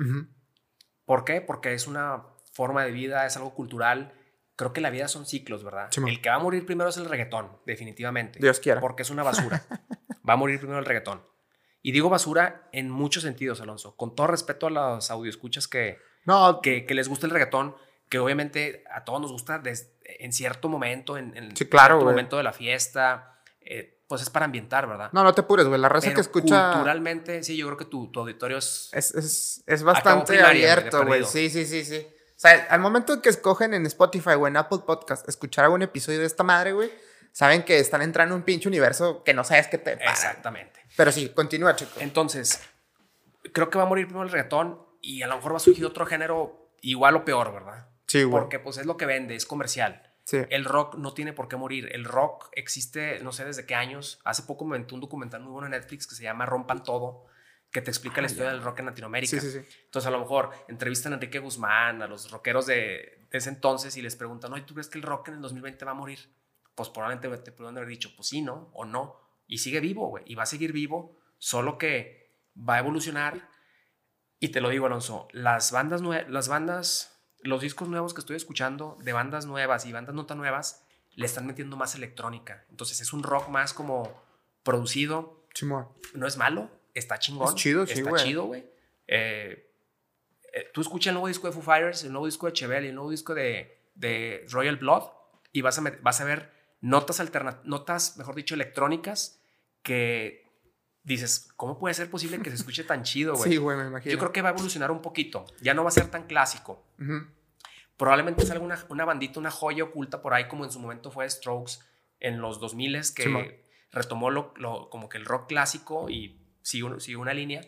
¿Por 1.05 1.25
qué? 1.25 1.41
Porque 1.41 1.75
es 1.75 1.87
una 1.87 2.25
forma 2.53 2.85
de 2.85 2.91
vida, 2.93 3.27
es 3.27 3.37
algo 3.37 3.55
cultural. 3.55 4.15
Creo 4.57 4.73
que 4.73 4.81
la 4.81 4.91
vida 4.91 5.09
son 5.09 5.27
ciclos, 5.27 5.65
¿verdad? 5.65 5.91
El 6.07 6.21
que 6.23 6.29
va 6.31 6.37
a 6.37 6.39
morir 6.39 6.65
primero 6.65 6.89
es 6.89 6.97
el 6.97 7.07
reggaetón, 7.07 7.59
definitivamente. 7.67 8.39
Dios 8.41 8.61
quiera. 8.61 8.81
Porque 8.81 9.03
es 9.03 9.11
una 9.11 9.23
basura. 9.23 9.63
va 10.29 10.35
a 10.35 10.37
morir 10.37 10.59
primero 10.59 10.79
el 10.79 10.85
reggaetón. 10.87 11.23
Y 11.83 11.93
digo 11.93 12.09
basura 12.09 12.69
en 12.73 12.89
muchos 12.91 13.25
sentidos, 13.25 13.61
Alonso. 13.61 13.97
Con 13.97 14.15
todo 14.15 14.29
respeto 14.29 14.69
a 14.69 14.71
los 14.71 15.11
audioescuchas 15.11 15.69
que, 15.69 15.99
No, 16.25 16.61
que, 16.63 16.87
que 16.87 16.95
les 16.95 17.09
gusta 17.09 17.27
el 17.27 17.33
reggaetón, 17.33 17.75
que 18.09 18.19
obviamente 18.19 18.85
a 18.91 19.05
todos 19.05 19.21
nos 19.21 19.33
gusta 19.33 19.59
des- 19.59 19.93
en 20.05 20.33
cierto 20.33 20.69
momento, 20.69 21.19
en, 21.19 21.37
en 21.37 21.55
Sí, 21.57 21.67
claro, 21.67 21.95
cierto 21.97 22.05
güey. 22.05 22.15
momento 22.15 22.37
de 22.39 22.43
la 22.45 22.53
fiesta, 22.55 23.43
eh, 23.61 23.94
pues 24.07 24.23
es 24.23 24.31
para 24.31 24.45
ambientar, 24.45 24.87
¿verdad? 24.87 25.11
no, 25.13 25.25
no 25.25 25.33
te 25.33 25.41
apures, 25.41 25.67
güey. 25.67 25.81
La 25.81 25.89
raza 25.89 26.07
Pero 26.07 26.17
que 26.17 26.21
escucha 26.21 26.73
culturalmente, 26.73 27.43
sí, 27.43 27.57
yo 27.57 27.67
creo 27.67 27.79
que 27.79 27.87
tu, 27.87 28.11
tu 28.11 28.21
auditorio 28.21 28.59
es... 28.59 28.91
es, 28.93 29.15
es, 29.15 29.65
es 29.67 29.83
bastante 29.83 30.35
primaria, 30.35 30.73
abierto, 30.73 31.05
güey. 31.07 31.25
Sí, 31.25 31.49
sí, 31.51 31.65
sí, 31.65 31.85
sí. 31.85 32.07
O 32.37 32.41
sea, 32.41 32.67
al 32.69 32.81
momento 32.81 33.23
que 33.23 33.29
escogen 33.29 33.75
en 33.75 33.87
Spotify 33.87 34.31
o 34.31 34.47
en 34.47 34.57
Apple 34.57 34.81
Podcast 34.85 35.29
escuchar 35.29 35.65
algún 35.65 35.83
episodio 35.83 36.19
de 36.21 36.27
esta 36.27 36.43
madre, 36.43 36.73
güey, 36.73 36.91
saben 37.33 37.63
que 37.63 37.79
están 37.79 38.03
entrando 38.03 38.35
en 38.35 38.41
un 38.41 38.45
pinche 38.45 38.69
universo 38.69 39.23
que 39.25 39.33
no 39.33 39.45
sabes 39.45 39.69
qué 39.69 39.79
te 39.79 39.97
para. 39.97 40.11
Exactamente. 40.11 40.81
Pero 40.97 41.13
sí, 41.13 41.31
continúa, 41.31 41.75
chico. 41.77 41.93
Entonces, 42.01 42.61
creo 43.53 43.71
que 43.71 43.79
va 43.79 43.85
a 43.85 43.87
morir 43.87 44.07
primero 44.07 44.25
el 44.25 44.31
reggaetón 44.31 44.81
y 45.01 45.23
a 45.23 45.27
lo 45.27 45.37
mejor 45.37 45.53
va 45.53 45.57
a 45.57 45.61
surgir 45.61 45.87
otro 45.87 46.07
género 46.07 46.71
igual 46.81 47.17
o 47.17 47.25
peor, 47.25 47.53
¿verdad? 47.53 47.89
Sí, 48.07 48.23
güey. 48.25 48.31
Porque 48.31 48.59
pues 48.59 48.79
es 48.79 48.87
lo 48.87 48.97
que 48.97 49.07
vende, 49.07 49.35
es 49.35 49.47
comercial. 49.47 50.04
Sí. 50.25 50.39
El 50.49 50.65
rock 50.65 50.97
no 50.97 51.13
tiene 51.13 51.33
por 51.33 51.49
qué 51.49 51.57
morir. 51.57 51.89
El 51.93 52.05
rock 52.05 52.49
existe, 52.53 53.21
no 53.21 53.33
sé 53.33 53.45
desde 53.45 53.67
qué 53.67 53.75
años. 53.75 54.21
Hace 54.25 54.43
poco 54.43 54.65
me 54.65 54.77
aventó 54.77 54.95
un 54.95 55.03
documental 55.03 55.43
muy 55.43 55.53
bueno 55.53 55.67
en 55.67 55.73
Netflix 55.73 56.07
que 56.07 56.15
se 56.15 56.23
llama 56.23 56.47
Rompan 56.47 56.83
Todo, 56.83 57.27
que 57.71 57.83
te 57.83 57.91
explica 57.91 58.21
la 58.21 58.29
historia 58.29 58.51
del 58.53 58.63
rock 58.63 58.79
en 58.79 58.87
Latinoamérica. 58.87 59.37
Ah, 59.37 59.41
Sí, 59.41 59.51
sí. 59.51 59.59
Entonces, 59.85 60.07
a 60.07 60.11
lo 60.11 60.21
mejor 60.21 60.51
entrevistan 60.69 61.13
a 61.13 61.17
Enrique 61.17 61.41
Guzmán, 61.41 62.01
a 62.01 62.07
los 62.07 62.31
rockeros 62.31 62.67
de, 62.67 63.27
ese 63.33 63.51
entonces 63.51 63.97
y 63.97 64.03
les 64.03 64.17
preguntan, 64.17 64.53
oye, 64.53 64.63
¿tú 64.63 64.75
crees 64.75 64.89
que 64.89 64.97
el 64.99 65.03
rock 65.03 65.29
en 65.29 65.35
el 65.35 65.41
2020 65.43 65.85
va 65.85 65.91
a 65.91 65.95
morir? 65.95 66.21
Pues 66.75 66.89
probablemente 66.89 67.29
te 67.39 67.53
pudieron 67.53 67.77
haber 67.77 67.89
dicho, 67.89 68.11
pues 68.17 68.29
sí, 68.29 68.43
¿no? 68.43 68.71
O 68.73 68.85
no. 68.85 69.21
Y 69.47 69.59
sigue 69.59 69.81
vivo, 69.81 70.09
güey. 70.09 70.25
Y 70.27 70.37
va 70.37 70.45
a 70.45 70.47
seguir 70.47 70.73
vivo, 70.73 71.19
solo 71.39 71.77
que 71.77 72.33
va 72.57 72.77
a 72.77 72.79
evolucionar. 72.79 73.49
Y 74.41 74.49
te 74.49 74.61
lo 74.61 74.71
digo, 74.71 74.87
Alonso, 74.87 75.29
las 75.33 75.73
bandas, 75.73 76.01
las 76.29 76.49
bandas, 76.49 77.14
los 77.45 77.61
discos 77.61 77.89
nuevos 77.89 78.15
que 78.15 78.21
estoy 78.21 78.37
escuchando 78.37 78.97
de 79.03 79.13
bandas 79.13 79.47
nuevas 79.47 79.87
y 79.87 79.93
bandas 79.93 80.15
no 80.15 80.27
tan 80.27 80.39
nuevas, 80.39 80.85
le 81.15 81.27
están 81.27 81.47
metiendo 81.47 81.77
más 81.77 81.95
electrónica. 81.95 82.65
Entonces 82.71 83.01
es 83.01 83.13
un 83.13 83.23
rock 83.23 83.49
más 83.49 83.73
como 83.75 84.25
producido, 84.63 85.47
no 86.15 86.27
es 86.27 86.37
malo, 86.37 86.71
está 86.95 87.19
chingón. 87.19 87.49
Es 87.49 87.55
chido, 87.55 87.87
sí, 87.87 88.01
Está 88.01 88.17
chido, 88.17 88.47
güey. 88.47 88.65
Eh, 89.07 89.71
eh, 90.55 90.71
tú 90.73 90.81
escuchas 90.81 91.09
el 91.09 91.15
nuevo 91.15 91.29
disco 91.29 91.47
de 91.47 91.53
Foo 91.53 91.63
Fighters, 91.63 92.05
el 92.05 92.13
nuevo 92.13 92.27
disco 92.27 92.47
de 92.47 92.55
Chevelle, 92.55 92.89
el 92.89 92.95
nuevo 92.95 93.11
disco 93.11 93.35
de, 93.35 93.79
de 93.95 94.47
Royal 94.51 94.77
Blood 94.77 95.05
y 95.53 95.61
vas 95.61 95.79
a, 95.79 95.83
vas 96.01 96.21
a 96.21 96.25
ver 96.25 96.51
notas 96.81 97.23
notas, 97.65 98.17
mejor 98.17 98.35
dicho, 98.35 98.55
electrónicas 98.55 99.39
que 99.83 100.44
dices, 101.05 101.49
¿cómo 101.57 101.79
puede 101.79 101.95
ser 101.95 102.11
posible 102.11 102.41
que 102.41 102.51
se 102.51 102.57
escuche 102.57 102.83
tan 102.85 103.03
chido, 103.05 103.35
güey? 103.37 103.51
Sí, 103.53 103.57
güey, 103.59 103.77
me 103.77 103.87
imagino. 103.87 104.13
Yo 104.13 104.19
creo 104.19 104.33
que 104.33 104.43
va 104.43 104.49
a 104.49 104.53
evolucionar 104.53 104.91
un 104.91 105.01
poquito. 105.03 105.45
Ya 105.61 105.73
no 105.75 105.83
va 105.85 105.89
a 105.89 105.93
ser 105.93 106.11
tan 106.11 106.27
clásico. 106.27 106.83
Probablemente 107.97 108.45
salga 108.45 108.65
una, 108.65 108.85
una 108.89 109.05
bandita, 109.05 109.39
una 109.39 109.51
joya 109.53 109.85
oculta 109.85 110.21
por 110.21 110.35
ahí, 110.35 110.49
como 110.49 110.65
en 110.65 110.73
su 110.73 110.81
momento 110.81 111.11
fue 111.13 111.29
Strokes 111.31 111.75
en 112.19 112.41
los 112.41 112.59
2000 112.59 113.01
que 113.15 113.65
retomó 113.93 114.31
lo, 114.31 114.53
lo- 114.57 114.91
como 114.91 115.09
que 115.09 115.17
el 115.19 115.25
rock 115.25 115.47
clásico 115.49 116.11
y 116.11 116.41
sigue, 116.63 116.99
sigue 117.01 117.17
una 117.17 117.33
línea. 117.35 117.61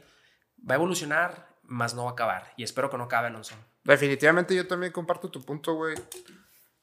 Va 0.68 0.74
a 0.74 0.76
evolucionar, 0.76 1.54
más 1.62 1.94
no 1.94 2.04
va 2.04 2.10
a 2.10 2.12
acabar. 2.14 2.52
Y 2.56 2.64
espero 2.64 2.90
que 2.90 2.96
no 2.98 3.04
acabe, 3.04 3.28
Alonso. 3.28 3.54
Definitivamente 3.84 4.54
yo 4.56 4.66
también 4.66 4.90
comparto 4.92 5.30
tu 5.30 5.44
punto, 5.44 5.74
güey. 5.74 5.94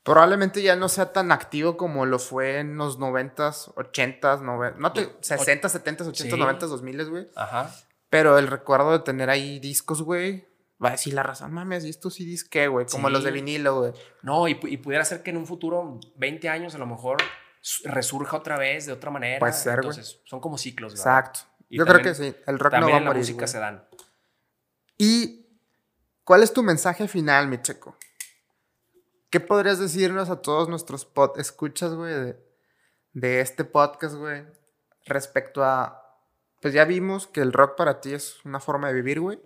Probablemente 0.03 0.61
ya 0.61 0.75
no 0.75 0.89
sea 0.89 1.13
tan 1.13 1.31
activo 1.31 1.77
como 1.77 2.05
lo 2.05 2.19
fue 2.19 2.59
en 2.59 2.75
los 2.77 2.99
90s, 2.99 3.73
80s, 3.75 4.41
90 4.41 4.77
no 4.79 4.91
te, 4.91 5.09
60, 5.21 5.69
70, 5.69 6.03
80, 6.03 6.35
Sí. 6.35 6.39
90, 6.39 6.65
2000, 6.67 7.09
güey. 7.09 7.27
Ajá. 7.35 7.73
Pero 8.09 8.37
el 8.37 8.47
recuerdo 8.47 8.91
de 8.91 8.99
tener 8.99 9.29
ahí 9.29 9.59
discos, 9.59 10.01
güey, 10.01 10.45
va 10.83 10.89
a 10.89 10.91
decir 10.91 11.13
la 11.13 11.23
razón, 11.23 11.53
mames, 11.53 11.85
¿y 11.85 11.89
estos 11.89 12.15
CDs 12.15 12.43
qué, 12.43 12.67
güey? 12.67 12.85
Como 12.85 13.07
Sí. 13.07 13.13
los 13.13 13.23
de 13.23 13.31
vinilo, 13.31 13.79
güey. 13.79 13.93
No, 14.21 14.47
y, 14.49 14.59
y 14.63 14.77
pudiera 14.77 15.05
ser 15.05 15.23
que 15.23 15.29
en 15.31 15.37
un 15.37 15.47
futuro, 15.47 15.99
20 16.17 16.49
años, 16.49 16.75
a 16.75 16.77
lo 16.79 16.85
mejor 16.85 17.17
resurja 17.85 18.35
otra 18.35 18.57
vez 18.57 18.85
de 18.85 18.91
otra 18.91 19.09
manera. 19.09 19.39
Puede 19.39 19.53
ser, 19.53 19.77
güey. 19.81 19.87
Entonces, 19.91 20.19
son 20.25 20.41
como 20.41 20.57
ciclos, 20.57 20.93
¿verdad? 20.95 21.19
Exacto. 21.19 21.39
Y 21.69 21.77
Yo 21.77 21.85
también- 21.85 22.13
creo 22.13 22.13
que 22.31 22.33
sí, 22.33 22.43
el 22.45 22.59
rock 22.59 22.73
no 22.73 22.87
va 22.89 22.93
a 22.95 22.97
en 22.97 23.03
la 23.05 23.09
morir. 23.11 23.21
música 23.21 23.37
güey. 23.37 23.47
se 23.47 23.59
dan. 23.59 23.87
¿Y 24.97 25.47
cuál 26.25 26.43
es 26.43 26.53
tu 26.53 26.61
mensaje 26.61 27.07
final, 27.07 27.47
mi 27.47 27.61
checo? 27.61 27.97
¿Qué 29.33 29.39
podrías 29.39 29.79
decirnos 29.79 30.29
a 30.29 30.43
todos 30.43 30.69
nuestros 30.69 31.05
pod 31.05 31.39
escuchas, 31.39 31.95
güey, 31.95 32.13
de, 32.13 32.37
de 33.13 33.41
este 33.41 33.63
podcast, 33.63 34.13
güey, 34.13 34.45
respecto 35.07 35.63
a, 35.63 36.21
pues 36.61 36.71
ya 36.71 36.85
vimos 36.85 37.25
que 37.25 37.41
el 37.41 37.51
rock 37.51 37.75
para 37.75 37.99
ti 37.99 38.13
es 38.13 38.45
una 38.45 38.59
forma 38.59 38.89
de 38.89 38.93
vivir, 38.93 39.19
güey, 39.19 39.41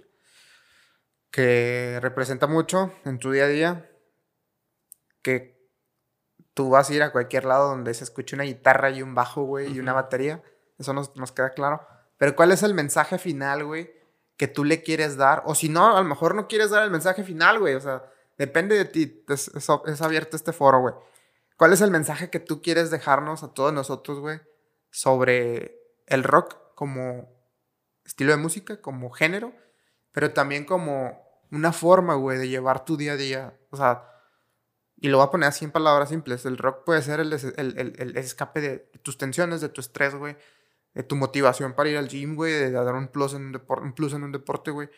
que 1.31 1.99
representa 2.01 2.47
mucho 2.47 2.91
en 3.05 3.17
tu 3.17 3.31
día 3.31 3.45
a 3.45 3.47
día, 3.47 3.89
que 5.21 5.57
tú 6.53 6.69
vas 6.69 6.89
a 6.89 6.93
ir 6.93 7.01
a 7.01 7.13
cualquier 7.13 7.45
lado 7.45 7.69
donde 7.69 7.93
se 7.93 8.03
escuche 8.03 8.35
una 8.35 8.43
guitarra 8.43 8.89
y 8.89 9.01
un 9.01 9.15
bajo, 9.15 9.43
güey, 9.43 9.71
y 9.71 9.79
una 9.79 9.93
batería, 9.93 10.43
eso 10.77 10.91
nos, 10.91 11.15
nos 11.15 11.31
queda 11.31 11.51
claro. 11.51 11.87
Pero 12.17 12.35
¿cuál 12.35 12.51
es 12.51 12.61
el 12.61 12.73
mensaje 12.73 13.17
final, 13.19 13.63
güey, 13.63 13.89
que 14.35 14.49
tú 14.49 14.65
le 14.65 14.83
quieres 14.83 15.15
dar? 15.15 15.43
O 15.45 15.55
si 15.55 15.69
no, 15.69 15.95
a 15.95 16.01
lo 16.01 16.09
mejor 16.09 16.35
no 16.35 16.49
quieres 16.49 16.71
dar 16.71 16.83
el 16.83 16.91
mensaje 16.91 17.23
final, 17.23 17.59
güey, 17.59 17.75
o 17.75 17.79
sea, 17.79 18.03
depende 18.37 18.75
de 18.77 18.85
ti, 18.85 19.25
es, 19.27 20.01
abierto 20.01 20.35
este 20.35 20.53
foro, 20.53 20.79
güey. 20.81 20.93
¿Cuál 21.57 21.73
es 21.73 21.81
el 21.81 21.91
mensaje 21.91 22.29
que 22.29 22.39
tú 22.39 22.61
quieres 22.61 22.91
dejarnos 22.91 23.43
a 23.43 23.53
todos 23.53 23.73
nosotros, 23.73 24.19
güey, 24.19 24.39
sobre 24.91 25.79
el 26.05 26.23
rock 26.23 26.55
como 26.75 27.29
estilo 28.05 28.31
de 28.31 28.37
música, 28.37 28.81
como 28.81 29.09
género, 29.09 29.53
pero 30.11 30.33
también 30.33 30.65
como 30.65 31.19
una 31.51 31.73
forma, 31.73 32.15
güey, 32.15 32.37
de 32.37 32.47
llevar 32.49 32.85
tu 32.85 32.95
día 32.97 33.13
a 33.13 33.17
día? 33.17 33.59
O 33.71 33.77
sea, 33.77 34.03
y 34.99 35.09
lo 35.09 35.17
voy 35.17 35.27
a 35.27 35.31
poner 35.31 35.49
así 35.49 35.65
en 35.65 35.71
palabras 35.71 36.09
simples. 36.09 36.45
El 36.45 36.57
rock 36.57 36.83
puede 36.85 37.01
ser 37.01 37.19
el, 37.19 37.31
el- 37.33 38.17
escape 38.17 38.61
de 38.61 38.77
tus 39.01 39.17
tensiones, 39.17 39.61
de 39.61 39.69
tu 39.69 39.81
estrés, 39.81 40.15
güey. 40.15 40.35
De 40.93 41.03
tu 41.03 41.15
motivación 41.15 41.73
para 41.73 41.89
ir 41.89 41.97
al 41.97 42.07
gym, 42.07 42.35
güey. 42.35 42.51
De 42.53 42.71
dar 42.71 42.95
un 42.95 43.07
plus 43.09 43.33
en 43.35 43.45
un, 43.47 43.53
depor- 43.53 43.81
un 43.83 43.93
plus 43.93 44.13
en 44.13 44.23
un 44.23 44.31
deporte, 44.31 44.71
güey. 44.71 44.89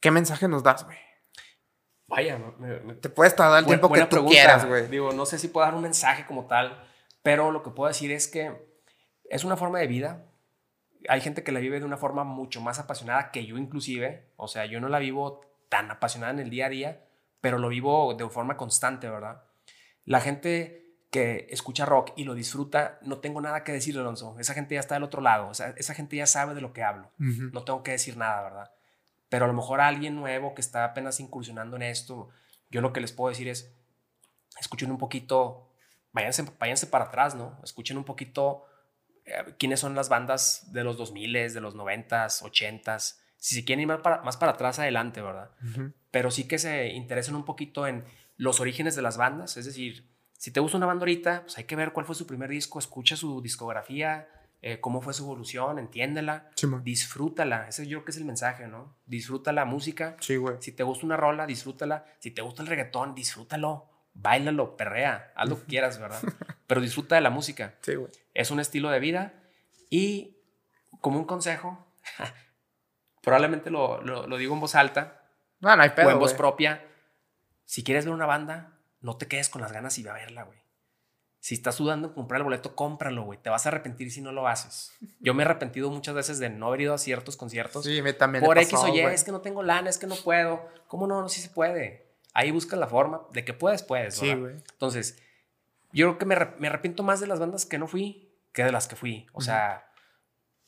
¿Qué 0.00 0.10
mensaje 0.10 0.48
nos 0.48 0.62
das, 0.62 0.84
güey? 0.86 0.96
Vaya, 2.16 2.38
me- 2.58 2.80
me- 2.80 2.94
Te 2.94 3.08
puedes 3.08 3.34
tardar 3.34 3.60
el 3.60 3.66
tiempo 3.66 3.88
que 3.92 4.00
tú 4.02 4.08
pregunta. 4.08 4.32
quieras, 4.32 4.66
güey. 4.66 4.86
Digo, 4.88 5.12
no 5.12 5.26
sé 5.26 5.38
si 5.38 5.48
puedo 5.48 5.66
dar 5.66 5.74
un 5.74 5.82
mensaje 5.82 6.24
como 6.26 6.46
tal, 6.46 6.82
pero 7.22 7.50
lo 7.50 7.62
que 7.62 7.70
puedo 7.70 7.88
decir 7.88 8.12
es 8.12 8.28
que 8.28 8.52
es 9.30 9.44
una 9.44 9.56
forma 9.56 9.78
de 9.78 9.86
vida. 9.86 10.24
Hay 11.08 11.20
gente 11.20 11.42
que 11.42 11.52
la 11.52 11.60
vive 11.60 11.78
de 11.80 11.84
una 11.84 11.96
forma 11.96 12.24
mucho 12.24 12.60
más 12.60 12.78
apasionada 12.78 13.30
que 13.30 13.44
yo 13.46 13.58
inclusive. 13.58 14.30
O 14.36 14.48
sea, 14.48 14.64
yo 14.66 14.80
no 14.80 14.88
la 14.88 14.98
vivo 14.98 15.40
tan 15.68 15.90
apasionada 15.90 16.32
en 16.32 16.38
el 16.38 16.50
día 16.50 16.66
a 16.66 16.68
día, 16.70 17.04
pero 17.40 17.58
lo 17.58 17.68
vivo 17.68 18.14
de 18.14 18.28
forma 18.28 18.56
constante, 18.56 19.08
¿verdad? 19.10 19.42
La 20.04 20.20
gente 20.20 20.82
que 21.10 21.46
escucha 21.50 21.84
rock 21.86 22.12
y 22.16 22.24
lo 22.24 22.34
disfruta, 22.34 22.98
no 23.02 23.18
tengo 23.18 23.40
nada 23.40 23.62
que 23.64 23.72
decir, 23.72 23.96
Alonso. 23.98 24.36
Esa 24.40 24.52
gente 24.54 24.74
ya 24.74 24.80
está 24.80 24.94
del 24.94 25.04
otro 25.04 25.20
lado. 25.20 25.48
O 25.48 25.54
sea, 25.54 25.74
esa 25.76 25.94
gente 25.94 26.16
ya 26.16 26.26
sabe 26.26 26.54
de 26.54 26.60
lo 26.60 26.72
que 26.72 26.82
hablo 26.82 27.10
no 27.52 27.64
tengo 27.64 27.82
que 27.82 27.92
decir 27.92 28.16
nada, 28.16 28.42
¿verdad? 28.42 28.70
Pero 29.34 29.46
a 29.46 29.48
lo 29.48 29.54
mejor 29.54 29.80
alguien 29.80 30.14
nuevo 30.14 30.54
que 30.54 30.60
está 30.60 30.84
apenas 30.84 31.18
incursionando 31.18 31.74
en 31.74 31.82
esto, 31.82 32.28
yo 32.70 32.80
lo 32.80 32.92
que 32.92 33.00
les 33.00 33.10
puedo 33.10 33.30
decir 33.30 33.48
es, 33.48 33.74
escuchen 34.60 34.92
un 34.92 34.96
poquito, 34.96 35.72
váyanse, 36.12 36.44
váyanse 36.56 36.86
para 36.86 37.06
atrás, 37.06 37.34
¿no? 37.34 37.58
Escuchen 37.64 37.96
un 37.96 38.04
poquito 38.04 38.64
eh, 39.24 39.56
quiénes 39.58 39.80
son 39.80 39.96
las 39.96 40.08
bandas 40.08 40.72
de 40.72 40.84
los 40.84 40.96
2000, 40.98 41.32
de 41.52 41.60
los 41.60 41.74
90s, 41.74 42.42
80s. 42.42 43.16
Si 43.36 43.56
se 43.56 43.64
quieren 43.64 43.80
ir 43.80 43.88
más 43.88 44.02
para, 44.02 44.22
más 44.22 44.36
para 44.36 44.52
atrás, 44.52 44.78
adelante, 44.78 45.20
¿verdad? 45.20 45.50
Pero 46.12 46.30
sí 46.30 46.46
que 46.46 46.60
se 46.60 46.90
interesen 46.90 47.34
un 47.34 47.44
poquito 47.44 47.88
en 47.88 48.04
los 48.36 48.60
orígenes 48.60 48.94
de 48.94 49.02
las 49.02 49.16
bandas. 49.16 49.56
Es 49.56 49.64
decir, 49.64 50.08
si 50.38 50.52
te 50.52 50.60
gusta 50.60 50.76
una 50.76 50.86
banda 50.86 51.02
ahorita, 51.02 51.42
pues 51.42 51.58
hay 51.58 51.64
que 51.64 51.74
ver 51.74 51.92
cuál 51.92 52.06
fue 52.06 52.14
su 52.14 52.28
primer 52.28 52.50
disco, 52.50 52.78
escucha 52.78 53.16
su 53.16 53.42
discografía, 53.42 54.28
eh, 54.66 54.80
cómo 54.80 55.02
fue 55.02 55.12
su 55.12 55.24
evolución, 55.24 55.78
entiéndela, 55.78 56.48
disfrútala. 56.82 57.68
Ese 57.68 57.86
yo 57.86 57.98
creo 57.98 58.04
que 58.06 58.10
es 58.12 58.16
el 58.16 58.24
mensaje, 58.24 58.66
¿no? 58.66 58.96
Disfruta 59.04 59.52
la 59.52 59.66
música. 59.66 60.16
Sí, 60.20 60.36
güey. 60.36 60.56
Si 60.60 60.72
te 60.72 60.82
gusta 60.82 61.04
una 61.04 61.18
rola, 61.18 61.44
disfrútala. 61.44 62.06
Si 62.18 62.30
te 62.30 62.40
gusta 62.40 62.62
el 62.62 62.68
reggaetón, 62.68 63.14
disfrútalo. 63.14 63.90
Báilalo, 64.14 64.76
perrea, 64.78 65.32
haz 65.36 65.48
lo 65.50 65.58
que 65.60 65.66
quieras, 65.66 65.98
¿verdad? 65.98 66.22
Pero 66.66 66.80
disfruta 66.80 67.14
de 67.16 67.20
la 67.20 67.28
música. 67.30 67.74
Sí, 67.82 67.94
güey. 67.96 68.10
Es 68.32 68.50
un 68.50 68.58
estilo 68.58 68.88
de 68.88 69.00
vida 69.00 69.34
y 69.90 70.38
como 71.00 71.18
un 71.18 71.24
consejo, 71.26 71.86
probablemente 73.22 73.70
lo, 73.70 74.00
lo- 74.02 74.26
lo 74.26 74.36
digo 74.38 74.54
en 74.54 74.60
voz 74.60 74.74
alta, 74.74 75.20
No, 75.60 75.76
no 75.76 75.82
hay 75.82 75.90
pedo, 75.90 76.08
o 76.08 76.10
en 76.10 76.18
voz 76.18 76.32
propia. 76.38 76.84
Si 77.64 77.82
quieres 77.84 78.04
ver 78.06 78.14
una 78.14 78.26
banda, 78.26 78.78
no 79.00 79.16
te 79.16 79.26
quedes 79.28 79.48
con 79.48 79.60
las 79.62 79.72
ganas 79.72 79.98
y 79.98 80.02
ve 80.02 80.10
a 80.10 80.14
verla, 80.14 80.44
güey. 80.44 80.58
Si 81.44 81.56
estás 81.56 81.76
dudando 81.76 82.08
en 82.08 82.14
comprar 82.14 82.38
el 82.38 82.44
boleto, 82.44 82.74
cómpralo, 82.74 83.24
güey. 83.24 83.38
Te 83.38 83.50
vas 83.50 83.66
a 83.66 83.68
arrepentir 83.68 84.10
si 84.10 84.22
no 84.22 84.32
lo 84.32 84.48
haces. 84.48 84.92
Yo 85.20 85.34
me 85.34 85.42
he 85.42 85.44
arrepentido 85.44 85.90
muchas 85.90 86.14
veces 86.14 86.38
de 86.38 86.48
no 86.48 86.68
haber 86.68 86.80
ido 86.80 86.94
a 86.94 86.98
ciertos 86.98 87.36
conciertos. 87.36 87.84
Sí, 87.84 88.00
me 88.00 88.14
también 88.14 88.40
me 88.40 88.46
por 88.46 88.56
X 88.56 88.72
o 88.72 88.88
Y, 88.88 89.00
es 89.00 89.24
que 89.24 89.30
no 89.30 89.42
tengo 89.42 89.62
lana, 89.62 89.90
es 89.90 89.98
que 89.98 90.06
no 90.06 90.14
puedo. 90.14 90.66
¿Cómo 90.88 91.06
no? 91.06 91.20
No, 91.20 91.28
sí 91.28 91.42
se 91.42 91.50
puede. 91.50 92.14
Ahí 92.32 92.50
buscas 92.50 92.78
la 92.78 92.86
forma 92.86 93.20
de 93.34 93.44
que 93.44 93.52
puedes, 93.52 93.82
puedes. 93.82 94.14
Sí, 94.14 94.32
güey. 94.32 94.54
Entonces, 94.54 95.18
yo 95.92 96.06
creo 96.06 96.18
que 96.18 96.24
me, 96.24 96.36
me 96.60 96.68
arrepiento 96.68 97.02
más 97.02 97.20
de 97.20 97.26
las 97.26 97.40
bandas 97.40 97.66
que 97.66 97.76
no 97.76 97.88
fui 97.88 98.34
que 98.54 98.64
de 98.64 98.72
las 98.72 98.88
que 98.88 98.96
fui. 98.96 99.26
O 99.34 99.42
sea, 99.42 99.92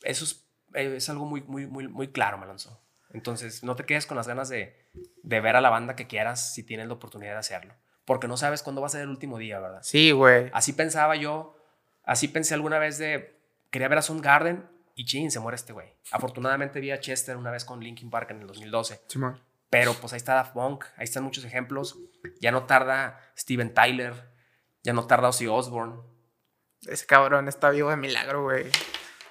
eso 0.03 0.25
es, 0.25 0.47
es 0.75 1.09
algo 1.09 1.25
muy, 1.25 1.41
muy, 1.41 1.65
muy, 1.65 1.87
muy 1.87 2.09
claro, 2.09 2.37
Malonzo. 2.37 2.79
Entonces, 3.09 3.63
no 3.63 3.75
te 3.75 3.85
quedes 3.85 4.05
con 4.05 4.15
las 4.15 4.27
ganas 4.27 4.47
de, 4.47 4.85
de 5.23 5.41
ver 5.41 5.55
a 5.55 5.61
la 5.61 5.71
banda 5.71 5.95
que 5.95 6.05
quieras 6.05 6.53
si 6.53 6.61
tienes 6.61 6.87
la 6.87 6.93
oportunidad 6.93 7.31
de 7.31 7.39
hacerlo. 7.39 7.73
Porque 8.07 8.29
no 8.29 8.37
sabes 8.37 8.63
cuándo 8.63 8.79
va 8.79 8.87
a 8.87 8.89
ser 8.89 9.01
el 9.01 9.09
último 9.09 9.37
día, 9.37 9.59
¿verdad? 9.59 9.81
Sí, 9.83 10.11
güey. 10.11 10.49
Así 10.53 10.71
pensaba 10.71 11.17
yo, 11.17 11.57
así 12.05 12.29
pensé 12.29 12.53
alguna 12.53 12.79
vez 12.79 12.97
de, 12.97 13.37
quería 13.69 13.89
ver 13.89 13.97
a 13.97 14.01
Soundgarden 14.01 14.65
y 14.95 15.03
chin, 15.03 15.29
se 15.29 15.41
muere 15.41 15.57
este 15.57 15.73
güey. 15.73 15.93
Afortunadamente 16.13 16.79
vi 16.79 16.91
a 16.91 17.01
Chester 17.01 17.35
una 17.35 17.51
vez 17.51 17.65
con 17.65 17.81
Linkin 17.81 18.09
Park 18.09 18.31
en 18.31 18.39
el 18.39 18.47
2012. 18.47 19.01
Simón. 19.07 19.43
Pero 19.69 19.93
pues 19.93 20.13
ahí 20.13 20.17
está 20.17 20.35
Daft 20.35 20.53
Punk, 20.53 20.85
ahí 20.95 21.03
están 21.03 21.25
muchos 21.25 21.43
ejemplos. 21.43 21.99
Ya 22.39 22.51
no 22.51 22.63
tarda 22.63 23.19
Steven 23.37 23.73
Tyler, 23.73 24.13
ya 24.83 24.93
no 24.93 25.05
tarda 25.05 25.27
Ozzy 25.27 25.47
Osbourne. 25.47 25.97
Ese 26.83 27.05
cabrón 27.05 27.49
está 27.49 27.71
vivo 27.71 27.89
de 27.89 27.97
milagro, 27.97 28.43
güey. 28.43 28.67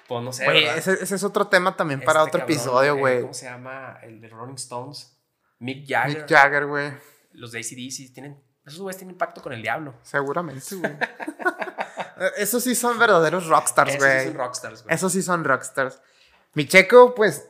Pues 0.07 0.23
no 0.23 0.31
sé. 0.31 0.45
Güey, 0.45 0.65
ese, 0.65 0.93
ese 0.93 1.15
es 1.15 1.23
otro 1.23 1.47
tema 1.47 1.75
también 1.75 2.01
para 2.01 2.19
Este 2.19 2.29
otro 2.29 2.39
cabrón, 2.41 2.55
episodio, 2.55 2.93
eh, 2.93 2.99
güey. 2.99 3.21
¿Cómo 3.21 3.33
se 3.33 3.47
llama? 3.47 3.97
El 4.03 4.21
de 4.21 4.29
Rolling 4.29 4.53
Stones. 4.53 5.17
Mick 5.57 5.89
Jagger. 5.89 6.19
Mick 6.19 6.29
Jagger, 6.29 6.67
güey. 6.67 6.91
Los 7.31 7.51
de 7.53 7.59
ACDC 7.59 8.13
tienen. 8.13 8.46
Esos 8.67 8.79
güeyes 8.81 8.97
tienen 8.97 9.17
pacto 9.17 9.41
con 9.41 9.53
el 9.53 9.61
diablo. 9.61 9.95
Seguramente, 10.03 10.75
güey. 10.75 10.93
Esos 12.37 12.63
sí 12.63 12.75
son 12.75 12.97
verdaderos 12.99 13.47
rockstars, 13.47 13.91
Esos 13.95 14.03
sí 14.03 14.07
güey. 14.09 14.25
son 14.27 14.35
rockstars, 14.37 14.83
güey. 14.83 14.95
Esos 14.95 15.13
sí 15.13 15.21
son 15.21 15.43
rockstars. 15.43 16.01
Mi 16.53 16.67
checo, 16.67 17.13
pues, 17.15 17.47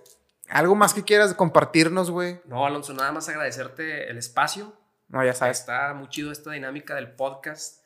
algo 0.50 0.76
más 0.76 0.94
que 0.94 1.04
quieras 1.04 1.34
compartirnos, 1.34 2.12
güey. 2.12 2.42
No, 2.46 2.66
Alonso, 2.66 2.94
nada 2.94 3.12
más 3.12 3.28
agradecerte 3.30 4.10
el 4.10 4.18
espacio. 4.18 4.74
No, 5.08 5.24
ya 5.24 5.34
sabes. 5.34 5.60
Está 5.62 5.94
muy 5.94 6.10
chido 6.10 6.32
esta 6.32 6.52
dinámica 6.52 6.96
del 6.96 7.12
podcast. 7.16 7.84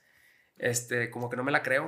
Este, 0.57 1.09
como 1.11 1.29
que 1.29 1.37
no 1.37 1.43
me 1.43 1.51
la 1.51 1.61
creo, 1.63 1.87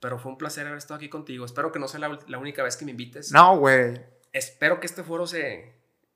pero 0.00 0.18
fue 0.18 0.30
un 0.32 0.38
placer 0.38 0.66
haber 0.66 0.78
estado 0.78 0.96
aquí 0.96 1.08
contigo. 1.08 1.44
Espero 1.44 1.70
que 1.72 1.78
no 1.78 1.88
sea 1.88 2.00
la, 2.00 2.18
la 2.26 2.38
única 2.38 2.62
vez 2.62 2.76
que 2.76 2.84
me 2.84 2.90
invites. 2.92 3.32
No, 3.32 3.56
güey. 3.58 4.00
Espero 4.32 4.80
que 4.80 4.86
este 4.86 5.02
foro 5.04 5.26
se, 5.26 5.72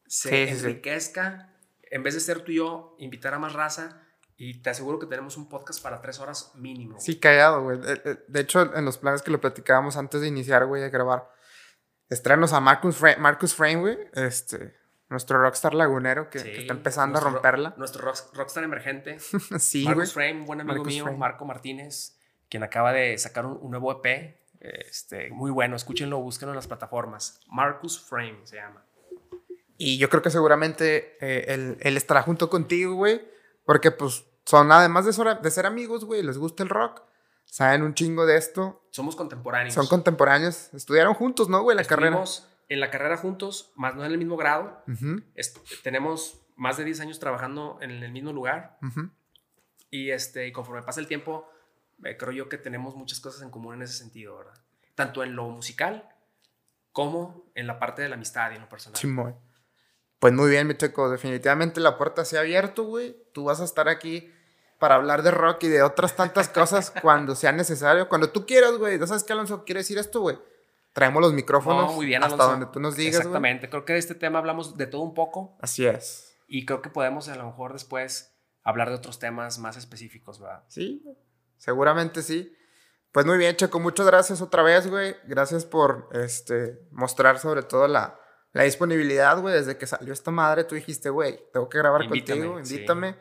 se 0.06 0.28
Sí, 0.28 0.46
sí, 0.54 0.60
sí. 0.60 0.66
enriquezca. 0.66 1.52
En 1.90 2.02
vez 2.02 2.14
de 2.14 2.20
ser 2.20 2.40
tú 2.40 2.50
y 2.52 2.56
yo, 2.56 2.96
invitar 2.98 3.34
a 3.34 3.38
más 3.38 3.52
raza. 3.52 4.02
Y 4.38 4.60
te 4.60 4.70
aseguro 4.70 4.98
que 4.98 5.06
tenemos 5.06 5.36
un 5.36 5.48
podcast 5.48 5.82
para 5.82 6.00
tres 6.02 6.20
horas 6.20 6.52
mínimo. 6.54 7.00
Sí, 7.00 7.18
callado, 7.18 7.62
güey. 7.62 7.78
De, 7.78 8.40
hecho, 8.40 8.74
en 8.76 8.84
los 8.84 8.98
planes 8.98 9.22
que 9.22 9.30
lo 9.30 9.40
platicábamos 9.40 9.96
antes 9.96 10.20
de 10.20 10.28
iniciar, 10.28 10.66
güey, 10.66 10.82
de 10.82 10.90
grabar, 10.90 11.30
estrenos 12.10 12.52
a 12.52 12.60
Marcus, 12.60 12.96
Fra- 12.96 13.16
Marcus 13.16 13.54
Frame, 13.54 13.76
güey. 13.76 13.98
Este, 14.12 14.74
nuestro 15.08 15.40
rockstar 15.40 15.72
lagunero 15.74 16.28
que, 16.28 16.38
está 16.38 16.74
empezando 16.74 17.12
nuestro 17.12 17.28
a 17.28 17.30
ro- 17.30 17.36
romperla. 17.36 17.74
Nuestro 17.78 18.02
rock- 18.04 18.34
rockstar 18.34 18.64
emergente. 18.64 19.18
sí, 19.58 19.84
güey. 19.84 19.94
Marcus 19.96 20.12
Frame, 20.12 20.44
buen 20.44 20.60
amigo 20.60 20.74
Marcus 20.78 20.92
mío, 20.92 21.04
Frame. 21.04 21.18
Marco 21.18 21.44
Martínez, 21.46 22.18
quien 22.50 22.62
acaba 22.62 22.92
de 22.92 23.16
sacar 23.16 23.46
un, 23.46 23.58
un 23.60 23.70
nuevo 23.70 23.90
EP. 24.04 24.38
Este, 24.60 25.30
muy 25.30 25.50
bueno, 25.50 25.76
escúchenlo, 25.76 26.18
búsquenlo 26.18 26.52
en 26.52 26.56
las 26.56 26.66
plataformas. 26.66 27.40
Marcus 27.48 28.00
Frame 28.04 28.40
se 28.44 28.56
llama. 28.56 28.84
Y 29.78 29.96
yo 29.98 30.08
creo 30.10 30.20
que 30.22 30.30
seguramente 30.30 31.16
eh, 31.20 31.54
él, 31.54 31.76
él 31.80 31.96
estará 31.96 32.20
junto 32.22 32.50
contigo, 32.50 32.94
güey. 32.94 33.34
Porque, 33.66 33.90
pues, 33.90 34.24
son, 34.46 34.72
además 34.72 35.04
de 35.04 35.12
ser, 35.12 35.40
de 35.40 35.50
ser 35.50 35.66
amigos, 35.66 36.04
güey, 36.06 36.22
les 36.22 36.38
gusta 36.38 36.62
el 36.62 36.70
rock. 36.70 37.02
Saben 37.44 37.82
un 37.82 37.92
chingo 37.94 38.24
de 38.24 38.36
esto. 38.38 38.82
Somos 38.90 39.14
contemporáneos. 39.16 39.74
Son 39.74 39.86
contemporáneos. 39.86 40.72
Estudiaron 40.72 41.12
juntos, 41.14 41.48
¿no, 41.50 41.62
güey? 41.62 41.76
La 41.76 41.84
carrera. 41.84 42.08
Estuvimos 42.22 42.48
en 42.68 42.80
la 42.80 42.90
carrera 42.90 43.16
juntos, 43.18 43.72
más 43.76 43.94
no 43.94 44.04
en 44.04 44.12
el 44.12 44.18
mismo 44.18 44.36
grado. 44.36 44.82
Ujú, 44.88 45.20
Est- 45.34 45.58
tenemos 45.82 46.40
más 46.56 46.76
de 46.78 46.84
10 46.84 47.00
años 47.00 47.18
trabajando 47.20 47.78
en 47.82 47.90
el 47.90 48.10
mismo 48.12 48.32
lugar. 48.32 48.78
ujú. 48.82 49.10
Y, 49.90 50.10
este, 50.10 50.46
y 50.48 50.52
conforme 50.52 50.82
pasa 50.82 50.98
el 51.00 51.06
tiempo, 51.06 51.48
eh, 52.04 52.16
creo 52.16 52.32
yo 52.32 52.48
que 52.48 52.58
tenemos 52.58 52.96
muchas 52.96 53.20
cosas 53.20 53.42
en 53.42 53.50
común 53.50 53.74
en 53.74 53.82
ese 53.82 53.92
sentido, 53.94 54.36
¿verdad? 54.38 54.54
Tanto 54.96 55.22
en 55.22 55.36
lo 55.36 55.48
musical 55.48 56.08
como 56.92 57.44
en 57.54 57.66
la 57.66 57.78
parte 57.78 58.02
de 58.02 58.08
la 58.08 58.16
amistad 58.16 58.50
y 58.50 58.56
en 58.56 58.62
lo 58.62 58.68
personal. 58.68 58.98
Simón. 58.98 59.36
Pues 60.26 60.34
muy 60.34 60.50
bien, 60.50 60.66
mi 60.66 60.74
checo. 60.74 61.08
Definitivamente 61.08 61.80
la 61.80 61.96
puerta 61.96 62.24
se 62.24 62.36
ha 62.36 62.40
abierto, 62.40 62.82
güey. 62.82 63.16
Tú 63.32 63.44
vas 63.44 63.60
a 63.60 63.64
estar 63.64 63.88
aquí 63.88 64.28
para 64.80 64.96
hablar 64.96 65.22
de 65.22 65.30
rock 65.30 65.62
y 65.62 65.68
de 65.68 65.84
otras 65.84 66.16
tantas 66.16 66.48
cosas 66.48 66.90
cuando 67.00 67.36
sea 67.36 67.52
necesario. 67.52 68.08
Cuando 68.08 68.30
tú 68.30 68.44
quieras, 68.44 68.76
güey. 68.76 68.98
¿Ya 68.98 69.06
sabes 69.06 69.22
qué, 69.22 69.34
Alonso? 69.34 69.64
¿Quiere 69.64 69.82
decir 69.82 69.98
esto, 69.98 70.20
güey? 70.22 70.36
Traemos 70.92 71.22
los 71.22 71.32
micrófonos 71.32 71.90
No, 71.90 71.92
muy 71.92 72.06
bien, 72.06 72.24
hasta 72.24 72.34
Alonso. 72.34 72.50
donde 72.50 72.66
tú 72.66 72.80
nos 72.80 72.96
digas. 72.96 73.18
Exactamente. 73.18 73.70
Creo 73.70 73.84
que 73.84 73.92
de 73.92 74.00
este 74.00 74.16
tema 74.16 74.40
hablamos 74.40 74.76
de 74.76 74.88
todo 74.88 75.02
un 75.02 75.14
poco 75.14 75.56
Así 75.60 75.86
es. 75.86 76.36
y 76.48 76.66
creo 76.66 76.82
que 76.82 76.90
podemos 76.90 77.28
a 77.28 77.36
lo 77.36 77.46
mejor 77.46 77.72
después 77.72 78.34
hablar 78.64 78.88
de 78.88 78.96
otros 78.96 79.20
temas 79.20 79.60
más 79.60 79.76
específicos, 79.76 80.40
¿verdad? 80.40 80.64
Sí, 80.66 81.04
seguramente 81.56 82.22
sí. 82.22 82.52
Pues 83.12 83.26
muy 83.26 83.38
bien, 83.38 83.54
Checo. 83.54 83.78
Muchas 83.78 84.06
gracias 84.06 84.40
otra 84.40 84.64
vez, 84.64 84.88
güey. 84.90 85.14
Gracias 85.28 85.64
por 85.64 86.08
este, 86.14 86.80
mostrar 86.90 87.38
sobre 87.38 87.62
todo 87.62 87.86
la, 87.86 88.18
la 88.56 88.64
disponibilidad, 88.64 89.38
güey. 89.40 89.54
Desde 89.54 89.76
que 89.76 89.86
salió 89.86 90.12
esta 90.12 90.30
madre, 90.30 90.64
tú 90.64 90.74
dijiste, 90.74 91.10
güey, 91.10 91.38
tengo 91.52 91.68
que 91.68 91.78
grabar 91.78 92.04
Invítame, 92.04 92.40
contigo, 92.46 92.64
sí. 92.64 92.74
invítame. 92.74 93.16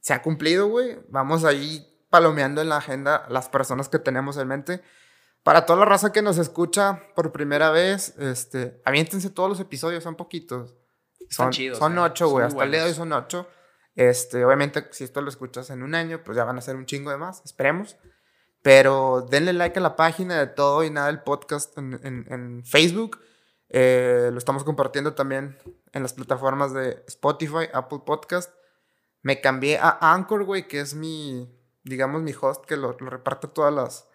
Se 0.00 0.12
ha 0.12 0.22
cumplido, 0.22 0.66
güey. 0.68 0.98
Vamos 1.08 1.44
ahí 1.44 1.88
palomeando 2.10 2.60
en 2.60 2.68
la 2.68 2.76
agenda 2.78 3.24
las 3.28 3.48
personas 3.48 3.88
que 3.88 3.98
tenemos 3.98 4.36
en 4.36 4.48
mente. 4.48 4.82
Para 5.42 5.66
toda 5.66 5.80
la 5.80 5.84
raza 5.86 6.12
que 6.12 6.22
nos 6.22 6.38
escucha 6.38 7.00
por 7.16 7.32
primera 7.32 7.70
vez, 7.70 8.14
este, 8.18 8.80
aviéntense 8.84 9.30
todos 9.30 9.48
los 9.48 9.60
episodios, 9.60 10.04
son 10.04 10.14
poquitos. 10.16 10.74
Están 11.20 11.46
Son, 11.46 11.50
chidos, 11.52 11.78
son 11.78 11.96
eh. 11.98 12.00
ocho, 12.00 12.28
güey. 12.28 12.46
Hasta 12.46 12.62
el 12.64 12.70
día 12.70 12.80
de 12.82 12.88
hoy 12.88 12.94
son 12.94 13.12
ocho. 13.12 13.48
Este, 13.94 14.44
obviamente, 14.44 14.86
si 14.92 15.04
esto 15.04 15.20
lo 15.20 15.28
escuchas 15.28 15.70
en 15.70 15.82
un 15.82 15.94
año, 15.94 16.22
pues 16.24 16.36
ya 16.36 16.44
van 16.44 16.58
a 16.58 16.60
ser 16.60 16.76
un 16.76 16.86
chingo 16.86 17.10
de 17.10 17.16
más. 17.16 17.42
Esperemos. 17.44 17.96
Pero 18.62 19.26
denle 19.28 19.52
like 19.52 19.78
a 19.78 19.82
la 19.82 19.96
página 19.96 20.38
de 20.38 20.46
todo 20.46 20.84
y 20.84 20.90
nada 20.90 21.08
del 21.08 21.22
podcast 21.22 21.76
en, 21.78 21.98
en- 22.04 22.26
en 22.32 22.64
Facebook. 22.64 23.18
Eh, 23.74 24.28
lo 24.30 24.38
estamos 24.38 24.64
compartiendo 24.64 25.14
también 25.14 25.58
en 25.92 26.02
las 26.02 26.12
plataformas 26.12 26.74
de 26.74 27.02
Spotify, 27.08 27.68
Apple 27.72 28.00
Podcast. 28.04 28.52
Me 29.22 29.40
cambié 29.40 29.78
a 29.78 29.98
Anchor, 30.12 30.44
güey, 30.44 30.68
que 30.68 30.80
es 30.80 30.94
mi, 30.94 31.50
digamos, 31.82 32.20
mi 32.22 32.34
host 32.38 32.64
que 32.66 32.76
lo, 32.76 32.96
lo 33.00 33.10
reparte 33.10 33.48
todas 33.48 33.72
las, 33.72 34.06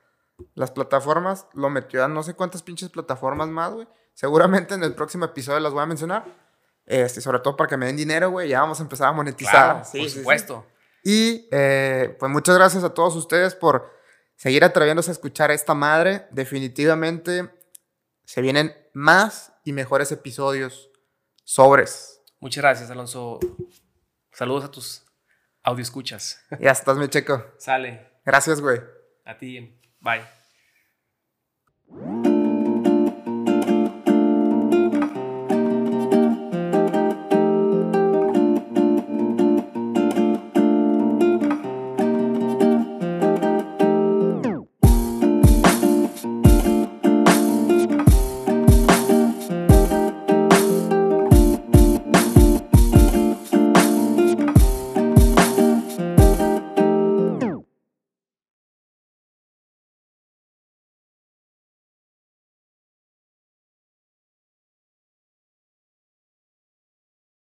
las 0.54 0.72
plataformas. 0.72 1.48
Lo 1.54 1.70
metió 1.70 2.04
a 2.06 2.08
no 2.08 2.22
sé 2.22 2.36
cuántas 2.36 2.62
pinches 2.62 2.90
plataformas 2.90 3.48
más, 3.48 3.74
güey. 3.74 3.88
Seguramente 4.14 4.76
en 4.76 4.84
el 4.84 4.94
próximo 4.94 5.26
episodio 5.26 5.60
las 5.60 5.74
voy 5.74 5.82
a 5.84 5.88
mencionar. 5.88 6.26
Este, 6.86 7.20
sobre 7.20 7.40
todo 7.40 7.58
para 7.58 7.68
que 7.68 7.78
me 7.78 7.88
den 7.88 7.98
dinero, 7.98 8.30
güey. 8.30 8.50
Ya 8.50 8.62
vamos 8.62 8.80
a 8.80 8.84
empezar 8.84 9.08
a 9.08 9.12
monetizar. 9.12 9.52
Claro, 9.72 9.86
Sí, 9.86 9.98
por 10.00 10.08
sí, 10.08 10.14
sí. 10.14 10.20
supuesto. 10.20 10.66
Y 11.04 11.48
eh, 11.52 12.16
pues 12.20 12.32
muchas 12.32 12.56
gracias 12.58 12.84
a 12.84 12.94
todos 12.94 13.16
ustedes 13.16 13.56
por 13.56 13.90
seguir 14.36 14.64
atreviéndose 14.64 15.10
a 15.12 15.14
escuchar 15.14 15.52
esta 15.52 15.74
madre. 15.74 16.28
Definitivamente 16.32 17.50
se 18.26 18.42
vienen 18.42 18.76
más 18.98 19.54
y 19.64 19.74
mejores 19.74 20.12
episodios. 20.12 20.90
Sobres. 21.44 22.20
Muchas 22.40 22.64
gracias, 22.64 22.90
Alonso. 22.90 23.40
Saludos 24.32 24.66
a 24.66 24.72
tus 24.72 25.06
audio 25.64 25.84
escuchas. 25.84 26.44
Ya 26.60 26.72
estás, 26.72 26.98
mi 26.98 27.08
checo. 27.08 27.46
Sale. 27.58 28.20
Gracias, 28.26 28.60
güey. 28.60 28.82
A 29.24 29.38
ti. 29.38 29.80
Bye. 30.00 30.24